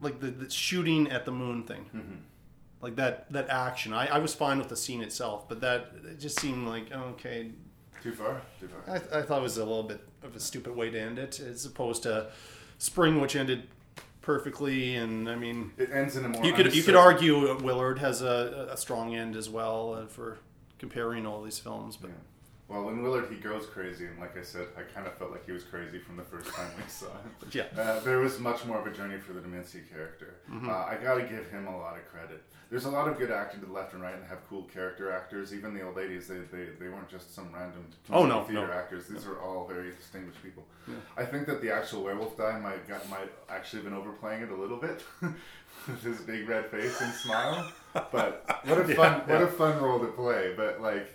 like 0.00 0.20
the, 0.20 0.28
the 0.30 0.50
shooting 0.50 1.10
at 1.10 1.24
the 1.24 1.32
moon 1.32 1.62
thing, 1.64 1.86
Mhm. 1.94 2.18
like 2.80 2.96
that 2.96 3.30
that 3.32 3.48
action. 3.48 3.92
I, 3.92 4.06
I 4.06 4.18
was 4.18 4.34
fine 4.34 4.58
with 4.58 4.68
the 4.68 4.76
scene 4.76 5.02
itself, 5.02 5.48
but 5.48 5.60
that 5.60 5.92
it 6.10 6.18
just 6.20 6.38
seemed 6.40 6.66
like 6.68 6.90
okay. 6.92 7.50
Too 8.02 8.12
far. 8.12 8.40
Too 8.58 8.68
far. 8.68 8.94
I, 9.12 9.18
I 9.18 9.22
thought 9.22 9.40
it 9.40 9.42
was 9.42 9.58
a 9.58 9.64
little 9.64 9.82
bit 9.82 10.00
of 10.22 10.34
a 10.34 10.40
stupid 10.40 10.74
way 10.74 10.88
to 10.90 10.98
end 10.98 11.18
it, 11.18 11.38
as 11.38 11.66
opposed 11.66 12.02
to 12.04 12.30
Spring, 12.78 13.20
which 13.20 13.36
ended 13.36 13.68
perfectly. 14.22 14.96
And 14.96 15.28
I 15.28 15.36
mean, 15.36 15.72
It 15.76 15.90
ends 15.92 16.16
in 16.16 16.24
a 16.24 16.28
more 16.28 16.44
you 16.44 16.52
could 16.54 16.74
you 16.74 16.82
could 16.82 16.96
argue 16.96 17.58
Willard 17.62 17.98
has 17.98 18.22
a, 18.22 18.68
a 18.70 18.76
strong 18.76 19.14
end 19.14 19.36
as 19.36 19.50
well 19.50 19.94
uh, 19.94 20.06
for 20.06 20.38
comparing 20.78 21.26
all 21.26 21.42
these 21.42 21.58
films, 21.58 21.96
but 21.96 22.10
Well, 22.70 22.88
in 22.90 23.02
Willard, 23.02 23.26
he 23.28 23.36
goes 23.36 23.66
crazy, 23.66 24.06
and 24.06 24.20
like 24.20 24.38
I 24.38 24.42
said, 24.42 24.68
I 24.78 24.82
kind 24.82 25.04
of 25.06 25.14
felt 25.14 25.32
like 25.32 25.44
he 25.44 25.50
was 25.50 25.64
crazy 25.64 25.98
from 25.98 26.16
the 26.16 26.22
first 26.22 26.54
time 26.54 26.70
we 26.76 26.84
saw 26.88 27.06
him. 27.08 27.32
Yeah. 27.50 27.64
Uh, 27.76 27.98
there 28.00 28.18
was 28.20 28.38
much 28.38 28.64
more 28.64 28.78
of 28.78 28.86
a 28.86 28.92
journey 28.92 29.18
for 29.18 29.32
the 29.32 29.40
Damici 29.40 29.80
character. 29.92 30.36
Mhm. 30.48 30.68
Uh, 30.68 30.86
I 30.86 30.96
gotta 31.02 31.22
give 31.22 31.50
him 31.50 31.66
a 31.66 31.76
lot 31.76 31.96
of 31.98 32.06
credit. 32.08 32.44
There's 32.70 32.84
a 32.84 32.90
lot 32.90 33.08
of 33.08 33.18
good 33.18 33.32
acting 33.32 33.58
to 33.62 33.66
the 33.66 33.72
left 33.72 33.94
and 33.94 34.00
right, 34.00 34.14
and 34.14 34.24
have 34.28 34.48
cool 34.48 34.62
character 34.72 35.10
actors. 35.10 35.52
Even 35.52 35.74
the 35.74 35.82
old 35.82 35.96
ladies, 35.96 36.28
they, 36.28 36.38
they, 36.52 36.66
they 36.78 36.88
weren't 36.88 37.08
just 37.08 37.34
some 37.34 37.48
random 37.52 37.84
Oh, 38.08 38.24
no, 38.24 38.44
theater 38.44 38.68
no. 38.68 38.72
actors. 38.72 39.08
These 39.08 39.26
are 39.26 39.40
all 39.40 39.66
very 39.66 39.90
distinguished 39.90 40.40
people. 40.40 40.62
Yeah. 40.86 40.94
I 41.16 41.24
think 41.24 41.46
that 41.48 41.60
the 41.62 41.72
actual 41.74 42.04
werewolf 42.04 42.38
guy 42.38 42.56
might 42.60 42.86
got, 42.86 43.08
might 43.10 43.32
actually 43.48 43.82
been 43.82 43.94
overplaying 43.94 44.42
it 44.42 44.50
a 44.52 44.54
little 44.54 44.76
bit 44.76 45.02
with 45.88 46.02
his 46.04 46.20
big 46.20 46.48
red 46.48 46.66
face 46.70 47.00
and 47.00 47.12
smile. 47.14 47.72
But 47.92 48.44
what 48.64 48.78
a 48.78 48.86
Yeah, 48.88 48.94
fun 48.94 49.12
what 49.26 49.40
yeah. 49.40 49.42
a 49.42 49.46
fun 49.48 49.82
role 49.82 49.98
to 49.98 50.06
play. 50.06 50.54
But 50.56 50.80
like 50.80 51.08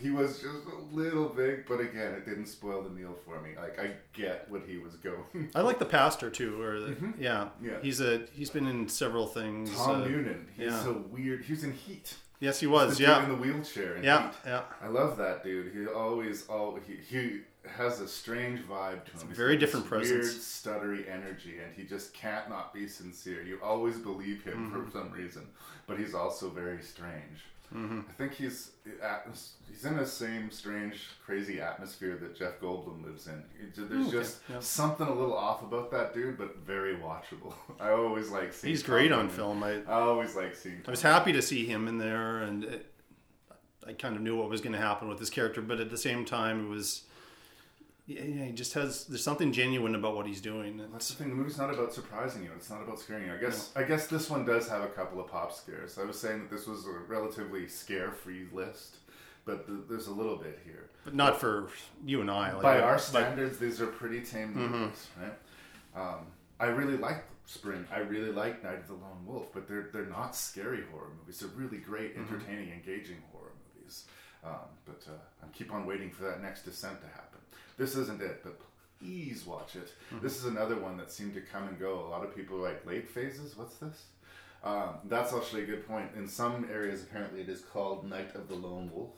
he 0.00 0.10
was 0.10 0.34
just 0.40 0.64
a 0.66 0.94
little 0.94 1.28
big, 1.28 1.66
but 1.66 1.80
again, 1.80 2.12
it 2.12 2.24
didn't 2.24 2.46
spoil 2.46 2.82
the 2.82 2.90
meal 2.90 3.14
for 3.24 3.40
me. 3.40 3.50
Like 3.56 3.78
I 3.78 3.92
get 4.12 4.50
what 4.50 4.62
he 4.66 4.78
was 4.78 4.94
going. 4.96 5.50
I 5.54 5.60
like 5.62 5.78
the 5.78 5.84
pastor 5.86 6.30
too. 6.30 6.60
Or 6.60 6.80
the, 6.80 6.92
Mhm. 6.92 7.14
yeah, 7.18 7.48
Yeah. 7.62 7.80
He's 7.82 8.00
a 8.00 8.22
he's 8.32 8.50
been 8.50 8.66
in 8.66 8.88
several 8.88 9.26
things. 9.26 9.74
Tom 9.74 10.02
uh, 10.02 10.04
Noonan. 10.06 10.48
He's 10.56 10.66
yeah. 10.66 10.82
so 10.82 11.04
weird. 11.10 11.44
He 11.44 11.52
was 11.52 11.64
in 11.64 11.72
Heat. 11.72 12.14
Yes, 12.40 12.58
he 12.60 12.66
was, 12.66 12.98
yeah. 12.98 13.22
in 13.22 13.28
the 13.28 13.34
wheelchair. 13.36 13.96
In 13.96 14.04
Yeah, 14.04 14.28
Heat. 14.28 14.36
yeah. 14.46 14.62
I 14.82 14.88
love 14.88 15.18
that 15.18 15.44
dude. 15.44 15.74
He 15.74 15.86
always, 15.86 16.46
all 16.46 16.78
he, 16.86 16.94
he 16.96 17.40
has 17.68 18.00
a 18.00 18.08
strange 18.08 18.60
vibe 18.60 19.04
to 19.04 19.10
him. 19.12 19.28
He's 19.28 19.36
very 19.36 19.58
different 19.58 19.84
this 19.84 19.90
presence. 19.90 20.26
Weird, 20.64 20.80
stuttery 20.82 21.10
energy, 21.10 21.58
and 21.62 21.74
he 21.76 21.82
just 21.84 22.14
can't 22.14 22.48
not 22.48 22.72
be 22.72 22.88
sincere. 22.88 23.42
You 23.42 23.58
always 23.62 23.98
believe 23.98 24.42
him 24.42 24.70
Mhm. 24.72 24.86
for 24.86 24.90
some 24.90 25.10
reason, 25.10 25.46
but 25.86 25.98
he's 25.98 26.14
also 26.14 26.48
very 26.48 26.80
strange. 26.82 27.44
Mhm. 27.74 28.04
I 28.08 28.12
think 28.14 28.34
he's 28.34 28.72
he's 29.68 29.84
in 29.84 29.96
the 29.96 30.04
same 30.06 30.50
strange, 30.50 31.06
crazy 31.24 31.60
atmosphere 31.60 32.16
that 32.16 32.36
Jeff 32.36 32.60
Goldblum 32.60 33.04
lives 33.04 33.28
in. 33.28 33.42
There's 33.76 34.06
Okay, 34.08 34.10
just 34.10 34.40
yeah. 34.48 34.58
something 34.60 35.06
a 35.06 35.14
little 35.14 35.36
off 35.36 35.62
about 35.62 35.90
that 35.92 36.12
dude, 36.12 36.36
but 36.36 36.56
very 36.58 36.96
watchable. 36.96 37.54
I 37.80 37.90
always 37.90 38.30
like 38.30 38.52
seeing. 38.52 38.72
He's 38.72 38.82
great 38.82 39.12
on 39.12 39.28
film. 39.28 39.62
I, 39.62 39.82
I 39.82 40.00
always 40.00 40.34
like 40.34 40.56
seeing. 40.56 40.82
I 40.86 40.90
was 40.90 41.02
happy 41.02 41.32
to 41.32 41.42
see 41.42 41.64
him 41.64 41.86
in 41.86 41.98
there, 41.98 42.38
and 42.42 42.64
it, 42.64 42.92
I 43.86 43.92
kind 43.92 44.16
of 44.16 44.22
knew 44.22 44.36
what 44.36 44.48
was 44.50 44.60
going 44.60 44.72
to 44.72 44.78
happen 44.78 45.08
with 45.08 45.18
this 45.18 45.30
character, 45.30 45.60
but 45.62 45.78
at 45.80 45.90
the 45.90 45.98
same 45.98 46.24
time, 46.24 46.66
it 46.66 46.68
was. 46.68 47.04
Yeah, 48.10 48.24
yeah, 48.24 48.44
he 48.46 48.52
just 48.52 48.74
has. 48.74 49.04
There's 49.06 49.22
something 49.22 49.52
genuine 49.52 49.94
about 49.94 50.16
what 50.16 50.26
he's 50.26 50.40
doing. 50.40 50.82
That's 50.92 51.08
the 51.08 51.14
thing. 51.14 51.30
The 51.30 51.36
movie's 51.36 51.58
not 51.58 51.72
about 51.72 51.92
surprising 51.92 52.42
you. 52.42 52.50
It's 52.56 52.68
not 52.68 52.82
about 52.82 52.98
scaring 52.98 53.26
you. 53.26 53.34
I 53.34 53.36
guess. 53.36 53.70
I 53.76 53.84
guess 53.84 54.06
this 54.08 54.28
one 54.28 54.44
does 54.44 54.68
have 54.68 54.82
a 54.82 54.88
couple 54.88 55.20
of 55.20 55.28
pop 55.30 55.52
scares. 55.52 55.96
I 55.98 56.04
was 56.04 56.18
saying 56.18 56.40
that 56.40 56.50
this 56.50 56.66
was 56.66 56.86
a 56.86 56.90
relatively 57.06 57.68
scare-free 57.68 58.48
list, 58.52 58.96
but 59.44 59.66
th- 59.66 59.80
there's 59.88 60.08
a 60.08 60.12
little 60.12 60.36
bit 60.36 60.58
here. 60.64 60.88
But 61.04 61.14
not 61.14 61.38
for 61.40 61.68
you 62.04 62.20
and 62.20 62.30
I. 62.30 62.52
Like, 62.52 62.62
By 62.62 62.74
but- 62.78 62.82
our 62.84 62.94
but- 62.94 63.00
standards, 63.02 63.58
these 63.58 63.80
are 63.80 63.86
pretty 63.86 64.22
tame 64.22 64.54
Mhm. 64.54 64.70
movies, 64.70 65.06
right? 65.20 65.38
Um, 65.94 66.26
I 66.58 66.66
really 66.66 66.96
like 66.96 67.24
Spring. 67.46 67.84
I 67.92 67.98
really 67.98 68.30
like 68.30 68.62
Night 68.62 68.78
of 68.78 68.86
the 68.86 68.94
Lone 68.94 69.26
Wolf, 69.26 69.52
but 69.52 69.66
they're 69.66 69.88
they're 69.92 70.06
not 70.06 70.36
scary 70.36 70.84
horror 70.92 71.08
movies. 71.18 71.40
They're 71.40 71.48
really 71.56 71.78
great, 71.78 72.16
Mhm. 72.16 72.28
entertaining, 72.28 72.70
engaging 72.72 73.16
horror 73.32 73.50
movies. 73.74 74.04
Um, 74.44 74.52
but 74.86 75.02
uh, 75.08 75.16
I 75.44 75.46
keep 75.56 75.72
on 75.72 75.86
waiting 75.86 76.10
for 76.10 76.24
that 76.24 76.42
next 76.42 76.62
descent 76.64 77.00
to 77.02 77.06
happen. 77.08 77.38
This 77.76 77.96
isn't 77.96 78.20
it, 78.22 78.40
but 78.42 78.58
please 78.98 79.44
watch 79.46 79.76
it. 79.76 79.92
Mhm. 80.12 80.20
This 80.22 80.36
is 80.36 80.44
another 80.46 80.76
one 80.76 80.96
that 80.98 81.10
seemed 81.10 81.34
to 81.34 81.40
come 81.40 81.68
and 81.68 81.78
go. 81.78 82.00
A 82.06 82.08
lot 82.08 82.24
of 82.24 82.34
people 82.34 82.56
are 82.58 82.68
like 82.70 82.86
late 82.86 83.08
phases. 83.08 83.56
What's 83.56 83.76
this? 83.76 84.04
Um, 84.62 84.96
that's 85.06 85.32
actually 85.32 85.62
a 85.62 85.66
good 85.66 85.86
point. 85.86 86.10
In 86.16 86.28
some 86.28 86.66
areas, 86.70 87.02
apparently, 87.02 87.40
it 87.40 87.48
is 87.48 87.60
called 87.60 88.08
Night 88.08 88.34
of 88.34 88.48
the 88.48 88.54
Lone 88.54 88.90
Wolf. 88.94 89.10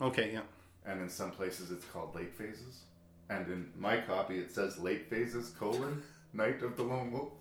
Okay, 0.00 0.32
yeah. 0.32 0.40
And 0.86 1.00
in 1.02 1.08
some 1.10 1.30
places, 1.32 1.70
it's 1.70 1.84
called 1.86 2.14
late 2.14 2.34
phases. 2.34 2.82
And 3.28 3.46
in 3.48 3.72
my 3.78 4.00
copy, 4.00 4.38
it 4.38 4.50
says 4.54 4.78
late 4.78 5.10
phases 5.10 5.50
colon 5.58 6.02
Night 6.32 6.62
of 6.62 6.76
the 6.76 6.82
Lone 6.82 7.12
Wolf. 7.12 7.32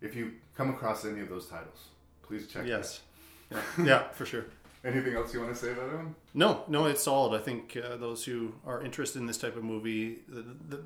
If 0.00 0.14
you 0.16 0.32
come 0.56 0.70
across 0.70 1.04
any 1.04 1.20
of 1.20 1.28
those 1.28 1.46
titles, 1.48 1.78
please 2.22 2.46
check. 2.48 2.66
Yes. 2.66 3.00
that. 3.50 3.62
Yeah, 3.78 3.84
yeah, 3.84 4.08
for 4.10 4.26
sure. 4.26 4.46
Anything 4.84 5.14
else 5.14 5.32
you 5.32 5.40
want 5.40 5.54
to 5.54 5.58
say 5.58 5.72
about 5.72 5.90
him? 5.90 6.16
No, 6.34 6.64
no, 6.66 6.86
it's 6.86 7.04
solid. 7.04 7.40
I 7.40 7.42
think 7.42 7.76
uh, 7.76 7.96
those 7.96 8.24
who 8.24 8.54
are 8.66 8.82
interested 8.82 9.20
in 9.20 9.26
this 9.26 9.38
type 9.38 9.56
of 9.56 9.62
movie, 9.62 10.18
the, 10.28 10.44
the, 10.68 10.82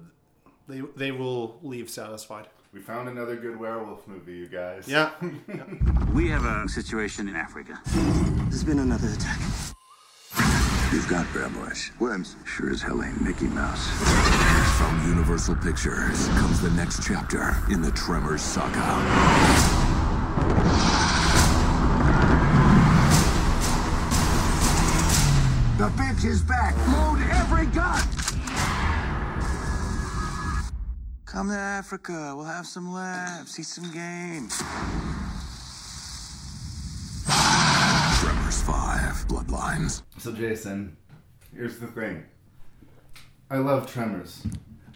they 0.68 0.82
they 0.96 1.12
will 1.12 1.58
leave 1.62 1.88
satisfied. 1.88 2.48
We 2.74 2.80
found 2.80 3.08
another 3.08 3.36
good 3.36 3.58
werewolf 3.58 4.06
movie, 4.06 4.34
you 4.34 4.48
guys. 4.48 4.86
Yeah. 4.86 5.12
We 6.12 6.30
have 6.30 6.46
a 6.46 6.66
situation 6.66 7.28
in 7.28 7.36
Africa. 7.36 7.78
There's 7.84 8.64
been 8.64 8.78
another 8.78 9.08
attack. 9.08 9.38
You've 10.92 11.08
got 11.08 11.26
bad 11.34 11.52
boys. 11.54 11.90
Worms. 12.00 12.36
Sure 12.46 12.70
as 12.70 12.80
hell 12.80 13.02
ain't 13.02 13.20
Mickey 13.20 13.48
Mouse. 13.48 13.86
From 14.78 15.08
Universal 15.08 15.56
Pictures 15.56 16.28
comes 16.28 16.62
the 16.62 16.70
next 16.70 17.06
chapter 17.06 17.54
in 17.70 17.82
the 17.82 17.90
Tremors 17.90 18.40
saga. 18.40 19.75
The 26.16 26.22
bitch 26.22 26.30
is 26.30 26.42
back. 26.42 26.74
Load 26.88 27.20
every 27.30 27.66
gun. 27.66 28.00
Come 31.26 31.48
to 31.48 31.54
Africa. 31.54 32.32
We'll 32.34 32.44
have 32.44 32.66
some 32.66 32.92
laughs, 32.92 33.52
see 33.52 33.62
some 33.62 33.90
games. 33.92 34.56
Tremors 38.20 38.62
5 38.62 39.28
Bloodlines. 39.28 40.02
So, 40.18 40.32
Jason, 40.32 40.96
here's 41.54 41.78
the 41.78 41.88
thing. 41.88 42.24
I 43.50 43.58
love 43.58 43.90
Tremors. 43.90 44.46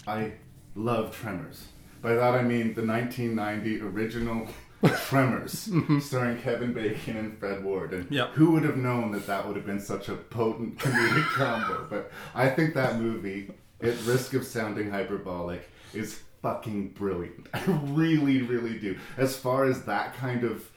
I 0.06 0.32
love 0.74 1.14
Tremors. 1.16 1.66
By 2.00 2.14
that 2.14 2.34
I 2.34 2.42
mean 2.42 2.74
the 2.74 2.86
1990 2.86 3.82
original 3.82 4.48
Tremors, 4.88 5.70
starring 6.00 6.38
Kevin 6.38 6.72
Bacon 6.72 7.16
and 7.16 7.38
Fred 7.38 7.62
Ward. 7.62 7.92
And 7.92 8.10
Yep. 8.10 8.32
who 8.32 8.52
would 8.52 8.62
have 8.62 8.76
known 8.76 9.10
that 9.12 9.26
that 9.26 9.46
would 9.46 9.56
have 9.56 9.66
been 9.66 9.80
such 9.80 10.08
a 10.08 10.14
potent 10.14 10.78
comedic 10.78 11.24
combo? 11.34 11.86
But 11.90 12.10
I 12.34 12.48
think 12.48 12.74
that 12.74 12.98
movie, 12.98 13.52
at 13.82 14.00
risk 14.04 14.34
of 14.34 14.44
sounding 14.44 14.90
hyperbolic, 14.90 15.68
is 15.92 16.20
fucking 16.42 16.90
brilliant. 16.90 17.48
I 17.54 17.62
really, 17.66 18.40
really 18.42 18.78
do. 18.78 18.96
As 19.18 19.36
far 19.36 19.64
as 19.66 19.84
that 19.84 20.14
kind 20.16 20.44
of 20.44 20.70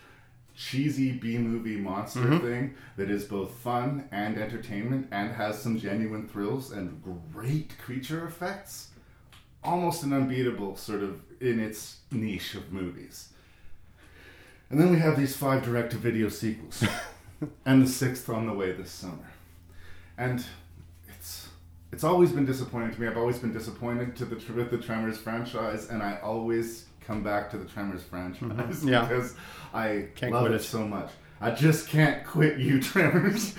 cheesy 0.56 1.12
B 1.14 1.38
movie 1.38 1.78
monster 1.78 2.20
Mhm. 2.20 2.42
thing 2.42 2.76
that 2.98 3.10
is 3.10 3.24
both 3.26 3.56
fun 3.56 4.08
and 4.12 4.38
entertainment 4.38 5.08
and 5.12 5.32
has 5.32 5.60
some 5.62 5.80
genuine 5.80 6.28
thrills 6.28 6.72
and 6.72 7.02
great 7.34 7.74
creature 7.84 8.28
effects. 8.28 8.90
Almost 9.64 10.04
an 10.04 10.12
unbeatable 10.14 10.76
sort 10.76 11.02
of 11.02 11.22
in 11.40 11.60
its 11.60 12.00
niche 12.12 12.54
of 12.56 12.72
movies. 12.72 13.30
And 14.74 14.82
then 14.82 14.90
we 14.90 14.98
have 14.98 15.16
these 15.16 15.36
five 15.38 15.64
direct 15.64 15.91
to 15.91 15.98
video 15.98 16.30
sequels, 16.30 16.84
and 17.68 17.84
the 17.84 17.88
sixth 17.88 18.28
on 18.28 18.48
the 18.48 18.54
way 18.54 18.72
this 18.72 18.90
summer. 18.90 19.30
And 20.18 20.44
it's 21.08 21.48
it's 21.91 22.04
always 22.04 22.32
been 22.32 22.48
disappointing 22.48 22.91
to 22.95 23.00
me. 23.00 23.06
I've 23.06 23.18
always 23.20 23.38
been 23.38 23.54
disappointed 23.54 24.16
to 24.16 24.26
the 24.26 24.41
with 24.52 24.72
the 24.72 24.80
Tremors 24.80 25.20
franchise, 25.20 25.90
and 25.91 26.02
I 26.02 26.18
always 26.24 26.88
come 27.06 27.22
back 27.22 27.52
to 27.52 27.58
the 27.60 27.66
Tremors 27.66 28.02
franchise 28.02 28.41
Mhm. 28.84 28.90
Yeah. 28.90 29.06
because 29.06 29.36
I 29.76 30.08
Can't 30.16 30.34
love 30.34 30.45
quit 30.45 30.54
it, 30.54 30.62
it. 30.62 30.64
so 30.64 30.88
much. 30.88 31.12
I 31.40 31.52
just 31.52 31.88
can't 31.88 32.26
quit 32.26 32.58
you, 32.58 32.82
Tremors. 32.91 33.54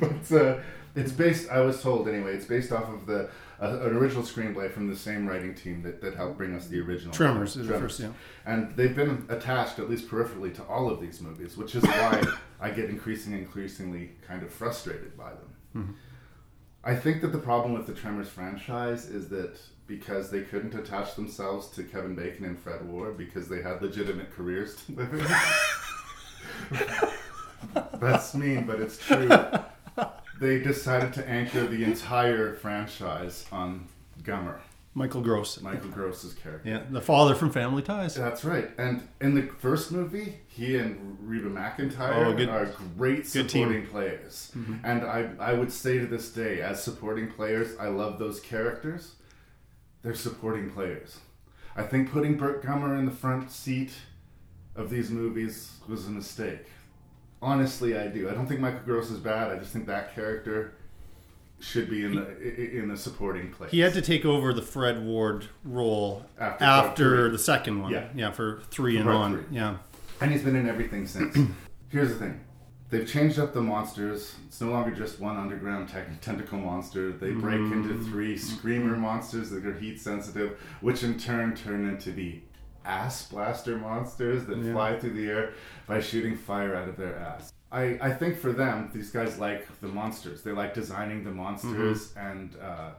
but 0.00 0.32
uh, 0.32 0.58
it's 0.96 1.12
based. 1.12 1.48
I 1.48 1.60
was 1.60 1.80
told 1.80 2.08
anyway. 2.08 2.34
It's 2.34 2.46
based 2.46 2.72
off 2.72 2.88
of 2.92 3.06
the 3.06 3.30
uh, 3.60 3.80
an 3.80 3.96
original 3.96 4.22
screenplay 4.22 4.70
from 4.70 4.88
the 4.88 4.96
same 4.96 5.26
writing 5.26 5.54
team 5.54 5.82
that, 5.82 6.00
that 6.00 6.14
helped 6.14 6.36
bring 6.36 6.54
us 6.54 6.66
the 6.68 6.80
original 6.80 7.12
Tremors 7.12 7.56
is 7.56 7.66
the 7.66 7.78
first, 7.78 8.00
yeah. 8.00 8.10
And 8.46 8.74
they've 8.76 8.94
been 8.94 9.26
attached, 9.28 9.78
at 9.78 9.90
least 9.90 10.08
peripherally, 10.08 10.54
to 10.56 10.62
all 10.64 10.88
of 10.90 11.00
these 11.00 11.20
movies, 11.20 11.56
which 11.56 11.74
is 11.74 11.82
why 11.82 12.22
I 12.60 12.70
get 12.70 12.88
increasingly, 12.90 13.38
increasingly 13.40 14.12
kind 14.26 14.42
of 14.42 14.52
frustrated 14.52 15.16
by 15.16 15.30
them. 15.30 15.54
Mhm. 15.76 15.94
I 16.84 16.94
think 16.94 17.20
that 17.22 17.32
the 17.32 17.38
problem 17.38 17.74
with 17.74 17.86
the 17.86 17.92
Tremors 17.92 18.28
franchise 18.28 19.06
is 19.06 19.28
that 19.30 19.58
because 19.86 20.30
they 20.30 20.42
couldn't 20.42 20.74
attach 20.74 21.16
themselves 21.16 21.68
to 21.70 21.82
Kevin 21.82 22.14
Bacon 22.14 22.44
and 22.44 22.58
Fred 22.58 22.86
Ward 22.88 23.16
because 23.18 23.48
they 23.48 23.60
had 23.62 23.82
legitimate 23.82 24.30
careers 24.30 24.76
to 24.86 24.92
live 24.92 25.12
in. 25.12 25.26
That's 28.00 28.34
mean, 28.34 28.64
but 28.64 28.80
it's 28.80 28.98
true. 28.98 29.28
They 30.40 30.60
decided 30.60 31.12
to 31.14 31.28
anchor 31.28 31.66
the 31.66 31.84
entire 31.84 32.54
franchise 32.54 33.44
on 33.50 33.86
Gummer. 34.22 34.58
Michael 34.94 35.20
Gross. 35.20 35.60
Michael 35.60 35.90
Gross's 35.90 36.34
character. 36.34 36.68
Yeah, 36.68 36.82
the 36.90 37.00
father 37.00 37.34
from 37.34 37.50
Family 37.50 37.82
Ties. 37.82 38.14
That's 38.14 38.44
right. 38.44 38.70
And 38.78 39.06
in 39.20 39.34
the 39.34 39.42
first 39.42 39.92
movie, 39.92 40.38
he 40.48 40.76
and 40.76 41.16
Reba 41.20 41.48
McEntire 41.50 42.26
Oh, 42.26 42.34
good- 42.34 42.48
are 42.48 42.68
great 42.96 43.26
supporting 43.26 43.86
players. 43.86 44.50
Mhm. 44.56 44.80
And 44.82 45.02
I, 45.04 45.30
I 45.38 45.52
would 45.52 45.70
say 45.72 45.98
to 45.98 46.06
this 46.06 46.32
day, 46.32 46.60
as 46.62 46.82
supporting 46.82 47.30
players, 47.30 47.76
I 47.78 47.88
love 47.88 48.18
those 48.18 48.40
characters. 48.40 49.14
They're 50.02 50.14
supporting 50.14 50.70
players. 50.70 51.18
I 51.76 51.82
think 51.84 52.10
putting 52.10 52.36
Burt 52.36 52.64
Gummer 52.64 52.98
in 52.98 53.04
the 53.04 53.12
front 53.12 53.52
seat 53.52 53.92
of 54.74 54.90
these 54.90 55.10
movies 55.10 55.72
was 55.88 56.06
a 56.08 56.10
mistake. 56.10 56.66
Honestly, 57.40 57.96
I 57.96 58.08
do. 58.08 58.28
I 58.28 58.34
don't 58.34 58.46
think 58.46 58.60
Michael 58.60 58.80
Gross 58.84 59.10
is 59.10 59.20
bad. 59.20 59.50
I 59.50 59.58
just 59.58 59.72
think 59.72 59.86
that 59.86 60.14
character 60.14 60.74
should 61.60 61.90
be 61.90 62.04
in 62.04 62.14
the 62.14 62.78
in 62.78 62.88
the 62.88 62.96
supporting 62.96 63.50
place. 63.50 63.70
He 63.70 63.80
had 63.80 63.94
to 63.94 64.02
take 64.02 64.24
over 64.24 64.52
the 64.52 64.62
Fred 64.62 65.04
Ward 65.04 65.46
role 65.64 66.24
After 66.38 66.64
after, 66.64 67.30
the 67.30 67.38
second 67.38 67.82
one. 67.82 67.92
Yeah. 67.92 68.08
yeah, 68.14 68.30
for 68.30 68.60
three 68.70 68.96
For 68.96 69.00
and 69.02 69.10
on. 69.10 69.32
three. 69.34 69.56
Yeah, 69.56 69.76
and 70.20 70.32
he's 70.32 70.42
been 70.42 70.56
in 70.56 70.68
everything 70.68 71.06
since. 71.06 71.36
Here's 71.88 72.10
the 72.10 72.16
thing. 72.16 72.40
They've 72.90 73.06
changed 73.06 73.38
up 73.38 73.52
the 73.52 73.60
monsters. 73.60 74.34
It's 74.46 74.60
no 74.62 74.70
longer 74.70 74.92
just 74.92 75.20
one 75.20 75.36
underground 75.36 75.90
tec- 75.90 76.22
tentacle 76.22 76.58
monster. 76.58 77.12
They 77.12 77.32
break 77.32 77.60
into 77.60 77.90
mm. 77.90 78.04
three 78.08 78.38
screamer 78.38 78.96
monsters 78.96 79.50
that 79.50 79.66
are 79.66 79.74
heat 79.74 80.00
sensitive, 80.00 80.58
which 80.80 81.02
in 81.02 81.18
turn 81.18 81.54
turn 81.54 81.86
into 81.86 82.12
the 82.12 82.40
ass 82.88 83.28
blaster 83.28 83.76
monsters 83.76 84.46
that 84.46 84.58
Yeah. 84.58 84.72
fly 84.72 84.98
through 84.98 85.12
the 85.14 85.28
air 85.28 85.52
by 85.86 86.00
shooting 86.00 86.36
fire 86.36 86.74
out 86.74 86.88
of 86.88 86.96
their 86.96 87.16
ass. 87.16 87.52
I, 87.70 87.98
I 88.00 88.10
think 88.12 88.38
for 88.38 88.52
them, 88.52 88.90
these 88.94 89.10
guys 89.10 89.38
like 89.38 89.66
the 89.80 89.88
monsters. 89.88 90.42
They 90.42 90.52
like 90.52 90.72
designing 90.72 91.22
the 91.22 91.30
monsters, 91.30 92.14
and 92.16 92.56
uh, 92.62 92.90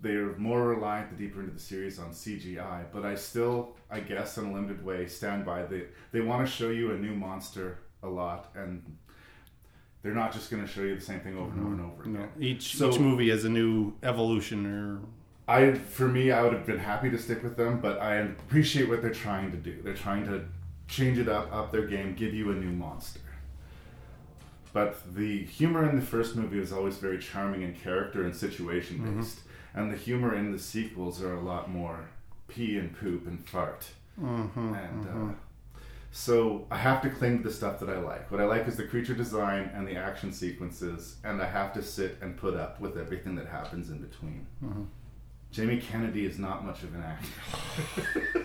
they're 0.00 0.34
more 0.38 0.68
reliant 0.68 1.10
the 1.10 1.16
deeper 1.22 1.40
into 1.40 1.52
the 1.52 1.60
series 1.60 1.98
on 1.98 2.10
CGI. 2.12 2.84
But 2.92 3.04
I 3.04 3.14
still, 3.14 3.76
I 3.90 4.00
guess, 4.00 4.38
in 4.38 4.46
a 4.46 4.52
limited 4.52 4.82
way, 4.82 5.06
stand 5.06 5.44
by 5.44 5.64
the. 5.64 5.84
They 6.12 6.22
want 6.22 6.46
to 6.46 6.50
show 6.50 6.70
you 6.70 6.92
a 6.92 6.96
new 6.96 7.14
monster 7.14 7.80
a 8.02 8.08
lot, 8.08 8.52
and 8.56 8.82
they're 10.02 10.14
not 10.14 10.32
just 10.32 10.50
going 10.50 10.62
to 10.64 10.68
show 10.72 10.80
you 10.82 10.94
the 10.94 11.00
same 11.00 11.20
thing 11.20 11.36
over 11.36 11.50
and 11.50 11.60
over 11.66 11.74
and 11.74 11.92
over 11.92 12.06
no, 12.08 12.28
each 12.40 12.76
So- 12.76 12.88
each 12.90 12.98
movie 12.98 13.28
has 13.28 13.44
a 13.44 13.50
new 13.50 13.92
evolution 14.02 14.64
or 14.64 15.00
I, 15.48 15.74
for 15.74 16.08
me, 16.08 16.32
I 16.32 16.42
would 16.42 16.52
have 16.52 16.66
been 16.66 16.78
happy 16.78 17.08
to 17.10 17.18
stick 17.18 17.42
with 17.42 17.56
them, 17.56 17.80
but 17.80 18.00
I 18.00 18.16
appreciate 18.16 18.88
what 18.88 19.00
they're 19.00 19.12
trying 19.12 19.50
to 19.52 19.56
do. 19.56 19.80
They're 19.82 19.94
trying 19.94 20.26
to 20.26 20.44
change 20.88 21.18
it 21.18 21.28
up, 21.28 21.52
up 21.52 21.70
their 21.70 21.86
game, 21.86 22.14
give 22.14 22.34
you 22.34 22.50
a 22.50 22.54
new 22.54 22.72
monster. 22.72 23.20
But 24.72 25.14
the 25.14 25.44
humor 25.44 25.88
in 25.88 25.96
the 25.96 26.04
first 26.04 26.36
movie 26.36 26.58
was 26.58 26.72
always 26.72 26.98
very 26.98 27.18
charming 27.18 27.62
in 27.62 27.74
character 27.74 28.24
and 28.24 28.34
situation 28.34 28.98
based, 29.18 29.40
and 29.74 29.90
the 29.90 29.96
humor 29.96 30.34
in 30.34 30.52
the 30.52 30.58
sequels 30.58 31.22
are 31.22 31.34
a 31.34 31.40
lot 31.40 31.70
more 31.70 32.00
pee 32.48 32.76
and 32.76 32.94
poop 32.98 33.26
and 33.26 33.44
fart. 33.48 33.86
Mhm, 34.20 34.56
and 34.56 35.04
mhm. 35.04 35.30
Uh, 35.30 35.34
so 36.10 36.66
I 36.70 36.76
have 36.76 37.02
to 37.02 37.10
cling 37.10 37.38
to 37.42 37.48
the 37.48 37.54
stuff 37.54 37.78
that 37.80 37.88
I 37.88 37.98
like. 37.98 38.30
What 38.30 38.40
I 38.40 38.44
like 38.44 38.66
is 38.66 38.76
the 38.76 38.84
creature 38.86 39.14
design 39.14 39.70
and 39.74 39.86
the 39.86 39.96
action 39.96 40.32
sequences, 40.32 41.16
and 41.24 41.40
I 41.40 41.46
have 41.46 41.72
to 41.74 41.82
sit 41.82 42.18
and 42.20 42.36
put 42.36 42.54
up 42.54 42.80
with 42.80 42.96
everything 42.98 43.34
that 43.36 43.46
happens 43.46 43.90
in 43.90 43.98
between. 43.98 44.46
Jamie 45.56 45.78
Kennedy 45.78 46.26
is 46.26 46.38
not 46.38 46.66
much 46.66 46.82
of 46.82 46.94
an 46.94 47.02
actor. 47.02 48.44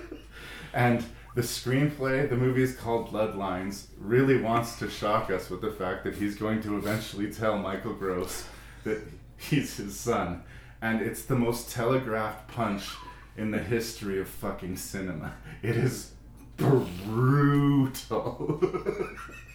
and 0.74 1.04
the 1.36 1.42
screenplay, 1.42 2.30
the 2.30 2.38
movie 2.38 2.64
is 2.64 2.74
called 2.74 3.12
Bloodlines, 3.12 3.88
really 4.00 4.42
wants 4.42 4.80
to 4.80 4.90
shock 4.90 5.30
us 5.30 5.50
with 5.50 5.60
the 5.60 5.72
fact 5.72 6.06
that 6.06 6.16
he's 6.16 6.38
going 6.38 6.62
to 6.64 6.78
eventually 6.78 7.30
tell 7.30 7.58
Michael 7.58 7.96
Gross 7.96 8.46
that 8.86 9.02
he's 9.36 9.76
his 9.76 10.00
son. 10.00 10.44
And 10.82 11.02
it's 11.02 11.24
the 11.24 11.36
most 11.36 11.70
telegraphed 11.70 12.48
punch 12.48 12.88
in 13.36 13.52
the 13.52 13.60
history 13.60 14.22
of 14.22 14.30
fucking 14.30 14.78
cinema. 14.78 15.34
It 15.62 15.76
is 15.76 16.14
brutal. 16.56 17.92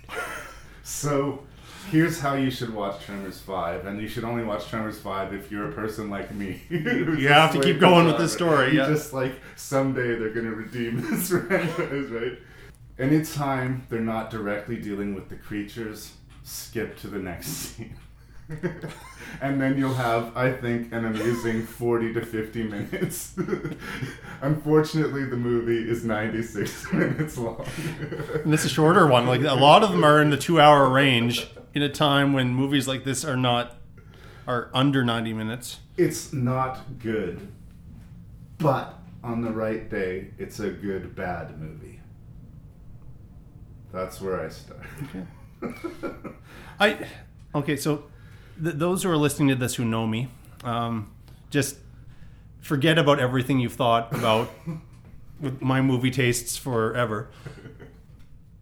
so 0.83 1.43
here's 1.91 2.21
how 2.21 2.35
you 2.35 2.51
should 2.51 2.73
watch 2.75 3.05
Tremors 3.05 3.39
5, 3.41 3.87
and 3.87 4.01
you 4.01 4.09
should 4.09 4.25
only 4.25 4.45
watch 4.45 4.69
Tremors 4.69 4.99
5 4.99 5.35
if 5.35 5.51
you're 5.51 5.69
a 5.69 5.73
person 5.73 6.11
like 6.11 6.35
me. 6.35 6.63
You 6.71 7.29
have 7.29 7.53
to 7.53 7.61
keep 7.61 7.81
going 7.81 8.07
with 8.07 8.19
the 8.19 8.29
story, 8.29 8.73
You 8.73 8.81
yeah. 8.81 8.87
just 8.89 9.13
like 9.13 9.35
someday 9.57 10.17
they're 10.19 10.31
gonna 10.31 10.51
redeem 10.51 11.01
this 11.11 11.29
franchise, 11.29 12.11
right? 12.11 12.39
Anytime 12.99 13.87
they're 13.89 14.01
not 14.01 14.31
directly 14.31 14.77
dealing 14.77 15.15
with 15.15 15.29
the 15.29 15.37
creatures, 15.37 16.13
skip 16.45 16.99
to 17.01 17.09
the 17.09 17.19
next 17.19 17.49
scene. 17.49 17.97
and 19.41 19.61
then 19.61 19.77
you'll 19.77 19.95
have, 19.95 20.37
I 20.37 20.53
think, 20.53 20.93
an 20.93 21.05
amusing 21.05 21.67
40 21.67 22.15
to 22.15 22.25
50 22.25 22.63
minutes. 22.63 23.35
Unfortunately, 24.41 25.25
the 25.25 25.37
movie 25.37 25.91
is 25.91 26.05
96 26.05 26.93
minutes 26.93 27.37
long. 27.37 27.67
And 28.45 28.53
this 28.53 28.65
is 28.65 28.71
a 28.71 28.75
shorter 28.75 29.07
one. 29.09 29.27
Like 29.27 29.41
a 29.43 29.55
lot 29.55 29.83
of 29.83 29.91
them 29.91 30.05
are 30.05 30.23
in 30.23 30.31
the 30.31 30.37
two-hour 30.37 30.89
range 30.89 31.49
in 31.77 31.83
a 31.83 31.91
time 31.91 32.33
when 32.33 32.55
movies 32.55 32.89
like 32.89 33.05
this 33.05 33.23
are 33.23 33.37
not 33.37 33.77
are 34.47 34.71
under 34.73 35.05
ninety 35.05 35.35
minutes. 35.35 35.81
It's 35.99 36.33
not 36.33 36.99
good, 36.99 37.53
but 38.57 38.99
on 39.23 39.43
the 39.43 39.51
right 39.51 39.91
day, 39.91 40.29
it's 40.39 40.59
a 40.59 40.71
good 40.71 41.15
bad 41.15 41.61
movie. 41.61 42.01
That's 43.93 44.23
where 44.23 44.41
I 44.41 44.49
start. 44.49 44.81
I 46.81 47.07
okay. 47.55 47.77
So 47.77 48.05
th- 48.63 48.77
those 48.77 49.03
who 49.03 49.11
are 49.11 49.17
listening 49.19 49.49
to 49.49 49.55
this 49.55 49.75
who 49.75 49.85
know 49.85 50.07
me, 50.07 50.29
um, 50.65 51.13
just 51.51 51.77
forget 52.63 52.97
about 52.97 53.21
everything 53.21 53.61
you've 53.61 53.75
thought 53.75 54.15
about 54.15 54.49
with 55.41 55.61
my 55.61 55.83
movie 55.83 56.11
tastes 56.11 56.57
forever. 56.57 57.29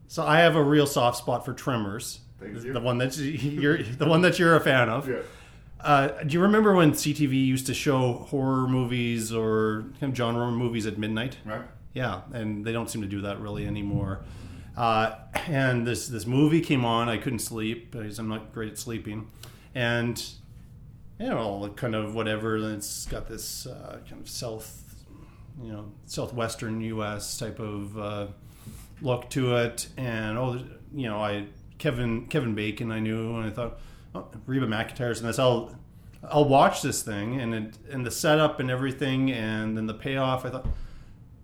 So 0.08 0.24
I 0.26 0.40
have 0.40 0.56
a 0.56 0.62
real 0.64 0.86
soft 0.86 1.18
spot 1.18 1.44
for 1.44 1.52
Tremors. 1.52 2.18
Thank 2.44 2.64
you. 2.64 2.72
The 2.72 2.80
one 2.80 2.98
that 2.98 3.16
you're 3.16 3.82
the 3.82 4.06
one 4.06 4.22
that 4.22 4.38
you're 4.38 4.56
a 4.56 4.60
fan 4.60 4.88
of. 4.88 5.08
Yeah. 5.08 5.20
Uh, 5.80 6.08
do 6.22 6.32
you 6.32 6.40
remember 6.40 6.74
when 6.74 6.92
CTV 6.92 7.32
used 7.32 7.66
to 7.66 7.74
show 7.74 8.14
horror 8.30 8.66
movies 8.66 9.32
or 9.32 9.84
kind 10.00 10.12
of 10.12 10.16
genre 10.16 10.50
movies 10.50 10.86
at 10.86 10.96
midnight? 10.98 11.36
Right. 11.44 11.60
Yeah, 11.92 12.22
and 12.32 12.64
they 12.64 12.72
don't 12.72 12.88
seem 12.88 13.02
to 13.02 13.08
do 13.08 13.20
that 13.20 13.38
really 13.40 13.66
anymore. 13.66 14.24
Uh, 14.76 15.14
and 15.46 15.86
this 15.86 16.08
this 16.08 16.26
movie 16.26 16.60
came 16.60 16.84
on. 16.84 17.08
I 17.08 17.18
couldn't 17.18 17.40
sleep 17.40 17.92
because 17.92 18.18
I'm 18.18 18.28
not 18.28 18.52
great 18.52 18.72
at 18.72 18.78
sleeping, 18.78 19.30
and 19.74 20.22
you 21.20 21.28
know, 21.28 21.72
kind 21.76 21.94
of 21.94 22.14
whatever. 22.14 22.56
and 22.56 22.76
It's 22.76 23.06
got 23.06 23.28
this 23.28 23.66
uh, 23.66 24.00
kind 24.08 24.20
of 24.20 24.28
south, 24.28 25.04
you 25.62 25.70
know, 25.72 25.92
southwestern 26.06 26.80
U.S. 26.80 27.38
type 27.38 27.60
of 27.60 27.96
uh, 27.98 28.26
look 29.00 29.30
to 29.30 29.56
it, 29.56 29.86
and 29.96 30.36
oh, 30.38 30.64
you 30.92 31.08
know, 31.08 31.18
I 31.22 31.46
Kevin 31.84 32.24
Kevin 32.28 32.54
Bacon 32.54 32.90
I 32.90 32.98
knew, 32.98 33.36
and 33.36 33.44
I 33.44 33.50
thought 33.50 33.78
oh, 34.14 34.26
Reba 34.46 34.66
McEntire's 34.66 35.20
in 35.20 35.26
this. 35.26 35.38
I'll 35.38 35.70
I'll 36.26 36.48
watch 36.48 36.80
this 36.80 37.02
thing, 37.02 37.38
and 37.38 37.54
it, 37.54 37.78
and 37.90 38.06
the 38.06 38.10
setup 38.10 38.58
and 38.58 38.70
everything, 38.70 39.30
and 39.30 39.76
then 39.76 39.86
the 39.86 39.92
payoff. 39.92 40.46
I 40.46 40.48
thought, 40.48 40.66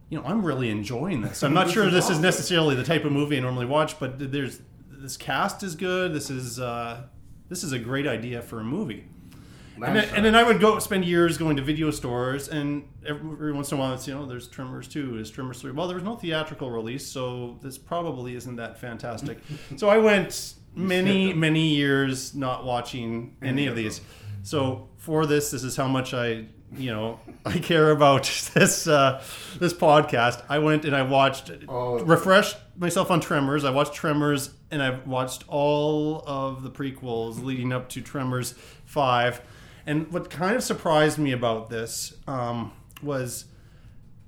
you 0.09 0.19
know, 0.19 0.25
I'm 0.25 0.43
really 0.43 0.71
enjoying 0.71 1.21
this. 1.21 1.43
I'm 1.43 1.53
not 1.53 1.67
This 1.67 1.75
sure 1.75 1.89
is 1.89 1.93
this 1.93 2.09
is 2.09 2.21
necessarily 2.21 2.75
the 2.75 2.85
type 2.85 3.05
of 3.05 3.12
movie 3.12 3.37
I 3.37 3.41
normally 3.41 3.67
watch, 3.67 4.01
but 4.01 4.33
there's 4.33 4.62
this 4.89 5.19
cast 5.19 5.62
is 5.62 5.75
good. 5.75 6.15
This 6.15 6.31
is 6.31 6.59
uh, 6.59 7.03
this 7.51 7.62
is 7.62 7.73
a 7.73 7.79
great 7.79 8.07
idea 8.07 8.41
for 8.41 8.61
a 8.61 8.65
movie. 8.65 9.05
And 9.89 9.97
then, 9.97 10.15
and 10.15 10.24
then 10.24 10.35
I 10.35 10.43
would 10.43 10.61
go 10.61 10.78
spend 10.78 11.05
years 11.05 11.39
going 11.39 11.57
to 11.57 11.62
video 11.62 11.90
stores, 11.90 12.48
and 12.48 12.89
every 13.07 13.52
once 13.52 13.73
in 13.73 13.78
a 13.78 13.81
while, 13.81 13.94
it's 13.94 14.07
you 14.07 14.15
know, 14.15 14.27
there's 14.27 14.48
Tremors 14.48 14.89
two, 14.89 15.15
there's 15.15 15.31
Tremors 15.31 15.61
three. 15.61 15.73
Well, 15.73 15.86
there 15.89 15.97
was 15.97 16.05
no 16.05 16.16
theatrical 16.16 16.70
release, 16.70 17.07
so 17.07 17.59
this 17.62 17.78
probably 17.78 18.35
isn't 18.35 18.57
that 18.57 18.78
fantastic. 18.78 19.39
so 19.77 19.89
I 19.89 19.98
went 19.98 20.55
many 20.74 21.32
many 21.32 21.69
years 21.74 22.35
not 22.35 22.65
watching 22.65 23.36
any 23.43 23.66
of 23.66 23.77
these. 23.77 24.01
So 24.43 24.89
for 24.97 25.27
this, 25.27 25.51
this 25.51 25.65
is 25.65 25.77
how 25.77 25.89
much 25.89 26.15
I 26.15 26.47
you 26.77 26.90
know 26.90 27.19
I 27.44 27.59
care 27.59 27.90
about 27.90 28.24
this 28.55 28.86
uh, 28.86 29.23
this 29.59 29.73
podcast. 29.73 30.43
I 30.48 30.59
went 30.59 30.85
and 30.85 30.94
I 30.94 31.02
watched 31.02 31.51
refreshed 31.69 32.57
myself 32.77 33.11
on 33.11 33.20
Tremors. 33.20 33.65
I 33.65 33.70
watched 33.70 33.94
Tremors 33.94 34.51
and 34.70 34.82
I've 34.82 35.07
watched 35.07 35.44
all 35.48 36.23
of 36.27 36.62
the 36.62 36.70
prequels 36.70 37.43
leading 37.43 37.73
up 37.73 37.89
to 37.90 38.01
Tremors 38.01 38.55
five. 38.85 39.43
And 39.86 40.12
what 40.12 40.31
kind 40.31 40.57
of 40.57 40.62
surprised 40.62 41.19
me 41.19 41.32
about 41.32 41.70
this 41.70 42.15
um, 42.27 42.73
was 43.02 43.47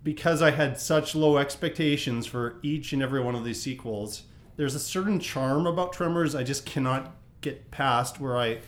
because 0.03 0.43
I 0.43 0.51
had 0.51 0.81
such 0.81 1.15
low 1.15 1.39
expectations 1.39 2.27
for 2.27 2.57
each 2.63 2.93
and 2.93 3.03
every 3.03 3.21
one 3.21 3.35
of 3.35 3.45
these 3.45 3.61
sequels. 3.61 4.23
There's 4.57 4.75
a 4.75 4.81
certain 4.81 5.21
charm 5.21 5.67
about 5.67 5.93
Tremors 5.93 6.35
I 6.35 6.43
just 6.43 6.67
cannot 6.67 7.15
get 7.41 7.71
past. 7.71 8.21
Where 8.21 8.37
I, 8.37 8.59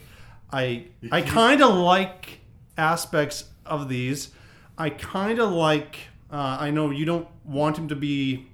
I, 0.52 0.86
I 1.11 1.23
kind 1.23 1.62
of 1.62 1.74
like 1.74 2.40
aspects 2.77 3.44
of 3.66 3.89
these. 3.89 4.31
I 4.78 4.90
kind 4.90 5.39
of 5.39 5.51
like. 5.51 5.97
Uh, 6.31 6.56
I 6.61 6.70
know 6.70 6.90
you 6.90 7.05
don't 7.05 7.28
want 7.44 7.78
him 7.78 7.89
to 7.89 7.97
be 7.97 8.48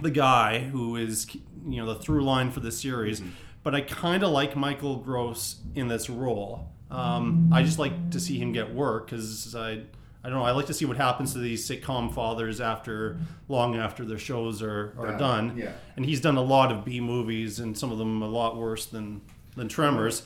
the 0.00 0.10
guy 0.10 0.60
who 0.60 0.96
is, 0.96 1.26
you 1.66 1.76
know, 1.76 1.92
the 1.92 2.00
through 2.00 2.24
line 2.24 2.50
for 2.50 2.60
the 2.60 2.72
series, 2.72 3.22
but 3.62 3.74
I 3.74 3.82
kind 3.82 4.22
of 4.22 4.30
like 4.30 4.56
Michael 4.56 4.96
Gross 4.96 5.56
in 5.74 5.88
this 5.88 6.08
role. 6.08 6.68
Um, 6.90 7.50
I 7.52 7.62
just 7.62 7.78
like 7.78 8.10
to 8.10 8.20
see 8.20 8.38
him 8.38 8.52
get 8.52 8.74
work 8.74 9.06
because 9.10 9.54
I. 9.54 9.82
I 10.22 10.28
don't 10.28 10.38
know. 10.38 10.44
I 10.44 10.50
like 10.50 10.66
to 10.66 10.74
see 10.74 10.84
what 10.84 10.98
happens 10.98 11.32
to 11.32 11.38
these 11.38 11.66
sitcom 11.66 12.12
fathers 12.12 12.60
after 12.60 13.16
long 13.48 13.76
after 13.78 14.04
their 14.04 14.18
shows 14.18 14.60
are, 14.60 14.92
are 14.98 15.16
Done, 15.16 15.18
done. 15.48 15.56
yeah. 15.56 15.72
And 15.96 16.04
he's 16.04 16.20
done 16.20 16.36
a 16.36 16.42
lot 16.42 16.70
of 16.70 16.84
B 16.84 17.00
movies, 17.00 17.58
and 17.58 17.76
some 17.78 17.90
of 17.90 17.96
them 17.96 18.20
a 18.20 18.28
lot 18.28 18.54
worse 18.58 18.84
than 18.84 19.22
than 19.56 19.66
Tremors. 19.68 20.22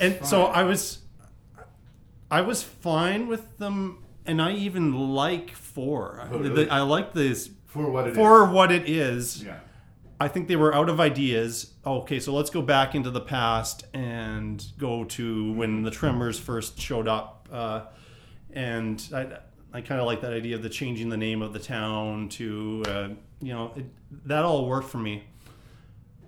and 0.00 0.18
so. 0.24 0.46
I 0.46 0.62
was 0.62 1.00
I 2.30 2.40
was 2.40 2.62
fine 2.62 3.26
with 3.28 3.58
them, 3.58 4.02
and 4.24 4.40
I 4.40 4.52
even 4.52 5.14
like 5.14 5.50
four. 5.50 6.26
Oh, 6.32 6.38
really? 6.38 6.70
I 6.70 6.80
like 6.80 7.12
this 7.12 7.50
For 7.66 7.90
what 7.90 8.08
it 8.08 8.14
for 8.14 8.44
is. 8.46 8.50
what 8.50 8.72
it 8.72 8.88
is. 8.88 9.44
Yeah. 9.44 9.58
I 10.20 10.28
think 10.28 10.48
they 10.48 10.56
were 10.56 10.74
out 10.74 10.88
of 10.88 11.00
ideas. 11.00 11.72
Okay, 11.84 12.20
so 12.20 12.32
let's 12.32 12.50
go 12.50 12.62
back 12.62 12.94
into 12.94 13.10
the 13.10 13.20
past 13.20 13.84
and 13.92 14.64
go 14.78 15.04
to 15.04 15.52
when 15.52 15.82
the 15.82 15.90
Tremors 15.90 16.38
first 16.38 16.78
showed 16.80 17.08
up. 17.08 17.48
Uh, 17.52 17.82
and 18.52 19.06
I, 19.12 19.38
I 19.72 19.80
kind 19.80 20.00
of 20.00 20.06
like 20.06 20.20
that 20.20 20.32
idea 20.32 20.56
of 20.56 20.62
the 20.62 20.68
changing 20.68 21.08
the 21.08 21.16
name 21.16 21.42
of 21.42 21.52
the 21.52 21.58
town 21.58 22.28
to, 22.30 22.84
uh, 22.86 23.08
you 23.40 23.52
know, 23.52 23.72
it, 23.74 23.86
that 24.26 24.44
all 24.44 24.68
worked 24.68 24.88
for 24.88 24.98
me. 24.98 25.24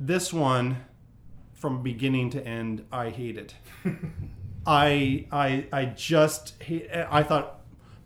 This 0.00 0.32
one, 0.32 0.84
from 1.54 1.82
beginning 1.82 2.30
to 2.30 2.46
end, 2.46 2.84
I 2.92 3.10
hate 3.10 3.38
it. 3.38 3.54
I 4.66 5.26
I 5.30 5.66
I 5.72 5.84
just 5.86 6.60
hate. 6.60 6.90
I 6.92 7.22
thought 7.22 7.55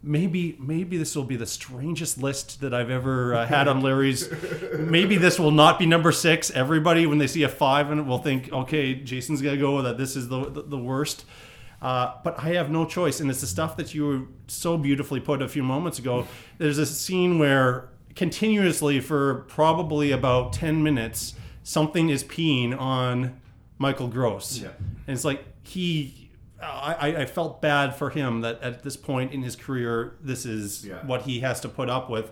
maybe 0.03 0.57
maybe 0.59 0.97
this 0.97 1.15
will 1.15 1.25
be 1.25 1.37
the 1.37 1.47
strangest 1.47 2.19
list 2.23 2.61
that 2.61 2.73
I've 2.73 2.91
ever 2.91 3.35
uh, 3.35 3.47
had 3.47 3.69
on 3.69 3.81
Larry's. 3.83 4.29
maybe 4.79 5.17
this 5.17 5.39
will 5.39 5.51
not 5.51 5.79
be 5.79 5.87
number 5.87 6.13
six. 6.13 6.51
Everybody, 6.51 7.07
when 7.07 7.19
they 7.19 7.27
see 7.27 7.43
a 7.43 7.49
five, 7.49 7.91
and 7.91 8.07
will 8.09 8.19
think, 8.19 8.53
okay, 8.53 8.95
Jason's 8.95 9.43
gonna 9.43 9.57
go 9.57 9.77
with 9.77 9.85
that 9.85 9.99
this 9.99 10.17
is 10.17 10.29
the 10.29 10.51
the, 10.51 10.63
the 10.63 10.79
worst. 10.79 11.25
Uh, 11.83 12.13
but 12.23 12.39
I 12.39 12.51
have 12.51 12.71
no 12.71 12.85
choice, 12.85 13.21
and 13.21 13.31
it's 13.31 13.41
the 13.41 13.47
stuff 13.47 13.77
that 13.79 13.95
you 13.95 14.29
so 14.49 14.77
beautifully 14.77 15.19
put 15.21 15.41
a 15.41 15.49
few 15.49 15.63
moments 15.63 15.99
ago. 15.99 16.27
There's 16.59 16.77
a 16.77 16.85
scene 16.85 17.39
where 17.39 17.89
continuously 18.15 19.01
for 19.01 19.47
probably 19.49 20.11
about 20.13 20.53
ten 20.53 20.83
minutes, 20.83 21.35
something 21.63 22.11
is 22.11 22.23
peeing 22.23 22.79
on 22.79 23.41
Michael 23.79 24.09
Gross, 24.09 24.59
Yeah. 24.59 24.69
and 25.07 25.15
it's 25.17 25.25
like 25.25 25.43
he. 25.63 26.20
I, 26.63 27.17
I 27.23 27.27
felt 27.27 27.63
bad 27.63 27.95
for 27.95 28.11
him 28.11 28.41
that 28.43 28.61
at 28.63 28.83
this 28.83 28.97
point 28.97 29.33
in 29.33 29.43
his 29.43 29.57
career, 29.57 30.17
this 30.21 30.45
is 30.47 30.85
Yeah. 30.87 31.05
what 31.07 31.23
he 31.23 31.41
has 31.41 31.61
to 31.61 31.69
put 31.69 31.89
up 31.91 32.11
with. 32.11 32.31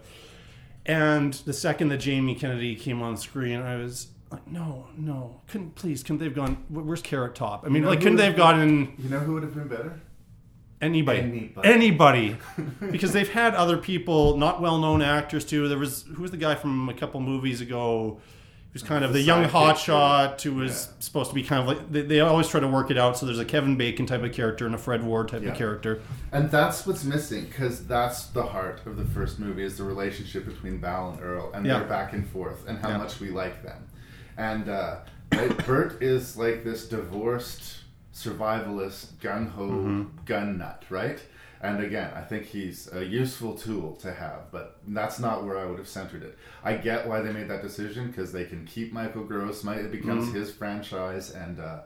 And 0.87 1.35
the 1.35 1.53
second 1.53 1.89
that 1.89 1.99
Jamie 1.99 2.35
Kennedy 2.35 2.75
came 2.75 3.03
on 3.03 3.17
screen, 3.17 3.61
I 3.61 3.77
was 3.77 4.09
like, 4.31 4.47
no, 4.47 4.87
no, 4.97 5.41
couldn't 5.47 5.75
please, 5.75 6.03
couldn't 6.03 6.19
they've 6.19 6.35
gone? 6.35 6.65
Where's 6.69 7.03
Carrot 7.03 7.35
Top? 7.35 7.65
I 7.65 7.69
mean, 7.69 7.77
You 7.77 7.81
know 7.83 7.89
like, 7.91 8.01
couldn't 8.01 8.17
they've 8.17 8.37
gotten 8.37 8.95
You 8.99 9.09
know 9.11 9.19
who 9.21 9.35
would 9.35 9.43
have 9.43 9.55
been 9.55 9.69
better? 9.69 10.01
anybody? 10.81 11.19
Anybody. 11.21 11.69
Anybody, 11.69 12.37
because 12.91 13.13
they've 13.13 13.29
had 13.29 13.55
other 13.55 13.77
people, 13.79 14.37
not 14.37 14.61
well-known 14.63 15.03
actors 15.03 15.45
too. 15.45 15.69
There 15.69 15.79
was 15.79 16.05
who 16.15 16.23
was 16.23 16.31
the 16.31 16.37
guy 16.37 16.55
from 16.55 16.89
a 16.89 16.95
couple 16.95 17.21
movies 17.21 17.61
ago? 17.61 18.21
He 18.71 18.75
was 18.75 18.83
kind 18.83 19.03
of 19.03 19.13
The 19.15 19.21
the 19.21 19.25
young 19.25 19.45
sidekick, 19.45 19.77
hotshot 19.77 20.43
who 20.43 20.55
was 20.57 20.91
supposed 21.01 21.31
to 21.31 21.35
be 21.35 21.43
kind 21.43 21.63
of 21.63 21.69
like 21.69 21.91
they, 21.91 22.03
they 22.03 22.21
always 22.21 22.49
try 22.49 22.61
to 22.61 22.69
work 22.69 22.91
it 22.91 22.99
out. 22.99 23.17
So 23.17 23.25
there's 23.25 23.39
a 23.39 23.45
Kevin 23.45 23.77
Bacon 23.77 24.05
type 24.05 24.23
of 24.23 24.31
character 24.33 24.67
and 24.67 24.75
a 24.75 24.79
Fred 24.79 25.03
Ward 25.03 25.29
type 25.29 25.43
Yeah. 25.43 25.51
of 25.53 25.57
character. 25.57 26.03
And 26.33 26.51
that's 26.51 26.87
what's 26.87 27.03
missing 27.03 27.47
because 27.47 27.87
that's 27.87 28.27
the 28.27 28.43
heart 28.45 28.83
of 28.85 28.99
the 28.99 29.07
first 29.07 29.39
movie 29.39 29.65
is 29.65 29.79
the 29.79 29.85
relationship 29.85 30.45
between 30.45 30.79
Val 30.81 31.13
and 31.13 31.23
Earl 31.23 31.51
and 31.55 31.65
Yeah. 31.65 31.79
their 31.79 31.89
back 31.89 32.13
and 32.13 32.29
forth 32.29 32.69
and 32.69 32.79
how 32.79 32.91
Yeah. 32.91 32.99
much 32.99 33.19
we 33.21 33.31
like 33.31 33.63
them. 33.63 33.87
And 34.37 34.69
uh, 34.69 34.97
right, 35.33 35.57
Burt 35.67 36.03
is 36.03 36.37
like 36.37 36.63
this 36.63 36.87
divorced 36.89 37.79
survivalist 38.15 39.19
gun 39.21 39.47
ho 39.47 39.63
Mhm. 39.69 40.09
gun 40.27 40.59
nut, 40.59 40.85
right? 40.91 41.21
And 41.61 41.83
again, 41.83 42.13
I 42.15 42.21
think 42.21 42.45
he's 42.47 42.89
a 42.93 43.05
useful 43.05 43.55
tool 43.55 43.97
to 43.97 44.13
have, 44.13 44.51
but 44.53 44.79
that's 44.87 45.19
not 45.19 45.45
where 45.45 45.59
I 45.59 45.65
would 45.67 45.79
have 45.79 45.89
centered 45.89 46.23
it. 46.23 46.39
I 46.63 46.75
get 46.75 47.07
why 47.09 47.21
they 47.21 47.33
made 47.33 47.49
that 47.49 47.63
decision 47.63 48.07
because 48.09 48.31
they 48.33 48.45
can 48.45 48.65
keep 48.65 48.93
Michael 48.93 49.25
Gross. 49.25 49.65
It 49.65 49.91
becomes 49.91 50.29
Mhm. 50.29 50.35
his 50.35 50.53
franchise, 50.53 51.33
and 51.33 51.59
uh, 51.59 51.81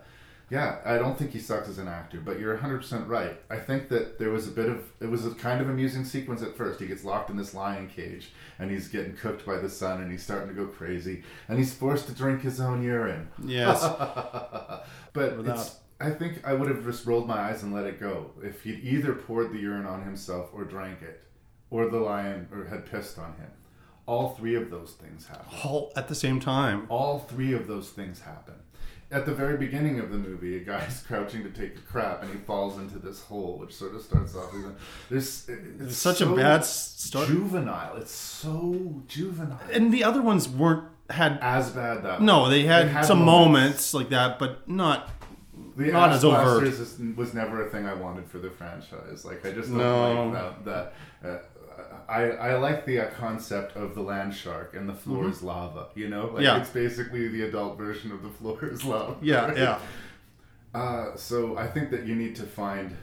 yeah, 0.51 0.77
I 0.85 0.99
don't 0.99 1.17
think 1.17 1.31
he 1.31 1.39
sucks 1.39 1.71
as 1.71 1.79
an 1.79 1.89
actor. 1.89 2.21
But 2.23 2.39
you're 2.39 2.53
100 2.53 2.79
percent 2.83 3.09
right. 3.09 3.41
I 3.49 3.57
think 3.57 3.89
that 3.89 4.19
there 4.19 4.29
was 4.29 4.47
a 4.47 4.51
bit 4.51 4.69
of 4.69 4.83
it 5.01 5.07
was 5.09 5.25
a 5.25 5.31
kind 5.31 5.63
of 5.63 5.71
amusing 5.71 6.05
sequence 6.05 6.43
at 6.43 6.55
first. 6.55 6.79
He 6.79 6.87
gets 6.87 7.03
locked 7.03 7.31
in 7.31 7.39
this 7.39 7.55
lion 7.55 7.89
cage, 7.89 8.31
and 8.59 8.71
he's 8.71 8.89
getting 8.89 9.17
cooked 9.17 9.47
by 9.47 9.57
the 9.57 9.71
sun, 9.71 10.03
and 10.03 10.13
he's 10.13 10.23
starting 10.23 10.49
to 10.49 10.55
go 10.55 10.67
crazy, 10.67 11.23
and 11.49 11.59
he's 11.59 11.73
forced 11.73 12.07
to 12.09 12.13
drink 12.13 12.43
his 12.43 12.61
own 12.61 12.83
urine. 12.83 13.29
Yes. 13.43 13.81
but 15.15 15.37
Without- 15.39 15.57
it's, 15.57 15.77
I 16.03 16.11
think 16.11 16.45
I 16.45 16.53
would 16.53 16.69
have 16.69 16.85
just 16.85 17.07
rolled 17.07 17.29
my 17.29 17.39
eyes 17.39 17.63
and 17.63 17.73
let 17.73 17.87
it 17.87 18.01
go 18.01 18.33
if 18.43 18.63
he'd 18.65 18.81
either 18.83 19.15
poured 19.15 19.53
the 19.53 19.59
urine 19.59 19.87
on 19.87 20.03
himself 20.03 20.51
or 20.53 20.65
drank 20.65 21.03
it, 21.03 21.23
or 21.71 21.89
the 21.89 21.99
lion 21.99 22.49
or 22.53 22.65
had 22.65 22.91
pissed 22.91 23.19
on 23.19 23.35
him. 23.35 23.51
All 24.07 24.31
three 24.31 24.57
of 24.57 24.71
those 24.71 24.93
things 24.93 25.27
happen. 25.29 25.47
All 25.65 25.93
at 25.95 26.09
the 26.09 26.15
same 26.15 26.41
time. 26.41 26.87
All 26.89 27.21
three 27.21 27.53
of 27.53 27.69
those 27.69 27.91
things 27.91 28.21
happen. 28.21 28.55
At 29.13 29.27
the 29.27 29.35
very 29.35 29.59
beginning 29.59 30.01
of 30.01 30.11
the 30.11 30.17
movie, 30.17 30.57
a 30.57 30.61
guy's 30.61 31.03
crouching 31.07 31.43
to 31.45 31.51
take 31.51 31.77
a 31.77 31.81
crap, 31.81 32.23
and 32.23 32.33
he 32.33 32.39
falls 32.39 32.79
into 32.79 32.99
this 32.99 33.23
hole, 33.23 33.59
which 33.59 33.75
sort 33.75 33.95
of 33.95 34.03
starts 34.03 34.35
off. 34.35 34.53
With, 34.53 34.75
there's 35.11 35.49
it's 35.49 35.83
It's 35.83 35.97
such 35.99 36.21
a 36.23 36.27
bad 36.27 36.65
start. 36.65 37.29
Juvenile. 37.29 37.97
It's 37.99 38.11
so 38.11 39.03
juvenile. 39.07 39.61
And 39.71 39.93
the 39.93 40.03
other 40.03 40.23
ones 40.23 40.49
weren't 40.49 40.85
had 41.11 41.39
as 41.43 41.71
bad 41.71 42.03
that. 42.05 42.23
No, 42.23 42.45
way. 42.45 42.51
they 42.51 42.63
had, 42.63 43.05
some 43.05 43.23
moments. 43.25 43.93
like 43.93 44.09
that, 44.09 44.39
but 44.39 44.67
not 44.69 45.11
The 45.77 45.91
not 45.93 46.11
as 46.13 46.25
overt. 46.25 46.65
Is, 46.65 46.99
was 47.17 47.33
never 47.35 47.67
a 47.67 47.71
thing 47.71 47.87
I 47.87 47.95
wanted 47.95 48.27
for 48.27 48.39
the 48.39 48.51
franchise. 48.51 49.25
Like 49.25 49.45
I 49.47 49.53
just 49.53 49.69
don't 49.69 49.79
No. 49.79 50.27
like 50.29 50.65
that. 50.65 50.93
that 51.23 51.29
uh, 51.29 51.39
I 52.09 52.23
I 52.31 52.57
like 52.57 52.85
the 52.85 53.01
uh, 53.01 53.11
concept 53.11 53.77
of 53.77 53.95
the 53.95 54.03
land 54.03 54.35
shark 54.35 54.75
and 54.77 54.89
the 54.89 54.95
floor 54.95 55.25
Mhm. 55.25 55.31
is 55.31 55.43
lava. 55.43 55.89
You 55.95 56.09
know, 56.09 56.27
like 56.35 56.43
Yeah. 56.45 56.61
it's 56.61 56.71
basically 56.71 57.29
the 57.29 57.43
adult 57.43 57.79
version 57.79 58.13
of 58.13 58.23
the 58.23 58.29
floor 58.39 58.59
is 58.67 58.85
lava. 58.85 59.17
Yeah, 59.23 59.47
right? 59.47 59.57
yeah. 59.57 59.79
Uh, 60.75 61.17
so 61.17 61.57
I 61.57 61.67
think 61.67 61.91
that 61.91 62.07
you 62.07 62.15
need 62.15 62.35
to 62.37 62.45
find 62.45 62.97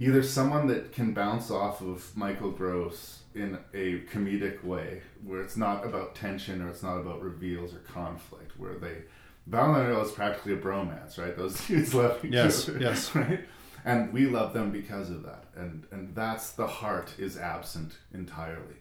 either 0.00 0.22
someone 0.22 0.66
that 0.68 0.92
can 0.92 1.12
bounce 1.14 1.50
off 1.50 1.80
of 1.80 2.16
Michael 2.16 2.50
Gross 2.50 3.22
in 3.34 3.58
a 3.74 4.00
comedic 4.12 4.62
way, 4.64 5.02
where 5.24 5.40
it's 5.42 5.56
not 5.56 5.84
about 5.84 6.14
tension 6.14 6.62
or 6.62 6.68
it's 6.68 6.82
not 6.82 6.96
about 6.98 7.22
reveals 7.22 7.74
or 7.74 7.78
conflict, 7.78 8.52
where 8.58 8.74
they 8.74 9.02
Val 9.46 9.74
and 9.74 9.88
Earl 9.88 10.02
is 10.02 10.10
practically 10.12 10.54
a 10.54 10.56
bromance, 10.56 11.18
right? 11.18 11.36
Those 11.36 11.54
dudes 11.66 11.94
love 11.94 12.24
each 12.24 12.32
Yes, 12.32 12.68
other, 12.68 12.78
yes. 12.80 13.14
right? 13.14 13.40
And 13.84 14.12
we 14.12 14.26
love 14.26 14.52
them 14.52 14.70
because 14.72 15.10
of 15.10 15.22
that, 15.22 15.44
and 15.56 15.84
and 15.92 16.14
that's 16.14 16.50
the 16.52 16.66
heart 16.66 17.14
is 17.18 17.38
absent 17.38 17.92
entirely. 18.12 18.74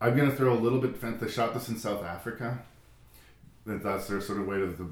I'm 0.00 0.16
gonna 0.16 0.30
throw 0.30 0.52
a 0.52 0.60
little 0.60 0.78
bit. 0.78 1.00
They 1.20 1.28
shot 1.28 1.54
this 1.54 1.68
in 1.68 1.76
South 1.76 2.04
Africa. 2.04 2.58
That 3.64 3.82
that's 3.82 4.06
their 4.06 4.20
sort 4.20 4.38
of 4.40 4.46
way 4.46 4.60
of 4.62 4.78
the 4.78 4.86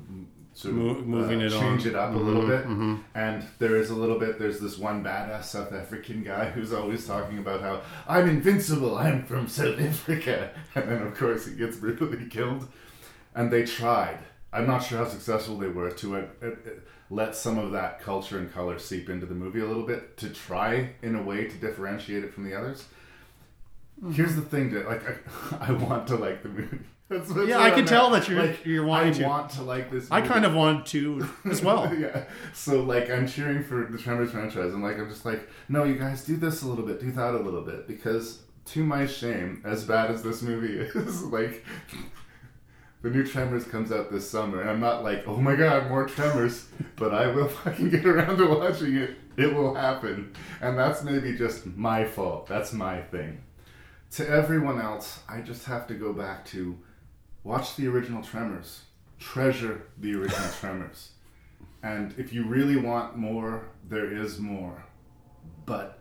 sort 0.55 0.75
of 0.75 0.81
Mo- 0.81 0.95
moving 1.03 1.43
uh, 1.43 1.47
it 1.47 1.53
on. 1.53 1.61
change 1.61 1.87
it 1.87 1.95
up 1.95 2.13
a 2.13 2.17
Mhm, 2.19 2.25
little 2.25 2.47
bit. 2.47 2.65
mhm. 2.67 3.01
And 3.15 3.45
there 3.61 3.77
is 3.77 3.91
a 3.91 3.95
little 3.95 4.19
bit. 4.19 4.41
There's 4.41 4.59
this 4.59 4.77
one 4.79 5.05
badass 5.05 5.45
South 5.45 5.73
African 5.73 6.25
guy 6.25 6.51
who's 6.55 6.73
always 6.73 7.07
talking 7.07 7.39
about 7.39 7.61
how 7.61 7.83
I'm 8.09 8.29
invincible. 8.29 8.97
I'm 8.99 9.25
from 9.25 9.47
South 9.47 9.79
Africa, 9.81 10.51
and 10.75 10.89
then 10.89 11.03
of 11.03 11.17
course 11.17 11.47
he 11.47 11.55
gets 11.55 11.77
brutally 11.77 12.27
killed. 12.27 12.67
And 13.37 13.53
they 13.53 13.65
tried. 13.65 14.19
I'm 14.55 14.67
not 14.67 14.79
sure 14.85 14.99
how 14.99 15.09
successful 15.09 15.59
they 15.59 15.69
were 15.69 15.91
to 15.91 16.17
uh, 16.17 16.27
uh, 16.43 16.47
uh, 16.47 16.51
let 17.11 17.35
some 17.35 17.59
of 17.59 17.73
that 17.73 18.01
culture 18.01 18.39
and 18.39 18.53
color 18.53 18.79
seep 18.79 19.11
into 19.11 19.27
the 19.27 19.35
movie 19.35 19.61
a 19.61 19.67
little 19.67 19.83
bit 19.87 20.17
to 20.19 20.31
try 20.31 20.91
in 21.03 21.15
a 21.17 21.23
way 21.23 21.47
to 21.47 21.57
differentiate 21.57 22.25
it 22.25 22.33
from 22.33 22.45
the 22.45 22.55
others. 22.57 22.85
Here's 24.13 24.35
the 24.37 24.43
thing: 24.43 24.71
to 24.71 24.81
like, 24.89 25.03
I, 25.09 25.57
I 25.69 25.73
want 25.73 26.07
to 26.09 26.17
like 26.17 26.43
the 26.43 26.49
movie. 26.49 26.79
That's, 27.11 27.29
that's 27.35 27.47
Yeah, 27.47 27.59
I 27.61 27.69
can 27.71 27.81
I'm 27.81 27.87
tell 27.87 28.15
at. 28.17 28.23
that 28.23 28.31
you're- 28.31 28.47
Like, 28.47 28.65
you're 28.65 28.87
wanting 28.87 29.11
I 29.13 29.19
to. 29.19 29.25
want 29.25 29.51
to 29.51 29.63
like 29.63 29.91
this. 29.91 30.05
Movie. 30.09 30.23
I 30.23 30.27
kind 30.27 30.47
of 30.47 30.55
want 30.55 30.87
to 30.87 31.29
as 31.51 31.63
well. 31.63 31.95
yeah. 31.95 32.25
So 32.55 32.81
like, 32.83 33.11
I'm 33.11 33.29
cheering 33.29 33.63
for 33.63 33.85
the 33.91 33.99
Tremors 33.99 34.31
franchise, 34.31 34.73
and 34.73 34.83
like, 34.83 34.99
I'm 34.99 35.11
just 35.11 35.27
like, 35.27 35.47
no, 35.69 35.85
you 35.85 35.97
guys 35.97 36.25
do 36.25 36.35
this 36.37 36.63
a 36.63 36.67
little 36.67 36.85
bit, 36.87 37.01
do 37.01 37.13
that 37.13 37.35
a 37.35 37.39
little 37.39 37.61
bit, 37.61 37.87
because 37.87 38.41
to 38.67 38.83
my 38.83 39.07
shame, 39.07 39.61
as 39.67 39.85
bad 39.85 40.11
as 40.11 40.23
this 40.23 40.41
movie 40.41 40.79
is, 40.79 41.23
like. 41.25 41.63
The 43.05 43.11
new 43.11 43.23
Tremors 43.23 43.67
comes 43.67 43.93
out 43.93 44.11
this 44.11 44.31
summer, 44.31 44.63
and 44.63 44.71
I'm 44.71 44.81
not 44.81 45.05
like, 45.05 45.29
oh 45.29 45.37
my 45.37 45.57
god, 45.57 45.91
more 45.91 46.07
Tremors, 46.07 46.69
but 46.97 47.13
I 47.13 47.27
will 47.27 47.49
fucking 47.49 47.91
get 47.91 48.07
around 48.07 48.39
to 48.39 48.47
watching 48.47 48.97
it. 48.97 49.17
It 49.37 49.55
will 49.55 49.75
happen. 49.75 50.33
And 50.63 50.79
that's 50.79 51.03
maybe 51.03 51.37
just 51.37 51.67
my 51.67 52.07
fault. 52.07 52.47
That's 52.47 52.73
my 52.73 53.03
thing. 53.03 53.43
To 54.13 54.27
everyone 54.27 54.81
else, 54.81 55.21
I 55.29 55.43
just 55.43 55.67
have 55.67 55.87
to 55.89 55.95
go 55.95 56.15
back 56.15 56.47
to 56.47 56.79
watch 57.43 57.77
the 57.77 57.89
original 57.89 58.23
Tremors, 58.23 58.85
treasure 59.19 59.83
the 59.99 60.15
original 60.15 60.49
Tremors. 60.59 61.11
And 61.83 62.15
if 62.17 62.33
you 62.33 62.47
really 62.47 62.79
want 62.79 63.19
more, 63.19 63.69
there 63.87 64.11
is 64.11 64.39
more. 64.39 64.83
But 65.67 65.99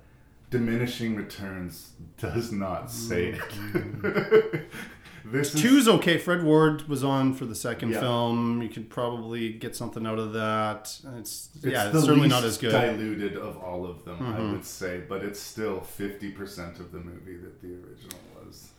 diminishing 0.50 1.18
returns 1.18 1.92
does 2.18 2.54
not 2.54 2.90
say 2.90 3.38
it. 3.38 4.70
this 5.26 5.54
is 5.56 5.62
Two's 5.62 5.88
okay. 5.88 6.18
Fred 6.18 6.44
Ward 6.44 6.88
was 6.88 7.04
on 7.04 7.34
for 7.34 7.46
the 7.46 7.56
second 7.56 7.90
Yeah. 7.92 8.00
film. 8.02 8.62
You 8.62 8.70
could 8.70 8.90
probably 8.90 9.54
get 9.54 9.76
something 9.76 10.06
out 10.06 10.20
of 10.20 10.34
that. 10.34 10.96
It's, 11.18 11.50
yeah, 11.62 11.90
it's 11.90 12.04
certainly 12.04 12.28
not 12.28 12.44
as 12.44 12.58
good. 12.58 12.72
diluted 12.72 13.38
of 13.38 13.58
all 13.58 13.86
of 13.86 14.04
them, 14.06 14.18
I 14.22 14.40
Mhm. 14.40 14.52
would 14.54 14.66
say, 14.66 15.02
but 15.08 15.24
it's 15.24 15.40
still 15.40 15.80
fifty 15.82 16.32
percent 16.32 16.80
of 16.80 16.92
the 16.92 17.00
movie 17.00 17.38
that 17.38 17.62
the 17.62 17.70
original 17.70 18.20
was. 18.46 18.70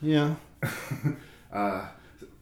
Yeah. 0.00 0.34
uh, 1.52 1.86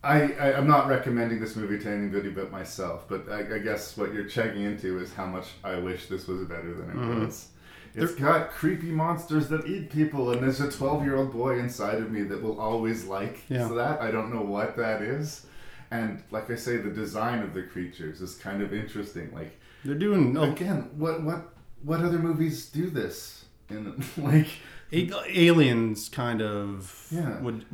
I, 0.03 0.33
I 0.33 0.55
I'm 0.57 0.67
not 0.67 0.89
recommending 0.89 1.41
this 1.41 1.57
movie 1.57 1.79
to 1.79 1.91
anybody 1.91 2.31
but 2.31 2.51
myself, 2.51 3.05
but 3.09 3.29
I, 3.31 3.57
I 3.57 3.59
guess 3.59 3.97
what 3.97 4.15
you're 4.15 4.25
checking 4.25 4.63
into 4.65 4.99
is 4.99 5.13
how 5.13 5.27
much 5.27 5.47
I 5.63 5.77
wish 5.77 6.07
this 6.07 6.27
was 6.27 6.45
better 6.47 6.73
than 6.73 6.91
it 6.91 6.97
Mhm. 6.97 7.27
was. 7.27 7.49
It's 7.95 8.15
got 8.15 8.51
creepy 8.51 8.91
monsters 8.91 9.49
that 9.49 9.67
eat 9.67 9.91
people, 9.91 10.31
and 10.33 10.43
there's 10.43 10.61
a 10.61 10.71
12 10.71 11.05
year 11.05 11.17
old 11.17 11.33
boy 11.33 11.59
inside 11.59 11.99
of 11.99 12.11
me 12.11 12.23
that 12.23 12.41
will 12.43 12.61
always 12.61 13.05
like 13.05 13.43
Yeah. 13.49 13.69
that. 13.69 14.01
I 14.01 14.11
don't 14.11 14.33
know 14.33 14.43
what 14.43 14.77
that 14.77 15.03
is. 15.03 15.47
And 15.91 16.23
like 16.31 16.51
I 16.51 16.55
say, 16.57 16.77
the 16.77 16.91
design 16.91 17.43
of 17.43 17.53
the 17.53 17.63
creatures 17.65 18.21
is 18.21 18.37
kind 18.37 18.63
of 18.63 18.73
interesting. 18.73 19.33
Like 19.35 19.59
They're 19.85 19.95
doing 19.97 20.37
oh, 20.39 20.45
again, 20.53 20.91
what 20.97 21.23
what 21.23 21.53
what 21.83 22.01
other 22.01 22.19
movies 22.19 22.69
do 22.69 22.91
this? 22.91 23.45
In 23.71 24.03
like 24.17 24.49
A- 24.93 25.11
aliens 25.49 26.09
kind 26.09 26.43
of 26.43 27.07
Yeah. 27.11 27.41
would 27.41 27.65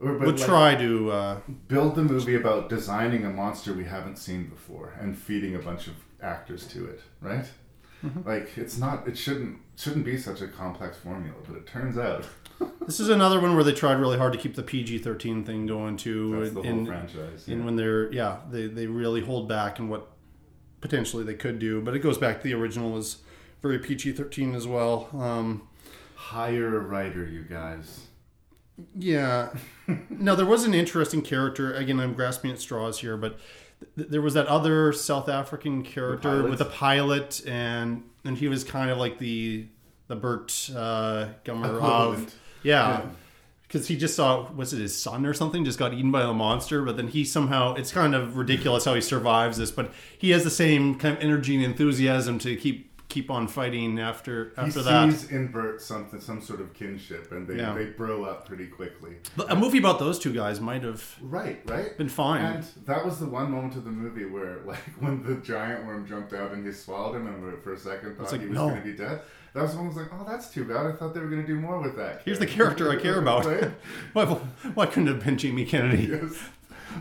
Or, 0.00 0.18
would 0.18 0.38
like- 0.40 0.46
try 0.46 0.74
to 0.74 1.10
uh, 1.10 1.40
build 1.68 1.94
the 1.94 2.02
movie 2.02 2.34
about 2.34 2.68
designing 2.68 3.24
a 3.24 3.30
monster 3.30 3.72
we 3.72 3.84
haven't 3.84 4.18
seen 4.18 4.46
before 4.48 4.92
and 5.00 5.16
feeding 5.16 5.54
a 5.54 5.58
bunch 5.58 5.86
of 5.86 5.94
actors 6.22 6.66
to 6.68 6.84
it, 6.86 7.00
right? 7.22 7.46
Mhm. 8.04 8.26
Like 8.26 8.56
it's 8.58 8.76
not, 8.78 9.08
it 9.08 9.16
shouldn't 9.16 9.58
shouldn't 9.76 10.04
be 10.04 10.16
such 10.18 10.40
a 10.40 10.48
complex 10.48 10.96
formula, 10.98 11.36
but 11.46 11.56
it 11.56 11.66
turns 11.66 11.96
out 11.98 12.26
This 12.86 13.00
is 13.00 13.08
another 13.08 13.40
one 13.40 13.54
where 13.54 13.64
they 13.64 13.72
tried 13.72 13.94
really 13.94 14.18
hard 14.18 14.32
to 14.32 14.38
keep 14.38 14.54
the 14.54 14.62
PG 14.62 14.98
thirteen 14.98 15.44
thing 15.44 15.66
going 15.66 15.96
too. 15.96 16.38
That's 16.40 16.54
the 16.54 16.62
whole 16.62 16.70
in, 16.70 16.86
franchise, 16.86 17.48
And 17.48 17.60
yeah. 17.60 17.64
when 17.64 17.76
they're 17.76 18.12
yeah, 18.12 18.38
they 18.50 18.66
they 18.66 18.86
really 18.86 19.22
hold 19.22 19.48
back 19.48 19.78
in 19.78 19.88
what 19.88 20.10
potentially 20.80 21.24
they 21.24 21.34
could 21.34 21.58
do. 21.58 21.80
But 21.80 21.94
it 21.94 22.00
goes 22.00 22.18
back 22.18 22.38
to 22.38 22.44
the 22.44 22.54
original 22.54 22.90
was 22.90 23.18
very 23.62 23.78
PG 23.78 24.12
thirteen 24.12 24.54
as 24.54 24.66
well. 24.66 25.08
Um, 25.14 25.66
hire 26.14 26.76
a 26.76 26.80
writer, 26.80 27.24
you 27.26 27.42
guys. 27.42 28.06
Yeah. 28.94 29.54
now 30.08 30.34
there 30.34 30.46
was 30.46 30.64
an 30.64 30.74
interesting 30.74 31.22
character. 31.22 31.72
Again, 31.72 32.00
I'm 32.00 32.12
grasping 32.12 32.50
at 32.50 32.58
straws 32.58 33.00
here, 33.00 33.16
but 33.16 33.38
th- 33.96 34.08
there 34.08 34.22
was 34.22 34.34
that 34.34 34.46
other 34.46 34.92
South 34.92 35.28
African 35.28 35.82
character 35.82 36.28
pilot? 36.28 36.50
with 36.50 36.60
a 36.60 36.66
pilot, 36.66 37.42
and 37.46 38.02
and 38.24 38.38
he 38.38 38.48
was 38.48 38.64
kind 38.64 38.90
of 38.90 38.98
like 38.98 39.18
the 39.18 39.66
the 40.08 40.16
Burt 40.16 40.70
uh, 40.74 41.28
Gummer 41.44 41.80
of 41.80 42.34
yeah. 42.62 42.98
Yeah. 42.98 43.06
Because 43.62 43.88
he 43.88 43.96
just 43.96 44.14
saw, 44.14 44.48
was 44.52 44.72
it 44.72 44.78
his 44.78 44.96
son 44.96 45.26
or 45.26 45.34
something, 45.34 45.64
just 45.64 45.80
got 45.80 45.92
eaten 45.92 46.12
by 46.12 46.22
the 46.22 46.32
monster, 46.32 46.82
but 46.82 46.96
then 46.96 47.08
he 47.08 47.24
somehow, 47.24 47.74
it's 47.74 47.90
kind 47.90 48.14
of 48.14 48.36
ridiculous 48.36 48.84
how 48.84 48.94
he 48.94 49.00
survives 49.00 49.58
this, 49.58 49.72
but 49.72 49.92
he 50.16 50.30
has 50.30 50.44
the 50.44 50.50
same 50.50 50.96
kind 50.96 51.16
of 51.16 51.22
energy 51.24 51.56
and 51.56 51.64
enthusiasm 51.64 52.38
to 52.40 52.54
keep 52.54 52.93
keep 53.14 53.30
on 53.30 53.46
fighting 53.46 54.00
after 54.00 54.52
after 54.58 54.80
he 54.80 54.84
that. 54.84 55.12
sees 55.12 55.30
in 55.30 55.46
Burt 55.46 55.80
something, 55.80 56.20
some 56.20 56.40
sort 56.42 56.60
of 56.60 56.74
kinship, 56.74 57.30
and 57.30 57.46
they, 57.46 57.56
Yeah. 57.56 57.72
they 57.72 57.86
bro 57.86 58.24
up 58.24 58.46
pretty 58.48 58.66
quickly. 58.66 59.14
But 59.36 59.52
a 59.52 59.54
movie 59.54 59.78
about 59.78 60.00
those 60.00 60.18
two 60.18 60.32
guys 60.32 60.60
might 60.60 60.82
have 60.82 61.16
Right, 61.22 61.60
right. 61.70 61.96
been 61.96 62.08
fine. 62.08 62.44
And 62.44 62.64
that 62.86 63.04
was 63.04 63.20
the 63.20 63.26
one 63.26 63.52
moment 63.52 63.76
of 63.76 63.84
the 63.84 63.90
movie 63.92 64.24
where, 64.24 64.58
like, 64.66 64.82
when 64.98 65.22
the 65.22 65.36
giant 65.36 65.86
worm 65.86 66.06
jumped 66.06 66.32
out 66.32 66.52
and 66.52 66.66
he 66.66 66.72
swallowed 66.72 67.14
him, 67.16 67.26
and 67.28 67.62
for 67.62 67.72
a 67.72 67.78
second 67.78 68.16
thought 68.16 68.32
like, 68.32 68.40
he 68.40 68.48
was 68.48 68.56
no. 68.56 68.68
going 68.68 68.82
to 68.82 68.90
be 68.92 68.96
dead. 68.96 69.20
That 69.54 69.62
was 69.62 69.76
when 69.76 69.84
I 69.84 69.88
was 69.88 69.96
like, 69.96 70.08
oh, 70.12 70.24
that's 70.28 70.48
too 70.50 70.64
bad. 70.64 70.84
I 70.86 70.92
thought 70.92 71.14
they 71.14 71.20
were 71.20 71.28
going 71.28 71.42
to 71.42 71.46
do 71.46 71.54
more 71.60 71.80
with 71.80 71.94
that. 71.96 72.22
Here's 72.24 72.40
the 72.40 72.46
character 72.46 72.90
I 72.90 72.96
care 72.96 73.18
about. 73.24 73.44
Right? 73.44 73.70
why, 74.12 74.24
why 74.74 74.86
couldn't 74.86 75.06
it 75.08 75.12
have 75.14 75.24
been 75.24 75.38
Jamie 75.38 75.64
Kennedy? 75.64 76.08
Yes. 76.10 76.36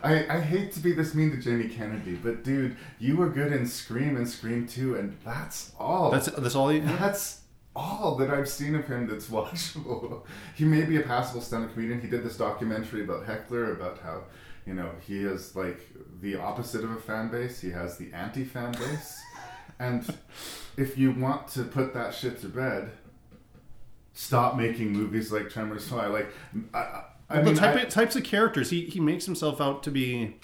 I, 0.04 0.26
I 0.30 0.40
hate 0.40 0.72
to 0.74 0.80
be 0.80 0.94
this 0.94 1.14
mean 1.14 1.32
to 1.32 1.38
Jamie 1.38 1.68
Kennedy, 1.70 2.16
but 2.16 2.44
dude, 2.44 2.78
you 3.00 3.18
were 3.18 3.30
good 3.30 3.52
in 3.52 3.66
Scream 3.68 4.16
and 4.16 4.28
Scream 4.28 4.68
2, 4.68 4.96
and 4.96 5.18
that's 5.24 5.74
all. 5.80 6.10
That's 6.12 6.28
that's 6.28 6.56
all. 6.56 6.70
He, 6.70 6.80
That's 6.80 7.42
all 7.76 8.16
that 8.16 8.30
I've 8.30 8.50
seen 8.50 8.76
of 8.76 8.88
him 8.88 9.08
that's 9.08 9.28
watchable. 9.28 10.24
he 10.56 10.66
may 10.66 10.84
be 10.84 10.98
a 10.98 11.02
passable 11.02 11.42
stand-up 11.42 11.74
comedian. 11.74 12.02
He 12.02 12.08
did 12.08 12.24
this 12.24 12.38
documentary 12.38 13.04
about 13.04 13.26
Heckler, 13.26 13.74
about 13.74 14.00
how, 14.00 14.24
you 14.66 14.74
know, 14.74 14.92
he 15.06 15.24
is 15.24 15.56
like 15.56 15.80
the 16.22 16.36
opposite 16.36 16.84
of 16.84 16.92
a 16.92 17.00
fan 17.00 17.30
base. 17.30 17.60
He 17.62 17.72
has 17.72 17.98
the 17.98 18.14
anti-fan 18.14 18.74
base. 18.74 19.20
and 19.80 20.18
if 20.78 20.98
you 20.98 21.12
want 21.12 21.48
to 21.50 21.64
put 21.64 21.94
that 21.94 22.14
shit 22.14 22.40
to 22.42 22.48
bed, 22.48 22.92
stop 24.14 24.56
making 24.56 24.92
movies 24.92 25.32
like 25.32 25.50
Tremors. 25.50 25.86
So 25.86 25.98
I 25.98 26.08
like, 26.08 26.28
I, 26.74 27.06
I, 27.30 27.36
Well, 27.38 27.46
mean, 27.46 27.54
the 27.56 27.60
type 27.62 27.76
I- 27.78 27.82
of, 27.82 27.90
types 27.90 28.16
of 28.16 28.24
characters 28.24 28.70
he 28.70 28.86
he 28.86 29.00
makes 29.00 29.26
himself 29.26 29.60
out 29.62 29.84
to 29.84 29.92
be 29.92 30.38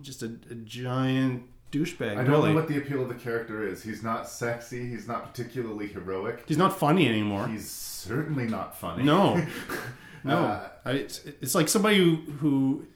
just 0.00 0.22
a, 0.22 0.26
a 0.50 0.54
giant 0.54 1.44
douchebag. 1.70 2.12
I 2.12 2.14
don't 2.24 2.28
really. 2.30 2.48
know 2.50 2.54
what 2.56 2.68
the 2.68 2.76
appeal 2.78 3.02
of 3.02 3.08
the 3.08 3.14
character 3.14 3.66
is. 3.66 3.82
He's 3.82 4.02
not 4.02 4.28
sexy. 4.28 4.88
He's 4.88 5.06
not 5.08 5.26
particularly 5.26 5.86
heroic. 5.88 6.44
He's 6.46 6.58
not 6.58 6.78
funny 6.78 7.08
anymore. 7.08 7.46
He's 7.48 7.70
certainly 7.70 8.46
not 8.46 8.76
funny. 8.76 9.04
No, 9.04 9.42
no. 10.24 10.36
Uh, 10.36 10.68
I, 10.84 10.90
it's, 10.92 11.24
it's 11.40 11.54
like 11.54 11.68
somebody 11.68 11.96
who, 11.98 12.16
who 12.40 12.86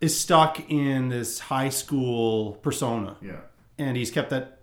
is 0.00 0.18
stuck 0.18 0.68
in 0.68 1.08
this 1.08 1.38
high 1.38 1.70
school 1.70 2.54
persona. 2.54 3.16
Yeah. 3.22 3.36
and 3.78 3.96
he's 3.96 4.10
kept 4.10 4.30
that. 4.30 4.55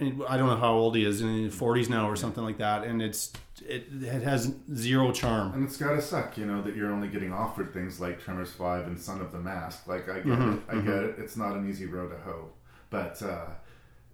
I 0.00 0.36
don't 0.36 0.48
know 0.48 0.56
how 0.56 0.72
old 0.74 0.94
he 0.94 1.04
is, 1.04 1.20
in 1.22 1.44
his 1.44 1.54
forties 1.54 1.88
now 1.88 2.08
or 2.08 2.16
something 2.16 2.44
like 2.44 2.58
that, 2.58 2.84
and 2.84 3.00
it's 3.00 3.32
it, 3.66 3.86
it 4.02 4.22
has 4.22 4.52
zero 4.74 5.10
charm. 5.12 5.54
And 5.54 5.64
it's 5.64 5.78
gotta 5.78 6.02
suck, 6.02 6.36
you 6.36 6.44
know, 6.44 6.60
that 6.62 6.76
you're 6.76 6.92
only 6.92 7.08
getting 7.08 7.32
offered 7.32 7.72
things 7.72 7.98
like 7.98 8.20
Tremors 8.20 8.52
Five 8.52 8.86
and 8.86 8.98
Son 8.98 9.20
of 9.22 9.32
the 9.32 9.38
Mask. 9.38 9.86
Like 9.86 10.08
I 10.10 10.16
get 10.16 10.26
Mhm, 10.26 10.56
it, 10.58 10.62
I 10.68 10.74
mhm. 10.74 10.84
get 10.84 10.94
it. 11.04 11.14
It's 11.18 11.36
not 11.36 11.56
an 11.56 11.68
easy 11.68 11.86
road 11.86 12.10
to 12.10 12.16
hoe, 12.18 12.50
but 12.90 13.22
uh, 13.22 13.46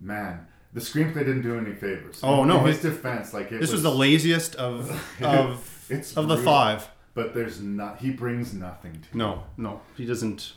man, 0.01 0.47
the 0.73 0.81
screenplay 0.81 1.15
didn't 1.27 1.43
do 1.43 1.59
any 1.59 1.75
favors. 1.75 2.21
Oh 2.23 2.45
no! 2.45 2.61
In 2.61 2.67
his 2.67 2.85
it- 2.85 2.91
defense, 2.91 3.35
like 3.35 3.51
it 3.51 3.61
this 3.61 3.73
was, 3.73 3.83
the 3.83 3.91
laziest 3.91 4.55
of 4.55 4.89
of 5.23 5.87
It's 5.91 6.17
of 6.17 6.29
the 6.29 6.37
five. 6.39 6.89
But 7.15 7.35
there's 7.35 7.61
not. 7.61 7.99
He 7.99 8.11
brings 8.11 8.55
nothing 8.55 9.05
to. 9.11 9.19
No, 9.19 9.43
no, 9.57 9.81
he 9.97 10.07
doesn't 10.07 10.53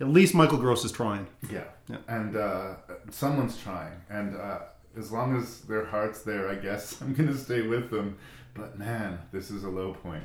At 0.00 0.08
least 0.08 0.34
Michael 0.34 0.58
Gross 0.58 0.84
is 0.84 0.92
trying. 0.92 1.26
Yeah. 1.50 1.64
Yeah. 1.88 1.96
And 2.08 2.36
uh, 2.36 2.74
someone's 3.10 3.56
trying. 3.56 3.92
And 4.10 4.36
uh, 4.36 4.58
as 4.96 5.10
long 5.10 5.36
as 5.36 5.60
their 5.62 5.86
heart's 5.86 6.22
there, 6.22 6.48
I 6.50 6.54
guess 6.54 7.00
I'm 7.00 7.14
going 7.14 7.28
to 7.28 7.38
stay 7.38 7.62
with 7.62 7.90
them. 7.90 8.18
But 8.54 8.78
man, 8.78 9.18
this 9.32 9.50
is 9.50 9.64
a 9.64 9.70
low 9.70 9.94
point. 9.94 10.24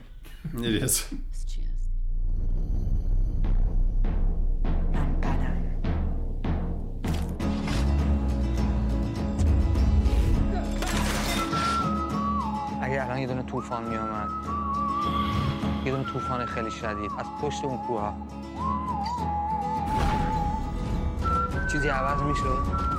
It 0.55 0.84
is. 0.84 1.05
اگه 12.81 13.03
الان 13.03 13.19
یه 13.19 13.27
دونه 13.27 13.43
طوفان 13.43 13.84
میامد 13.84 14.30
یه 15.85 15.91
دونه 15.91 16.03
طوفان 16.03 16.45
خیلی 16.45 16.72
شدید 16.72 17.11
از 17.18 17.26
پشت 17.41 17.65
اون 17.65 17.77
کوه 17.77 18.01
ها 18.01 18.18
چیزی 21.72 21.88
عوض 21.88 22.22
میشد 22.22 22.91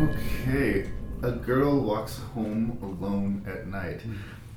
Okay, 0.00 0.88
a 1.22 1.32
girl 1.32 1.80
walks 1.80 2.20
home 2.34 2.78
alone 2.82 3.44
at 3.46 3.66
night. 3.66 4.00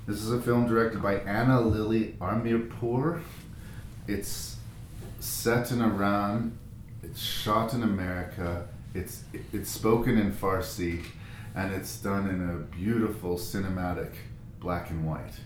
This 0.06 0.22
is 0.22 0.30
a 0.30 0.40
film 0.40 0.68
directed 0.68 1.02
by 1.02 1.16
Ana 1.16 1.60
Lily 1.60 2.14
Amirpour. 2.20 3.22
It's 4.06 4.54
set 5.18 5.72
in 5.72 5.82
Iran. 5.82 6.56
It's 7.02 7.20
shot 7.20 7.74
in 7.74 7.82
America. 7.82 8.68
It's 8.94 9.24
it's 9.52 9.68
spoken 9.68 10.16
in 10.16 10.30
Farsi, 10.30 11.04
and 11.56 11.74
it's 11.74 11.98
done 11.98 12.28
in 12.28 12.48
a 12.48 12.76
beautiful 12.76 13.36
cinematic 13.36 14.12
black 14.60 14.90
and 14.90 15.04
white. 15.04 15.40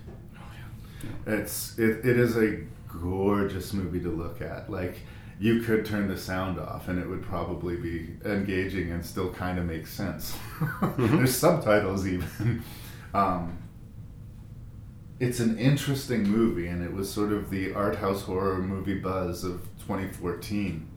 It's 1.26 1.78
it, 1.78 2.04
it 2.04 2.18
is 2.18 2.36
a 2.36 2.58
gorgeous 3.00 3.72
movie 3.72 4.00
to 4.00 4.10
look 4.10 4.42
at. 4.42 4.70
Like 4.70 4.98
you 5.40 5.62
could 5.62 5.86
turn 5.86 6.06
the 6.06 6.18
sound 6.18 6.58
off 6.58 6.88
and 6.88 6.98
it 6.98 7.08
would 7.08 7.22
probably 7.22 7.76
be 7.76 8.14
engaging 8.26 8.92
and 8.92 9.02
still 9.02 9.32
kind 9.32 9.58
of 9.58 9.64
make 9.64 9.86
sense. 9.86 10.36
There's 10.98 11.34
subtitles 11.34 12.06
even. 12.06 12.62
Um, 13.14 13.56
it's 15.20 15.38
an 15.38 15.58
interesting 15.58 16.22
movie 16.22 16.66
and 16.66 16.82
it 16.82 16.92
was 16.92 17.12
sort 17.12 17.30
of 17.30 17.50
the 17.50 17.74
art 17.74 17.96
house 17.96 18.22
horror 18.22 18.58
movie 18.58 18.98
buzz 18.98 19.44
of 19.44 19.60
2014 19.80 20.88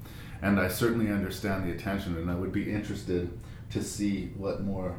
and 0.42 0.60
I 0.60 0.70
certainly 0.70 1.12
understand 1.12 1.66
the 1.66 1.72
attention 1.72 2.18
and 2.18 2.32
I 2.32 2.36
would 2.36 2.54
be 2.54 2.72
interested 2.72 3.38
to 3.72 3.84
see 3.84 4.32
what 4.38 4.62
more 4.62 4.98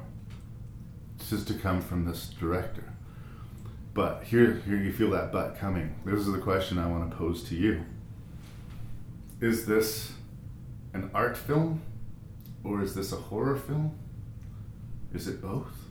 is 1.32 1.44
to 1.46 1.54
come 1.54 1.80
from 1.80 2.04
this 2.04 2.28
director. 2.28 2.84
But 3.94 4.24
here, 4.24 4.62
here 4.66 4.76
you 4.76 4.92
feel 4.92 5.10
that 5.10 5.32
but 5.32 5.58
coming. 5.58 5.94
This 6.04 6.20
is 6.20 6.32
the 6.32 6.38
question 6.38 6.78
I 6.78 6.86
want 6.86 7.10
to 7.10 7.16
pose 7.16 7.42
to 7.44 7.54
you. 7.54 7.84
Is 9.40 9.64
this 9.64 10.12
an 10.92 11.10
art 11.14 11.36
film 11.36 11.80
or 12.62 12.82
is 12.82 12.94
this 12.94 13.12
a 13.12 13.16
horror 13.16 13.56
film? 13.56 13.98
Is 15.14 15.28
it 15.28 15.40
both? 15.40 15.83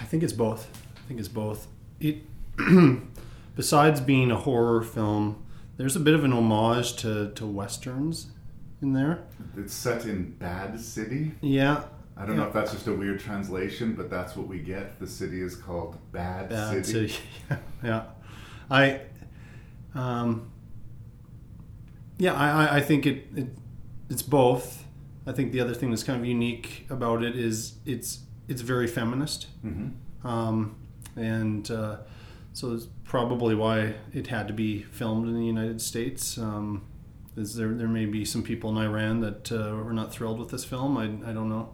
I 0.00 0.04
think 0.06 0.22
it's 0.22 0.32
both. 0.32 0.68
I 0.96 1.08
think 1.08 1.20
it's 1.20 1.28
both. 1.28 1.66
It, 2.00 2.18
besides 3.56 4.00
being 4.00 4.30
a 4.30 4.36
horror 4.36 4.82
film, 4.82 5.44
there's 5.76 5.96
a 5.96 6.00
bit 6.00 6.14
of 6.14 6.24
an 6.24 6.32
homage 6.32 6.96
to, 6.96 7.30
to 7.34 7.46
westerns 7.46 8.28
in 8.80 8.92
there. 8.92 9.20
It's 9.56 9.72
set 9.74 10.04
in 10.04 10.32
Bad 10.32 10.78
City. 10.80 11.32
Yeah. 11.40 11.84
I 12.16 12.26
don't 12.26 12.36
know 12.36 12.46
if 12.46 12.52
that's 12.52 12.72
just 12.72 12.86
a 12.86 12.92
weird 12.92 13.20
translation, 13.20 13.94
but 13.94 14.10
that's 14.10 14.36
what 14.36 14.46
we 14.46 14.58
get. 14.58 15.00
The 15.00 15.06
city 15.06 15.40
is 15.40 15.56
called 15.56 15.96
Bad, 16.12 16.50
Bad 16.50 16.84
City. 16.84 17.08
City. 17.08 17.22
yeah, 17.82 18.04
I, 18.70 19.00
um, 19.94 20.50
yeah, 22.18 22.34
I, 22.34 22.66
I- 22.66 22.76
I 22.76 22.80
think 22.80 23.06
it, 23.06 23.26
it 23.34 23.48
it's 24.10 24.22
both. 24.22 24.84
I 25.26 25.32
think 25.32 25.52
the 25.52 25.60
other 25.60 25.72
thing 25.74 25.88
that's 25.90 26.02
kind 26.04 26.20
of 26.20 26.26
unique 26.26 26.86
about 26.90 27.22
it 27.22 27.34
is 27.34 27.74
it's 27.86 28.20
it's 28.52 28.62
very 28.62 28.86
feminist, 28.86 29.46
Mhm. 29.64 29.92
um, 30.24 30.74
and 31.16 31.70
uh, 31.70 31.96
so 32.52 32.72
it's 32.74 32.86
probably 33.04 33.54
why 33.54 33.94
it 34.12 34.26
had 34.28 34.46
to 34.48 34.54
be 34.54 34.82
filmed 34.82 35.26
in 35.28 35.34
the 35.34 35.46
United 35.46 35.80
States. 35.80 36.36
Um, 36.38 36.82
is 37.36 37.54
there 37.54 37.72
there 37.74 37.88
may 37.88 38.04
be 38.06 38.24
some 38.24 38.42
people 38.42 38.68
in 38.70 38.76
Iran 38.76 39.20
that 39.20 39.50
uh, 39.50 39.74
were 39.84 39.92
not 39.94 40.12
thrilled 40.12 40.38
with 40.38 40.50
this 40.50 40.64
film. 40.64 40.96
I, 40.98 41.04
I 41.30 41.32
don't 41.32 41.48
know 41.48 41.70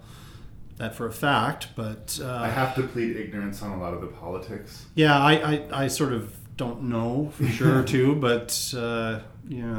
that 0.77 0.95
for 0.95 1.07
a 1.07 1.13
fact, 1.13 1.69
but 1.75 2.21
uh, 2.23 2.29
I 2.43 2.49
have 2.49 2.77
to 2.77 2.83
plead 2.85 3.17
ignorance 3.17 3.61
on 3.63 3.71
a 3.73 3.79
lot 3.81 3.93
of 3.95 4.01
the 4.01 4.07
politics. 4.07 4.87
yeah, 4.95 5.19
I, 5.19 5.33
I, 5.53 5.85
I 5.85 5.89
sort 5.89 6.13
of 6.13 6.23
don't 6.57 6.85
know 6.85 7.31
for 7.37 7.47
sure 7.59 7.83
too, 7.83 8.15
but 8.15 8.73
uh, 8.77 9.19
you 9.49 9.63
know, 9.67 9.75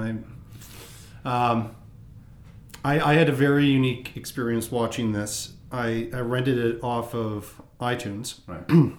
I, 1.25 1.51
um, 1.51 1.75
I 2.83 2.99
I 3.11 3.13
had 3.13 3.29
a 3.29 3.33
very 3.45 3.65
unique 3.67 4.17
experience 4.17 4.69
watching 4.71 5.13
this. 5.13 5.53
I, 5.71 6.09
I 6.13 6.19
rented 6.21 6.57
it 6.57 6.83
off 6.83 7.13
of 7.13 7.61
iTunes. 7.79 8.39
Right. 8.47 8.67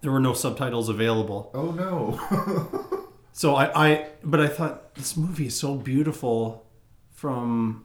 there 0.00 0.10
were 0.12 0.20
no 0.20 0.32
subtitles 0.34 0.88
available. 0.88 1.50
Oh 1.54 1.70
no. 1.72 3.08
so 3.32 3.54
I, 3.54 3.86
I 3.88 4.06
but 4.24 4.40
I 4.40 4.48
thought 4.48 4.94
this 4.94 5.16
movie 5.16 5.46
is 5.46 5.56
so 5.58 5.74
beautiful 5.76 6.66
from 7.12 7.84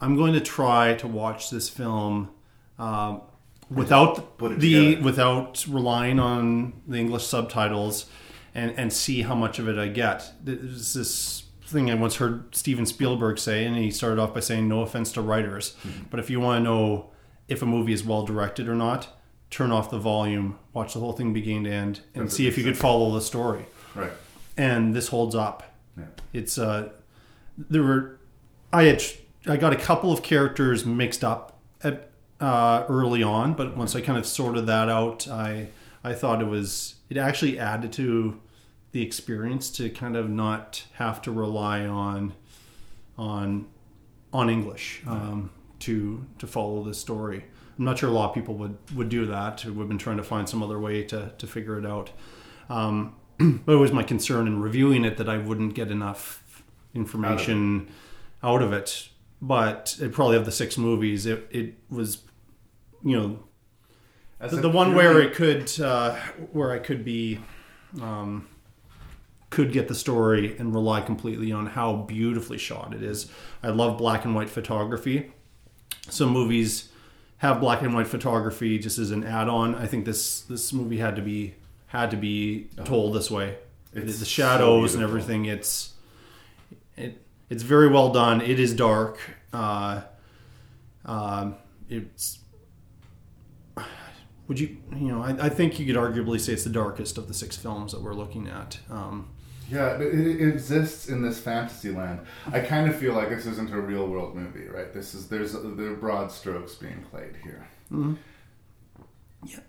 I'm 0.00 0.16
going 0.16 0.34
to 0.34 0.40
try 0.40 0.94
to 0.94 1.06
watch 1.08 1.50
this 1.50 1.68
film 1.68 2.30
um, 2.78 3.22
without 3.70 4.36
Put 4.38 4.52
it 4.52 4.60
the 4.60 4.74
together. 4.90 5.04
without 5.04 5.64
relying 5.68 6.18
on 6.20 6.74
the 6.86 6.98
English 6.98 7.24
subtitles 7.26 8.06
and 8.54 8.72
and 8.78 8.92
see 8.92 9.22
how 9.22 9.34
much 9.34 9.58
of 9.58 9.68
it 9.68 9.78
I 9.78 9.88
get. 9.88 10.32
There's 10.42 10.94
this 10.94 11.44
thing 11.66 11.90
I 11.90 11.94
once 11.94 12.16
heard 12.16 12.54
Steven 12.54 12.84
Spielberg 12.86 13.38
say, 13.38 13.64
and 13.64 13.76
he 13.76 13.90
started 13.90 14.20
off 14.20 14.34
by 14.34 14.40
saying, 14.40 14.68
"No 14.68 14.82
offense 14.82 15.12
to 15.12 15.22
writers, 15.22 15.74
Mm-hmm. 15.82 16.04
but 16.10 16.20
if 16.20 16.28
you 16.30 16.38
want 16.40 16.60
to 16.60 16.64
know 16.64 17.10
if 17.48 17.62
a 17.62 17.66
movie 17.66 17.92
is 17.92 18.04
well 18.04 18.24
directed 18.24 18.68
or 18.68 18.74
not, 18.74 19.08
turn 19.50 19.70
off 19.70 19.90
the 19.90 19.98
volume, 19.98 20.58
watch 20.72 20.94
the 20.94 21.00
whole 21.00 21.12
thing 21.12 21.32
beginning 21.32 21.64
to 21.64 21.70
end, 21.70 22.00
and 22.14 22.24
That's 22.24 22.36
see 22.36 22.46
if 22.46 22.58
you 22.58 22.64
could 22.64 22.76
follow 22.76 23.12
the 23.12 23.20
story." 23.20 23.66
Right. 23.94 24.12
And 24.56 24.94
this 24.94 25.08
holds 25.08 25.34
up. 25.34 25.74
Yeah. 25.96 26.04
It's 26.32 26.58
uh, 26.58 26.90
there 27.56 27.82
were 27.82 28.18
I 28.72 28.84
had 28.84 29.02
I 29.46 29.56
got 29.56 29.72
a 29.72 29.76
couple 29.76 30.12
of 30.12 30.22
characters 30.22 30.84
mixed 30.84 31.22
up 31.22 31.58
at 31.82 32.10
uh, 32.40 32.84
early 32.88 33.22
on, 33.22 33.54
but 33.54 33.76
once 33.76 33.94
I 33.94 34.00
kind 34.00 34.18
of 34.18 34.26
sorted 34.26 34.66
that 34.66 34.88
out, 34.88 35.28
I 35.28 35.68
I 36.02 36.14
thought 36.14 36.40
it 36.40 36.46
was 36.46 36.96
it 37.08 37.16
actually 37.16 37.58
added 37.58 37.92
to 37.94 38.40
the 38.92 39.02
experience 39.02 39.70
to 39.70 39.90
kind 39.90 40.16
of 40.16 40.30
not 40.30 40.84
have 40.94 41.20
to 41.22 41.32
rely 41.32 41.86
on 41.86 42.34
on 43.18 43.66
on 44.32 44.50
English 44.50 45.02
um, 45.06 45.50
to 45.84 46.26
to 46.38 46.46
follow 46.46 46.82
the 46.82 46.94
story. 46.94 47.44
I'm 47.78 47.84
not 47.84 47.98
sure 47.98 48.08
a 48.08 48.12
lot 48.12 48.28
of 48.30 48.34
people 48.34 48.54
would 48.56 48.76
would 48.94 49.08
do 49.08 49.26
that. 49.26 49.60
Have 49.62 49.76
been 49.88 49.98
trying 49.98 50.16
to 50.16 50.22
find 50.22 50.48
some 50.48 50.62
other 50.62 50.78
way 50.78 51.02
to 51.04 51.32
to 51.36 51.46
figure 51.46 51.78
it 51.78 51.86
out. 51.86 52.10
Um, 52.68 53.16
but 53.38 53.72
it 53.72 53.78
was 53.78 53.92
my 53.92 54.02
concern 54.02 54.46
in 54.46 54.60
reviewing 54.60 55.04
it 55.04 55.16
that 55.16 55.28
I 55.28 55.38
wouldn't 55.38 55.74
get 55.74 55.90
enough 55.90 56.62
information 56.94 57.88
out 58.42 58.62
of 58.62 58.72
it. 58.72 59.08
But 59.42 59.96
it 60.00 60.12
probably 60.12 60.36
of 60.36 60.44
the 60.44 60.52
six 60.52 60.78
movies, 60.78 61.26
it 61.26 61.46
it 61.50 61.74
was, 61.90 62.22
you 63.02 63.18
know, 63.18 63.44
As 64.40 64.52
the, 64.52 64.58
the 64.58 64.70
one 64.70 64.94
where 64.94 65.20
it 65.20 65.34
could 65.34 65.70
uh, 65.80 66.14
where 66.52 66.72
I 66.72 66.78
could 66.78 67.04
be. 67.04 67.40
Um, 68.00 68.48
could 69.50 69.70
get 69.70 69.86
the 69.86 69.94
story 69.94 70.56
and 70.58 70.74
rely 70.74 71.00
completely 71.00 71.52
on 71.52 71.64
how 71.64 71.94
beautifully 71.94 72.58
shot 72.58 72.92
it 72.92 73.04
is. 73.04 73.30
I 73.62 73.68
love 73.68 73.96
black 73.98 74.24
and 74.24 74.34
white 74.34 74.50
photography. 74.50 75.30
Some 76.08 76.30
movies 76.30 76.88
have 77.38 77.60
black 77.60 77.82
and 77.82 77.94
white 77.94 78.06
photography 78.06 78.78
just 78.78 78.98
as 78.98 79.10
an 79.10 79.24
add-on. 79.24 79.74
I 79.74 79.86
think 79.86 80.04
this 80.04 80.42
this 80.42 80.72
movie 80.72 80.98
had 80.98 81.16
to 81.16 81.22
be 81.22 81.54
had 81.86 82.10
to 82.10 82.16
be 82.16 82.68
told 82.84 83.14
this 83.14 83.30
way. 83.30 83.56
It's 83.92 84.18
the 84.18 84.24
so 84.24 84.42
shadows 84.42 84.94
and 84.94 85.02
everything. 85.02 85.44
It's 85.44 85.94
it 86.96 87.22
it's 87.48 87.62
very 87.62 87.88
well 87.88 88.12
done. 88.12 88.40
It 88.40 88.58
is 88.58 88.74
dark. 88.74 89.18
Uh, 89.52 90.02
um, 91.04 91.56
it's 91.88 92.38
would 94.48 94.58
you 94.58 94.76
you 94.92 95.08
know 95.08 95.22
I, 95.22 95.46
I 95.46 95.48
think 95.48 95.78
you 95.78 95.86
could 95.86 95.96
arguably 95.96 96.40
say 96.40 96.52
it's 96.52 96.64
the 96.64 96.70
darkest 96.70 97.18
of 97.18 97.28
the 97.28 97.34
six 97.34 97.56
films 97.56 97.92
that 97.92 98.02
we're 98.02 98.14
looking 98.14 98.48
at. 98.48 98.78
Um, 98.90 99.30
Yeah, 99.70 99.96
it, 99.98 100.14
it 100.14 100.48
exists 100.48 101.08
in 101.08 101.22
this 101.22 101.40
fantasy 101.40 101.90
land. 101.90 102.20
I 102.52 102.60
kind 102.60 102.88
of 102.88 102.96
feel 102.96 103.14
like 103.14 103.30
this 103.30 103.46
isn't 103.46 103.72
a 103.72 103.80
real 103.80 104.06
world 104.06 104.34
movie, 104.36 104.68
right? 104.68 104.92
This 104.92 105.14
is 105.14 105.28
there's 105.28 105.52
there 105.54 105.90
are 105.92 105.96
broad 105.96 106.30
strokes 106.30 106.74
being 106.74 107.02
played 107.10 107.36
here. 107.42 107.66
Mhm. 107.90 108.16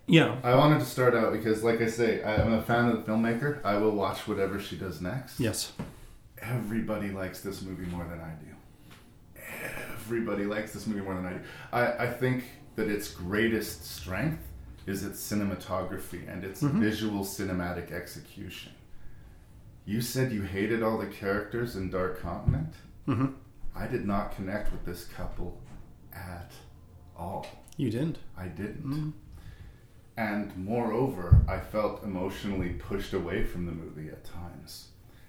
Yeah. 0.06 0.36
I 0.42 0.54
wanted 0.54 0.78
to 0.80 0.86
start 0.86 1.14
out 1.14 1.32
because, 1.32 1.62
like 1.62 1.80
I 1.82 1.86
say, 1.86 2.22
I- 2.22 2.36
I'm 2.42 2.52
a 2.54 2.62
fan 2.62 2.88
of 2.88 3.04
the 3.04 3.10
filmmaker. 3.12 3.62
I 3.64 3.76
will 3.76 3.90
watch 3.92 4.26
whatever 4.26 4.58
she 4.58 4.76
does 4.76 5.00
next. 5.02 5.38
Yes. 5.38 5.72
Everybody 6.40 7.10
likes 7.10 7.40
this 7.40 7.62
movie 7.62 7.86
more 7.90 8.04
than 8.04 8.20
I 8.20 8.32
do. 8.42 9.40
Everybody 10.04 10.44
likes 10.44 10.72
this 10.72 10.86
movie 10.86 11.00
more 11.02 11.14
than 11.14 11.26
I 11.26 11.32
do. 11.34 11.40
I, 11.72 12.04
I 12.06 12.10
think 12.12 12.44
that 12.76 12.88
its 12.88 13.08
greatest 13.10 13.84
strength 13.84 14.42
is 14.86 15.04
its 15.04 15.20
cinematography 15.20 16.30
and 16.32 16.44
its 16.44 16.62
Mhm. 16.62 16.80
visual 16.80 17.24
cinematic 17.24 17.90
execution. 17.92 18.72
You 19.86 20.00
said 20.00 20.32
you 20.32 20.42
hated 20.42 20.82
all 20.82 20.98
the 20.98 21.06
characters 21.06 21.76
in 21.76 21.90
Dark 21.90 22.20
Continent. 22.20 22.74
Mhm. 23.06 23.34
I 23.74 23.86
did 23.86 24.04
not 24.06 24.34
connect 24.34 24.72
with 24.72 24.84
this 24.84 25.04
couple 25.06 25.60
at 26.12 26.52
all. 27.16 27.46
You 27.76 27.90
didn't. 27.90 28.18
I 28.36 28.48
didn't. 28.48 28.84
Mhm. 28.84 29.12
And 30.16 30.56
moreover, 30.56 31.42
I 31.46 31.60
felt 31.60 32.02
emotionally 32.02 32.70
pushed 32.70 33.12
away 33.12 33.44
from 33.44 33.66
the 33.66 33.72
movie 33.72 34.08
at 34.08 34.24
times. 34.24 34.88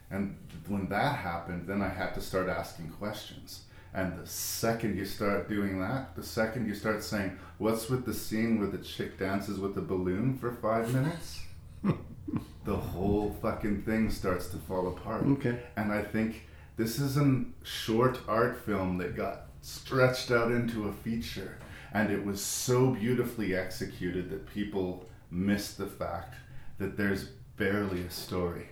And 0.10 0.38
when 0.68 0.88
that 0.90 1.18
happened, 1.18 1.68
then 1.68 1.82
I 1.82 1.90
had 1.90 2.14
to 2.16 2.22
start 2.22 2.48
asking 2.48 2.90
questions. 2.90 3.66
And 3.94 4.18
the 4.18 4.26
second 4.26 4.98
you 4.98 5.06
start 5.06 5.50
doing 5.50 5.80
that, 5.82 6.16
the 6.16 6.24
second 6.24 6.66
you 6.68 6.74
start 6.74 7.04
saying, 7.04 7.38
What's 7.58 7.90
with 7.90 8.06
the 8.06 8.14
scene 8.14 8.60
where 8.60 8.70
the 8.70 8.78
chick 8.78 9.18
dances 9.20 9.60
with 9.60 9.76
the 9.76 9.82
balloon 9.82 10.38
for 10.38 10.52
five 10.52 10.92
minutes? 10.94 11.42
the 12.66 12.76
whole 12.76 13.36
fucking 13.42 13.84
thing 13.84 14.10
starts 14.10 14.48
to 14.48 14.58
fall 14.58 14.88
apart. 14.90 15.24
Okay. 15.26 15.60
And 15.76 15.92
I 15.92 16.02
think 16.04 16.48
this 16.76 17.00
is 17.00 17.18
a 17.18 17.44
short 17.64 18.20
art 18.28 18.58
film 18.66 18.98
that 18.98 19.16
got 19.16 19.48
stretched 19.62 20.32
out 20.32 20.52
into 20.52 20.88
a 20.88 20.94
feature. 20.94 21.58
And 21.94 22.12
it 22.12 22.24
was 22.24 22.42
so 22.42 22.92
beautifully 22.92 23.56
executed 23.56 24.30
that 24.30 24.48
people 24.54 25.06
missed 25.32 25.78
the 25.78 25.88
fact 25.88 26.36
that 26.78 26.98
there's 26.98 27.30
barely 27.56 28.02
a 28.02 28.12
story. 28.12 28.68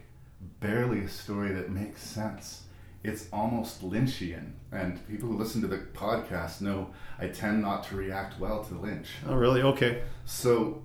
Barely 0.60 0.99
a 0.99 1.10
story 1.10 1.53
that 1.53 1.69
makes 1.69 2.02
sense. 2.02 2.64
It's 3.03 3.27
almost 3.32 3.82
Lynchian. 3.82 4.52
And 4.72 5.06
people 5.07 5.30
who 5.30 5.38
listen 5.38 5.61
to 5.61 5.68
the 5.68 5.77
podcast 5.94 6.61
know 6.61 6.90
I 7.18 7.27
tend 7.27 7.61
not 7.61 7.84
to 7.86 7.95
react 7.95 8.40
well 8.40 8.64
to 8.65 8.73
Lynch. 8.76 9.07
Oh, 9.27 9.36
really? 9.36 9.61
Okay. 9.61 10.03
So 10.26 10.84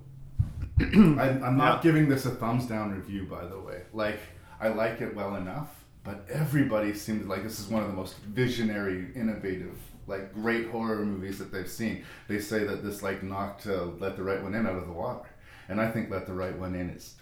I'm, 0.79 1.43
I'm 1.43 1.57
not 1.57 1.77
Yeah. 1.77 1.91
giving 1.91 2.09
this 2.09 2.25
a 2.25 2.31
thumbs 2.31 2.65
down 2.65 2.91
review, 2.93 3.25
by 3.25 3.45
the 3.45 3.59
way. 3.59 3.83
Like, 3.93 4.19
I 4.59 4.69
like 4.69 5.01
it 5.01 5.15
well 5.15 5.35
enough, 5.35 5.69
but 6.03 6.25
everybody 6.29 6.93
seemed 6.93 7.27
like 7.27 7.43
this 7.43 7.59
is 7.59 7.67
one 7.67 7.81
of 7.83 7.89
the 7.89 7.95
most 7.95 8.17
visionary, 8.19 9.07
innovative, 9.15 9.77
like 10.07 10.33
great 10.33 10.69
horror 10.69 11.05
movies 11.05 11.37
that 11.39 11.51
they've 11.51 11.69
seen. 11.69 12.03
They 12.27 12.39
say 12.39 12.63
that 12.65 12.83
this 12.83 13.01
like 13.03 13.23
knocked 13.23 13.67
uh, 13.67 13.85
Let 13.99 14.17
the 14.17 14.23
Right 14.23 14.41
One 14.41 14.55
In 14.55 14.65
out 14.67 14.75
of 14.77 14.87
the 14.87 14.93
water, 14.93 15.27
and 15.69 15.79
I 15.81 15.89
think 15.89 16.09
Let 16.09 16.25
the 16.27 16.33
Right 16.33 16.57
One 16.57 16.75
In 16.75 16.89
is 16.89 17.15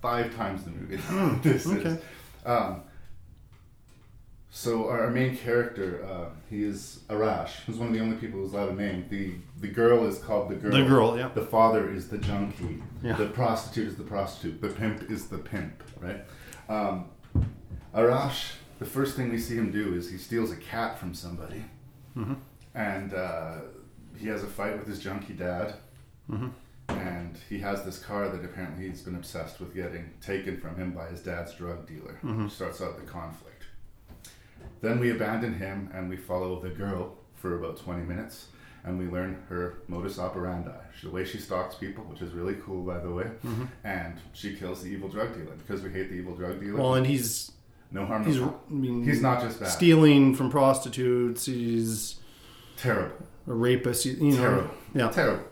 five 0.00 0.34
times 0.36 0.64
the 0.64 0.70
movie 0.70 0.96
Hmm, 0.96 1.40
this 1.42 1.66
is. 1.66 1.98
Um, 2.46 2.82
so 4.50 4.88
our, 4.88 5.02
our 5.04 5.10
main 5.10 5.36
character, 5.36 6.04
uh, 6.04 6.30
he 6.48 6.62
is 6.62 7.00
Arash, 7.08 7.60
who's 7.66 7.76
one 7.76 7.88
of 7.88 7.94
the 7.94 8.00
only 8.00 8.16
people 8.16 8.40
who's 8.40 8.52
allowed 8.52 8.70
a 8.70 8.74
name. 8.74 9.06
The 9.10 9.34
the 9.60 9.68
girl 9.68 10.06
is 10.06 10.18
called 10.18 10.48
the 10.48 10.56
girl. 10.56 10.72
The 10.72 10.84
girl, 10.84 11.18
yeah. 11.18 11.28
The 11.28 11.44
father 11.44 11.92
is 11.92 12.08
the 12.08 12.18
junkie. 12.18 12.82
Yeah. 13.02 13.16
The 13.16 13.26
prostitute 13.26 13.88
is 13.88 13.96
the 13.96 14.04
prostitute. 14.04 14.60
The 14.60 14.68
pimp 14.68 15.10
is 15.10 15.28
the 15.28 15.38
pimp. 15.38 15.82
Right. 16.00 16.24
Um, 16.68 17.06
Arash. 17.94 18.52
The 18.78 18.86
first 18.86 19.16
thing 19.16 19.30
we 19.30 19.38
see 19.38 19.56
him 19.56 19.72
do 19.72 19.94
is 19.94 20.08
he 20.08 20.18
steals 20.18 20.52
a 20.52 20.56
cat 20.56 21.00
from 21.00 21.12
somebody, 21.12 21.64
mm-hmm. 22.16 22.34
and 22.76 23.12
uh, 23.12 23.56
he 24.16 24.28
has 24.28 24.44
a 24.44 24.46
fight 24.46 24.78
with 24.78 24.86
his 24.86 25.00
junkie 25.00 25.34
dad. 25.34 25.74
Mm-hmm 26.30 26.48
and 26.88 27.38
he 27.48 27.58
has 27.58 27.84
this 27.84 27.98
car 27.98 28.28
that 28.28 28.44
apparently 28.44 28.88
he's 28.88 29.02
been 29.02 29.14
obsessed 29.14 29.60
with 29.60 29.74
getting 29.74 30.10
taken 30.20 30.58
from 30.58 30.76
him 30.76 30.92
by 30.92 31.06
his 31.06 31.20
dad's 31.20 31.54
drug 31.54 31.86
dealer. 31.86 32.18
Mm-hmm. 32.24 32.48
Starts 32.48 32.80
out 32.80 32.96
the 32.98 33.04
conflict. 33.04 33.57
Then 34.80 35.00
we 35.00 35.10
abandon 35.10 35.54
him 35.54 35.90
and 35.92 36.08
we 36.08 36.16
follow 36.16 36.60
the 36.60 36.70
girl 36.70 37.14
for 37.34 37.56
about 37.58 37.76
20 37.78 38.02
minutes 38.04 38.48
and 38.84 38.98
we 38.98 39.06
learn 39.06 39.42
her 39.48 39.78
modus 39.88 40.18
operandi, 40.18 40.70
the 41.02 41.10
way 41.10 41.24
she 41.24 41.38
stalks 41.38 41.74
people, 41.74 42.04
which 42.04 42.22
is 42.22 42.32
really 42.32 42.54
cool, 42.64 42.84
by 42.84 42.98
the 42.98 43.10
way. 43.10 43.26
Mhm. 43.44 43.68
And 43.84 44.14
she 44.32 44.54
kills 44.54 44.82
the 44.82 44.88
evil 44.90 45.08
drug 45.08 45.34
dealer 45.34 45.54
because 45.56 45.82
we 45.82 45.90
hate 45.90 46.08
the 46.10 46.14
evil 46.16 46.34
drug 46.36 46.60
dealer. 46.60 46.78
Well, 46.78 46.94
and 46.94 47.06
he's 47.06 47.52
no 47.90 48.06
harm, 48.06 48.22
no 48.22 48.28
He's, 48.28 48.38
foul. 48.38 48.60
I 48.70 48.72
mean, 48.72 49.04
He's 49.04 49.20
not 49.20 49.40
just 49.42 49.60
bad. 49.60 49.68
stealing 49.68 50.34
from 50.34 50.50
prostitutes. 50.50 51.46
He's 51.46 52.20
terrible, 52.76 53.16
a 53.46 53.52
rapist. 53.52 54.06
You 54.06 54.30
know, 54.30 54.36
terrible, 54.36 54.70
yeah, 54.94 55.08
terrible 55.10 55.44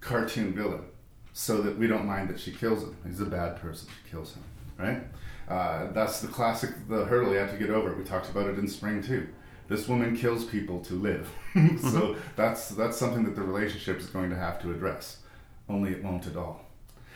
cartoon 0.00 0.54
villain. 0.54 0.84
So 1.32 1.60
that 1.62 1.78
we 1.78 1.86
don't 1.86 2.06
mind 2.06 2.28
that 2.30 2.40
she 2.40 2.50
kills 2.50 2.82
him. 2.82 2.96
He's 3.06 3.20
a 3.20 3.24
bad 3.26 3.60
person. 3.60 3.88
She 4.04 4.10
kills 4.10 4.34
him, 4.34 4.42
right? 4.78 5.02
Uh, 5.50 5.90
that's 5.92 6.20
the 6.20 6.28
classic, 6.28 6.70
the 6.88 7.04
hurdle 7.06 7.32
you 7.32 7.38
have 7.38 7.50
to 7.50 7.58
get 7.58 7.70
over. 7.70 7.92
We 7.94 8.04
talked 8.04 8.30
about 8.30 8.46
it 8.46 8.58
in 8.58 8.68
spring 8.68 9.02
too. 9.02 9.26
This 9.68 9.88
woman 9.88 10.16
kills 10.16 10.44
people 10.44 10.80
to 10.82 10.94
live, 10.94 11.28
so 11.80 12.16
that's 12.36 12.68
that's 12.70 12.96
something 12.96 13.24
that 13.24 13.34
the 13.36 13.42
relationship 13.42 13.98
is 13.98 14.06
going 14.06 14.30
to 14.30 14.36
have 14.36 14.60
to 14.62 14.70
address. 14.72 15.18
Only 15.68 15.90
it 15.92 16.02
won't 16.02 16.26
at 16.26 16.36
all. 16.36 16.64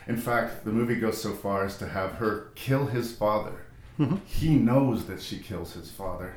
In 0.06 0.16
fact, 0.16 0.64
the 0.64 0.70
movie 0.72 0.96
goes 0.96 1.20
so 1.20 1.32
far 1.32 1.64
as 1.64 1.78
to 1.78 1.88
have 1.88 2.12
her 2.14 2.50
kill 2.54 2.86
his 2.86 3.14
father. 3.16 3.62
Mhm. 3.98 4.20
He 4.26 4.56
knows 4.56 5.06
that 5.06 5.20
she 5.22 5.38
kills 5.38 5.72
his 5.74 5.90
father. 5.90 6.34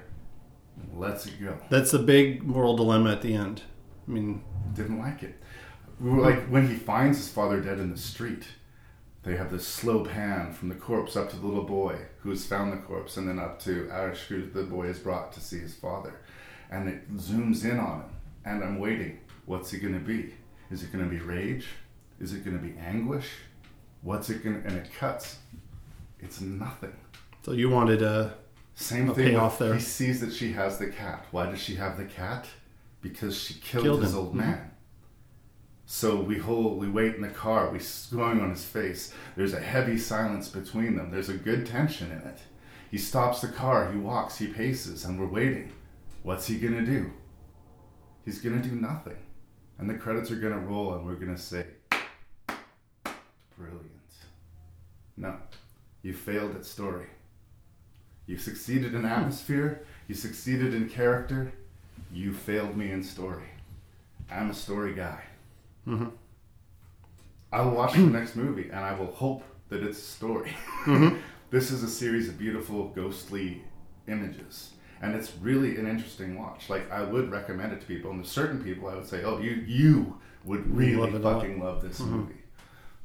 Lets 0.96 1.26
it 1.26 1.34
go. 1.42 1.58
That's 1.70 1.92
the 1.92 2.00
big 2.00 2.44
moral 2.44 2.76
dilemma 2.78 3.12
at 3.12 3.22
the 3.24 3.34
end. 3.34 3.64
I 4.08 4.12
mean, 4.12 4.44
didn't 4.76 5.00
like 5.00 5.24
it. 5.24 5.36
We 6.00 6.12
were 6.12 6.22
like 6.22 6.46
when 6.48 6.68
he 6.68 6.76
finds 6.76 7.18
his 7.18 7.30
father 7.30 7.60
dead 7.60 7.80
in 7.80 7.92
the 7.92 7.98
street. 7.98 8.44
They 9.28 9.36
have 9.36 9.52
this 9.52 9.68
slow 9.68 10.06
pan 10.06 10.54
from 10.54 10.70
the 10.70 10.76
corpse 10.76 11.18
up 11.18 11.30
to 11.32 11.36
the 11.36 11.46
little 11.46 11.66
boy 11.66 11.98
who's 12.20 12.46
found 12.46 12.72
the 12.72 12.78
corpse, 12.78 13.18
and 13.18 13.28
then 13.28 13.40
up 13.40 13.60
to 13.64 13.90
Ash, 13.92 14.22
who 14.22 14.46
the 14.50 14.64
boy 14.64 14.86
is 14.86 15.00
brought 15.00 15.34
to 15.34 15.42
see 15.42 15.60
his 15.60 15.74
father, 15.74 16.14
and 16.72 16.88
it 16.88 17.14
zooms 17.18 17.66
in 17.66 17.78
on 17.78 18.04
him. 18.04 18.10
And 18.46 18.64
I'm 18.64 18.80
waiting. 18.80 19.20
What's 19.46 19.74
it 19.74 19.80
going 19.80 19.96
to 19.96 20.00
be? 20.00 20.34
Is 20.72 20.82
it 20.82 20.94
going 20.94 21.04
to 21.04 21.10
be 21.10 21.20
rage? 21.20 21.68
Is 22.22 22.32
it 22.34 22.46
going 22.46 22.58
to 22.58 22.64
be 22.66 22.74
anguish? 22.80 23.28
What's 24.02 24.30
it 24.30 24.46
going? 24.46 24.62
to... 24.62 24.68
And 24.70 24.78
it 24.78 24.90
cuts. 24.98 25.40
It's 26.22 26.40
nothing. 26.40 26.94
so 27.44 27.52
you 27.52 27.70
wanted 27.70 28.02
a 28.02 28.34
Same 28.76 29.10
a 29.10 29.14
thing. 29.14 29.26
payoff 29.32 29.60
there. 29.60 29.74
He 29.74 29.82
sees 29.82 30.22
that 30.22 30.32
she 30.32 30.54
has 30.54 30.78
the 30.78 30.88
cat. 30.88 31.26
Why 31.32 31.48
does 31.52 31.60
she 31.62 31.76
have 31.76 31.98
the 31.98 32.06
cat? 32.06 32.46
Because 33.02 33.38
she 33.38 33.56
killed, 33.56 33.84
Killed 33.84 34.04
his 34.04 34.14
him. 34.14 34.20
old 34.20 34.32
Mhm. 34.34 34.38
man. 34.38 34.72
So 35.90 36.18
we 36.18 36.38
hold, 36.38 36.80
we 36.80 36.90
wait 36.90 37.16
in 37.16 37.22
the 37.22 37.30
car. 37.30 37.72
We 37.72 37.80
going 38.12 38.42
on 38.42 38.50
his 38.50 38.66
face. 38.66 39.14
There's 39.38 39.54
a 39.54 39.60
heavy 39.60 39.98
silence 39.98 40.50
between 40.50 40.98
them. 40.98 41.12
There's 41.12 41.30
a 41.30 41.38
good 41.38 41.66
tension 41.66 42.12
in 42.12 42.18
it. 42.18 42.40
He 42.92 42.98
stops 42.98 43.40
the 43.40 43.48
car. 43.48 43.90
He 43.90 43.98
walks. 43.98 44.38
He 44.38 44.48
paces, 44.48 45.06
and 45.06 45.18
we're 45.18 45.28
waiting. 45.28 45.72
What's 46.24 46.46
he 46.46 46.60
gonna 46.60 46.86
do? 46.86 47.12
He's 48.26 48.42
gonna 48.42 48.62
do 48.62 48.72
nothing, 48.72 49.16
and 49.78 49.90
the 49.90 49.94
credits 49.94 50.30
are 50.30 50.36
gonna 50.36 50.60
roll, 50.60 50.94
and 50.94 51.06
we're 51.06 51.16
gonna 51.16 51.38
say, 51.38 51.66
"Brilliant." 53.58 54.12
No, 55.16 55.38
you 56.02 56.14
failed 56.14 56.54
at 56.56 56.66
story. 56.66 57.08
You 58.26 58.38
succeeded 58.38 58.94
in 58.94 59.06
atmosphere. 59.06 59.86
You 60.10 60.16
succeeded 60.16 60.74
in 60.74 60.90
character. 60.90 61.54
You 62.12 62.34
failed 62.34 62.76
me 62.76 62.92
in 62.92 63.04
story. 63.04 63.52
I'm 64.30 64.50
a 64.50 64.54
story 64.54 64.94
guy. 64.94 65.24
Mhm. 65.88 66.12
I 67.52 67.62
will 67.62 67.72
watch 67.72 67.94
the 67.94 68.00
next 68.20 68.36
movie 68.36 68.66
and 68.70 68.80
I 68.80 68.94
will 68.98 69.12
hope 69.12 69.44
that 69.70 69.82
it's 69.84 69.98
a 69.98 70.02
story. 70.02 70.52
Mhm. 70.86 71.18
this 71.50 71.72
is 71.72 71.84
a 71.84 71.88
series 71.90 72.28
of 72.30 72.38
beautiful, 72.38 72.90
ghostly 72.90 73.64
images. 74.08 74.72
And 75.02 75.16
it's 75.16 75.34
really 75.42 75.78
an 75.78 75.88
interesting 75.88 76.38
watch. 76.40 76.70
Like 76.70 76.92
I 76.92 77.04
would 77.04 77.30
recommend 77.32 77.72
it 77.74 77.82
to 77.82 77.86
people, 77.86 78.10
and 78.12 78.20
there's 78.20 78.32
certain 78.32 78.64
people 78.64 78.88
I 78.90 78.96
would 78.96 79.06
say, 79.06 79.24
"Oh, 79.24 79.38
you 79.40 79.52
you 79.52 80.18
would 80.44 80.76
really 80.76 81.12
Love 81.12 81.22
fucking 81.22 81.60
love 81.62 81.84
this 81.84 82.00
Mhm. 82.02 82.10
movie." 82.10 82.42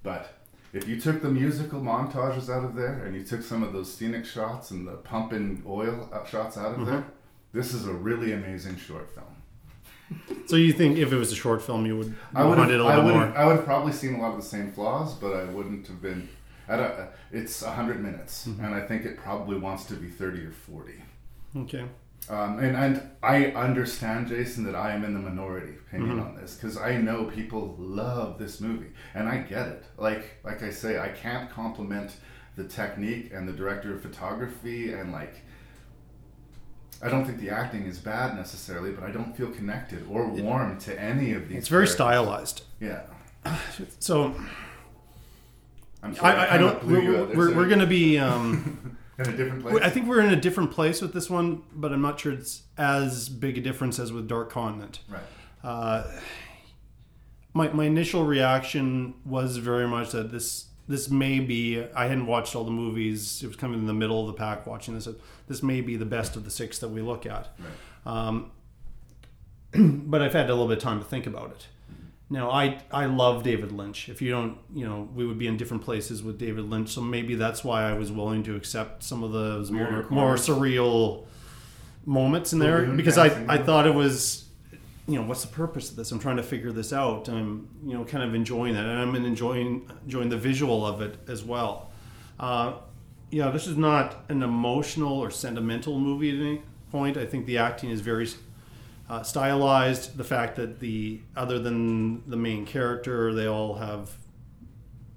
But 0.03 0.41
if 0.73 0.89
you 0.89 0.99
took 0.99 1.21
the 1.21 1.29
musical 1.31 1.81
montages 1.83 2.49
out 2.49 2.65
of 2.65 2.75
there 2.75 3.05
and 3.05 3.15
you 3.15 3.23
took 3.23 3.43
some 3.43 3.63
of 3.63 3.75
those 3.75 3.93
scenic 3.93 4.25
shots 4.25 4.71
and 4.71 4.89
the 4.89 4.97
pumping 5.11 5.63
oil 5.67 6.11
shots 6.27 6.57
out 6.57 6.73
of 6.75 6.79
Mhm. 6.81 6.87
there, 6.87 7.05
this 7.53 7.75
is 7.75 7.87
a 7.87 7.93
really 7.93 8.33
amazing 8.33 8.77
short 8.77 9.11
film. 9.15 9.32
So 10.47 10.57
you 10.57 10.73
think 10.73 10.99
if 10.99 11.13
it 11.13 11.17
was 11.17 11.33
a 11.33 11.37
short 11.37 11.63
film, 11.63 11.87
you 11.87 11.97
would 11.99 12.15
I 12.35 12.45
would 12.45 12.59
want 12.59 12.71
it 12.71 12.81
a 12.81 12.85
I 12.85 12.97
little 12.97 13.05
would 13.05 13.15
more? 13.15 13.37
I 13.37 13.47
would 13.47 13.57
have 13.57 13.65
probably 13.65 13.93
seen 13.93 14.15
a 14.15 14.21
lot 14.21 14.31
of 14.33 14.37
the 14.37 14.47
same 14.47 14.73
flaws, 14.73 15.15
but 15.15 15.33
I 15.35 15.45
wouldn't 15.45 15.87
have 15.89 16.01
been. 16.03 16.29
At 16.69 16.79
a, 16.79 17.09
it's 17.33 17.63
hundred 17.65 18.01
minutes, 18.03 18.47
Mhm. 18.47 18.65
and 18.65 18.75
I 18.75 18.81
think 18.87 19.05
it 19.05 19.17
probably 19.19 19.59
wants 19.59 19.85
to 19.87 19.95
be 19.95 20.09
thirty 20.09 20.45
or 20.45 20.53
forty. 20.53 21.03
Okay. 21.57 21.85
Um, 22.31 22.61
and 22.61 22.77
and 22.77 23.03
I 23.23 23.47
understand, 23.47 24.29
Jason, 24.29 24.63
that 24.65 24.77
I 24.77 24.93
am 24.93 25.05
in 25.05 25.13
the 25.13 25.19
minority 25.21 25.73
opinion 25.87 26.19
Mhm. 26.19 26.25
on 26.27 26.35
this 26.37 26.55
because 26.55 26.77
I 26.79 26.97
know 26.99 27.25
people 27.25 27.75
love 27.79 28.39
this 28.39 28.61
movie, 28.61 28.93
and 29.15 29.29
I 29.29 29.39
get 29.39 29.67
it. 29.69 29.85
Like 29.99 30.39
like 30.45 30.63
I 30.63 30.71
say, 30.71 31.01
I 31.01 31.09
can't 31.09 31.51
compliment 31.51 32.13
the 32.55 32.65
technique 32.65 33.33
and 33.35 33.49
the 33.49 33.53
director 33.53 33.93
of 33.95 34.03
photography 34.03 34.93
and 34.93 35.11
like. 35.13 35.35
I 37.03 37.09
don't 37.09 37.25
think 37.25 37.41
the 37.41 37.51
acting 37.51 37.83
is 37.85 37.99
bad 37.99 38.37
necessarily, 38.37 38.93
but 38.93 39.03
I 39.05 39.11
don't 39.11 39.37
feel 39.37 39.51
connected 39.51 40.07
or 40.09 40.29
warm 40.29 40.79
to 40.81 41.01
any 41.01 41.33
of 41.33 41.49
these. 41.49 41.59
It's 41.59 41.69
very 41.69 41.87
characters. 41.87 41.95
stylized. 41.95 42.63
Yeah. 42.81 43.03
So 43.99 44.35
I'm 46.05 46.13
I, 46.13 46.15
sorry, 46.15 46.37
I, 46.37 46.45
I 46.45 46.59
kinda 46.59 46.79
don't. 46.81 46.89
you 46.91 47.13
We're, 47.13 47.27
we're, 47.35 47.57
we're 47.57 47.69
going 47.69 47.81
to 47.81 47.87
be 47.87 48.19
um, 48.19 48.97
In 49.19 49.35
a 49.35 49.37
different 49.37 49.63
place? 49.63 49.79
I 49.83 49.91
think 49.91 50.09
we're 50.09 50.21
in 50.21 50.33
a 50.33 50.41
different 50.41 50.71
place 50.71 51.03
with 51.03 51.13
this 51.13 51.29
one, 51.29 51.63
but 51.75 51.93
I'm 51.93 52.01
not 52.01 52.19
sure 52.19 52.33
it's 52.33 52.63
as 52.79 53.29
big 53.29 53.59
a 53.59 53.61
difference 53.61 53.99
as 53.99 54.13
with 54.13 54.27
Dark 54.27 54.51
Continent. 54.51 55.01
Right. 55.09 55.23
Uh, 55.63 56.05
my 57.55 57.69
my 57.69 57.85
initial 57.85 58.25
reaction 58.25 59.15
was 59.25 59.59
very 59.59 59.87
much 59.87 60.13
that 60.13 60.33
this 60.33 60.67
this 60.93 61.09
may 61.09 61.41
be. 61.41 61.83
I 61.95 62.07
hadn't 62.07 62.27
watched 62.27 62.55
all 62.55 62.65
the 62.65 62.71
movies. 62.71 63.43
It 63.43 63.47
was 63.47 63.57
kind 63.57 63.75
of 63.75 63.81
in 63.81 63.87
the 63.87 63.95
middle 63.95 64.21
of 64.21 64.27
the 64.27 64.35
pack 64.35 64.67
watching 64.67 64.95
this. 64.95 65.09
This 65.49 65.63
may 65.63 65.81
be 65.81 65.97
the 65.97 66.05
best 66.05 66.37
of 66.37 66.45
the 66.45 66.51
six 66.51 66.79
that 66.81 66.89
we 66.89 67.01
look 67.01 67.25
at. 67.25 67.49
Um, 68.05 68.53
but 69.73 70.21
I've 70.21 70.35
had 70.35 70.51
a 70.51 70.53
little 70.53 70.69
bit 70.69 70.77
of 70.77 70.83
time 70.83 70.99
to 70.99 71.05
think 71.05 71.27
about 71.27 71.51
it. 71.53 71.67
Now, 72.29 72.51
I 72.51 72.79
I 72.91 73.07
love 73.07 73.43
David 73.43 73.73
Lynch. 73.73 74.11
If 74.11 74.21
you 74.21 74.31
don't, 74.31 74.59
you 74.75 74.87
know, 74.87 75.09
we 75.15 75.27
would 75.27 75.39
be 75.39 75.47
in 75.47 75.57
different 75.57 75.83
places 75.83 76.23
with 76.23 76.39
David 76.39 76.69
Lynch. 76.69 76.91
So 76.91 77.01
maybe 77.01 77.35
that's 77.37 77.65
why 77.65 77.85
I 77.85 77.95
was 77.95 78.13
willing 78.13 78.43
to 78.45 78.55
accept 78.55 79.03
some 79.03 79.23
of 79.25 79.33
those 79.33 79.71
more 79.71 80.07
more 80.11 80.35
surreal 80.35 81.27
moments 82.05 82.53
in 82.53 82.59
there 82.59 82.85
because 82.87 83.17
I, 83.17 83.27
I 83.49 83.59
thought 83.59 83.87
it 83.87 83.95
was, 83.95 84.42
you 85.09 85.17
know, 85.17 85.23
what's 85.27 85.43
the 85.43 85.53
purpose 85.53 85.91
of 85.91 85.97
this? 85.97 86.13
I'm 86.13 86.19
trying 86.21 86.37
to 86.37 86.43
figure 86.43 86.71
this 86.73 86.93
out. 86.93 87.29
I'm 87.29 87.69
you 87.85 87.95
know 87.95 88.05
kind 88.05 88.23
of 88.25 88.35
enjoying 88.35 88.75
that, 88.75 88.85
and 88.85 88.99
I'm 89.01 89.15
enjoying 89.17 89.91
enjoying 90.05 90.29
the 90.29 90.37
visual 90.37 90.87
of 90.87 91.01
it 91.03 91.17
as 91.29 91.43
well. 91.43 91.91
Uh, 92.39 92.75
yeah, 93.31 93.51
this 93.51 93.67
is 93.67 93.77
not 93.77 94.25
an 94.29 94.43
emotional 94.43 95.19
or 95.19 95.31
sentimental 95.31 95.99
movie 95.99 96.31
at 96.31 96.37
any 96.47 96.63
point. 96.91 97.17
I 97.17 97.25
think 97.27 97.47
the 97.47 97.59
acting 97.59 97.91
is 97.91 98.01
very 98.01 98.29
uh, 99.09 99.23
stylized. 99.23 100.17
The 100.17 100.25
fact 100.25 100.57
that 100.57 100.79
the 100.81 101.21
other 101.37 101.59
than 101.59 102.29
the 102.29 102.37
main 102.37 102.65
character, 102.67 103.33
they 103.35 103.47
all 103.47 103.75
have, 103.75 104.11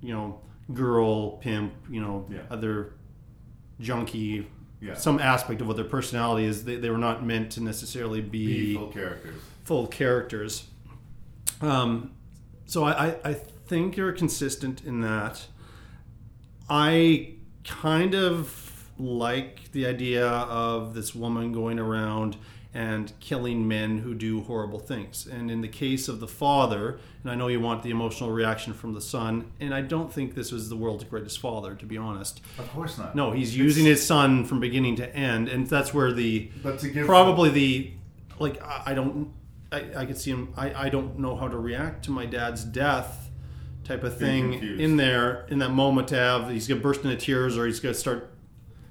you 0.02 0.14
know, 0.14 0.40
girl, 0.74 1.32
pimp, 1.38 1.74
you 1.90 2.02
know, 2.02 2.26
Yeah. 2.32 2.40
other 2.50 2.94
junkie, 3.80 4.48
Yeah. 4.82 4.94
some 4.96 5.20
aspect 5.20 5.62
of 5.62 5.68
what 5.68 5.76
their 5.76 5.86
personality 5.86 6.46
is. 6.46 6.64
They, 6.64 6.78
they 6.78 6.90
were 6.90 6.98
not 6.98 7.26
meant 7.26 7.52
to 7.54 7.62
necessarily 7.64 8.22
be, 8.22 8.46
Be 8.48 8.76
full 8.76 8.88
characters. 8.88 9.42
Full 9.66 9.88
characters. 9.88 10.66
Um, 11.62 12.12
so 12.66 12.84
I, 12.86 13.08
I, 13.08 13.16
I 13.26 13.34
think 13.34 13.98
you're 13.98 14.12
consistent 14.14 14.84
in 14.86 15.02
that. 15.02 15.46
I 16.70 17.34
kind 17.64 18.14
of 18.16 18.90
like 18.98 19.72
the 19.72 19.86
idea 19.86 20.28
of 20.28 20.94
this 20.94 21.14
woman 21.14 21.52
going 21.52 21.80
around 21.80 22.38
and 22.74 23.14
killing 23.22 23.68
men 23.68 24.00
who 24.00 24.14
do 24.14 24.42
horrible 24.42 24.80
things. 24.80 25.26
And 25.28 25.50
in 25.50 25.62
the 25.62 25.68
case 25.68 26.08
of 26.10 26.20
the 26.20 26.28
father, 26.28 27.00
and 27.24 27.32
I 27.32 27.36
know 27.36 27.48
you 27.48 27.60
want 27.62 27.84
the 27.84 27.90
emotional 27.90 28.32
reaction 28.32 28.74
from 28.74 28.94
the 28.94 29.00
son, 29.02 29.50
and 29.62 29.74
I 29.74 29.82
don't 29.82 30.12
think 30.12 30.36
this 30.36 30.52
was 30.52 30.68
the 30.70 30.76
world's 30.76 31.06
greatest 31.06 31.40
father, 31.40 31.74
to 31.76 31.86
be 31.86 31.98
honest. 31.98 32.42
Of 32.60 32.70
course 32.72 32.98
not. 32.98 33.16
No, 33.16 33.32
he's 33.32 33.50
It's- 33.50 33.58
using 33.58 33.86
his 33.86 34.06
son 34.06 34.44
from 34.44 34.60
beginning 34.60 34.98
to 34.98 35.16
end, 35.16 35.48
and 35.48 35.68
that's 35.68 35.94
where 35.94 36.12
the 36.12 36.50
But 36.62 36.80
to 36.80 36.90
give- 36.90 37.06
probably 37.08 37.50
the 37.50 37.92
like 38.40 38.62
I 38.86 38.94
don't 38.94 39.32
I, 39.76 40.02
I 40.02 40.06
could 40.06 40.18
see 40.18 40.32
him 40.32 40.54
I, 40.58 40.86
I 40.86 40.90
don't 40.90 41.20
know 41.20 41.36
how 41.36 41.48
to 41.48 41.58
react 41.58 42.06
to 42.06 42.12
my 42.12 42.26
dad's 42.26 42.64
death 42.64 43.30
type 43.84 44.04
of 44.04 44.18
Being 44.20 44.44
thing 44.44 44.52
confused. 44.54 44.82
in 44.82 44.98
there 44.98 45.46
in 45.50 45.60
that 45.60 45.70
moment 45.70 46.08
to 46.10 46.16
have 46.16 46.50
he's 46.50 46.68
gonna 46.68 46.82
burst 46.82 47.04
into 47.04 47.16
tears 47.18 47.58
or 47.58 47.66
he's 47.66 47.80
gonna 47.80 47.94
start 47.94 48.32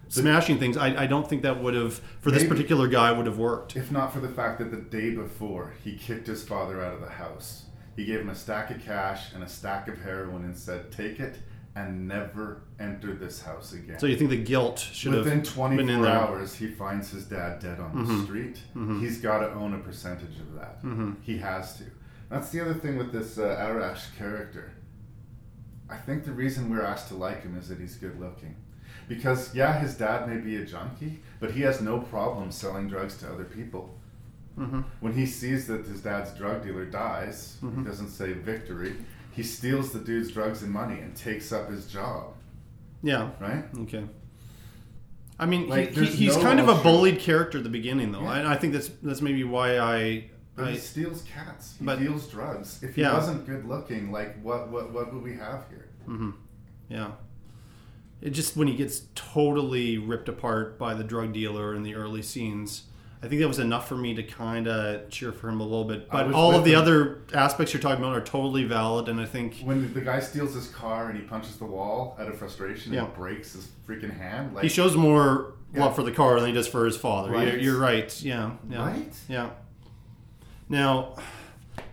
smashing 0.09 0.59
things. 0.59 0.77
I, 0.77 1.03
I 1.05 1.07
don't 1.07 1.29
think 1.29 1.43
that 1.43 1.61
would 1.63 1.75
have 1.75 1.95
for 2.21 2.31
this 2.31 2.43
Maybe. 2.43 2.55
particular 2.55 2.87
guy 2.89 3.11
would 3.11 3.27
have 3.27 3.39
worked. 3.39 3.75
If 3.77 3.91
not 3.91 4.13
for 4.13 4.21
the 4.21 4.29
fact 4.29 4.59
that 4.61 4.71
the 4.71 4.77
day 4.99 5.11
before 5.11 5.75
he 5.83 5.97
kicked 5.97 6.27
his 6.29 6.45
father 6.47 6.81
out 6.85 6.95
of 6.95 7.01
the 7.01 7.09
house 7.09 7.65
He 7.97 8.05
gave 8.05 8.21
him 8.21 8.29
a 8.29 8.35
stack 8.35 8.71
of 8.71 8.81
cash 8.85 9.33
and 9.35 9.43
a 9.43 9.49
stack 9.49 9.89
of 9.89 10.01
heroin 10.03 10.45
and 10.45 10.57
said, 10.57 10.93
"Take 10.93 11.19
it 11.21 11.39
and 11.77 12.07
never 12.09 12.63
enter 12.79 13.15
this 13.15 13.43
house 13.43 13.73
again." 13.73 13.99
So 13.99 14.07
you 14.07 14.17
think 14.17 14.31
the 14.31 14.43
guilt 14.43 14.79
should 14.79 15.13
Within 15.15 15.39
have 15.41 15.49
24 15.49 15.77
been 15.87 15.89
in 15.95 16.03
there? 16.03 16.13
hours, 16.13 16.55
he 16.55 16.69
finds 16.69 17.11
his 17.11 17.25
dad 17.27 17.59
dead 17.61 17.81
on 17.81 17.95
the 17.97 18.13
Mhm. 18.13 18.25
street. 18.25 18.63
Mhm. 18.77 19.01
He's 19.01 19.21
got 19.21 19.39
to 19.41 19.53
own 19.55 19.75
a 19.75 19.79
percentage 19.79 20.39
of 20.41 20.55
that. 20.55 20.83
Mhm. 20.83 21.17
He 21.23 21.39
has 21.39 21.77
to. 21.79 21.85
That's 22.31 22.51
the 22.51 22.61
other 22.61 22.75
thing 22.75 22.97
with 22.97 23.13
this 23.13 23.39
uh, 23.39 23.57
Arash 23.61 24.15
character. 24.17 24.73
I 25.89 25.97
think 25.97 26.25
the 26.25 26.33
reason 26.33 26.71
we're 26.71 26.83
asked 26.83 27.09
to 27.09 27.15
like 27.15 27.43
him 27.43 27.57
is 27.57 27.69
that 27.69 27.79
he's 27.79 27.97
good 27.97 28.19
looking. 28.19 28.57
Because, 29.07 29.55
yeah, 29.55 29.79
his 29.79 29.95
dad 29.97 30.27
may 30.29 30.39
be 30.39 30.57
a 30.57 30.65
junkie, 30.65 31.23
but 31.39 31.51
he 31.51 31.61
has 31.61 31.83
no 31.83 31.99
problem 32.01 32.51
selling 32.51 32.89
drugs 32.89 33.17
to 33.19 33.31
other 33.31 33.45
people. 33.45 33.99
Mhm. 34.59 34.85
When 35.01 35.13
he 35.13 35.27
sees 35.27 35.67
that 35.67 35.85
his 35.87 36.01
dad's 36.01 36.33
drug 36.33 36.63
dealer 36.65 36.87
dies, 36.87 37.59
he 37.61 37.83
doesn't 37.85 38.09
say 38.09 38.33
victory, 38.33 38.97
he 39.35 39.43
steals 39.43 39.93
the 39.93 39.99
dude's 39.99 40.31
drugs 40.31 40.63
and 40.63 40.71
money 40.73 41.01
and 41.01 41.15
takes 41.17 41.53
up 41.53 41.69
his 41.71 41.87
job. 41.87 42.35
Yeah. 43.03 43.31
Right? 43.41 43.65
Okay. 43.81 44.05
I 45.39 45.47
mean, 45.47 45.69
Like, 45.69 45.91
he, 45.93 46.05
he, 46.07 46.27
he's 46.27 46.37
no 46.37 46.43
kind 46.43 46.61
of 46.61 46.69
a 46.69 46.77
bullied 46.77 47.19
character 47.19 47.59
at 47.59 47.65
the 47.65 47.71
beginning, 47.71 48.13
though. 48.13 48.23
Yeah. 48.23 48.31
I, 48.49 48.53
I 48.53 48.57
think 48.57 48.73
that's 48.73 48.89
that's 49.03 49.21
maybe 49.21 49.45
why 49.45 49.79
I. 49.79 50.31
But 50.57 50.69
I 50.69 50.71
he 50.73 50.79
steals 50.79 51.23
cats. 51.23 51.75
He 51.79 51.85
but- 51.85 51.99
deals 51.99 52.29
drugs. 52.29 52.81
If 52.83 52.95
he 52.95 53.03
Yeah. 53.03 53.15
wasn't 53.15 53.45
good 53.47 53.67
looking, 53.67 54.13
like 54.13 54.41
what, 54.43 54.71
what 54.71 54.93
what 54.93 55.13
would 55.13 55.23
we 55.23 55.35
have 55.35 55.65
here? 55.69 55.89
hmm 56.07 56.31
Yeah. 56.89 57.13
It 58.23 58.31
just 58.31 58.57
when 58.57 58.69
he 58.69 58.77
gets 58.77 59.03
totally 59.17 59.99
ripped 59.99 60.29
apart 60.29 60.79
by 60.79 60.95
the 60.95 61.05
drug 61.05 61.33
dealer 61.35 61.75
in 61.75 61.83
the 61.83 61.95
early 61.97 62.23
scenes, 62.23 62.85
I 63.25 63.29
think 63.29 63.41
that 63.41 63.49
was 63.49 63.59
enough 63.59 63.89
for 63.89 63.97
me 63.97 64.13
to 64.15 64.23
kind 64.23 64.69
of 64.69 65.09
cheer 65.09 65.33
for 65.33 65.49
him 65.49 65.61
a 65.61 65.65
little 65.65 65.85
bit. 65.85 66.11
But 66.11 66.35
all 66.35 66.55
of 66.55 66.63
the 66.65 66.75
him. 66.75 66.81
other 66.81 67.23
aspects 67.33 67.73
you're 67.73 67.81
talking 67.81 68.05
about 68.05 68.15
are 68.15 68.21
totally 68.21 68.65
valid, 68.65 69.09
and 69.09 69.19
I 69.19 69.25
think 69.25 69.61
When 69.65 69.95
the 69.95 70.03
guy 70.03 70.21
steals 70.21 70.53
his 70.55 70.69
car 70.69 71.09
and 71.09 71.19
he 71.19 71.25
punches 71.25 71.57
the 71.57 71.65
wall 71.65 72.19
out 72.21 72.29
of 72.29 72.37
frustration 72.39 72.93
Yeah. 72.93 73.05
and 73.07 73.15
breaks 73.15 73.55
his 73.55 73.71
freaking 73.89 74.15
hand, 74.15 74.55
like 74.55 74.65
he 74.65 74.69
shows 74.69 74.95
more 74.95 75.55
Yeah. 75.73 75.87
love 75.87 75.97
for 75.97 76.03
the 76.03 76.13
car 76.13 76.39
than 76.39 76.49
he 76.51 76.55
does 76.55 76.69
for 76.69 76.85
his 76.85 76.99
father. 76.99 77.31
Right. 77.33 77.49
You're, 77.49 77.59
you're 77.61 77.79
right. 77.79 78.23
Yeah. 78.23 78.51
yeah. 78.69 78.87
Right? 78.87 79.15
Yeah. 79.27 79.51
Now, 80.69 81.17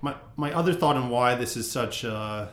my 0.02 0.16
my 0.36 0.52
other 0.53 0.74
thought 0.74 0.98
on 0.98 1.10
why 1.10 1.36
this 1.36 1.56
is 1.56 1.72
such. 1.72 2.03
Uh, 2.03 2.48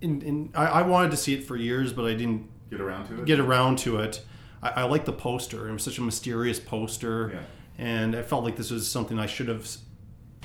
in, 0.00 0.22
in 0.22 0.50
I, 0.54 0.66
I 0.66 0.82
wanted 0.82 1.10
to 1.10 1.16
see 1.16 1.34
it 1.34 1.44
for 1.44 1.56
years, 1.56 1.92
but 1.92 2.04
I 2.04 2.14
didn't 2.14 2.48
Get 2.70 2.80
around 2.80 3.08
to 3.08 3.20
it? 3.20 3.24
Get 3.24 3.40
around 3.40 3.78
to 3.80 3.98
it. 3.98 4.24
I, 4.64 4.80
I 4.80 4.82
like 4.84 5.04
the 5.04 5.12
poster. 5.12 5.68
It 5.68 5.72
was 5.72 5.82
such 5.84 5.98
a 5.98 6.02
mysterious 6.02 6.58
poster, 6.58 7.30
Yeah. 7.34 7.40
and 7.84 8.16
I 8.16 8.22
felt 8.22 8.42
like 8.44 8.56
this 8.56 8.70
was 8.70 8.90
something 8.90 9.18
I 9.18 9.26
should 9.26 9.48
have 9.48 9.68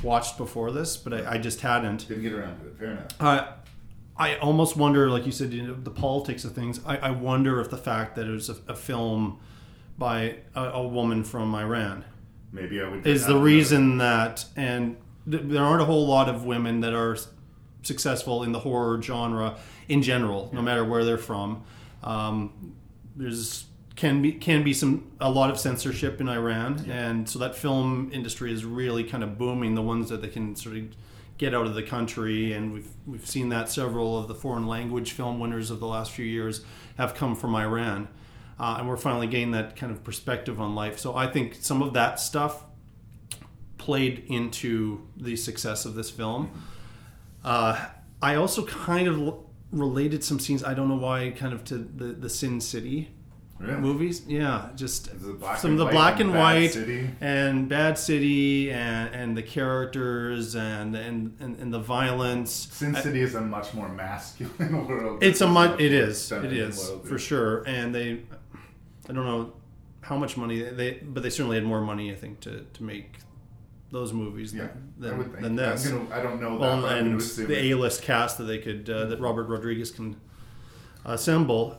watched 0.03 0.37
before 0.37 0.71
this, 0.71 0.95
but 0.97 1.13
I, 1.13 1.33
I 1.33 1.37
just 1.37 1.61
hadn't. 1.61 2.07
Didn't 2.07 2.23
get 2.23 2.33
around 2.33 2.59
to 2.59 2.67
it. 2.67 2.75
Fair 2.77 2.91
enough. 2.91 3.07
Uh, 3.19 3.47
I 4.17 4.35
almost 4.37 4.75
wonder, 4.75 5.09
like 5.09 5.25
you 5.25 5.31
said, 5.31 5.53
you 5.53 5.63
know, 5.65 5.73
the 5.73 5.89
politics 5.91 6.43
of 6.43 6.53
things. 6.53 6.79
I, 6.85 6.97
I 6.97 7.11
wonder 7.11 7.59
if 7.61 7.69
the 7.69 7.77
fact 7.77 8.15
that 8.17 8.27
it 8.27 8.31
was 8.31 8.49
a, 8.49 8.57
a 8.67 8.75
film 8.75 9.39
by 9.97 10.35
a, 10.55 10.63
a 10.63 10.87
woman 10.87 11.23
from 11.23 11.53
Iran 11.55 12.05
Maybe 12.51 12.81
I 12.81 12.89
would 12.89 13.05
is 13.07 13.25
the 13.25 13.37
reason 13.37 13.97
that, 13.99 14.45
and 14.55 14.97
th- 15.29 15.43
there 15.45 15.63
aren't 15.63 15.81
a 15.81 15.85
whole 15.85 16.07
lot 16.07 16.27
of 16.29 16.43
women 16.45 16.81
that 16.81 16.93
are 16.93 17.17
successful 17.83 18.43
in 18.43 18.51
the 18.51 18.59
horror 18.59 19.01
genre 19.01 19.55
in 19.87 20.01
general, 20.01 20.49
no 20.53 20.61
matter 20.61 20.83
where 20.83 21.05
they're 21.05 21.17
from. 21.17 21.63
Um, 22.03 22.75
there's 23.15 23.65
can 23.99 24.21
be 24.21 24.31
can 24.31 24.63
be 24.63 24.73
some 24.73 25.11
a 25.19 25.29
lot 25.29 25.51
of 25.51 25.59
censorship 25.59 26.21
in 26.21 26.29
Iran, 26.29 26.89
and 26.89 27.27
so 27.27 27.37
that 27.39 27.53
film 27.53 28.09
industry 28.13 28.53
is 28.53 28.63
really 28.63 29.03
kind 29.03 29.25
of 29.25 29.37
booming. 29.37 29.75
The 29.75 29.81
ones 29.81 30.07
that 30.07 30.21
they 30.21 30.29
can 30.29 30.55
sort 30.55 30.77
of 30.77 30.83
get 31.37 31.53
out 31.53 31.65
of 31.65 31.75
the 31.75 31.83
country, 31.83 32.53
and 32.53 32.71
we've 32.71 32.89
we've 33.05 33.27
seen 33.27 33.49
that 33.49 33.69
several 33.69 34.17
of 34.17 34.29
the 34.29 34.35
foreign 34.35 34.67
language 34.67 35.11
film 35.11 35.37
winners 35.37 35.69
of 35.69 35.81
the 35.81 35.85
last 35.85 36.13
few 36.13 36.23
years 36.23 36.63
have 36.97 37.13
come 37.13 37.35
from 37.35 37.53
Iran, 37.55 38.07
uh, 38.57 38.77
and 38.79 38.87
we're 38.87 38.95
finally 38.95 39.27
getting 39.27 39.51
that 39.51 39.75
kind 39.75 39.91
of 39.91 40.01
perspective 40.01 40.61
on 40.61 40.75
life. 40.75 40.97
So 40.97 41.13
I 41.13 41.27
think 41.27 41.55
some 41.55 41.81
of 41.81 41.91
that 41.91 42.21
stuff 42.21 42.63
played 43.77 44.23
into 44.29 45.05
the 45.17 45.35
success 45.35 45.83
of 45.83 45.95
this 45.95 46.09
film. 46.09 46.51
Uh, 47.43 47.87
I 48.21 48.35
also 48.35 48.65
kind 48.65 49.09
of 49.09 49.43
related 49.73 50.23
some 50.23 50.39
scenes. 50.39 50.63
I 50.63 50.73
don't 50.73 50.87
know 50.87 50.95
why, 50.95 51.31
kind 51.31 51.51
of 51.51 51.65
to 51.65 51.77
the 51.79 52.13
the 52.13 52.29
Sin 52.29 52.61
City 52.61 53.09
Really? 53.59 53.81
movies. 53.81 54.21
Yeah, 54.25 54.69
just 54.75 55.07
some 55.57 55.71
of 55.73 55.77
the 55.77 55.85
black 55.85 56.19
and 56.21 56.29
and 56.29 56.39
white 56.39 56.71
City? 56.71 57.09
and 57.19 57.67
Bad 57.67 57.97
City 57.97 58.71
and 58.71 59.13
and 59.13 59.35
the 59.37 59.43
characters 59.43 60.55
and 60.55 60.95
and 60.95 61.35
and, 61.41 61.59
and 61.59 61.73
the 61.73 61.79
violence. 61.79 62.51
Sin 62.71 62.95
I- 62.95 63.01
City 63.01 63.21
is 63.21 63.35
a 63.35 63.41
much 63.41 63.73
more 63.73 63.89
masculine 63.89 64.87
world. 64.87 65.21
it's 65.23 65.41
a 65.41 65.47
much. 65.47 65.79
It 65.79 65.91
is. 65.93 66.31
It 66.31 66.53
is 66.53 66.77
world. 66.89 67.07
for 67.07 67.19
sure. 67.19 67.63
And 67.67 67.93
they, 67.93 68.21
I 69.09 69.13
don't 69.13 69.25
know 69.25 69.53
how 70.01 70.15
much 70.15 70.37
money 70.37 70.61
they, 70.61 70.91
but 71.03 71.21
they 71.23 71.29
certainly 71.29 71.57
had 71.57 71.65
more 71.65 71.81
money, 71.81 72.11
I 72.13 72.15
think, 72.15 72.39
to 72.41 72.61
to 72.73 72.83
make 72.83 73.17
those 73.91 74.13
movies 74.13 74.53
Yeah, 74.53 74.67
than, 74.99 75.35
I 75.37 75.41
than, 75.41 75.55
this. 75.57 75.85
I'm 75.89 76.07
gonna- 76.07 76.15
I 76.15 76.21
don't 76.21 76.39
know 76.39 76.51
that, 76.51 76.59
Well, 76.59 76.81
but 76.81 76.91
I'm 76.93 77.01
gonna 77.03 77.11
and 77.15 77.21
the. 77.21 77.71
A 77.71 77.73
list 77.75 78.03
cast 78.03 78.37
that 78.37 78.45
they 78.45 78.59
could 78.59 78.89
uh, 78.89 79.05
that 79.07 79.19
Robert 79.19 79.47
Rodriguez 79.49 79.91
can 79.91 80.15
assemble. 81.03 81.77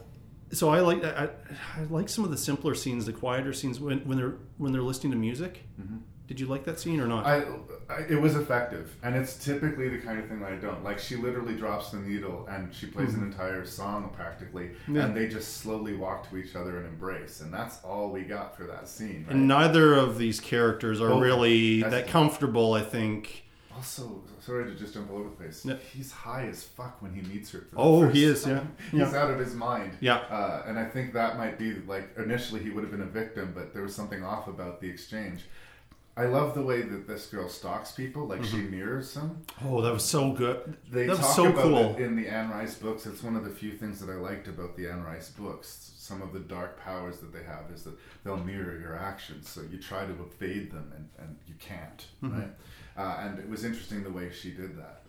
So 0.52 0.68
I 0.70 0.81
like 0.81 1.05
I, 1.05 1.28
I 1.77 1.82
like 1.90 2.09
some 2.09 2.24
of 2.24 2.31
the 2.31 2.36
simpler 2.36 2.74
scenes, 2.74 3.06
the 3.06 3.12
quieter 3.12 3.52
scenes 3.52 3.78
when, 3.81 4.01
when 4.01 4.16
they're 4.18 4.35
when 4.59 4.72
they're 4.72 4.82
listening 4.82 5.12
to 5.12 5.18
music. 5.18 5.62
Mhm. 5.81 6.01
Did 6.27 6.39
you 6.39 6.47
like 6.47 6.62
that 6.64 6.78
scene 6.78 7.01
or 7.01 7.09
not? 7.09 7.27
I, 7.27 7.43
I, 7.89 8.02
it 8.09 8.20
was 8.20 8.36
effective, 8.36 8.94
and 9.02 9.16
it's 9.16 9.44
typically 9.44 9.89
the 9.89 9.98
kind 9.98 10.20
of 10.20 10.28
thing 10.28 10.39
that 10.40 10.52
I 10.52 10.55
don't 10.56 10.85
like. 10.85 11.01
She 11.01 11.16
literally 11.16 11.56
drops 11.56 11.90
the 11.90 11.97
needle, 11.98 12.47
and 12.48 12.72
she 12.72 12.86
plays 12.86 13.14
Mhm. 13.14 13.18
an 13.18 13.22
entire 13.32 13.64
song 13.64 14.10
practically, 14.14 14.70
Yeah. 14.86 15.06
and 15.06 15.16
they 15.16 15.27
just 15.27 15.56
slowly 15.56 15.97
walk 15.97 16.31
to 16.31 16.36
each 16.36 16.55
other 16.55 16.77
and 16.78 16.86
embrace, 16.86 17.40
and 17.40 17.52
that's 17.52 17.82
all 17.82 18.10
we 18.12 18.22
got 18.22 18.56
for 18.56 18.62
that 18.68 18.86
scene. 18.89 19.24
Right? 19.27 19.35
and 19.35 19.48
neither 19.48 19.94
of 19.94 20.18
these 20.18 20.39
characters 20.39 21.01
are 21.01 21.09
Both- 21.09 21.22
really 21.22 21.82
that 21.82 22.06
comfortable. 22.06 22.74
I 22.74 22.82
think. 22.82 23.44
Also, 23.81 24.20
sorry 24.40 24.66
to 24.66 24.74
just 24.78 24.93
jump 24.93 25.11
all 25.11 25.20
over 25.20 25.31
the 25.31 25.36
place. 25.36 25.65
Yeah. 25.65 25.77
He's 25.94 26.12
high 26.12 26.44
as 26.48 26.62
fuck 26.62 27.01
when 27.01 27.15
he 27.15 27.23
meets 27.23 27.51
her. 27.52 27.66
Oh, 27.74 28.07
he 28.09 28.24
is, 28.24 28.47
yeah. 28.47 28.59
time. 28.59 28.77
He's 28.90 29.01
Yeah. 29.01 29.16
out 29.23 29.31
of 29.31 29.39
his 29.39 29.55
mind. 29.55 29.93
Yeah. 30.01 30.16
Uh, 30.16 30.65
and 30.66 30.78
I 30.78 30.85
think 30.85 31.15
that 31.15 31.39
might 31.39 31.59
be 31.59 31.77
like 31.86 32.11
initially 32.19 32.61
he 32.62 32.69
would 32.69 32.85
have 32.85 32.90
been 32.90 33.01
a 33.01 33.07
victim, 33.23 33.52
but 33.55 33.73
there 33.73 33.82
was 33.82 33.94
something 33.94 34.23
off 34.23 34.48
about 34.48 34.82
the 34.82 34.89
exchange. 34.90 35.44
I 36.15 36.27
love 36.27 36.55
the 36.55 36.61
way 36.61 36.82
that 36.82 37.09
this 37.09 37.24
girl 37.28 37.48
stalks 37.48 37.93
people, 37.93 38.27
like 38.27 38.44
she 38.44 38.59
Mhm. 38.59 38.70
mirrors 38.73 39.15
them. 39.15 39.43
Oh, 39.65 39.81
that 39.81 39.94
was 39.94 40.05
so 40.05 40.32
good. 40.32 40.77
They 40.90 41.07
that 41.07 41.16
talk 41.16 41.24
was 41.24 41.36
so 41.36 41.47
about 41.47 41.62
cool. 41.62 41.94
it 41.97 42.01
in 42.02 42.16
the 42.16 42.28
Anne 42.28 42.51
Rice 42.51 42.74
books. 42.74 43.07
It's 43.07 43.23
one 43.23 43.35
of 43.36 43.44
the 43.44 43.51
few 43.62 43.73
things 43.78 43.98
that 44.01 44.11
I 44.11 44.16
liked 44.16 44.47
about 44.47 44.77
the 44.77 44.89
Anne 44.90 45.02
Rice 45.05 45.31
books. 45.31 45.93
Some 45.97 46.20
of 46.20 46.35
the 46.35 46.40
dark 46.40 46.78
powers 46.78 47.20
that 47.20 47.32
they 47.32 47.44
have 47.44 47.70
is 47.73 47.85
that 47.85 47.94
they'll 48.24 48.36
mirror 48.36 48.78
your 48.78 48.94
actions. 48.94 49.48
So 49.48 49.62
you 49.62 49.78
try 49.78 50.05
to 50.05 50.12
evade 50.12 50.70
them 50.73 50.93
and, 50.94 51.09
and 51.19 51.39
you 51.47 51.55
can't, 51.59 52.07
Mhm. 52.23 52.32
right? 52.39 52.51
Uh, 52.97 53.17
and 53.21 53.39
it 53.39 53.49
was 53.49 53.65
interesting 53.65 54.03
the 54.03 54.11
way 54.11 54.31
she 54.31 54.51
did 54.51 54.77
that. 54.79 55.03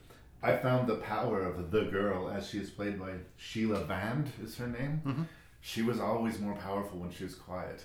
I 0.43 0.55
found 0.57 0.87
the 0.87 0.95
power 0.95 1.41
of 1.43 1.71
the 1.71 1.83
girl, 1.85 2.29
as 2.29 2.47
she 2.49 2.57
is 2.57 2.69
played 2.69 2.99
by 2.99 3.11
Sheila 3.37 3.83
Vand 3.85 4.31
is 4.43 4.57
her 4.57 4.67
name. 4.67 5.01
Mhm. 5.05 5.27
She 5.61 5.81
was 5.83 5.99
always 5.99 6.39
more 6.39 6.55
powerful 6.55 6.97
when 6.99 7.11
she 7.11 7.23
was 7.23 7.35
quiet. 7.35 7.83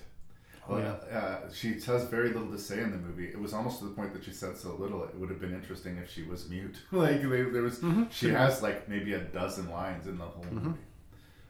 Oh, 0.69 0.75
Well, 0.77 1.01
uh, 1.13 1.49
she 1.53 1.75
has 1.81 2.05
very 2.09 2.29
little 2.31 2.51
to 2.51 2.59
say 2.59 2.81
in 2.83 2.91
the 2.91 2.97
movie. 2.99 3.29
It 3.29 3.39
was 3.39 3.53
almost 3.53 3.79
to 3.81 3.85
the 3.85 3.91
point 3.95 4.13
that 4.15 4.25
she 4.25 4.33
said 4.33 4.57
so 4.57 4.75
little. 4.75 5.05
It 5.05 5.15
would 5.15 5.29
have 5.31 5.41
been 5.41 5.55
interesting 5.55 5.97
if 5.99 6.11
she 6.11 6.23
was 6.25 6.49
mute. 6.49 6.77
like 6.93 7.21
they, 7.23 7.43
there 7.43 7.63
was, 7.63 7.79
Mhm. 7.81 8.11
she 8.11 8.31
has 8.31 8.63
like 8.63 8.89
maybe 8.89 9.13
a 9.13 9.21
dozen 9.21 9.71
lines 9.71 10.07
in 10.07 10.17
the 10.19 10.25
whole 10.25 10.45
Mhm. 10.45 10.63
movie. 10.63 10.79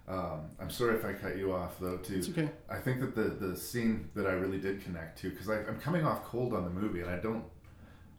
Um, 0.09 0.51
I'm 0.61 0.71
sorry 0.71 0.95
if 0.97 1.05
I 1.05 1.15
cut 1.15 1.37
you 1.37 1.53
off 1.53 1.79
though. 1.81 1.97
Too. 1.99 2.17
It's 2.17 2.29
okay. 2.29 2.51
I 2.69 2.79
think 2.79 3.01
that 3.01 3.15
the 3.17 3.47
the 3.47 3.57
scene 3.57 4.09
that 4.15 4.27
I 4.27 4.33
really 4.35 4.59
did 4.59 4.81
connect 4.83 5.19
to 5.21 5.31
because 5.31 5.49
I'm 5.49 5.81
coming 5.81 6.05
off 6.05 6.25
cold 6.25 6.53
on 6.55 6.65
the 6.65 6.71
movie 6.71 7.01
and 7.01 7.11
I 7.11 7.19
don't. 7.19 7.45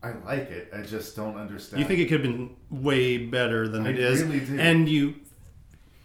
I 0.03 0.11
like 0.25 0.49
it. 0.51 0.69
I 0.73 0.81
just 0.83 1.15
don't 1.15 1.37
understand. 1.37 1.81
You 1.81 1.87
think 1.87 1.99
it 1.99 2.05
could 2.05 2.23
have 2.23 2.31
been 2.31 2.55
way 2.69 3.17
better 3.17 3.67
than 3.67 3.87
I 3.87 3.89
it 3.89 3.99
is, 3.99 4.23
really 4.23 4.39
do. 4.41 4.59
and 4.59 4.87
you 4.87 5.15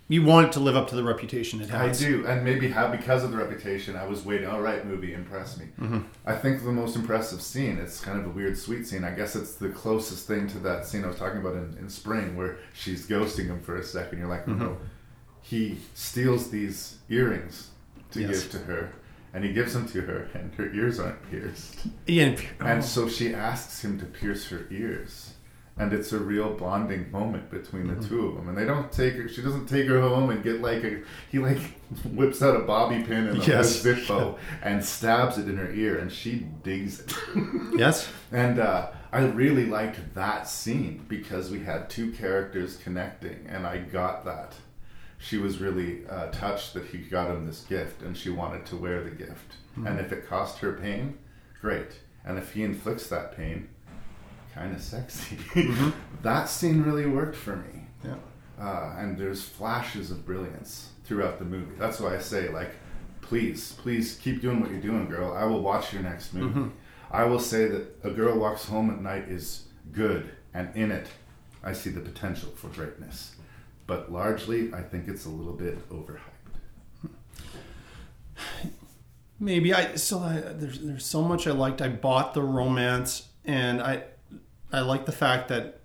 you 0.08 0.22
want 0.24 0.48
it 0.48 0.52
to 0.52 0.60
live 0.60 0.76
up 0.76 0.88
to 0.88 0.96
the 0.96 1.02
reputation 1.04 1.60
it 1.62 1.68
has. 1.70 1.80
I 1.80 1.88
has. 1.88 2.00
do, 2.00 2.26
and 2.26 2.44
maybe 2.44 2.68
how 2.68 2.88
because 2.88 3.22
of 3.24 3.30
the 3.30 3.36
reputation, 3.36 3.96
I 3.96 4.06
was 4.06 4.24
waiting. 4.24 4.46
All 4.48 4.60
right, 4.60 4.84
movie, 4.86 5.14
impress 5.14 5.58
me. 5.58 5.66
Mhm. 5.80 6.04
I 6.26 6.34
think 6.34 6.62
the 6.64 6.72
most 6.72 6.96
impressive 6.96 7.40
scene. 7.40 7.78
It's 7.78 8.00
kind 8.00 8.18
of 8.18 8.26
a 8.26 8.28
weird, 8.30 8.58
sweet 8.58 8.86
scene. 8.86 9.04
I 9.04 9.12
guess 9.14 9.36
it's 9.36 9.54
the 9.54 9.68
closest 9.70 10.26
thing 10.26 10.48
to 10.48 10.58
that 10.60 10.86
scene 10.86 11.04
I 11.04 11.08
was 11.08 11.16
talking 11.16 11.40
about 11.40 11.54
in, 11.54 11.76
in 11.78 11.88
Spring, 11.88 12.36
where 12.36 12.56
she's 12.74 13.06
ghosting 13.06 13.46
him 13.46 13.60
for 13.60 13.76
a 13.76 13.82
second. 13.82 14.18
You're 14.18 14.28
like, 14.28 14.46
Mhm. 14.46 14.58
no. 14.58 14.76
He 15.40 15.78
steals 15.94 16.50
these 16.50 16.96
earrings 17.08 17.70
to 18.12 18.20
Yes. 18.20 18.42
give 18.42 18.50
to 18.52 18.58
her, 18.66 18.92
and 19.34 19.44
he 19.44 19.52
gives 19.52 19.72
them 19.74 19.88
to 19.88 20.00
her, 20.02 20.28
and 20.34 20.54
her 20.54 20.72
ears 20.72 21.00
aren't 21.00 21.22
pierced. 21.30 21.86
Yeah, 22.06 22.24
and- 22.24 22.46
and 22.60 22.78
oh. 22.78 22.82
so 22.82 23.08
she 23.08 23.34
asks 23.34 23.82
him 23.84 23.98
to 24.00 24.04
pierce 24.06 24.48
her 24.48 24.66
ears. 24.70 25.34
and 25.78 25.94
it's 25.94 26.12
a 26.12 26.18
real 26.18 26.50
bonding 26.52 27.10
moment 27.10 27.50
between 27.50 27.86
Mm-hmm. 27.86 28.00
the 28.02 28.06
two 28.08 28.26
of 28.26 28.34
them. 28.36 28.46
And 28.50 28.56
they 28.58 28.66
don't 28.66 28.92
take 28.92 29.14
her. 29.14 29.26
She 29.26 29.40
doesn't 29.40 29.66
take 29.66 29.86
her 29.88 30.02
home 30.02 30.28
and 30.28 30.42
get 30.44 30.60
like 30.60 30.84
a. 30.84 31.00
He 31.30 31.38
like 31.38 31.58
whips 32.12 32.42
out 32.42 32.54
a 32.56 32.58
bobby 32.60 33.02
pin 33.02 33.26
and 33.28 33.42
a 33.42 33.46
Yes. 33.46 33.82
Zippo 33.82 34.36
and 34.62 34.84
stabs 34.84 35.38
it 35.38 35.48
in 35.48 35.56
her 35.56 35.72
ear, 35.72 35.96
and 35.98 36.12
she 36.12 36.46
digs 36.62 37.00
it. 37.00 37.14
Yes. 37.74 38.06
And 38.30 38.58
uh, 38.58 38.90
I 39.12 39.20
really 39.24 39.64
liked 39.64 39.98
that 40.14 40.46
scene 40.46 41.06
because 41.08 41.50
we 41.50 41.60
had 41.60 41.88
two 41.88 42.12
characters 42.12 42.76
connecting, 42.76 43.46
and 43.48 43.66
I 43.66 43.78
got 43.78 44.26
that. 44.26 44.52
She 45.22 45.38
was 45.38 45.60
really 45.60 46.04
uh, 46.08 46.26
touched 46.32 46.74
that 46.74 46.84
he 46.86 46.98
got 46.98 47.30
him 47.30 47.46
this 47.46 47.60
gift, 47.62 48.02
and 48.02 48.16
she 48.16 48.28
wanted 48.30 48.66
to 48.66 48.76
wear 48.76 49.04
the 49.04 49.10
gift. 49.10 49.52
Mhm. 49.78 49.86
And 49.88 50.00
if 50.00 50.10
it 50.12 50.26
cost 50.28 50.58
her 50.58 50.72
pain, 50.72 51.16
great. 51.60 51.92
And 52.24 52.38
if 52.38 52.52
he 52.52 52.64
inflicts 52.64 53.06
that 53.08 53.36
pain, 53.36 53.68
kind 54.54 54.74
of 54.74 54.82
sexy. 54.82 55.36
Mhm. 55.36 55.92
that 56.22 56.48
scene 56.48 56.82
really 56.82 57.06
worked 57.06 57.36
for 57.36 57.56
me. 57.56 57.86
Yeah. 58.04 58.16
Uh, 58.60 58.96
and 58.98 59.16
there's 59.16 59.42
flashes 59.42 60.10
of 60.10 60.26
brilliance 60.26 60.90
throughout 61.04 61.38
the 61.38 61.44
movie. 61.44 61.74
That's 61.78 62.00
why 62.00 62.16
I 62.16 62.18
say, 62.18 62.48
like, 62.48 62.72
please, 63.20 63.72
please 63.78 64.18
keep 64.20 64.40
doing 64.42 64.60
what 64.60 64.70
you're 64.70 64.80
doing, 64.80 65.08
girl. 65.08 65.32
I 65.32 65.44
will 65.44 65.62
watch 65.62 65.92
your 65.92 66.02
next 66.02 66.34
movie. 66.34 66.52
Mhm. 66.60 66.70
I 67.12 67.24
will 67.24 67.38
say 67.40 67.68
that 67.68 67.84
A 68.02 68.10
Girl 68.10 68.38
Walks 68.38 68.64
Home 68.66 68.90
at 68.90 69.00
Night 69.00 69.28
is 69.28 69.66
good, 69.92 70.30
and 70.52 70.74
in 70.74 70.90
it, 70.90 71.06
I 71.62 71.72
see 71.74 71.90
the 71.90 72.00
potential 72.00 72.50
for 72.56 72.68
greatness. 72.68 73.36
But 73.86 74.10
largely, 74.12 74.72
I 74.72 74.82
think 74.82 75.08
it's 75.08 75.24
a 75.26 75.28
little 75.30 75.52
bit 75.54 75.88
overhyped. 75.90 76.18
Maybe 79.40 79.74
I 79.74 79.96
so 79.96 80.20
I, 80.20 80.34
there's 80.40 80.78
there's 80.80 81.04
so 81.04 81.22
much 81.22 81.46
I 81.46 81.50
liked. 81.50 81.82
I 81.82 81.88
bought 81.88 82.32
the 82.34 82.42
romance, 82.42 83.28
and 83.44 83.82
I 83.82 84.04
I 84.72 84.80
like 84.80 85.04
the 85.04 85.12
fact 85.12 85.48
that 85.48 85.80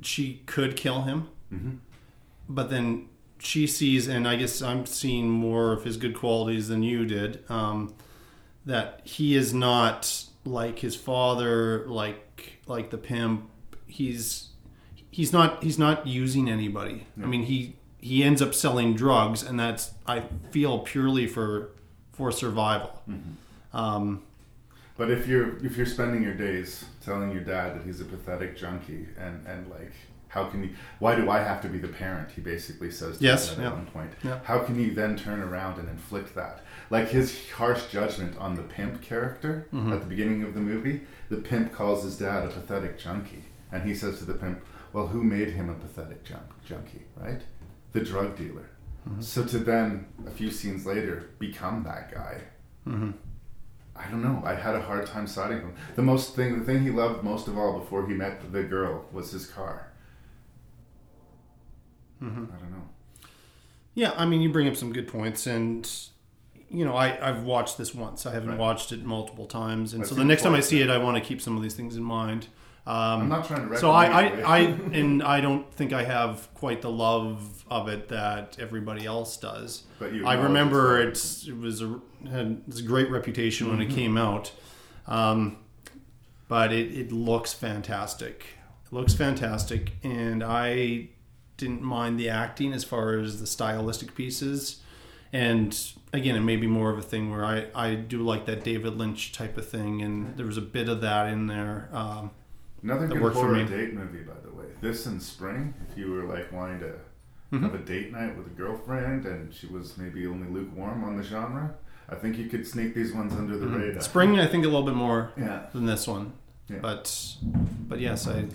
she 0.00 0.42
could 0.46 0.76
kill 0.76 1.02
him, 1.02 1.28
Mhm. 1.52 1.78
but 2.48 2.70
then 2.70 3.08
she 3.38 3.66
sees, 3.66 4.06
and 4.06 4.28
I 4.28 4.36
guess 4.36 4.62
I'm 4.62 4.86
seeing 4.86 5.28
more 5.28 5.72
of 5.72 5.82
his 5.84 5.96
good 5.96 6.14
qualities 6.14 6.68
than 6.68 6.82
you 6.84 7.04
did. 7.04 7.42
Um, 7.50 7.94
that 8.64 9.00
he 9.04 9.34
is 9.34 9.52
not 9.52 10.24
like 10.44 10.78
his 10.78 10.94
father, 10.94 11.86
like 11.88 12.60
like 12.68 12.90
the 12.90 12.98
pimp. 12.98 13.48
He's 13.86 14.49
he's 15.10 15.32
not 15.32 15.62
he's 15.62 15.78
not 15.78 16.06
using 16.06 16.48
anybody. 16.48 17.06
I 17.22 17.26
mean 17.26 17.42
he 17.44 17.76
he 17.98 18.22
ends 18.24 18.40
up 18.40 18.54
selling 18.54 18.94
drugs, 18.94 19.42
and 19.42 19.58
that's 19.60 19.92
I 20.06 20.24
feel 20.50 20.78
purely 20.80 21.26
for 21.26 21.70
for 22.12 22.32
survival. 22.32 23.02
Um, 23.72 24.22
But 24.96 25.10
if 25.10 25.26
you're 25.26 25.56
if 25.64 25.76
you're 25.76 25.86
spending 25.86 26.22
your 26.22 26.34
days 26.34 26.84
telling 27.04 27.30
your 27.32 27.42
dad 27.42 27.74
that 27.74 27.82
he's 27.86 28.00
a 28.00 28.04
pathetic 28.04 28.56
junkie 28.56 29.06
and 29.18 29.46
and 29.46 29.70
like 29.70 29.92
how 30.28 30.44
can 30.44 30.62
you 30.62 30.70
why 30.98 31.14
do 31.16 31.28
I 31.30 31.38
have 31.40 31.60
to 31.62 31.68
be 31.68 31.78
the 31.78 31.88
parent 31.88 32.30
he 32.30 32.40
basically 32.40 32.90
says 32.90 33.18
to 33.18 33.24
Yes, 33.24 33.56
yeah. 33.58 33.66
at 33.68 33.72
one 33.74 33.86
point 33.86 34.12
Yeah. 34.22 34.38
how 34.44 34.58
can 34.60 34.78
you 34.78 34.94
then 34.94 35.16
turn 35.16 35.40
around 35.40 35.78
and 35.80 35.88
inflict 35.88 36.34
that 36.34 36.60
like 36.90 37.08
his 37.08 37.50
harsh 37.50 37.86
judgment 37.90 38.36
on 38.38 38.54
the 38.54 38.62
pimp 38.62 39.00
character 39.02 39.66
Mhm. 39.72 39.92
at 39.92 40.00
the 40.00 40.06
beginning 40.06 40.42
of 40.44 40.52
the 40.54 40.60
movie 40.60 41.00
the 41.30 41.36
pimp 41.38 41.72
calls 41.72 42.04
his 42.04 42.16
dad 42.18 42.44
a 42.44 42.48
pathetic 42.48 42.98
junkie 42.98 43.44
and 43.72 43.82
he 43.88 43.94
says 43.94 44.18
to 44.18 44.24
the 44.24 44.34
pimp 44.34 44.60
well 44.92 45.06
who 45.08 45.22
made 45.22 45.50
him 45.50 45.68
a 45.70 45.74
pathetic 45.74 46.24
junk, 46.24 46.42
junkie 46.66 47.02
right 47.16 47.42
the 47.92 48.00
drug 48.00 48.36
dealer 48.36 48.68
Mhm. 49.08 49.22
so 49.22 49.44
to 49.44 49.58
then 49.58 50.06
a 50.26 50.30
few 50.30 50.50
scenes 50.50 50.84
later 50.86 51.30
become 51.38 51.82
that 51.84 52.12
guy 52.12 52.42
Mhm. 52.86 53.14
I 53.96 54.10
don't 54.10 54.22
know. 54.22 54.40
I 54.44 54.54
had 54.54 54.74
a 54.74 54.80
hard 54.80 55.04
time 55.06 55.26
siding 55.26 55.58
him. 55.60 55.74
The 55.94 56.00
most 56.02 56.34
thing, 56.34 56.58
the 56.58 56.64
thing 56.64 56.82
he 56.82 56.90
loved 56.90 57.22
most 57.22 57.48
of 57.48 57.58
all 57.58 57.78
before 57.78 58.06
he 58.08 58.14
met 58.14 58.50
the 58.50 58.62
girl 58.62 59.04
was 59.12 59.30
his 59.32 59.46
car. 59.46 59.88
Mhm. 62.22 62.48
I 62.54 62.58
don't 62.58 62.70
know. 62.70 62.84
Yeah, 63.94 64.12
I 64.16 64.24
mean, 64.26 64.40
you 64.40 64.50
bring 64.50 64.68
up 64.68 64.76
some 64.76 64.92
good 64.92 65.08
points, 65.08 65.46
and 65.46 65.90
you 66.70 66.84
know, 66.84 66.94
I 66.94 67.28
I've 67.28 67.42
watched 67.42 67.76
this 67.78 67.94
once. 67.94 68.24
I 68.26 68.32
haven't 68.32 68.50
Right. 68.50 68.58
watched 68.58 68.92
it 68.92 69.04
multiple 69.04 69.46
times, 69.46 69.92
and 69.92 70.06
so 70.06 70.14
the 70.14 70.24
next 70.24 70.42
time 70.42 70.54
I 70.54 70.60
see 70.60 70.80
it, 70.80 70.88
I 70.88 70.98
want 70.98 71.16
to 71.16 71.22
keep 71.22 71.40
some 71.42 71.56
of 71.56 71.62
these 71.62 71.74
things 71.74 71.96
in 71.96 72.02
mind. 72.02 72.48
Um, 72.90 73.22
I'm 73.22 73.28
not 73.28 73.46
trying 73.46 73.68
to 73.68 73.76
So 73.78 73.90
I, 73.92 74.04
I, 74.06 74.22
I, 74.40 74.58
and 74.92 75.22
I 75.22 75.40
don't 75.40 75.72
think 75.74 75.92
I 75.92 76.02
have 76.02 76.48
quite 76.54 76.82
the 76.82 76.90
love 76.90 77.64
of 77.70 77.88
it 77.88 78.08
that 78.08 78.56
everybody 78.58 79.06
else 79.06 79.36
does. 79.36 79.84
But 80.00 80.12
you 80.12 80.26
I 80.26 80.34
remember 80.34 81.00
it's 81.00 81.46
it 81.46 81.56
was 81.56 81.82
a 81.82 82.00
had 82.28 82.62
it's 82.66 82.80
a 82.80 82.82
great 82.82 83.08
reputation 83.10 83.68
when 83.70 83.80
it 83.80 83.90
Mhm. 83.90 83.94
came 83.94 84.16
out, 84.16 84.50
um, 85.06 85.58
but 86.48 86.72
it, 86.72 86.90
it 86.92 87.12
looks 87.12 87.52
fantastic. 87.52 88.44
It 88.86 88.92
looks 88.92 89.14
fantastic, 89.14 89.92
and 90.02 90.42
I 90.42 91.10
didn't 91.58 91.82
mind 91.82 92.18
the 92.18 92.28
acting 92.28 92.72
as 92.72 92.82
far 92.82 93.18
as 93.18 93.38
the 93.40 93.46
stylistic 93.46 94.14
pieces. 94.16 94.80
And 95.32 95.78
again, 96.12 96.34
it 96.34 96.40
may 96.40 96.56
be 96.56 96.66
more 96.66 96.90
of 96.90 96.98
a 96.98 97.02
thing 97.02 97.30
where 97.30 97.44
I, 97.44 97.66
I 97.72 97.94
do 97.94 98.22
like 98.22 98.46
that 98.46 98.64
David 98.64 98.96
Lynch 98.96 99.30
type 99.30 99.56
of 99.56 99.68
thing, 99.68 100.02
and 100.02 100.36
there 100.36 100.46
was 100.46 100.56
a 100.56 100.62
bit 100.62 100.88
of 100.88 101.02
that 101.02 101.28
in 101.28 101.46
there. 101.46 101.88
Um, 101.92 102.32
Another 102.82 103.06
that 103.06 103.14
for 103.34 103.46
horror 103.46 103.56
me. 103.56 103.64
date 103.64 103.94
movie, 103.94 104.22
by 104.22 104.34
the 104.44 104.52
way. 104.54 104.64
This 104.80 105.06
in 105.06 105.20
spring, 105.20 105.74
if 105.90 105.96
you 105.98 106.10
were 106.12 106.24
like 106.24 106.50
wanting 106.52 106.80
to 106.80 106.94
Mhm. 107.52 107.62
have 107.62 107.74
a 107.74 107.78
date 107.78 108.12
night 108.12 108.36
with 108.36 108.46
a 108.46 108.50
girlfriend 108.50 109.26
and 109.26 109.52
she 109.52 109.66
was 109.66 109.98
maybe 109.98 110.26
only 110.26 110.48
lukewarm 110.48 111.04
on 111.04 111.16
the 111.16 111.22
genre, 111.22 111.74
I 112.08 112.14
think 112.14 112.38
you 112.38 112.46
could 112.46 112.66
sneak 112.66 112.94
these 112.94 113.12
ones 113.12 113.32
under 113.34 113.56
the 113.58 113.66
Mhm. 113.66 113.78
radar. 113.80 114.02
Spring, 114.02 114.38
I 114.38 114.46
think 114.46 114.64
a 114.64 114.68
little 114.68 114.84
bit 114.86 114.94
more 114.94 115.30
Yeah. 115.36 115.66
than 115.72 115.84
this 115.86 116.06
one, 116.08 116.32
Yeah. 116.68 116.78
but 116.80 117.36
but 117.88 118.00
yes, 118.00 118.26
I 118.26 118.46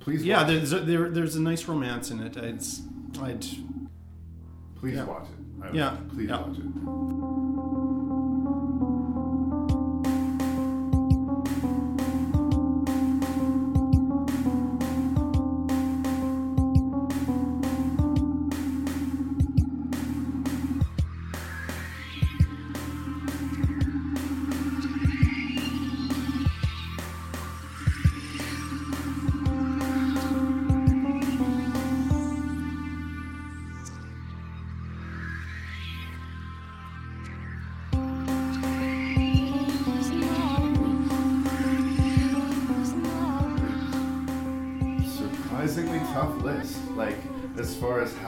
Please 0.00 0.24
yeah. 0.24 0.44
There's 0.44 0.72
a, 0.72 0.80
there 0.80 1.10
there's 1.10 1.36
a 1.36 1.40
nice 1.42 1.68
romance 1.68 2.10
in 2.10 2.20
it. 2.20 2.36
It's 2.36 2.82
I'd 3.20 3.44
Please 4.76 4.94
yeah. 4.94 5.04
watch 5.04 5.24
it. 5.28 5.74
Yeah. 5.74 5.96
Please 6.08 6.28
Yeah. 6.30 6.40
watch 6.40 6.56
it. 6.58 7.97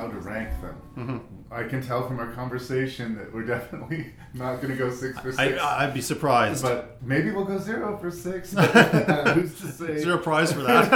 How 0.00 0.08
to 0.08 0.18
rank 0.18 0.48
them. 0.60 0.76
Mhm. 0.96 1.20
I 1.52 1.64
can 1.64 1.82
tell 1.82 2.06
from 2.06 2.18
our 2.20 2.32
conversation 2.32 3.16
that 3.16 3.32
we're 3.32 3.42
definitely 3.56 4.12
not 4.34 4.56
going 4.62 4.68
to 4.72 4.76
go 4.78 4.90
six 4.90 5.18
for 5.18 5.32
six. 5.32 5.60
I'd 5.62 5.92
be 5.92 6.00
surprised. 6.00 6.62
But 6.62 7.02
maybe 7.02 7.30
we'll 7.30 7.44
go 7.44 7.58
zero 7.58 7.98
for 7.98 8.10
six. 8.10 8.52
Who's 9.34 9.60
to 9.60 9.66
say? 9.66 9.92
Is 9.92 10.04
there 10.04 10.14
a 10.14 10.18
prize 10.18 10.52
for 10.52 10.62
that? 10.62 10.90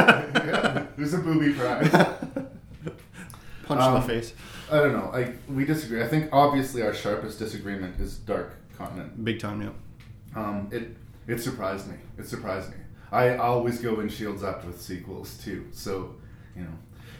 yeah, 0.46 0.86
there's 0.96 1.14
a 1.14 1.18
booby 1.18 1.52
prize. 1.52 1.90
Punch 1.90 2.40
in 3.68 3.76
the 3.76 3.82
Um, 4.00 4.02
face. 4.06 4.34
I 4.70 4.76
don't 4.78 4.92
know. 4.92 5.10
Like 5.12 5.36
we 5.48 5.64
disagree. 5.64 6.02
I 6.02 6.08
think 6.08 6.30
obviously 6.32 6.82
our 6.82 6.94
sharpest 6.94 7.38
disagreement 7.38 7.98
is 8.00 8.16
Dark 8.18 8.54
Continent. 8.78 9.22
Big 9.24 9.38
time, 9.40 9.60
yeah. 9.62 9.70
Um, 10.40 10.68
it 10.72 10.96
it 11.26 11.40
surprised 11.42 11.88
me. 11.88 11.96
It 12.18 12.26
surprised 12.26 12.70
me. 12.70 12.76
I 13.12 13.36
always 13.36 13.80
go 13.80 14.00
in 14.00 14.08
shields 14.08 14.42
up 14.42 14.64
with 14.64 14.80
sequels 14.80 15.36
too. 15.38 15.66
So, 15.72 16.14
you 16.56 16.62
know, 16.62 16.76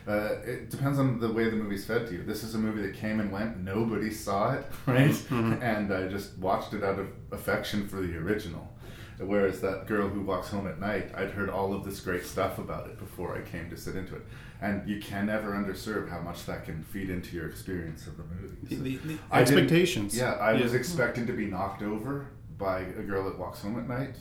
uh, 0.06 0.36
it 0.44 0.70
depends 0.70 0.98
on 0.98 1.18
the 1.18 1.32
way 1.32 1.44
the 1.48 1.56
movie's 1.56 1.85
fed 1.86 2.06
to 2.09 2.12
you. 2.14 2.22
This 2.24 2.43
is 2.44 2.55
a 2.55 2.59
movie 2.59 2.82
that 2.82 2.94
came 2.94 3.20
and 3.20 3.32
went. 3.32 3.59
Nobody 3.59 4.10
saw 4.10 4.52
it, 4.55 4.66
right? 4.86 5.10
Mhm. 5.10 5.62
And 5.62 5.93
I 5.93 6.09
just 6.09 6.36
watched 6.39 6.74
it 6.74 6.82
out 6.85 6.98
of 6.98 7.09
affection 7.32 7.89
for 7.89 7.97
the 8.01 8.16
original. 8.18 8.70
Whereas 9.18 9.60
that 9.60 9.86
girl 9.86 10.09
who 10.09 10.22
walks 10.22 10.48
home 10.48 10.66
at 10.66 10.81
night, 10.81 11.12
I'd 11.14 11.31
heard 11.31 11.48
all 11.48 11.72
of 11.72 11.85
this 11.85 12.01
great 12.01 12.24
stuff 12.26 12.59
about 12.59 12.89
it 12.89 12.98
before 12.98 13.36
I 13.39 13.43
came 13.43 13.70
to 13.70 13.76
sit 13.76 13.94
into 13.94 14.16
it. 14.16 14.22
And 14.60 14.89
you 14.89 15.01
can 15.01 15.26
never 15.26 15.52
underserve 15.52 16.09
how 16.10 16.20
much 16.20 16.44
that 16.47 16.64
can 16.64 16.82
feed 16.82 17.10
into 17.10 17.36
your 17.36 17.47
experience 17.48 18.06
of 18.09 18.16
the 18.16 18.24
movie. 18.24 18.56
The- 18.64 18.76
the- 18.76 18.97
the 19.14 19.18
I 19.31 19.40
expectations. 19.43 20.16
Yeah, 20.16 20.32
I 20.32 20.55
was 20.60 20.74
expecting 20.74 21.26
to 21.28 21.32
be 21.32 21.47
knocked 21.47 21.82
over 21.82 22.26
by 22.59 22.81
a 22.81 23.02
girl 23.02 23.24
that 23.26 23.39
walks 23.39 23.60
home 23.62 23.78
at 23.78 23.89
night, 23.89 24.16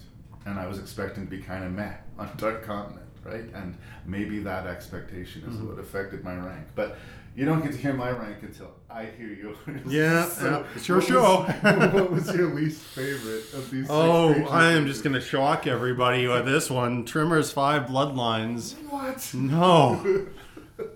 and 0.45 0.59
I 0.59 0.67
was 0.67 0.77
expecting 0.79 1.25
to 1.25 1.29
be 1.29 1.39
kind 1.41 1.63
of 1.63 1.71
meh 1.71 1.93
on 2.19 2.29
Dark 2.37 2.63
Continent, 2.63 3.02
right? 3.25 3.45
And 3.53 3.77
maybe 4.05 4.39
that 4.39 4.67
expectation 4.67 5.43
is 5.49 5.55
Mhm. 5.57 5.67
what 5.69 5.79
affected 5.79 6.23
my 6.23 6.35
rank. 6.35 6.67
But 6.75 6.97
you 7.35 7.45
don't 7.45 7.61
get 7.63 7.71
to 7.71 7.77
hear 7.77 7.93
my 7.93 8.11
rank 8.11 8.37
until 8.43 8.71
I 8.89 9.05
hear 9.05 9.27
yours. 9.29 9.57
Yeah, 9.87 10.29
yeah, 10.41 10.63
it's 10.75 10.87
your 10.87 10.97
what 10.99 11.07
show. 11.07 11.39
Was, 11.63 11.93
what 11.93 12.11
was 12.11 12.35
your 12.35 12.53
least 12.53 12.81
favorite 12.81 13.53
of 13.53 13.69
these? 13.71 13.87
Oh, 13.89 14.33
I 14.49 14.71
am 14.73 14.85
just 14.87 15.03
going 15.03 15.13
to 15.15 15.21
shock 15.21 15.65
everybody 15.67 16.27
with 16.27 16.45
this 16.45 16.69
one. 16.69 17.05
Tremors 17.05 17.51
5 17.51 17.83
Bloodlines. 17.83 18.75
What? 18.89 19.03
What? 19.15 19.33
No. 19.33 20.27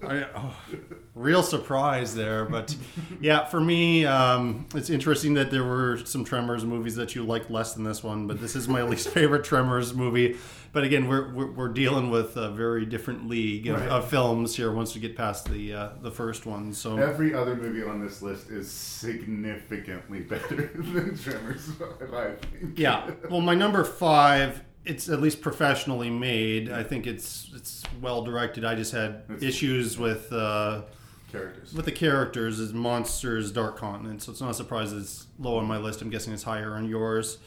I, 0.07 0.25
oh, 0.35 0.55
real 1.17 1.41
surprise 1.43 2.13
there, 2.15 2.45
but 2.45 2.75
yeah, 3.21 3.45
for 3.45 3.59
me, 3.59 4.05
um, 4.05 4.65
it's 4.75 4.89
interesting 4.89 5.33
that 5.35 5.51
there 5.51 5.63
were 5.63 5.97
some 6.05 6.23
Tremors 6.23 6.63
movies 6.63 6.95
that 6.95 7.15
you 7.15 7.23
liked 7.23 7.49
less 7.49 7.73
than 7.73 7.83
this 7.83 8.03
one, 8.03 8.27
but 8.27 8.39
this 8.39 8.55
is 8.55 8.67
my 8.67 8.83
least 8.91 9.09
favorite 9.09 9.43
Tremors 9.43 9.93
movie. 9.93 10.37
But 10.73 10.83
again, 10.83 11.07
we're 11.07 11.33
we're, 11.33 11.51
we're 11.51 11.67
dealing 11.69 12.11
with 12.11 12.37
a 12.37 12.49
very 12.51 12.85
different 12.85 13.27
league 13.27 13.67
of, 13.67 13.79
Right. 13.79 13.89
of 13.89 14.09
films 14.09 14.55
here 14.55 14.71
once 14.71 14.93
we 14.93 15.01
get 15.01 15.15
past 15.15 15.49
the 15.49 15.73
uh, 15.73 15.89
the 16.01 16.11
first 16.11 16.45
one. 16.45 16.71
So 16.73 16.97
Every 16.97 17.33
other 17.33 17.55
movie 17.55 17.83
on 17.83 17.99
this 18.03 18.21
list 18.21 18.49
is 18.49 18.69
significantly 18.69 20.19
better 20.19 20.55
than 20.75 21.17
Tremors 21.17 21.65
5, 21.99 22.13
I 22.13 22.31
think. 22.59 22.77
Yeah. 22.77 23.09
Well, 23.29 23.41
my 23.41 23.55
number 23.55 23.83
five, 23.83 24.61
it's 24.85 25.09
at 25.09 25.19
least 25.21 25.41
professionally 25.41 26.09
made. 26.09 26.69
I 26.71 26.83
think 26.83 27.07
it's 27.07 27.49
it's 27.55 27.83
well 28.01 28.23
directed. 28.23 28.63
I 28.65 28.75
just 28.75 28.91
had 28.91 29.23
issues 29.41 29.97
with 29.97 30.31
uh, 30.31 30.81
Characters. 31.31 31.73
with 31.73 31.85
the 31.85 31.91
characters 31.91 32.59
as 32.59 32.73
monsters, 32.73 33.51
Dark 33.51 33.77
Continent. 33.77 34.21
So 34.21 34.31
it's 34.31 34.41
not 34.41 34.51
a 34.51 34.53
surprise 34.53 34.93
it's 34.93 35.27
low 35.37 35.57
on 35.57 35.65
my 35.65 35.77
list. 35.77 36.01
I'm 36.01 36.09
guessing 36.09 36.33
it's 36.33 36.43
higher 36.43 36.75
on 36.75 36.87
yours. 36.87 37.37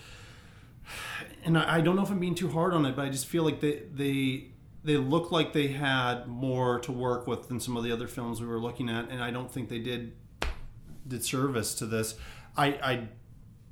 And 1.45 1.57
I, 1.57 1.77
I 1.77 1.81
don't 1.81 1.97
know 1.97 2.03
if 2.03 2.11
I'm 2.11 2.19
being 2.19 2.35
too 2.35 2.49
hard 2.49 2.75
on 2.75 2.85
it, 2.85 2.97
but 2.97 3.05
I 3.05 3.09
just 3.09 3.27
feel 3.27 3.45
like 3.45 3.61
they 3.61 3.83
they 3.93 4.49
they 4.83 4.97
look 4.97 5.31
like 5.31 5.53
they 5.53 5.69
had 5.69 6.27
more 6.27 6.79
to 6.81 6.93
work 6.93 7.27
with 7.27 7.49
than 7.49 7.61
some 7.61 7.77
of 7.77 7.85
the 7.85 7.93
other 7.93 8.09
films 8.09 8.41
we 8.41 8.47
were 8.47 8.61
looking 8.61 8.89
at, 8.89 9.09
and 9.11 9.23
I 9.23 9.31
don't 9.31 9.51
think 9.51 9.69
they 9.69 9.79
did 9.79 10.13
did 11.07 11.25
service 11.25 11.75
to 11.77 11.87
this. 11.87 12.15
I, 12.57 12.67
I 12.67 13.09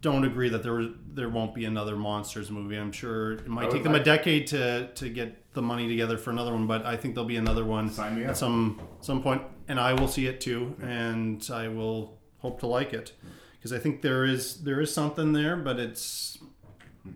don't 0.00 0.24
agree 0.24 0.48
that 0.48 0.62
there 0.62 0.88
there 1.12 1.28
won't 1.28 1.54
be 1.54 1.64
another 1.64 1.96
monsters 1.96 2.50
movie. 2.50 2.76
I'm 2.76 2.92
sure 2.92 3.32
it 3.32 3.48
might 3.48 3.70
take 3.70 3.82
them 3.82 3.94
a 3.94 4.02
decade 4.02 4.46
to 4.48 4.88
to 4.94 5.08
get 5.08 5.52
the 5.54 5.62
money 5.62 5.88
together 5.88 6.16
for 6.18 6.30
another 6.30 6.52
one, 6.52 6.66
but 6.66 6.84
I 6.86 6.96
think 6.96 7.14
there'll 7.14 7.28
be 7.28 7.36
another 7.36 7.64
one 7.64 7.86
me 8.14 8.24
up. 8.24 8.30
at 8.30 8.36
some 8.36 8.80
some 9.00 9.22
point, 9.22 9.42
and 9.68 9.78
I 9.78 9.92
will 9.92 10.08
see 10.08 10.26
it 10.26 10.40
too, 10.40 10.74
and 10.82 11.46
I 11.52 11.68
will 11.68 12.18
hope 12.38 12.60
to 12.60 12.66
like 12.66 12.92
it 12.92 13.12
because 13.58 13.72
I 13.72 13.78
think 13.78 14.02
there 14.02 14.24
is 14.24 14.62
there 14.62 14.80
is 14.80 14.92
something 14.92 15.32
there, 15.32 15.56
but 15.56 15.78
it's 15.78 16.38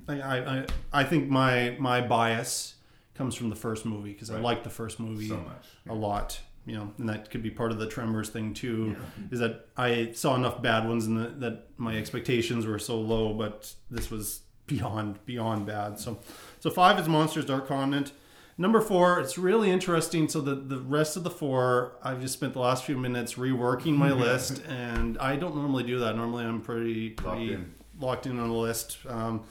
I 0.09 0.21
I, 0.21 0.67
I 0.93 1.05
think 1.05 1.29
my 1.29 1.77
my 1.79 2.01
bias 2.01 2.75
comes 3.15 3.35
from 3.35 3.51
the 3.51 3.57
first 3.57 3.85
movie 3.85 4.13
because 4.13 4.31
I 4.31 4.35
Right. 4.35 4.43
like 4.43 4.65
the 4.65 4.71
first 4.71 4.99
movie 4.99 5.29
So 5.29 5.37
much, 5.37 5.67
a 5.89 5.95
lot. 5.95 6.41
You 6.65 6.77
know, 6.77 6.93
and 6.99 7.09
that 7.09 7.29
could 7.29 7.43
be 7.43 7.51
part 7.51 7.73
of 7.73 7.79
the 7.81 7.89
Tremors 7.89 8.29
thing 8.29 8.55
too. 8.55 8.95
Is 9.33 9.41
that 9.41 9.67
I 9.77 10.13
saw 10.13 10.37
enough 10.37 10.63
bad 10.63 10.87
ones 10.87 11.07
and 11.07 11.19
that, 11.19 11.41
that 11.41 11.67
my 11.77 11.97
expectations 11.97 12.67
were 12.67 12.79
so 12.79 13.01
low, 13.01 13.35
but 13.35 13.75
this 13.91 14.13
was 14.13 14.43
beyond 14.69 15.19
beyond 15.27 15.67
bad. 15.67 15.99
So, 15.99 16.21
so 16.61 16.71
five 16.71 17.01
is 17.01 17.09
Monsters 17.09 17.47
Dark 17.47 17.67
Continent. 17.67 18.13
Number 18.59 18.81
four, 18.81 19.19
it's 19.19 19.39
really 19.39 19.71
interesting. 19.71 20.29
So 20.29 20.41
the 20.41 20.55
the 20.55 20.79
rest 20.79 21.17
of 21.17 21.25
the 21.25 21.31
four, 21.31 21.97
I've 22.03 22.21
just 22.21 22.35
spent 22.35 22.53
the 22.53 22.61
last 22.61 22.85
few 22.85 22.97
minutes 22.99 23.35
reworking 23.35 23.95
my 23.95 24.13
list, 24.27 24.63
and 24.69 25.19
I 25.19 25.37
don't 25.37 25.57
normally 25.57 25.85
do 25.85 25.99
that. 26.01 26.17
Normally, 26.17 26.45
I'm 26.45 26.61
pretty 26.61 27.11
pretty 27.11 27.55
in. 27.55 27.75
locked 27.99 28.27
in 28.27 28.39
on 28.39 28.49
the 28.49 28.55
list. 28.55 28.99
Um, 29.09 29.45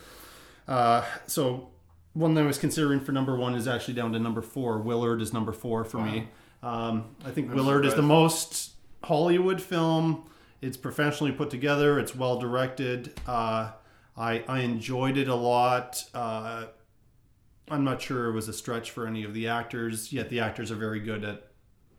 uh, 0.67 1.03
so 1.27 1.69
one 2.13 2.33
that 2.35 2.43
I 2.43 2.47
was 2.47 2.57
considering 2.57 2.99
for 2.99 3.11
number 3.11 3.35
one 3.35 3.55
is 3.55 3.67
actually 3.67 3.95
down 3.95 4.13
to 4.13 4.19
number 4.19 4.41
four. 4.41 4.77
Willard 4.79 5.21
is 5.21 5.33
number 5.33 5.51
four 5.51 5.83
for 5.83 5.99
me. 6.01 6.27
Um, 6.61 7.15
I 7.25 7.31
think 7.31 7.49
I'm 7.49 7.55
Willard 7.55 7.85
is 7.85 7.95
the 7.95 8.01
most 8.03 8.71
Hollywood 9.03 9.61
film. 9.61 10.29
It's 10.61 10.77
professionally 10.77 11.31
put 11.31 11.49
together. 11.49 11.99
It's 11.99 12.15
well 12.15 12.37
directed. 12.37 13.19
Uh, 13.27 13.71
I 14.15 14.43
I 14.47 14.59
enjoyed 14.59 15.17
it 15.17 15.27
a 15.27 15.35
lot. 15.35 16.03
Uh, 16.13 16.65
I'm 17.71 17.83
not 17.83 18.01
sure 18.01 18.27
it 18.27 18.33
was 18.33 18.47
a 18.47 18.53
stretch 18.53 18.91
for 18.91 19.07
any 19.07 19.23
of 19.23 19.33
the 19.33 19.47
actors. 19.47 20.11
Yet 20.11 20.29
the 20.29 20.39
actors 20.39 20.71
are 20.71 20.75
very 20.75 20.99
good 20.99 21.23
at 21.23 21.47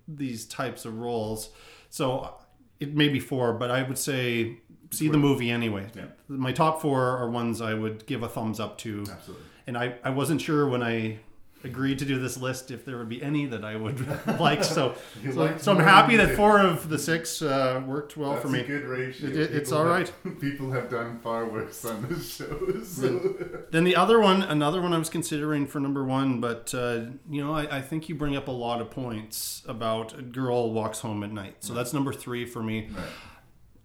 these 0.07 0.47
types 0.47 0.85
of 0.85 0.99
roles. 0.99 1.51
So 1.91 2.35
it 2.81 2.95
may 2.95 3.09
be 3.09 3.21
four, 3.21 3.53
but 3.55 3.71
I 3.71 3.83
would 3.83 3.99
say 3.99 4.59
see 4.91 5.09
the 5.09 5.19
movie 5.19 5.51
anyway. 5.51 5.87
Yeah. 5.95 6.05
My 6.29 6.53
top 6.53 6.83
four 6.83 7.17
are 7.17 7.31
ones 7.31 7.61
I 7.61 7.75
would 7.75 8.07
give 8.07 8.23
a 8.23 8.29
thumbs 8.29 8.61
up 8.61 8.79
to. 8.79 9.05
Absolutely. 9.11 9.47
And 9.67 9.79
I, 9.79 9.95
I 10.05 10.11
wasn't 10.11 10.41
sure 10.41 10.69
when 10.69 10.83
I 10.83 11.19
agreed 11.65 11.99
to 12.01 12.05
do 12.05 12.19
this 12.19 12.37
list 12.37 12.71
if 12.71 12.85
there 12.85 12.99
would 12.99 13.09
be 13.09 13.23
any 13.23 13.47
that 13.47 13.65
I 13.65 13.77
would 13.77 14.05
like. 14.41 14.65
So 14.65 14.95
so, 15.33 15.57
so 15.59 15.73
I'm 15.73 15.79
happy 15.79 16.17
that 16.17 16.35
four 16.37 16.59
of 16.61 16.89
the 16.89 16.99
six 16.99 17.41
uh, 17.43 17.83
worked 17.87 18.17
well 18.17 18.33
That's 18.33 18.43
for 18.43 18.49
me. 18.49 18.61
a 18.61 18.67
good 18.67 18.85
ratio. 18.85 19.29
It- 19.29 19.37
it- 19.37 19.55
it's 19.55 19.73
all 19.73 19.85
have- 19.85 20.13
right. 20.25 20.41
People 20.41 20.71
have 20.73 20.91
done 20.91 21.19
far 21.21 21.47
worse 21.49 21.85
on 21.85 22.07
this 22.09 22.37
show. 22.37 22.83
So. 22.85 23.37
Then 23.71 23.85
the 23.85 23.97
other 23.97 24.21
one, 24.21 24.43
another 24.43 24.81
one 24.83 24.93
I 24.93 24.99
was 24.99 25.09
considering 25.11 25.67
for 25.67 25.79
number 25.81 26.05
one, 26.05 26.41
but 26.41 26.75
uh, 26.75 27.03
you 27.31 27.43
know, 27.45 27.55
I, 27.55 27.79
I 27.79 27.81
think 27.81 28.09
you 28.09 28.15
bring 28.15 28.37
up 28.37 28.49
a 28.49 28.53
lot 28.53 28.81
of 28.81 28.91
points 28.91 29.63
about 29.67 30.19
a 30.19 30.23
girl 30.23 30.73
walks 30.73 30.99
home 31.01 31.23
at 31.23 31.31
night. 31.33 31.57
So 31.61 31.75
that's 31.75 31.93
number 31.93 32.13
three 32.13 32.45
for 32.45 32.63
me. 32.63 32.89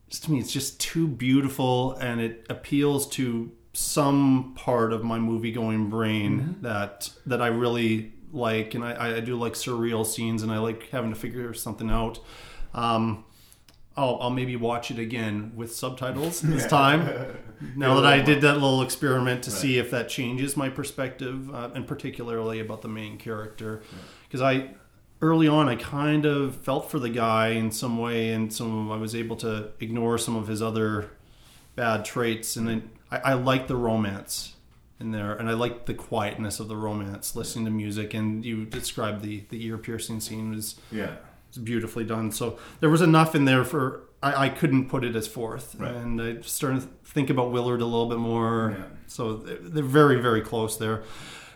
Just 0.10 0.24
to 0.24 0.32
me, 0.32 0.40
it's 0.40 0.52
just 0.54 0.80
too 0.80 1.06
beautiful, 1.08 1.94
and 1.96 2.22
it 2.22 2.46
appeals 2.50 3.08
to 3.10 3.52
some 3.78 4.54
part 4.56 4.92
of 4.92 5.04
my 5.04 5.20
movie 5.20 5.52
going 5.52 5.88
brain 5.90 6.56
that 6.62 7.10
that 7.28 7.42
I 7.42 7.48
really 7.48 8.12
like, 8.34 8.74
and 8.74 8.84
I, 8.84 9.18
I 9.18 9.20
do 9.20 9.36
like 9.36 9.54
surreal 9.54 10.06
scenes, 10.06 10.42
and 10.44 10.52
I 10.52 10.58
like 10.58 10.90
having 10.90 11.12
to 11.14 11.20
figure 11.20 11.54
something 11.54 11.90
out. 11.90 12.20
Um, 12.74 13.24
I'll, 13.96 14.18
I'll 14.22 14.30
maybe 14.32 14.56
watch 14.56 14.92
it 14.92 15.00
again 15.00 15.52
with 15.56 15.74
subtitles 15.76 16.42
this 16.42 16.66
time. 16.68 17.08
Now 17.76 17.96
that 17.96 18.06
I 18.06 18.20
did 18.22 18.42
that 18.42 18.54
little 18.56 18.84
experiment 18.84 19.44
to 19.46 19.50
Right. 19.50 19.60
see 19.60 19.78
if 19.80 19.90
that 19.90 20.10
changes 20.10 20.56
my 20.56 20.70
perspective, 20.70 21.52
uh, 21.52 21.72
and 21.74 21.88
particularly 21.88 22.60
about 22.60 22.84
the 22.84 22.88
main 22.88 23.18
character, 23.18 23.82
because 24.28 24.42
I 24.44 24.76
early 25.24 25.48
on 25.48 25.68
I 25.68 25.76
kind 25.76 26.26
of 26.28 26.56
felt 26.58 26.92
for 26.92 27.00
the 27.00 27.10
guy 27.10 27.48
in 27.50 27.72
some 27.72 27.98
way, 27.98 28.30
and 28.32 28.54
some 28.54 28.92
I 28.92 28.98
was 28.98 29.16
able 29.16 29.36
to 29.38 29.70
ignore 29.80 30.20
some 30.20 30.36
of 30.36 30.48
his 30.48 30.62
other 30.62 31.10
bad 31.76 32.06
traits, 32.06 32.56
and 32.58 32.68
then 32.68 32.92
I, 33.12 33.18
I 33.18 33.34
like 33.34 33.68
the 33.68 33.76
romance 33.76 34.54
in 35.00 35.12
there, 35.12 35.34
and 35.34 35.48
I 35.50 35.54
like 35.54 35.86
the 35.86 35.94
quietness 35.94 36.60
of 36.60 36.68
the 36.68 36.76
romance, 36.76 37.36
listening 37.36 37.66
to 37.66 37.72
music, 37.72 38.14
and 38.14 38.44
you 38.44 38.66
described 38.66 39.22
the 39.22 39.44
the 39.50 39.64
ear 39.66 39.78
piercing 39.78 40.20
scene 40.20 40.52
was 40.56 40.76
Yeah. 40.92 41.16
it's 41.50 41.58
beautifully 41.58 42.04
done. 42.04 42.32
So 42.32 42.58
there 42.80 42.90
was 42.90 43.02
enough 43.02 43.36
in 43.36 43.46
there 43.46 43.64
for 43.64 44.02
I, 44.24 44.46
I 44.46 44.50
couldn't 44.50 44.90
put 44.90 45.04
it 45.04 45.16
as 45.16 45.28
fourth, 45.28 45.76
Right. 45.78 45.92
and 45.94 46.20
I 46.22 46.42
started 46.42 46.82
to 46.82 46.88
think 47.06 47.30
about 47.30 47.52
Willard 47.52 47.82
a 47.82 47.86
little 47.86 48.10
bit 48.10 48.18
more. 48.18 48.76
Yeah. 48.78 48.86
So 49.08 49.36
they're 49.38 49.58
they're 49.58 49.84
very 49.84 50.20
very 50.20 50.42
close 50.42 50.78
there. 50.78 51.04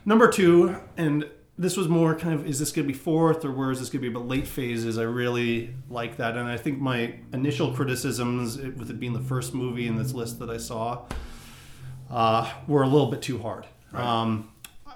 Number 0.05 0.27
two, 0.29 0.75
and 0.97 1.27
this 1.57 1.75
was 1.77 1.87
more 1.87 2.15
kind 2.15 2.33
of 2.33 2.45
is 2.47 2.59
this 2.59 2.71
going 2.71 2.87
to 2.87 2.93
be 2.93 2.97
fourth 2.97 3.43
or 3.43 3.51
where 3.51 3.71
is 3.71 3.79
this 3.79 3.89
going 3.89 4.03
to 4.03 4.09
be? 4.09 4.13
But 4.13 4.27
late 4.27 4.47
phases, 4.47 4.97
I 4.99 5.03
really 5.03 5.73
like 5.89 6.17
that, 6.17 6.37
and 6.37 6.47
I 6.47 6.57
think 6.57 6.79
my 6.79 7.15
initial 7.33 7.73
criticisms 7.73 8.57
with 8.57 8.89
it 8.91 8.99
being 8.99 9.13
the 9.13 9.19
first 9.19 9.53
movie 9.55 9.87
in 9.87 9.95
this 9.97 10.13
list 10.13 10.37
that 10.39 10.49
I 10.51 10.57
saw 10.57 11.05
uh, 12.11 12.51
were 12.67 12.83
a 12.83 12.87
little 12.87 13.09
bit 13.09 13.21
too 13.21 13.39
hard. 13.39 13.65
Um, 13.93 14.51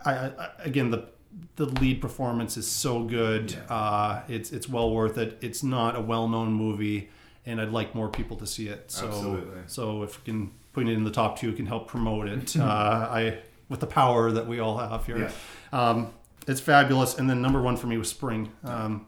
I, 0.06 0.12
I, 0.12 0.50
again, 0.60 0.92
the 0.92 1.08
the 1.56 1.66
lead 1.66 2.02
performance 2.02 2.58
is 2.58 2.70
so 2.70 3.04
good. 3.04 3.56
Uh, 3.70 4.22
it's 4.28 4.52
it's 4.52 4.70
well 4.70 4.92
worth 4.92 5.18
it. 5.18 5.38
It's 5.42 5.64
not 5.64 5.96
a 5.96 6.02
well 6.02 6.28
known 6.28 6.54
movie, 6.54 7.10
and 7.46 7.60
I'd 7.60 7.72
like 7.72 7.96
more 7.96 8.10
people 8.10 8.38
to 8.38 8.48
see 8.48 8.68
it. 8.68 8.92
So 8.92 9.08
Absolutely. 9.08 9.62
so 9.68 10.04
if 10.04 10.18
we 10.20 10.32
can 10.32 10.52
put 10.74 10.88
it 10.88 10.92
in 10.92 11.04
the 11.04 11.12
top 11.12 11.40
two, 11.40 11.54
can 11.54 11.66
help 11.66 11.88
promote 11.88 12.28
it. 12.28 12.58
uh, 12.60 12.64
I 12.64 13.40
with 13.70 13.80
the 13.80 13.88
power 13.88 14.32
that 14.32 14.48
we 14.48 14.60
all 14.60 14.78
have 14.78 15.06
here. 15.06 15.18
Yeah. 15.18 15.32
Um, 15.72 16.14
it's 16.48 16.62
fabulous. 16.62 17.18
And 17.18 17.30
then 17.30 17.42
number 17.42 17.62
one 17.62 17.78
for 17.78 17.88
me 17.88 17.98
was 17.98 18.10
Spring. 18.10 18.52
Um, 18.64 19.08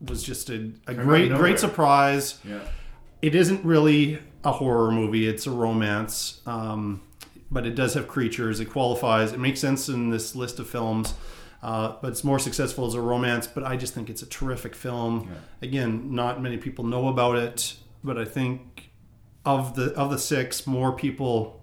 was 0.00 0.22
just 0.22 0.50
a, 0.50 0.54
a 0.54 0.58
Came 0.58 0.72
out 0.86 0.98
of 0.98 1.04
great 1.04 1.32
great 1.32 1.60
surprise. 1.60 2.38
Yeah. 2.44 2.60
It 3.22 3.34
isn't 3.34 3.64
really 3.64 4.18
a 4.44 4.52
horror 4.52 4.90
movie; 4.90 5.26
it's 5.26 5.46
a 5.46 5.50
romance, 5.50 6.42
um, 6.46 7.00
but 7.50 7.66
it 7.66 7.74
does 7.74 7.94
have 7.94 8.08
creatures. 8.08 8.60
It 8.60 8.66
qualifies. 8.66 9.32
It 9.32 9.40
makes 9.40 9.60
sense 9.60 9.88
in 9.88 10.10
this 10.10 10.34
list 10.34 10.58
of 10.58 10.68
films, 10.68 11.14
uh, 11.62 11.94
but 12.00 12.10
it's 12.12 12.24
more 12.24 12.38
successful 12.38 12.86
as 12.86 12.94
a 12.94 13.00
romance. 13.00 13.46
But 13.46 13.64
I 13.64 13.76
just 13.76 13.94
think 13.94 14.10
it's 14.10 14.22
a 14.22 14.26
terrific 14.26 14.74
film. 14.74 15.30
Again, 15.62 16.14
not 16.14 16.42
many 16.42 16.56
people 16.58 16.84
know 16.84 17.08
about 17.08 17.36
it, 17.36 17.76
but 18.02 18.18
I 18.18 18.24
think 18.24 18.90
of 19.44 19.74
the 19.74 19.92
of 19.94 20.10
the 20.10 20.18
six, 20.18 20.66
more 20.66 20.92
people 20.92 21.60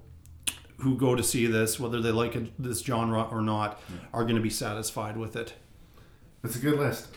who 0.78 0.98
go 0.98 1.16
to 1.16 1.24
see 1.24 1.45
this, 1.45 1.80
whether 1.80 2.02
they 2.02 2.12
like 2.12 2.36
it, 2.36 2.52
this 2.58 2.82
genre 2.82 3.24
or 3.32 3.41
not, 3.41 3.80
are 4.14 4.24
going 4.24 4.36
to 4.36 4.41
be 4.41 4.49
satisfied 4.49 5.16
with 5.16 5.36
it. 5.36 5.53
It's 6.44 6.56
a 6.56 6.60
good 6.60 6.80
list. 6.80 7.08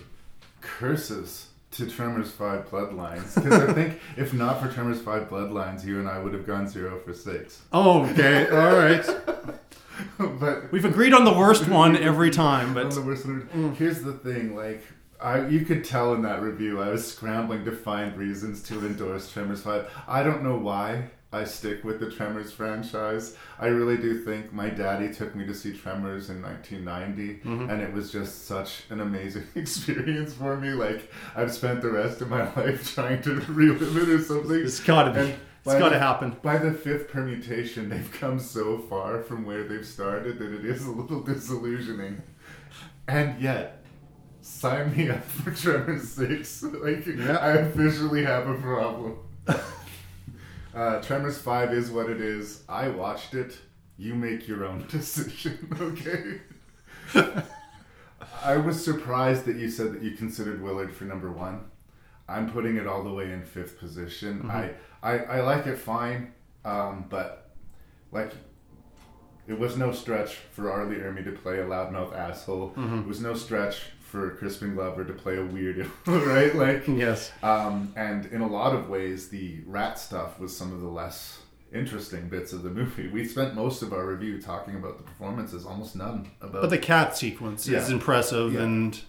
Curses 0.61 1.49
to 1.77 1.87
Tremors 1.87 2.31
5 2.31 2.71
Bloodlines. 2.71 3.35
Because 3.35 3.69
I 3.69 3.73
think 3.73 4.01
if 4.17 4.33
not 4.33 4.61
for 4.61 4.69
Tremors 4.73 5.01
5 5.01 5.29
Bloodlines, 5.29 5.85
you 5.85 5.99
and 5.99 6.09
I 6.09 6.19
would 6.19 6.33
have 6.33 6.47
gone 6.47 6.69
zero 6.69 6.99
for 7.01 7.13
six. 7.13 7.63
Oh, 7.73 8.05
okay, 8.11 8.49
all 8.49 8.77
right. 8.77 9.05
but 10.41 10.73
We've 10.73 10.85
agreed 10.85 11.13
on 11.13 11.25
the 11.25 11.33
worst 11.33 11.69
one 11.69 11.97
every 11.97 12.31
time, 12.31 12.77
On 12.77 12.89
the 12.89 13.03
worst 13.03 13.27
one. 13.27 13.49
Mm. 13.55 13.77
Here's 13.77 14.03
the 14.03 14.13
thing, 14.13 14.57
like 14.57 14.83
I, 15.21 15.47
you 15.49 15.65
could 15.65 15.85
tell 15.85 16.15
in 16.15 16.23
that 16.23 16.43
review, 16.43 16.83
I 16.83 16.91
was 16.91 17.07
scrambling 17.07 17.65
to 17.65 17.73
find 17.73 18.17
reasons 18.17 18.63
to 18.65 18.81
endorse 18.81 19.33
Tremors 19.33 19.63
Five. 19.63 19.91
I 20.07 20.23
don't 20.23 20.43
know 20.43 20.57
why. 20.57 21.11
I 21.35 21.45
stick 21.45 21.83
with 21.85 21.99
the 22.01 22.11
Tremors 22.11 22.53
franchise. 22.53 23.37
I 23.59 23.67
really 23.67 23.97
do 23.97 24.19
think 24.25 24.53
my 24.53 24.71
daddy 24.71 25.13
took 25.13 25.35
me 25.35 25.45
to 25.47 25.55
see 25.55 25.77
Tremors 25.77 26.31
in 26.31 26.41
1990, 26.41 27.41
Mhm. 27.45 27.71
and 27.71 27.83
it 27.83 27.93
was 27.93 28.11
just 28.13 28.47
such 28.47 28.85
an 28.91 29.01
amazing 29.01 29.45
experience 29.55 30.33
for 30.35 30.57
me. 30.57 30.71
Like 30.71 31.11
I've 31.35 31.53
spent 31.53 31.83
the 31.83 31.91
rest 31.91 32.21
of 32.21 32.29
my 32.31 32.43
life 32.57 32.95
trying 32.95 33.21
to 33.23 33.35
relive 33.49 33.97
it 33.97 34.09
or 34.09 34.23
something. 34.23 34.61
It's 34.61 34.81
gotta 34.81 35.13
be. 35.13 35.21
And 35.21 35.35
It's 35.67 35.75
gotta 35.75 35.95
the- 35.95 35.99
happen. 36.01 36.37
By 36.43 36.59
the 36.59 36.73
fifth 36.73 37.09
permutation, 37.09 37.89
they've 37.89 38.13
come 38.21 38.39
so 38.39 38.79
far 38.79 39.21
from 39.21 39.45
where 39.45 39.65
they've 39.65 39.87
started 39.87 40.39
that 40.39 40.53
it 40.53 40.65
is 40.65 40.85
a 40.87 40.91
little 40.91 41.21
disillusioning. 41.33 42.23
And 43.09 43.41
yet, 43.41 43.85
sign 44.41 44.95
me 44.97 45.09
up 45.11 45.25
for 45.25 45.51
Tremors 45.51 46.09
6. 46.11 46.63
Like, 46.63 47.07
I 47.09 47.51
officially 47.65 48.25
have 48.25 48.47
a 48.47 48.55
problem. 48.55 49.17
Uh, 50.75 51.01
Tremors 51.01 51.39
5 51.39 51.73
is 51.73 51.91
what 51.91 52.11
it 52.11 52.21
is. 52.21 52.63
I 52.69 52.89
watched 52.89 53.35
it. 53.35 53.57
You 53.97 54.15
make 54.15 54.49
your 54.49 54.65
own 54.65 54.87
decision, 54.91 55.69
okay? 55.81 56.41
I 58.45 58.57
was 58.57 58.83
surprised 58.85 59.45
that 59.45 59.57
you 59.57 59.71
said 59.71 59.93
that 59.93 60.03
you 60.03 60.13
considered 60.13 60.61
Willard 60.63 60.95
for 60.95 61.05
number 61.05 61.31
one. 61.31 61.67
I'm 62.29 62.51
putting 62.51 62.77
it 62.77 62.87
all 62.87 63.05
the 63.05 63.13
way 63.13 63.31
in 63.33 63.45
fifth 63.45 63.79
position. 63.79 64.45
Mhm. 64.45 64.51
I, 64.51 64.71
I 65.03 65.19
I 65.19 65.41
like 65.43 65.67
it 65.67 65.77
fine, 65.79 66.33
um, 66.65 67.05
but 67.11 67.51
like 68.13 68.33
it 69.47 69.59
was 69.59 69.77
no 69.77 69.93
stretch 69.93 70.35
for 70.53 70.73
R. 70.73 70.87
Lee 70.87 70.97
Ermey 70.97 71.23
to 71.25 71.33
play 71.33 71.59
a 71.61 71.65
loudmouth 71.65 72.17
asshole. 72.17 72.71
Mhm. 72.77 73.03
It 73.03 73.07
was 73.07 73.21
no 73.21 73.35
stretch 73.35 73.83
for 74.15 74.31
Crispin 74.31 74.77
Glover 74.77 75.05
to 75.05 75.13
play 75.13 75.35
a 75.35 75.45
weirdo, 75.45 75.91
right? 76.07 76.55
Like 76.55 76.87
Yes. 76.87 77.33
Um, 77.43 77.93
and 77.97 78.27
in 78.27 78.43
a 78.43 78.47
lot 78.47 78.73
of 78.73 78.89
ways, 78.89 79.29
the 79.29 79.59
rat 79.67 79.99
stuff 79.99 80.39
was 80.39 80.57
some 80.57 80.73
of 80.73 80.81
the 80.81 80.89
less 80.89 81.41
interesting 81.73 82.29
bits 82.29 82.53
of 82.53 82.63
the 82.63 82.71
movie. 82.71 83.09
We 83.09 83.25
spent 83.27 83.57
most 83.57 83.83
of 83.83 83.93
our 83.93 84.07
review 84.07 84.41
talking 84.41 84.77
about 84.77 84.99
the 84.99 85.03
performances, 85.03 85.67
almost 85.67 85.97
none 85.97 86.31
about. 86.41 86.63
But 86.63 86.71
the 86.71 86.79
cat 86.79 87.17
sequence 87.17 87.67
is 87.67 87.91
impressive 87.91 88.55
and 88.55 89.01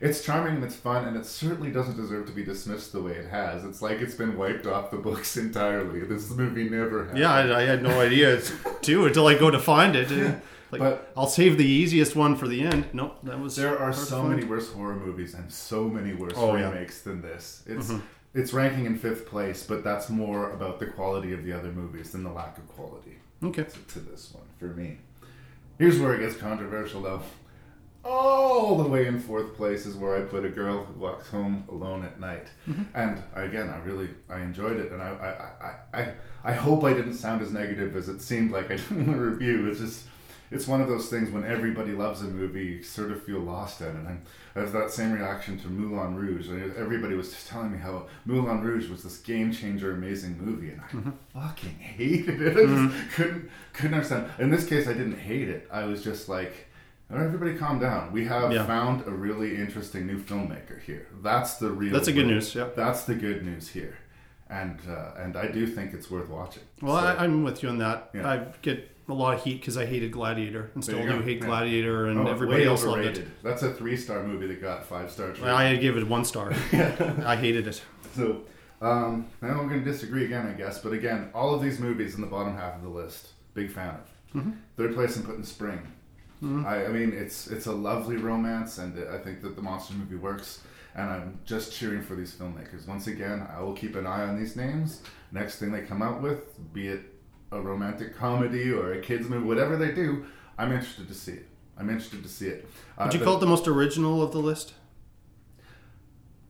it's 0.00 0.24
charming 0.24 0.56
and 0.56 0.64
it's 0.64 0.76
fun, 0.76 1.08
and 1.08 1.16
it 1.16 1.26
certainly 1.26 1.72
doesn't 1.72 1.96
deserve 1.96 2.26
to 2.26 2.32
be 2.32 2.44
dismissed 2.44 2.92
the 2.92 3.02
way 3.02 3.12
it 3.12 3.28
has. 3.30 3.64
It's 3.64 3.82
like 3.82 4.00
it's 4.00 4.14
been 4.14 4.36
wiped 4.36 4.68
off 4.68 4.92
the 4.92 4.98
books 4.98 5.36
entirely. 5.46 6.00
This 6.00 6.30
movie 6.30 6.68
never 6.68 7.06
has. 7.06 7.16
Yeah, 7.16 7.32
I, 7.32 7.60
I 7.60 7.62
had 7.62 7.82
no 7.82 8.00
idea 8.00 8.34
it's 8.34 8.52
too 8.82 9.06
until 9.06 9.26
I 9.26 9.34
go 9.36 9.50
to 9.50 9.58
find 9.58 9.96
it. 9.96 10.10
Yeah. 10.12 10.36
Like, 10.70 10.80
But- 10.80 11.12
I'll 11.16 11.26
save 11.28 11.56
the 11.58 11.64
easiest 11.66 12.16
one 12.16 12.36
for 12.36 12.48
the 12.48 12.62
end. 12.62 12.86
Nope, 12.92 13.18
that 13.22 13.38
was. 13.40 13.56
There 13.56 13.78
are 13.78 13.92
so 13.92 14.18
find. 14.22 14.30
many 14.30 14.44
worse 14.44 14.72
horror 14.72 14.96
movies 14.96 15.34
and 15.34 15.50
so 15.52 15.88
many 15.88 16.14
worse 16.14 16.32
Oh, 16.36 16.56
yeah. 16.56 16.70
remakes 16.70 17.02
than 17.02 17.22
this. 17.22 17.62
It's 17.66 17.90
Mhm. 17.92 18.02
it's 18.34 18.52
ranking 18.52 18.84
in 18.86 18.96
fifth 18.96 19.26
place, 19.26 19.62
but 19.64 19.84
that's 19.84 20.10
more 20.10 20.50
about 20.50 20.80
the 20.80 20.86
quality 20.86 21.32
of 21.32 21.44
the 21.44 21.52
other 21.52 21.70
movies 21.70 22.10
than 22.10 22.24
the 22.24 22.30
lack 22.32 22.58
of 22.58 22.66
quality. 22.68 23.18
Okay. 23.42 23.64
To, 23.64 23.78
to 23.94 23.98
this 24.00 24.32
one 24.34 24.46
for 24.58 24.74
me. 24.76 24.98
Here's 25.78 25.98
where 26.00 26.14
it 26.14 26.20
gets 26.20 26.36
controversial, 26.36 27.02
though. 27.02 27.20
All 28.04 28.76
the 28.82 28.88
way 28.88 29.06
in 29.06 29.18
fourth 29.18 29.54
place 29.54 29.86
is 29.86 29.96
where 29.96 30.14
I 30.16 30.20
put 30.20 30.44
a 30.44 30.50
girl 30.50 30.84
who 30.84 31.00
walks 31.00 31.28
home 31.28 31.64
alone 31.70 32.04
at 32.04 32.20
night, 32.20 32.48
Mhm. 32.68 32.84
and 32.94 33.22
again, 33.34 33.70
I 33.70 33.78
really 33.78 34.10
I 34.28 34.40
enjoyed 34.40 34.78
it, 34.78 34.92
and 34.92 35.00
I 35.00 35.08
I, 35.08 35.66
I, 35.98 36.02
I 36.02 36.12
I 36.44 36.52
hope 36.52 36.84
I 36.84 36.92
didn't 36.92 37.14
sound 37.14 37.40
as 37.40 37.50
negative 37.50 37.96
as 37.96 38.10
it 38.10 38.20
seemed 38.20 38.50
like 38.50 38.66
I 38.70 38.76
did 38.76 38.90
in 38.90 39.10
the 39.12 39.18
review. 39.18 39.66
It's 39.68 39.80
just 39.80 40.04
it's 40.50 40.66
one 40.68 40.80
of 40.80 40.88
those 40.88 41.08
things 41.08 41.30
when 41.30 41.44
everybody 41.44 41.92
loves 41.92 42.20
a 42.22 42.26
movie, 42.26 42.64
you 42.64 42.82
sort 42.82 43.10
of 43.10 43.22
feel 43.24 43.40
lost 43.40 43.80
at 43.80 43.88
it. 43.88 43.94
And 43.96 44.22
I 44.54 44.60
have 44.60 44.72
that 44.72 44.90
same 44.90 45.12
reaction 45.12 45.58
to 45.60 45.68
Moulin 45.68 46.14
Rouge. 46.14 46.48
Everybody 46.76 47.14
was 47.16 47.30
just 47.30 47.48
telling 47.48 47.72
me 47.72 47.78
how 47.78 48.06
Moulin 48.24 48.60
Rouge 48.62 48.88
was 48.88 49.02
this 49.02 49.18
game 49.18 49.52
changer, 49.52 49.92
amazing 49.92 50.38
movie, 50.40 50.70
and 50.70 50.80
I 50.80 50.84
Mhm. 50.94 51.12
fucking 51.32 51.70
hated 51.78 52.40
it. 52.42 52.56
I 52.58 52.86
just 52.88 53.10
couldn't 53.16 53.50
couldn't 53.72 53.94
understand. 53.94 54.26
In 54.38 54.50
this 54.50 54.66
case, 54.66 54.86
I 54.86 54.92
didn't 54.92 55.18
hate 55.18 55.48
it. 55.48 55.68
I 55.72 55.84
was 55.84 56.02
just 56.04 56.28
like. 56.28 56.52
"All 57.10 57.18
right, 57.18 57.26
Everybody, 57.26 57.54
calm 57.58 57.78
down. 57.78 58.12
We 58.12 58.24
have 58.26 58.50
Yeah. 58.52 58.64
found 58.66 59.06
a 59.06 59.10
really 59.10 59.56
interesting 59.56 60.06
new 60.06 60.18
filmmaker 60.18 60.80
here. 60.80 61.06
That's 61.22 61.56
the 61.56 61.70
real. 61.70 61.92
That's 61.92 62.06
the 62.06 62.12
good 62.14 62.26
news, 62.26 62.54
yeah. 62.54 62.68
That's 62.74 63.04
the 63.04 63.14
good 63.14 63.44
news 63.44 63.68
here, 63.68 63.96
and 64.48 64.78
uh, 64.88 65.10
and 65.22 65.36
I 65.36 65.48
do 65.48 65.66
think 65.66 65.92
it's 65.92 66.10
worth 66.10 66.28
watching. 66.28 66.62
Well, 66.80 66.96
So- 66.98 67.06
I, 67.06 67.24
I'm 67.24 67.42
with 67.44 67.62
you 67.62 67.68
on 67.68 67.78
that. 67.78 68.10
Yeah. 68.14 68.26
I 68.28 68.46
get 68.62 68.90
a 69.08 69.12
lot 69.14 69.34
of 69.34 69.44
heat 69.44 69.60
because 69.60 69.76
I 69.76 69.84
hated 69.86 70.12
Gladiator 70.12 70.70
and 70.74 70.82
still 70.82 71.02
do 71.02 71.20
hate 71.22 71.40
Yeah. 71.40 71.46
Gladiator, 71.46 72.06
and 72.06 72.20
Oh, 72.20 72.26
everybody 72.30 72.64
else 72.64 72.84
loved 72.84 73.04
it. 73.18 73.26
That's 73.42 73.62
a 73.62 73.72
three 73.72 73.96
star 73.96 74.22
movie 74.22 74.46
that 74.46 74.60
got 74.60 74.86
five 74.86 75.10
stars. 75.10 75.40
Well, 75.40 75.54
I 75.56 75.76
gave 75.76 75.96
it 75.96 76.06
one 76.06 76.24
star. 76.24 76.52
I 76.72 77.36
hated 77.36 77.66
it. 77.68 77.82
So, 78.16 78.42
um, 78.80 79.26
now 79.42 79.60
I'm 79.60 79.68
going 79.68 79.84
to 79.84 79.90
disagree 79.90 80.24
again, 80.24 80.46
I 80.46 80.52
guess. 80.52 80.78
But 80.80 80.92
again, 80.92 81.30
all 81.34 81.54
of 81.54 81.62
these 81.62 81.78
movies 81.78 82.14
in 82.14 82.20
the 82.20 82.26
bottom 82.26 82.56
half 82.56 82.76
of 82.76 82.82
the 82.82 82.88
list, 82.88 83.28
big 83.54 83.70
fan 83.70 83.94
of. 84.34 84.40
Mhm. 84.42 84.56
Third 84.76 84.94
place, 84.94 85.16
I'm 85.16 85.22
putting 85.24 85.44
Spring. 85.44 85.80
Mhm. 86.42 86.64
I, 86.66 86.86
I 86.86 86.88
mean, 86.88 87.12
it's 87.12 87.46
it's 87.46 87.66
a 87.66 87.72
lovely 87.72 88.16
romance, 88.16 88.78
and 88.78 88.98
I 89.08 89.18
think 89.18 89.40
that 89.42 89.56
the 89.56 89.62
monster 89.62 89.94
movie 89.94 90.16
works. 90.16 90.60
And 90.96 91.10
I'm 91.10 91.38
just 91.44 91.72
cheering 91.76 92.02
for 92.02 92.14
these 92.14 92.32
filmmakers. 92.32 92.86
Once 92.86 93.08
again, 93.08 93.44
I 93.52 93.60
will 93.60 93.72
keep 93.72 93.96
an 93.96 94.06
eye 94.06 94.22
on 94.22 94.38
these 94.38 94.54
names. 94.54 95.02
Next 95.32 95.58
thing 95.58 95.72
they 95.72 95.80
come 95.80 96.02
out 96.02 96.22
with, 96.22 96.38
be 96.72 96.86
it 96.86 97.13
a 97.54 97.60
romantic 97.60 98.16
comedy 98.16 98.70
or 98.72 98.92
a 98.92 99.00
kids 99.00 99.28
movie, 99.28 99.46
whatever 99.46 99.76
they 99.76 99.92
do, 99.92 100.26
I'm 100.58 100.72
interested 100.72 101.08
to 101.08 101.14
see 101.14 101.32
it. 101.32 101.48
I'm 101.78 101.88
interested 101.88 102.22
to 102.22 102.28
see 102.28 102.46
it. 102.48 102.68
Uh, 102.98 103.04
Would 103.04 103.14
you 103.14 103.20
call 103.20 103.36
it 103.36 103.40
the 103.40 103.46
most 103.46 103.66
original 103.66 104.22
of 104.22 104.32
the 104.32 104.38
list? 104.38 104.74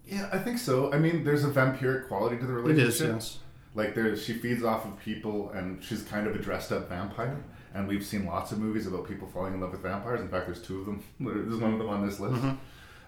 Yeah, 0.07 0.29
I 0.33 0.39
think 0.39 0.59
so. 0.59 0.93
I 0.93 0.99
mean, 0.99 1.25
there's 1.25 1.45
a 1.45 1.51
vampiric 1.51 2.09
quality 2.09 2.37
to 2.39 2.47
the 2.47 2.59
It 2.67 2.79
is, 2.79 3.01
relationship. 3.01 3.15
yes. 3.15 3.39
Like 3.75 3.95
there, 3.95 4.15
she 4.17 4.35
feeds 4.35 4.63
off 4.63 4.85
of 4.85 4.99
people, 5.01 5.51
and 5.51 5.83
she's 5.83 6.03
kind 6.03 6.27
of 6.27 6.35
a 6.37 6.39
dressed-up 6.39 6.89
vampire. 6.89 7.43
And 7.75 7.89
we've 7.89 8.05
seen 8.05 8.25
lots 8.25 8.53
of 8.53 8.59
movies 8.59 8.87
about 8.87 9.09
people 9.09 9.27
falling 9.27 9.55
in 9.55 9.61
love 9.61 9.73
with 9.73 9.81
vampires. 9.83 10.21
In 10.21 10.29
fact, 10.29 10.47
there's 10.47 10.63
two 10.63 10.81
of 10.81 10.87
them. 10.87 11.03
There's 11.21 11.59
one 11.61 11.73
of 11.73 11.79
them 11.79 11.89
on 11.89 12.07
this 12.07 12.21
list. 12.21 12.35
Mhm. 12.41 12.57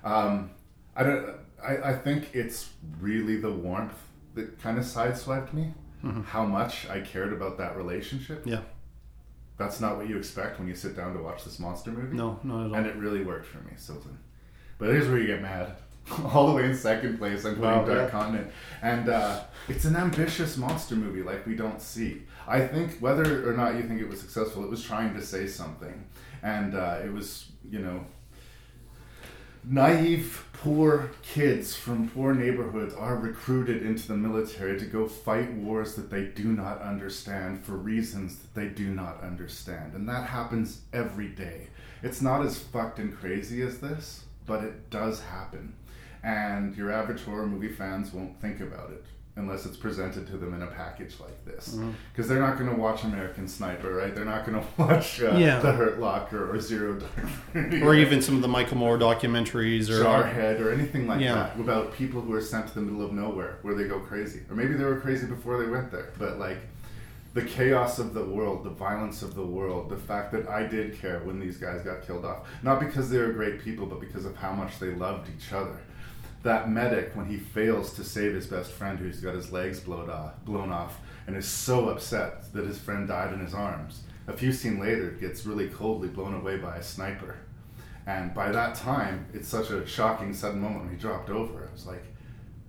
Um, 0.02 0.50
I 0.96 1.02
don't. 1.04 1.36
I, 1.62 1.76
I 1.90 1.92
think 1.96 2.30
it's 2.34 2.70
really 3.00 3.36
the 3.36 3.50
warmth 3.52 3.94
that 4.34 4.60
kind 4.60 4.76
of 4.76 4.84
sideswiped 4.84 5.52
me. 5.52 5.72
Mhm. 6.06 6.24
How 6.24 6.44
much 6.44 6.88
I 6.88 7.00
cared 7.00 7.32
about 7.32 7.58
that 7.58 7.76
relationship. 7.76 8.42
Yeah. 8.46 8.60
That's 9.58 9.80
not 9.80 9.96
what 9.96 10.08
you 10.08 10.18
expect 10.18 10.58
when 10.58 10.68
you 10.68 10.74
sit 10.74 10.94
down 10.96 11.14
to 11.14 11.22
watch 11.22 11.44
this 11.44 11.58
monster 11.58 11.90
movie. 11.90 12.14
No, 12.16 12.38
not 12.44 12.66
at 12.66 12.70
all. 12.70 12.74
And 12.76 12.86
it 12.86 12.96
really 12.96 13.22
worked 13.24 13.46
for 13.46 13.58
me. 13.58 13.72
So, 13.76 13.94
but 14.78 14.90
here's 14.90 15.08
where 15.08 15.18
you 15.18 15.26
get 15.26 15.40
mad. 15.42 15.74
All 16.32 16.46
the 16.48 16.52
way 16.52 16.66
in 16.66 16.76
second 16.76 17.18
place, 17.18 17.44
I'm 17.44 17.56
putting 17.56 17.62
Wow, 17.70 17.84
Dark 17.84 17.98
yeah. 17.98 18.08
Continent, 18.10 18.50
and 18.80 19.08
uh, 19.08 19.40
it's 19.66 19.86
an 19.86 19.96
ambitious 19.96 20.56
monster 20.56 20.94
movie 20.94 21.22
like 21.22 21.44
we 21.46 21.56
don't 21.56 21.80
see. 21.82 22.22
I 22.46 22.60
think 22.64 22.98
whether 22.98 23.48
or 23.48 23.54
not 23.56 23.74
you 23.74 23.82
think 23.82 24.00
it 24.00 24.08
was 24.08 24.20
successful, 24.20 24.62
it 24.62 24.70
was 24.70 24.84
trying 24.84 25.14
to 25.14 25.22
say 25.22 25.48
something, 25.48 26.04
and 26.44 26.76
uh, 26.76 26.98
it 27.04 27.12
was 27.12 27.50
you 27.68 27.80
know 27.80 28.04
naive, 29.66 30.46
poor 30.52 31.10
kids 31.22 31.74
from 31.74 32.08
poor 32.08 32.34
neighborhoods 32.34 32.94
are 32.94 33.16
recruited 33.16 33.82
into 33.82 34.08
the 34.08 34.16
military 34.16 34.78
to 34.78 34.84
go 34.86 35.08
fight 35.08 35.52
wars 35.52 35.94
that 35.94 36.10
they 36.10 36.24
do 36.24 36.44
not 36.44 36.80
understand 36.80 37.64
for 37.64 37.72
reasons 37.72 38.36
that 38.36 38.54
they 38.54 38.68
do 38.68 38.88
not 38.94 39.20
understand. 39.22 39.94
And 39.94 40.08
that 40.08 40.28
happens 40.28 40.82
every 40.92 41.28
day. 41.28 41.68
It's 42.02 42.22
not 42.22 42.44
as 42.44 42.58
fucked 42.58 42.98
and 42.98 43.16
crazy 43.16 43.62
as 43.62 43.78
this, 43.78 44.24
but 44.46 44.62
it 44.62 44.90
does 44.90 45.20
happen. 45.20 45.74
And 46.22 46.76
your 46.76 46.92
average 46.92 47.22
horror 47.22 47.46
movie 47.46 47.72
fans 47.72 48.12
won't 48.12 48.40
think 48.40 48.60
about 48.60 48.90
it 48.90 49.04
unless 49.38 49.66
it's 49.66 49.76
presented 49.76 50.26
to 50.26 50.36
them 50.38 50.54
in 50.54 50.62
a 50.62 50.66
package 50.66 51.20
like 51.20 51.44
this. 51.44 51.76
Because 52.12 52.26
they're 52.26 52.40
not 52.40 52.58
going 52.58 52.70
to 52.70 52.76
watch 52.76 53.04
American 53.04 53.46
Sniper, 53.46 53.92
right? 53.94 54.14
They're 54.14 54.24
not 54.24 54.46
going 54.46 54.58
to 54.62 54.66
watch 54.78 55.20
uh, 55.22 55.36
Yeah. 55.36 55.58
The 55.60 55.72
Hurt 55.72 56.00
Locker 56.00 56.50
or 56.50 56.58
Zero 56.60 56.94
Dark 56.94 57.12
Thirty, 57.52 57.82
Or 57.82 57.94
even 57.94 58.22
some 58.22 58.36
of 58.36 58.42
the 58.42 58.48
Michael 58.48 58.78
Moore 58.78 58.96
documentaries 58.98 59.90
or 59.90 60.02
Jarhead 60.02 60.60
or 60.60 60.72
anything 60.72 61.06
like 61.06 61.20
Yeah. 61.20 61.34
that 61.34 61.60
about 61.60 61.92
people 61.92 62.20
who 62.22 62.32
are 62.32 62.40
sent 62.40 62.68
to 62.68 62.74
the 62.74 62.80
middle 62.80 63.04
of 63.04 63.12
nowhere 63.12 63.58
where 63.62 63.74
they 63.74 63.84
go 63.84 64.00
crazy. 64.00 64.40
Or 64.48 64.56
maybe 64.56 64.74
they 64.74 64.84
were 64.84 65.00
crazy 65.00 65.26
before 65.26 65.62
they 65.62 65.68
went 65.68 65.90
there. 65.90 66.10
But 66.18 66.38
like 66.38 66.58
the 67.34 67.42
chaos 67.42 67.98
of 67.98 68.14
the 68.14 68.24
world, 68.24 68.64
the 68.64 68.70
violence 68.70 69.20
of 69.20 69.34
the 69.34 69.44
world, 69.44 69.90
the 69.90 69.96
fact 69.98 70.32
that 70.32 70.48
I 70.48 70.62
did 70.66 70.98
care 70.98 71.18
when 71.20 71.38
these 71.38 71.58
guys 71.58 71.82
got 71.82 72.06
killed 72.06 72.24
off. 72.24 72.48
Not 72.62 72.80
because 72.80 73.10
they 73.10 73.18
were 73.18 73.32
great 73.32 73.62
people, 73.62 73.84
but 73.84 74.00
because 74.00 74.24
of 74.24 74.34
how 74.36 74.52
much 74.52 74.78
they 74.78 74.92
loved 74.94 75.28
each 75.36 75.52
other. 75.52 75.76
That 76.46 76.70
medic, 76.70 77.16
when 77.16 77.26
he 77.26 77.38
fails 77.38 77.92
to 77.94 78.04
save 78.04 78.32
his 78.32 78.46
best 78.46 78.70
friend 78.70 79.00
who's 79.00 79.20
got 79.20 79.34
his 79.34 79.50
legs 79.50 79.80
blown 79.80 80.08
off, 80.08 80.44
blown 80.44 80.70
off 80.70 81.00
and 81.26 81.36
is 81.36 81.44
so 81.44 81.88
upset 81.88 82.52
that 82.52 82.64
his 82.64 82.78
friend 82.78 83.08
died 83.08 83.34
in 83.34 83.40
his 83.40 83.52
arms, 83.52 84.04
a 84.28 84.32
few 84.32 84.52
scenes 84.52 84.78
later 84.78 85.10
gets 85.10 85.44
really 85.44 85.68
coldly 85.68 86.06
blown 86.06 86.34
away 86.34 86.56
by 86.56 86.76
a 86.76 86.82
sniper. 86.84 87.34
And 88.06 88.32
by 88.32 88.52
that 88.52 88.76
time, 88.76 89.26
it's 89.34 89.48
such 89.48 89.70
a 89.70 89.84
shocking, 89.88 90.32
sudden 90.32 90.60
moment 90.60 90.84
when 90.84 90.94
he 90.94 90.96
dropped 91.00 91.30
over. 91.30 91.64
It 91.64 91.72
was 91.72 91.84
like, 91.84 92.04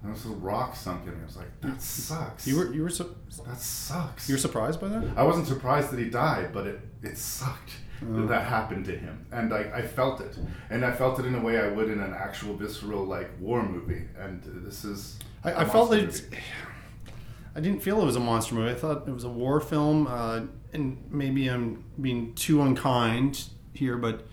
there 0.01 0.11
was 0.11 0.25
a 0.25 0.29
rock 0.29 0.75
sunk 0.75 1.05
in 1.05 1.11
me. 1.13 1.19
I 1.21 1.25
was 1.25 1.37
like, 1.37 1.61
that 1.61 1.79
sucks. 1.79 2.47
You 2.47 2.57
were 2.57 2.73
you 2.73 2.81
were 2.81 2.89
su- 2.89 3.15
that 3.45 3.59
sucks. 3.59 4.27
you 4.27 4.33
were 4.33 4.39
surprised 4.39 4.81
by 4.81 4.87
that? 4.87 5.03
I 5.15 5.21
wasn't 5.21 5.45
surprised 5.45 5.91
that 5.91 5.99
he 5.99 6.09
died, 6.09 6.51
but 6.51 6.65
it, 6.65 6.79
it 7.03 7.15
sucked 7.15 7.73
Oh. 8.03 8.25
that 8.27 8.45
happened 8.45 8.85
to 8.85 8.97
him. 8.97 9.25
And 9.31 9.53
I, 9.53 9.59
I 9.75 9.81
felt 9.81 10.21
it. 10.21 10.37
And 10.69 10.85
I 10.85 10.91
felt 10.91 11.19
it 11.19 11.25
in 11.25 11.35
a 11.35 11.41
way 11.41 11.59
I 11.59 11.67
would 11.67 11.89
in 11.89 11.99
an 11.99 12.13
actual 12.13 12.53
visceral, 12.55 13.03
like, 13.05 13.29
war 13.39 13.63
movie. 13.67 14.03
And 14.19 14.41
this 14.65 14.85
is. 14.85 15.17
I, 15.43 15.65
felt 15.65 15.89
that. 15.91 16.21
I 17.55 17.59
didn't 17.59 17.81
feel 17.81 17.99
it 18.01 18.05
was 18.05 18.15
a 18.15 18.19
monster 18.19 18.53
movie. 18.55 18.71
I 18.71 18.75
thought 18.75 19.07
it 19.07 19.11
was 19.13 19.23
a 19.23 19.29
war 19.29 19.59
film, 19.59 20.05
uh, 20.07 20.41
and 20.73 20.97
maybe 21.09 21.47
I'm 21.47 21.83
being 21.99 22.33
too 22.35 22.61
unkind 22.61 23.45
here, 23.73 23.97
but 23.97 24.27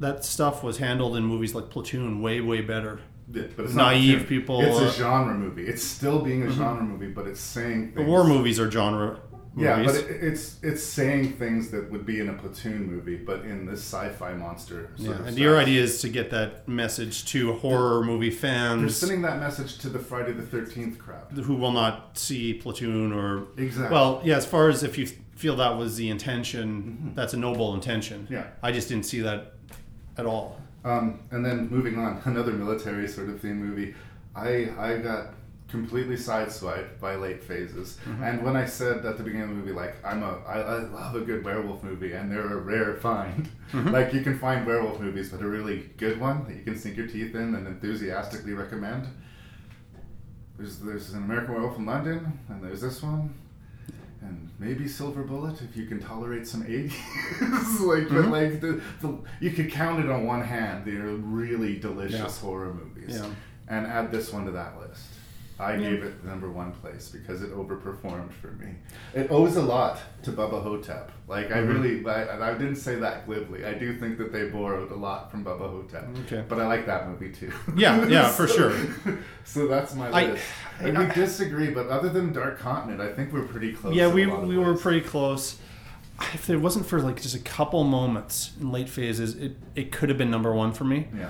that 0.00 0.24
stuff 0.24 0.62
was 0.64 0.78
handled 0.78 1.16
in 1.16 1.24
movies 1.24 1.54
like 1.54 1.70
Platoon 1.70 2.20
way, 2.22 2.40
way 2.40 2.60
better. 2.60 3.00
Yeah, 3.32 3.44
but 3.56 3.66
it's 3.66 3.74
Naive 3.74 4.20
Platoon. 4.20 4.26
people. 4.40 4.60
It's 4.62 4.78
a 4.78 4.90
genre 4.98 5.34
movie. 5.34 5.66
It's 5.66 5.84
still 5.84 6.20
being 6.22 6.42
a 6.42 6.46
Mhm. 6.46 6.56
genre 6.56 6.82
movie, 6.82 7.08
but 7.08 7.26
it's 7.28 7.40
saying 7.40 7.92
The 7.94 8.02
war 8.02 8.24
movies 8.24 8.58
are 8.58 8.70
genre 8.70 9.20
Yeah, 9.56 9.76
movies. 9.76 10.02
but 10.02 10.10
it, 10.10 10.24
it's 10.24 10.56
it's 10.62 10.82
saying 10.82 11.34
things 11.34 11.70
that 11.70 11.90
would 11.90 12.04
be 12.04 12.18
in 12.18 12.28
a 12.28 12.32
platoon 12.32 12.86
movie, 12.86 13.16
but 13.16 13.44
in 13.44 13.66
this 13.66 13.80
sci-fi 13.80 14.34
monster. 14.34 14.90
Sort 14.96 15.20
yeah, 15.20 15.26
and 15.26 15.38
your 15.38 15.58
idea 15.58 15.82
is 15.82 16.00
to 16.00 16.08
get 16.08 16.30
that 16.30 16.66
message 16.66 17.24
to 17.26 17.52
horror 17.54 18.02
movie 18.04 18.30
fans. 18.30 18.80
They're 18.80 18.90
sending 18.90 19.22
that 19.22 19.38
message 19.38 19.78
to 19.78 19.88
the 19.88 19.98
Friday 19.98 20.32
the 20.32 20.42
Thirteenth 20.42 20.98
crowd. 20.98 21.30
who 21.32 21.54
will 21.54 21.72
not 21.72 22.18
see 22.18 22.54
Platoon 22.54 23.12
or 23.12 23.46
Exactly. 23.56 23.94
Well, 23.94 24.20
yeah, 24.24 24.36
as 24.36 24.46
far 24.46 24.68
as 24.68 24.82
if 24.82 24.98
you 24.98 25.06
feel 25.36 25.56
that 25.56 25.76
was 25.76 25.96
the 25.96 26.10
intention, 26.10 27.12
that's 27.14 27.34
a 27.34 27.36
noble 27.36 27.74
intention. 27.74 28.24
Mm-hmm. 28.24 28.34
Yeah. 28.34 28.46
I 28.62 28.72
just 28.72 28.88
didn't 28.88 29.06
see 29.06 29.20
that 29.20 29.54
at 30.16 30.26
all. 30.26 30.60
Um, 30.84 31.20
and 31.30 31.44
then 31.44 31.68
moving 31.70 31.98
on, 31.98 32.20
another 32.24 32.52
military 32.52 33.08
sort 33.08 33.28
of 33.28 33.40
theme 33.40 33.56
movie. 33.64 33.94
I 34.34 34.68
I 34.78 34.98
got 34.98 35.34
completely 35.68 36.14
sideswiped 36.16 37.00
by 37.00 37.16
late 37.16 37.42
phases. 37.42 37.98
Mhm. 38.06 38.22
And 38.22 38.42
when 38.42 38.54
I 38.56 38.64
said 38.66 39.04
at 39.04 39.16
the 39.16 39.24
beginning 39.24 39.44
of 39.44 39.48
the 39.50 39.54
movie, 39.56 39.72
like 39.72 39.96
I'm 40.04 40.22
a 40.22 40.38
I, 40.46 40.58
I 40.60 40.78
love 40.84 41.14
a 41.16 41.20
good 41.22 41.44
werewolf 41.44 41.82
movie, 41.82 42.12
and 42.12 42.30
they're 42.30 42.46
a 42.58 42.60
rare 42.60 42.94
find. 42.94 43.48
Mhm. 43.72 43.90
like 43.90 44.12
you 44.14 44.20
can 44.22 44.38
find 44.38 44.66
werewolf 44.66 45.00
movies, 45.00 45.30
but 45.30 45.40
a 45.42 45.48
really 45.48 45.90
good 45.96 46.20
one 46.20 46.44
that 46.46 46.54
you 46.56 46.62
can 46.62 46.76
sink 46.78 46.96
your 46.96 47.06
teeth 47.08 47.34
in 47.34 47.54
and 47.56 47.66
enthusiastically 47.66 48.52
recommend. 48.52 49.08
There's 50.56 50.78
there's 50.78 51.12
an 51.12 51.24
American 51.24 51.54
Werewolf 51.54 51.78
in 51.78 51.86
London, 51.86 52.38
and 52.48 52.62
there's 52.62 52.80
this 52.80 53.02
one. 53.02 53.34
And 54.20 54.48
maybe 54.58 54.86
Silver 54.88 55.22
Bullet 55.22 55.60
if 55.60 55.76
you 55.76 55.86
can 55.86 56.00
tolerate 56.00 56.46
some 56.46 56.62
80s. 56.62 56.92
like, 57.80 58.08
but 58.08 58.24
Mhm. 58.26 58.30
like 58.30 58.60
the, 58.60 58.80
the 59.02 59.18
you 59.40 59.50
could 59.50 59.70
count 59.70 60.02
it 60.04 60.10
on 60.10 60.24
one 60.24 60.42
hand. 60.42 60.84
They're 60.86 61.02
really 61.08 61.78
delicious 61.78 62.20
Yeah. 62.20 62.28
horror 62.48 62.72
movies. 62.72 63.16
Yeah. 63.18 63.28
And 63.68 63.86
add 63.86 64.10
this 64.12 64.32
one 64.32 64.44
to 64.46 64.52
that 64.52 64.78
list. 64.78 65.04
I 65.58 65.74
Yeah. 65.74 65.90
gave 65.90 66.02
it 66.02 66.22
the 66.22 66.28
number 66.28 66.50
one 66.50 66.72
place 66.72 67.08
because 67.10 67.40
it 67.42 67.54
overperformed 67.54 68.32
for 68.32 68.48
me. 68.52 68.74
It 69.14 69.30
owes 69.30 69.56
a 69.56 69.62
lot 69.62 70.00
to 70.24 70.32
Bubba 70.32 70.62
Ho-Tep. 70.64 71.12
Like 71.28 71.52
I 71.52 71.58
Mhm. 71.58 71.68
really, 71.68 72.06
I, 72.06 72.22
and 72.34 72.42
I 72.42 72.52
didn't 72.54 72.74
say 72.76 72.96
that 72.96 73.26
glibly. 73.26 73.64
I 73.64 73.74
do 73.74 73.96
think 73.96 74.18
that 74.18 74.32
they 74.32 74.48
borrowed 74.48 74.90
a 74.90 74.96
lot 74.96 75.30
from 75.30 75.44
Bubba 75.44 75.58
Ho-Tep. 75.70 76.08
Okay. 76.26 76.44
But 76.48 76.58
I 76.60 76.66
like 76.66 76.86
that 76.86 77.08
movie 77.08 77.30
too. 77.30 77.52
Yeah, 77.76 78.04
yeah, 78.06 78.28
for 78.28 78.48
sure. 78.56 78.72
so 79.44 79.68
that's 79.68 79.94
my 79.94 80.08
I- 80.10 80.32
list. 80.32 80.44
and 80.80 80.98
we 80.98 81.06
disagree, 81.14 81.70
but 81.70 81.86
other 81.88 82.08
than 82.08 82.32
Dark 82.32 82.58
Continent, 82.58 83.00
I 83.00 83.12
think 83.12 83.32
we're 83.32 83.42
pretty 83.42 83.72
close. 83.74 83.94
yeah, 83.94 84.08
we 84.08 84.24
a 84.24 84.28
lot 84.28 84.42
of 84.42 84.48
we 84.48 84.58
ways. 84.58 84.66
were 84.66 84.74
pretty 84.76 85.02
close. 85.02 85.56
If 86.32 86.50
it 86.50 86.56
wasn't 86.56 86.86
for 86.86 87.00
like 87.00 87.20
just 87.22 87.34
a 87.36 87.40
couple 87.40 87.82
moments 87.84 88.52
in 88.60 88.70
late 88.72 88.88
phases, 88.88 89.36
it, 89.36 89.56
it 89.76 89.92
could 89.92 90.08
have 90.08 90.18
been 90.18 90.30
number 90.30 90.52
one 90.52 90.72
for 90.72 90.84
me. 90.84 91.08
Yeah. 91.16 91.28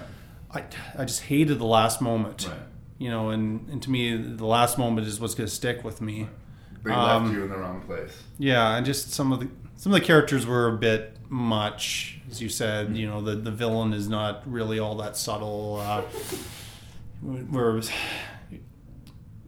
I, 0.50 0.62
I 0.98 1.04
just 1.04 1.22
hated 1.24 1.58
the 1.58 1.64
last 1.66 2.00
moment. 2.00 2.46
Right. 2.48 2.58
You 2.98 3.10
know, 3.10 3.30
and, 3.30 3.68
and 3.68 3.82
to 3.82 3.90
me, 3.90 4.16
the 4.16 4.46
last 4.46 4.78
moment 4.78 5.06
is 5.06 5.20
what's 5.20 5.34
going 5.34 5.48
to 5.48 5.54
stick 5.54 5.82
with 5.84 6.00
me. 6.00 6.28
They 6.84 6.92
Um, 6.92 7.24
left 7.24 7.36
you 7.36 7.42
in 7.44 7.50
the 7.50 7.56
wrong 7.56 7.80
place. 7.82 8.22
Yeah, 8.38 8.76
and 8.76 8.86
just 8.86 9.10
some 9.10 9.32
of 9.32 9.40
the 9.40 9.48
some 9.76 9.92
of 9.92 9.98
the 10.00 10.04
characters 10.06 10.46
were 10.46 10.68
a 10.68 10.76
bit 10.76 11.16
much, 11.28 12.20
as 12.30 12.40
you 12.40 12.48
said. 12.48 12.96
You 12.96 13.06
know, 13.08 13.20
the 13.20 13.34
the 13.36 13.50
villain 13.50 13.92
is 13.92 14.08
not 14.08 14.42
really 14.50 14.78
all 14.78 14.94
that 14.98 15.16
subtle. 15.16 15.80
Uh, 15.82 16.02
where 17.22 17.70
it 17.70 17.74
was, 17.74 17.90
it 18.52 18.60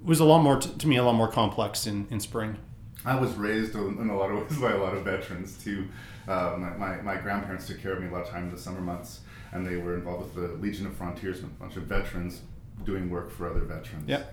was 0.03 0.19
a 0.21 0.25
lot 0.25 0.43
more 0.43 0.57
to, 0.59 0.79
to 0.79 0.89
me 0.89 0.97
a 0.97 1.05
lot 1.05 1.15
more 1.15 1.29
complex 1.29 1.87
in 1.87 2.07
in 2.11 2.21
Spring. 2.21 2.57
I 3.05 3.15
was 3.21 3.35
raised 3.35 3.75
in 3.75 3.99
in 3.99 4.09
a 4.11 4.17
lot 4.17 4.31
of 4.31 4.51
ways 4.51 4.59
by 4.61 4.73
a 4.73 4.79
lot 4.79 4.95
of 4.97 5.05
veterans 5.05 5.57
too. 5.63 5.87
Uh, 6.27 6.57
my, 6.59 6.71
my, 6.71 7.03
my 7.03 7.17
grandparents 7.21 7.69
took 7.69 7.81
care 7.81 7.93
of 7.93 8.01
me 8.03 8.09
a 8.09 8.11
lot 8.11 8.23
of 8.23 8.29
time 8.29 8.45
in 8.45 8.51
the 8.51 8.59
summer 8.59 8.81
months, 8.81 9.21
and 9.53 9.65
they 9.65 9.77
were 9.77 9.95
involved 9.95 10.35
with 10.35 10.51
the 10.51 10.57
Legion 10.57 10.85
of 10.87 10.93
Frontiersmen, 10.97 11.53
a 11.57 11.63
bunch 11.63 11.77
of 11.77 11.85
veterans 11.85 12.41
doing 12.85 13.11
work 13.11 13.31
for 13.31 13.51
other 13.51 13.61
veterans. 13.61 14.09
Yeah. 14.09 14.25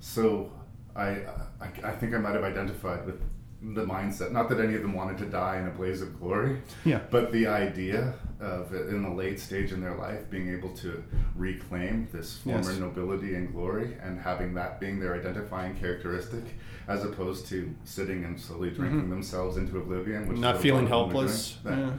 So 0.00 0.52
I, 0.96 1.08
I, 1.60 1.68
I 1.82 1.90
think 1.92 2.14
I 2.14 2.18
might 2.18 2.34
have 2.34 2.44
identified 2.44 3.06
with 3.06 3.20
the 3.62 3.84
mindset. 3.86 4.30
Not 4.30 4.50
that 4.50 4.60
any 4.60 4.74
of 4.74 4.82
them 4.82 4.92
wanted 4.92 5.16
to 5.18 5.24
die 5.26 5.58
in 5.58 5.66
a 5.66 5.70
blaze 5.70 6.02
of 6.02 6.20
glory. 6.20 6.60
Yeah. 6.84 7.00
But 7.10 7.32
the 7.32 7.46
idea 7.46 8.12
of 8.40 8.74
in 8.74 9.02
the 9.02 9.08
late 9.08 9.40
stage 9.40 9.72
in 9.72 9.80
their 9.80 9.94
life 9.96 10.28
being 10.28 10.50
able 10.54 10.70
to 10.76 11.02
reclaim 11.34 12.06
this 12.12 12.38
former 12.38 12.70
Yes. 12.70 12.78
nobility 12.78 13.34
and 13.36 13.50
glory 13.52 13.96
and 14.02 14.20
having 14.20 14.52
that 14.54 14.80
being 14.80 15.00
their 15.00 15.14
identifying 15.14 15.74
characteristic 15.76 16.44
as 16.88 17.04
opposed 17.04 17.46
to 17.46 17.74
sitting 17.84 18.24
and 18.24 18.38
slowly 18.38 18.70
drinking 18.70 19.04
Mhm. 19.06 19.10
themselves 19.10 19.56
into 19.56 19.78
oblivion 19.78 20.28
which 20.28 20.38
Not 20.38 20.60
feeling 20.60 20.86
a 20.86 20.90
lot 20.90 21.04
of 21.06 21.08
them 21.08 21.16
helpless. 21.20 21.58
That- 21.64 21.92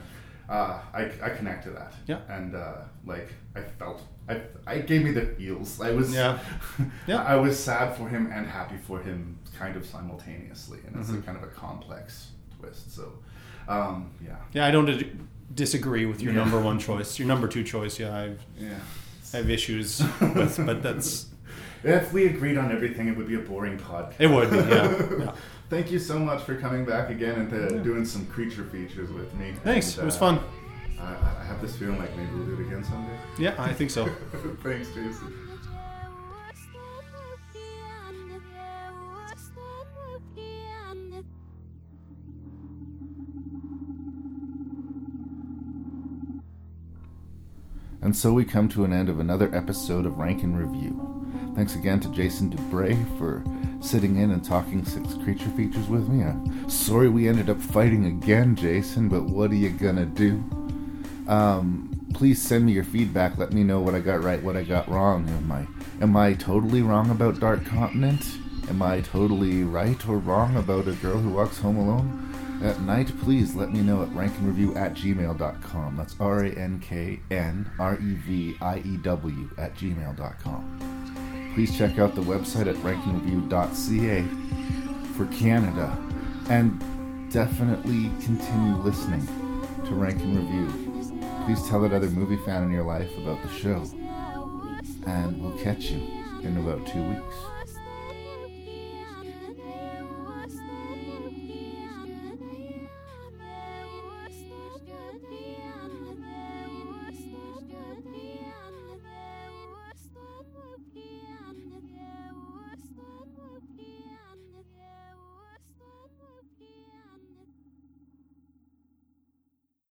uh, 0.48 0.80
I, 0.94 1.10
I 1.24 1.30
connect 1.30 1.64
to 1.64 1.72
that 1.72 1.94
Yeah. 2.06 2.20
and 2.30 2.54
uh, 2.54 2.76
like 3.06 3.30
I 3.56 3.62
felt 3.62 4.02
I, 4.28 4.42
I 4.66 4.80
gave 4.80 5.04
me 5.04 5.12
the 5.12 5.22
feels 5.38 5.80
I 5.82 5.92
was 5.92 6.14
Yeah. 6.14 6.40
Yeah. 7.08 7.24
I 7.24 7.36
was 7.36 7.58
sad 7.60 7.96
for 7.96 8.08
him 8.10 8.30
and 8.34 8.48
happy 8.48 8.78
for 8.78 9.00
him 9.00 9.38
kind 9.58 9.76
of 9.76 9.86
simultaneously 9.86 10.80
and 10.88 10.96
it's 11.00 11.10
a 11.10 11.14
Mhm. 11.14 11.26
kind 11.26 11.38
of 11.38 11.44
a 11.44 11.48
complex 11.48 12.32
twist 12.60 12.94
so 12.94 13.14
um, 13.68 14.10
yeah 14.24 14.36
Yeah, 14.54 14.66
I 14.66 14.72
don't 14.72 14.86
di- 14.86 15.12
disagree 15.54 16.06
with 16.06 16.22
your 16.22 16.34
Yeah. 16.34 16.40
number 16.42 16.60
one 16.62 16.80
choice. 16.90 17.18
Your 17.20 17.28
number 17.28 17.48
two 17.48 17.64
choice, 17.64 18.00
yeah, 18.00 18.16
I've 18.18 18.40
Yeah. 18.60 18.80
I 19.34 19.38
have 19.38 19.50
issues 19.50 20.02
with, 20.22 20.60
but 20.66 20.82
that's 20.84 21.28
If 21.84 22.12
we 22.14 22.26
agreed 22.28 22.58
on 22.58 22.72
everything, 22.72 23.08
it 23.08 23.16
would 23.18 23.28
be 23.28 23.36
a 23.36 23.40
boring 23.52 23.78
podcast. 23.78 24.16
It 24.20 24.28
would 24.28 24.50
be, 24.50 24.58
yeah, 24.58 25.26
yeah. 25.26 25.32
Thank 25.70 25.92
you 25.92 26.00
so 26.00 26.18
much 26.20 26.42
for 26.44 26.56
coming 26.56 26.84
back 26.86 27.10
again 27.10 27.36
and 27.42 27.50
to 27.50 27.84
doing 27.84 28.06
some 28.06 28.26
creature 28.28 28.64
features 28.66 29.12
with 29.12 29.32
me. 29.36 29.54
Thanks, 29.64 29.94
And, 29.94 30.04
it 30.04 30.06
was 30.06 30.16
uh, 30.16 30.20
fun. 30.20 30.40
I, 31.06 31.42
I 31.42 31.44
have 31.46 31.62
this 31.62 31.76
feeling 31.76 31.98
like 31.98 32.16
maybe 32.18 32.32
we'll 32.36 32.46
do 32.46 32.54
it 32.54 32.68
again 32.68 32.84
someday. 32.84 33.18
Yeah, 33.38 33.56
I 33.58 33.74
think 33.74 33.92
so. 33.92 34.06
Thanks, 34.64 34.90
Jason. 34.90 35.46
And 48.02 48.16
so 48.16 48.34
we 48.34 48.46
come 48.46 48.70
to 48.70 48.84
an 48.86 48.94
end 48.94 49.10
of 49.10 49.20
another 49.20 49.54
episode 49.56 50.06
of 50.06 50.20
Rank 50.20 50.44
and 50.44 50.56
Review. 50.56 51.26
Thanks 51.56 51.74
again 51.74 52.00
to 52.02 52.12
Jason 52.12 52.52
Dubray 52.52 52.96
for 53.18 53.44
sitting 53.82 54.18
in 54.18 54.30
and 54.30 54.44
talking 54.44 54.86
six 54.86 55.16
creature 55.24 55.50
features 55.58 55.88
with 55.88 56.08
me. 56.08 56.24
I'm 56.24 56.70
sorry 56.70 57.10
we 57.10 57.28
ended 57.28 57.50
up 57.50 57.60
fighting 57.60 58.06
again, 58.06 58.56
Jason, 58.56 59.10
but 59.10 59.24
what 59.24 59.50
are 59.50 59.56
you 59.56 59.70
gonna 59.70 60.06
do? 60.06 60.44
Um, 61.28 62.08
please 62.14 62.42
send 62.42 62.66
me 62.66 62.72
your 62.72 62.84
feedback. 62.84 63.38
Let 63.38 63.52
me 63.54 63.64
know 63.64 63.80
what 63.80 63.96
I 63.96 64.00
got 64.00 64.24
right, 64.24 64.42
what 64.42 64.56
I 64.56 64.64
got 64.64 64.88
wrong. 64.88 65.28
Am 65.28 65.52
I 65.52 65.68
am 66.02 66.16
I 66.16 66.34
totally 66.34 66.82
wrong 66.82 67.10
about 67.10 67.40
Dark 67.40 67.66
Continent? 67.66 68.38
Am 68.70 68.82
I 68.82 69.02
totally 69.02 69.64
right 69.64 70.08
or 70.08 70.18
wrong 70.18 70.56
about 70.56 70.88
a 70.88 70.94
girl 70.94 71.18
who 71.18 71.30
walks 71.30 71.60
home 71.60 71.78
alone? 71.78 72.22
At 72.64 72.82
night, 72.82 73.12
please 73.20 73.54
let 73.54 73.72
me 73.72 73.82
know 73.82 74.02
at 74.02 74.10
rankandreview 74.10 74.76
at 74.78 74.94
gmail.com. 74.94 75.98
That's 75.98 76.16
R 76.20 76.46
A 76.46 76.50
N 76.52 76.80
K 76.80 77.20
N 77.30 77.70
R 77.78 77.96
E 77.96 78.14
V 78.14 78.56
I 78.62 78.78
E 78.80 78.98
W 78.98 79.50
at 79.58 79.76
gmail.com. 79.76 81.52
Please 81.54 81.78
check 81.78 82.00
out 82.00 82.16
the 82.16 82.22
website 82.22 82.68
at 82.68 82.76
rankingreview.ca 82.78 84.24
for 85.16 85.26
Canada. 85.38 85.98
And 86.50 87.32
definitely 87.32 88.10
continue 88.24 88.78
listening 88.78 89.26
to 89.86 89.94
Rank 89.94 90.22
and 90.22 90.38
Review. 90.38 90.85
Please 91.46 91.62
tell 91.70 91.80
that 91.82 91.94
other 91.94 92.10
movie 92.10 92.38
fan 92.38 92.64
in 92.64 92.72
your 92.72 92.84
life 92.84 93.16
about 93.20 93.40
the 93.44 93.50
show. 93.50 93.84
And 95.06 95.40
we'll 95.40 95.56
catch 95.60 95.92
you 95.92 96.02
in 96.42 96.58
about 96.58 96.88
two 96.88 97.04
weeks. 97.04 97.36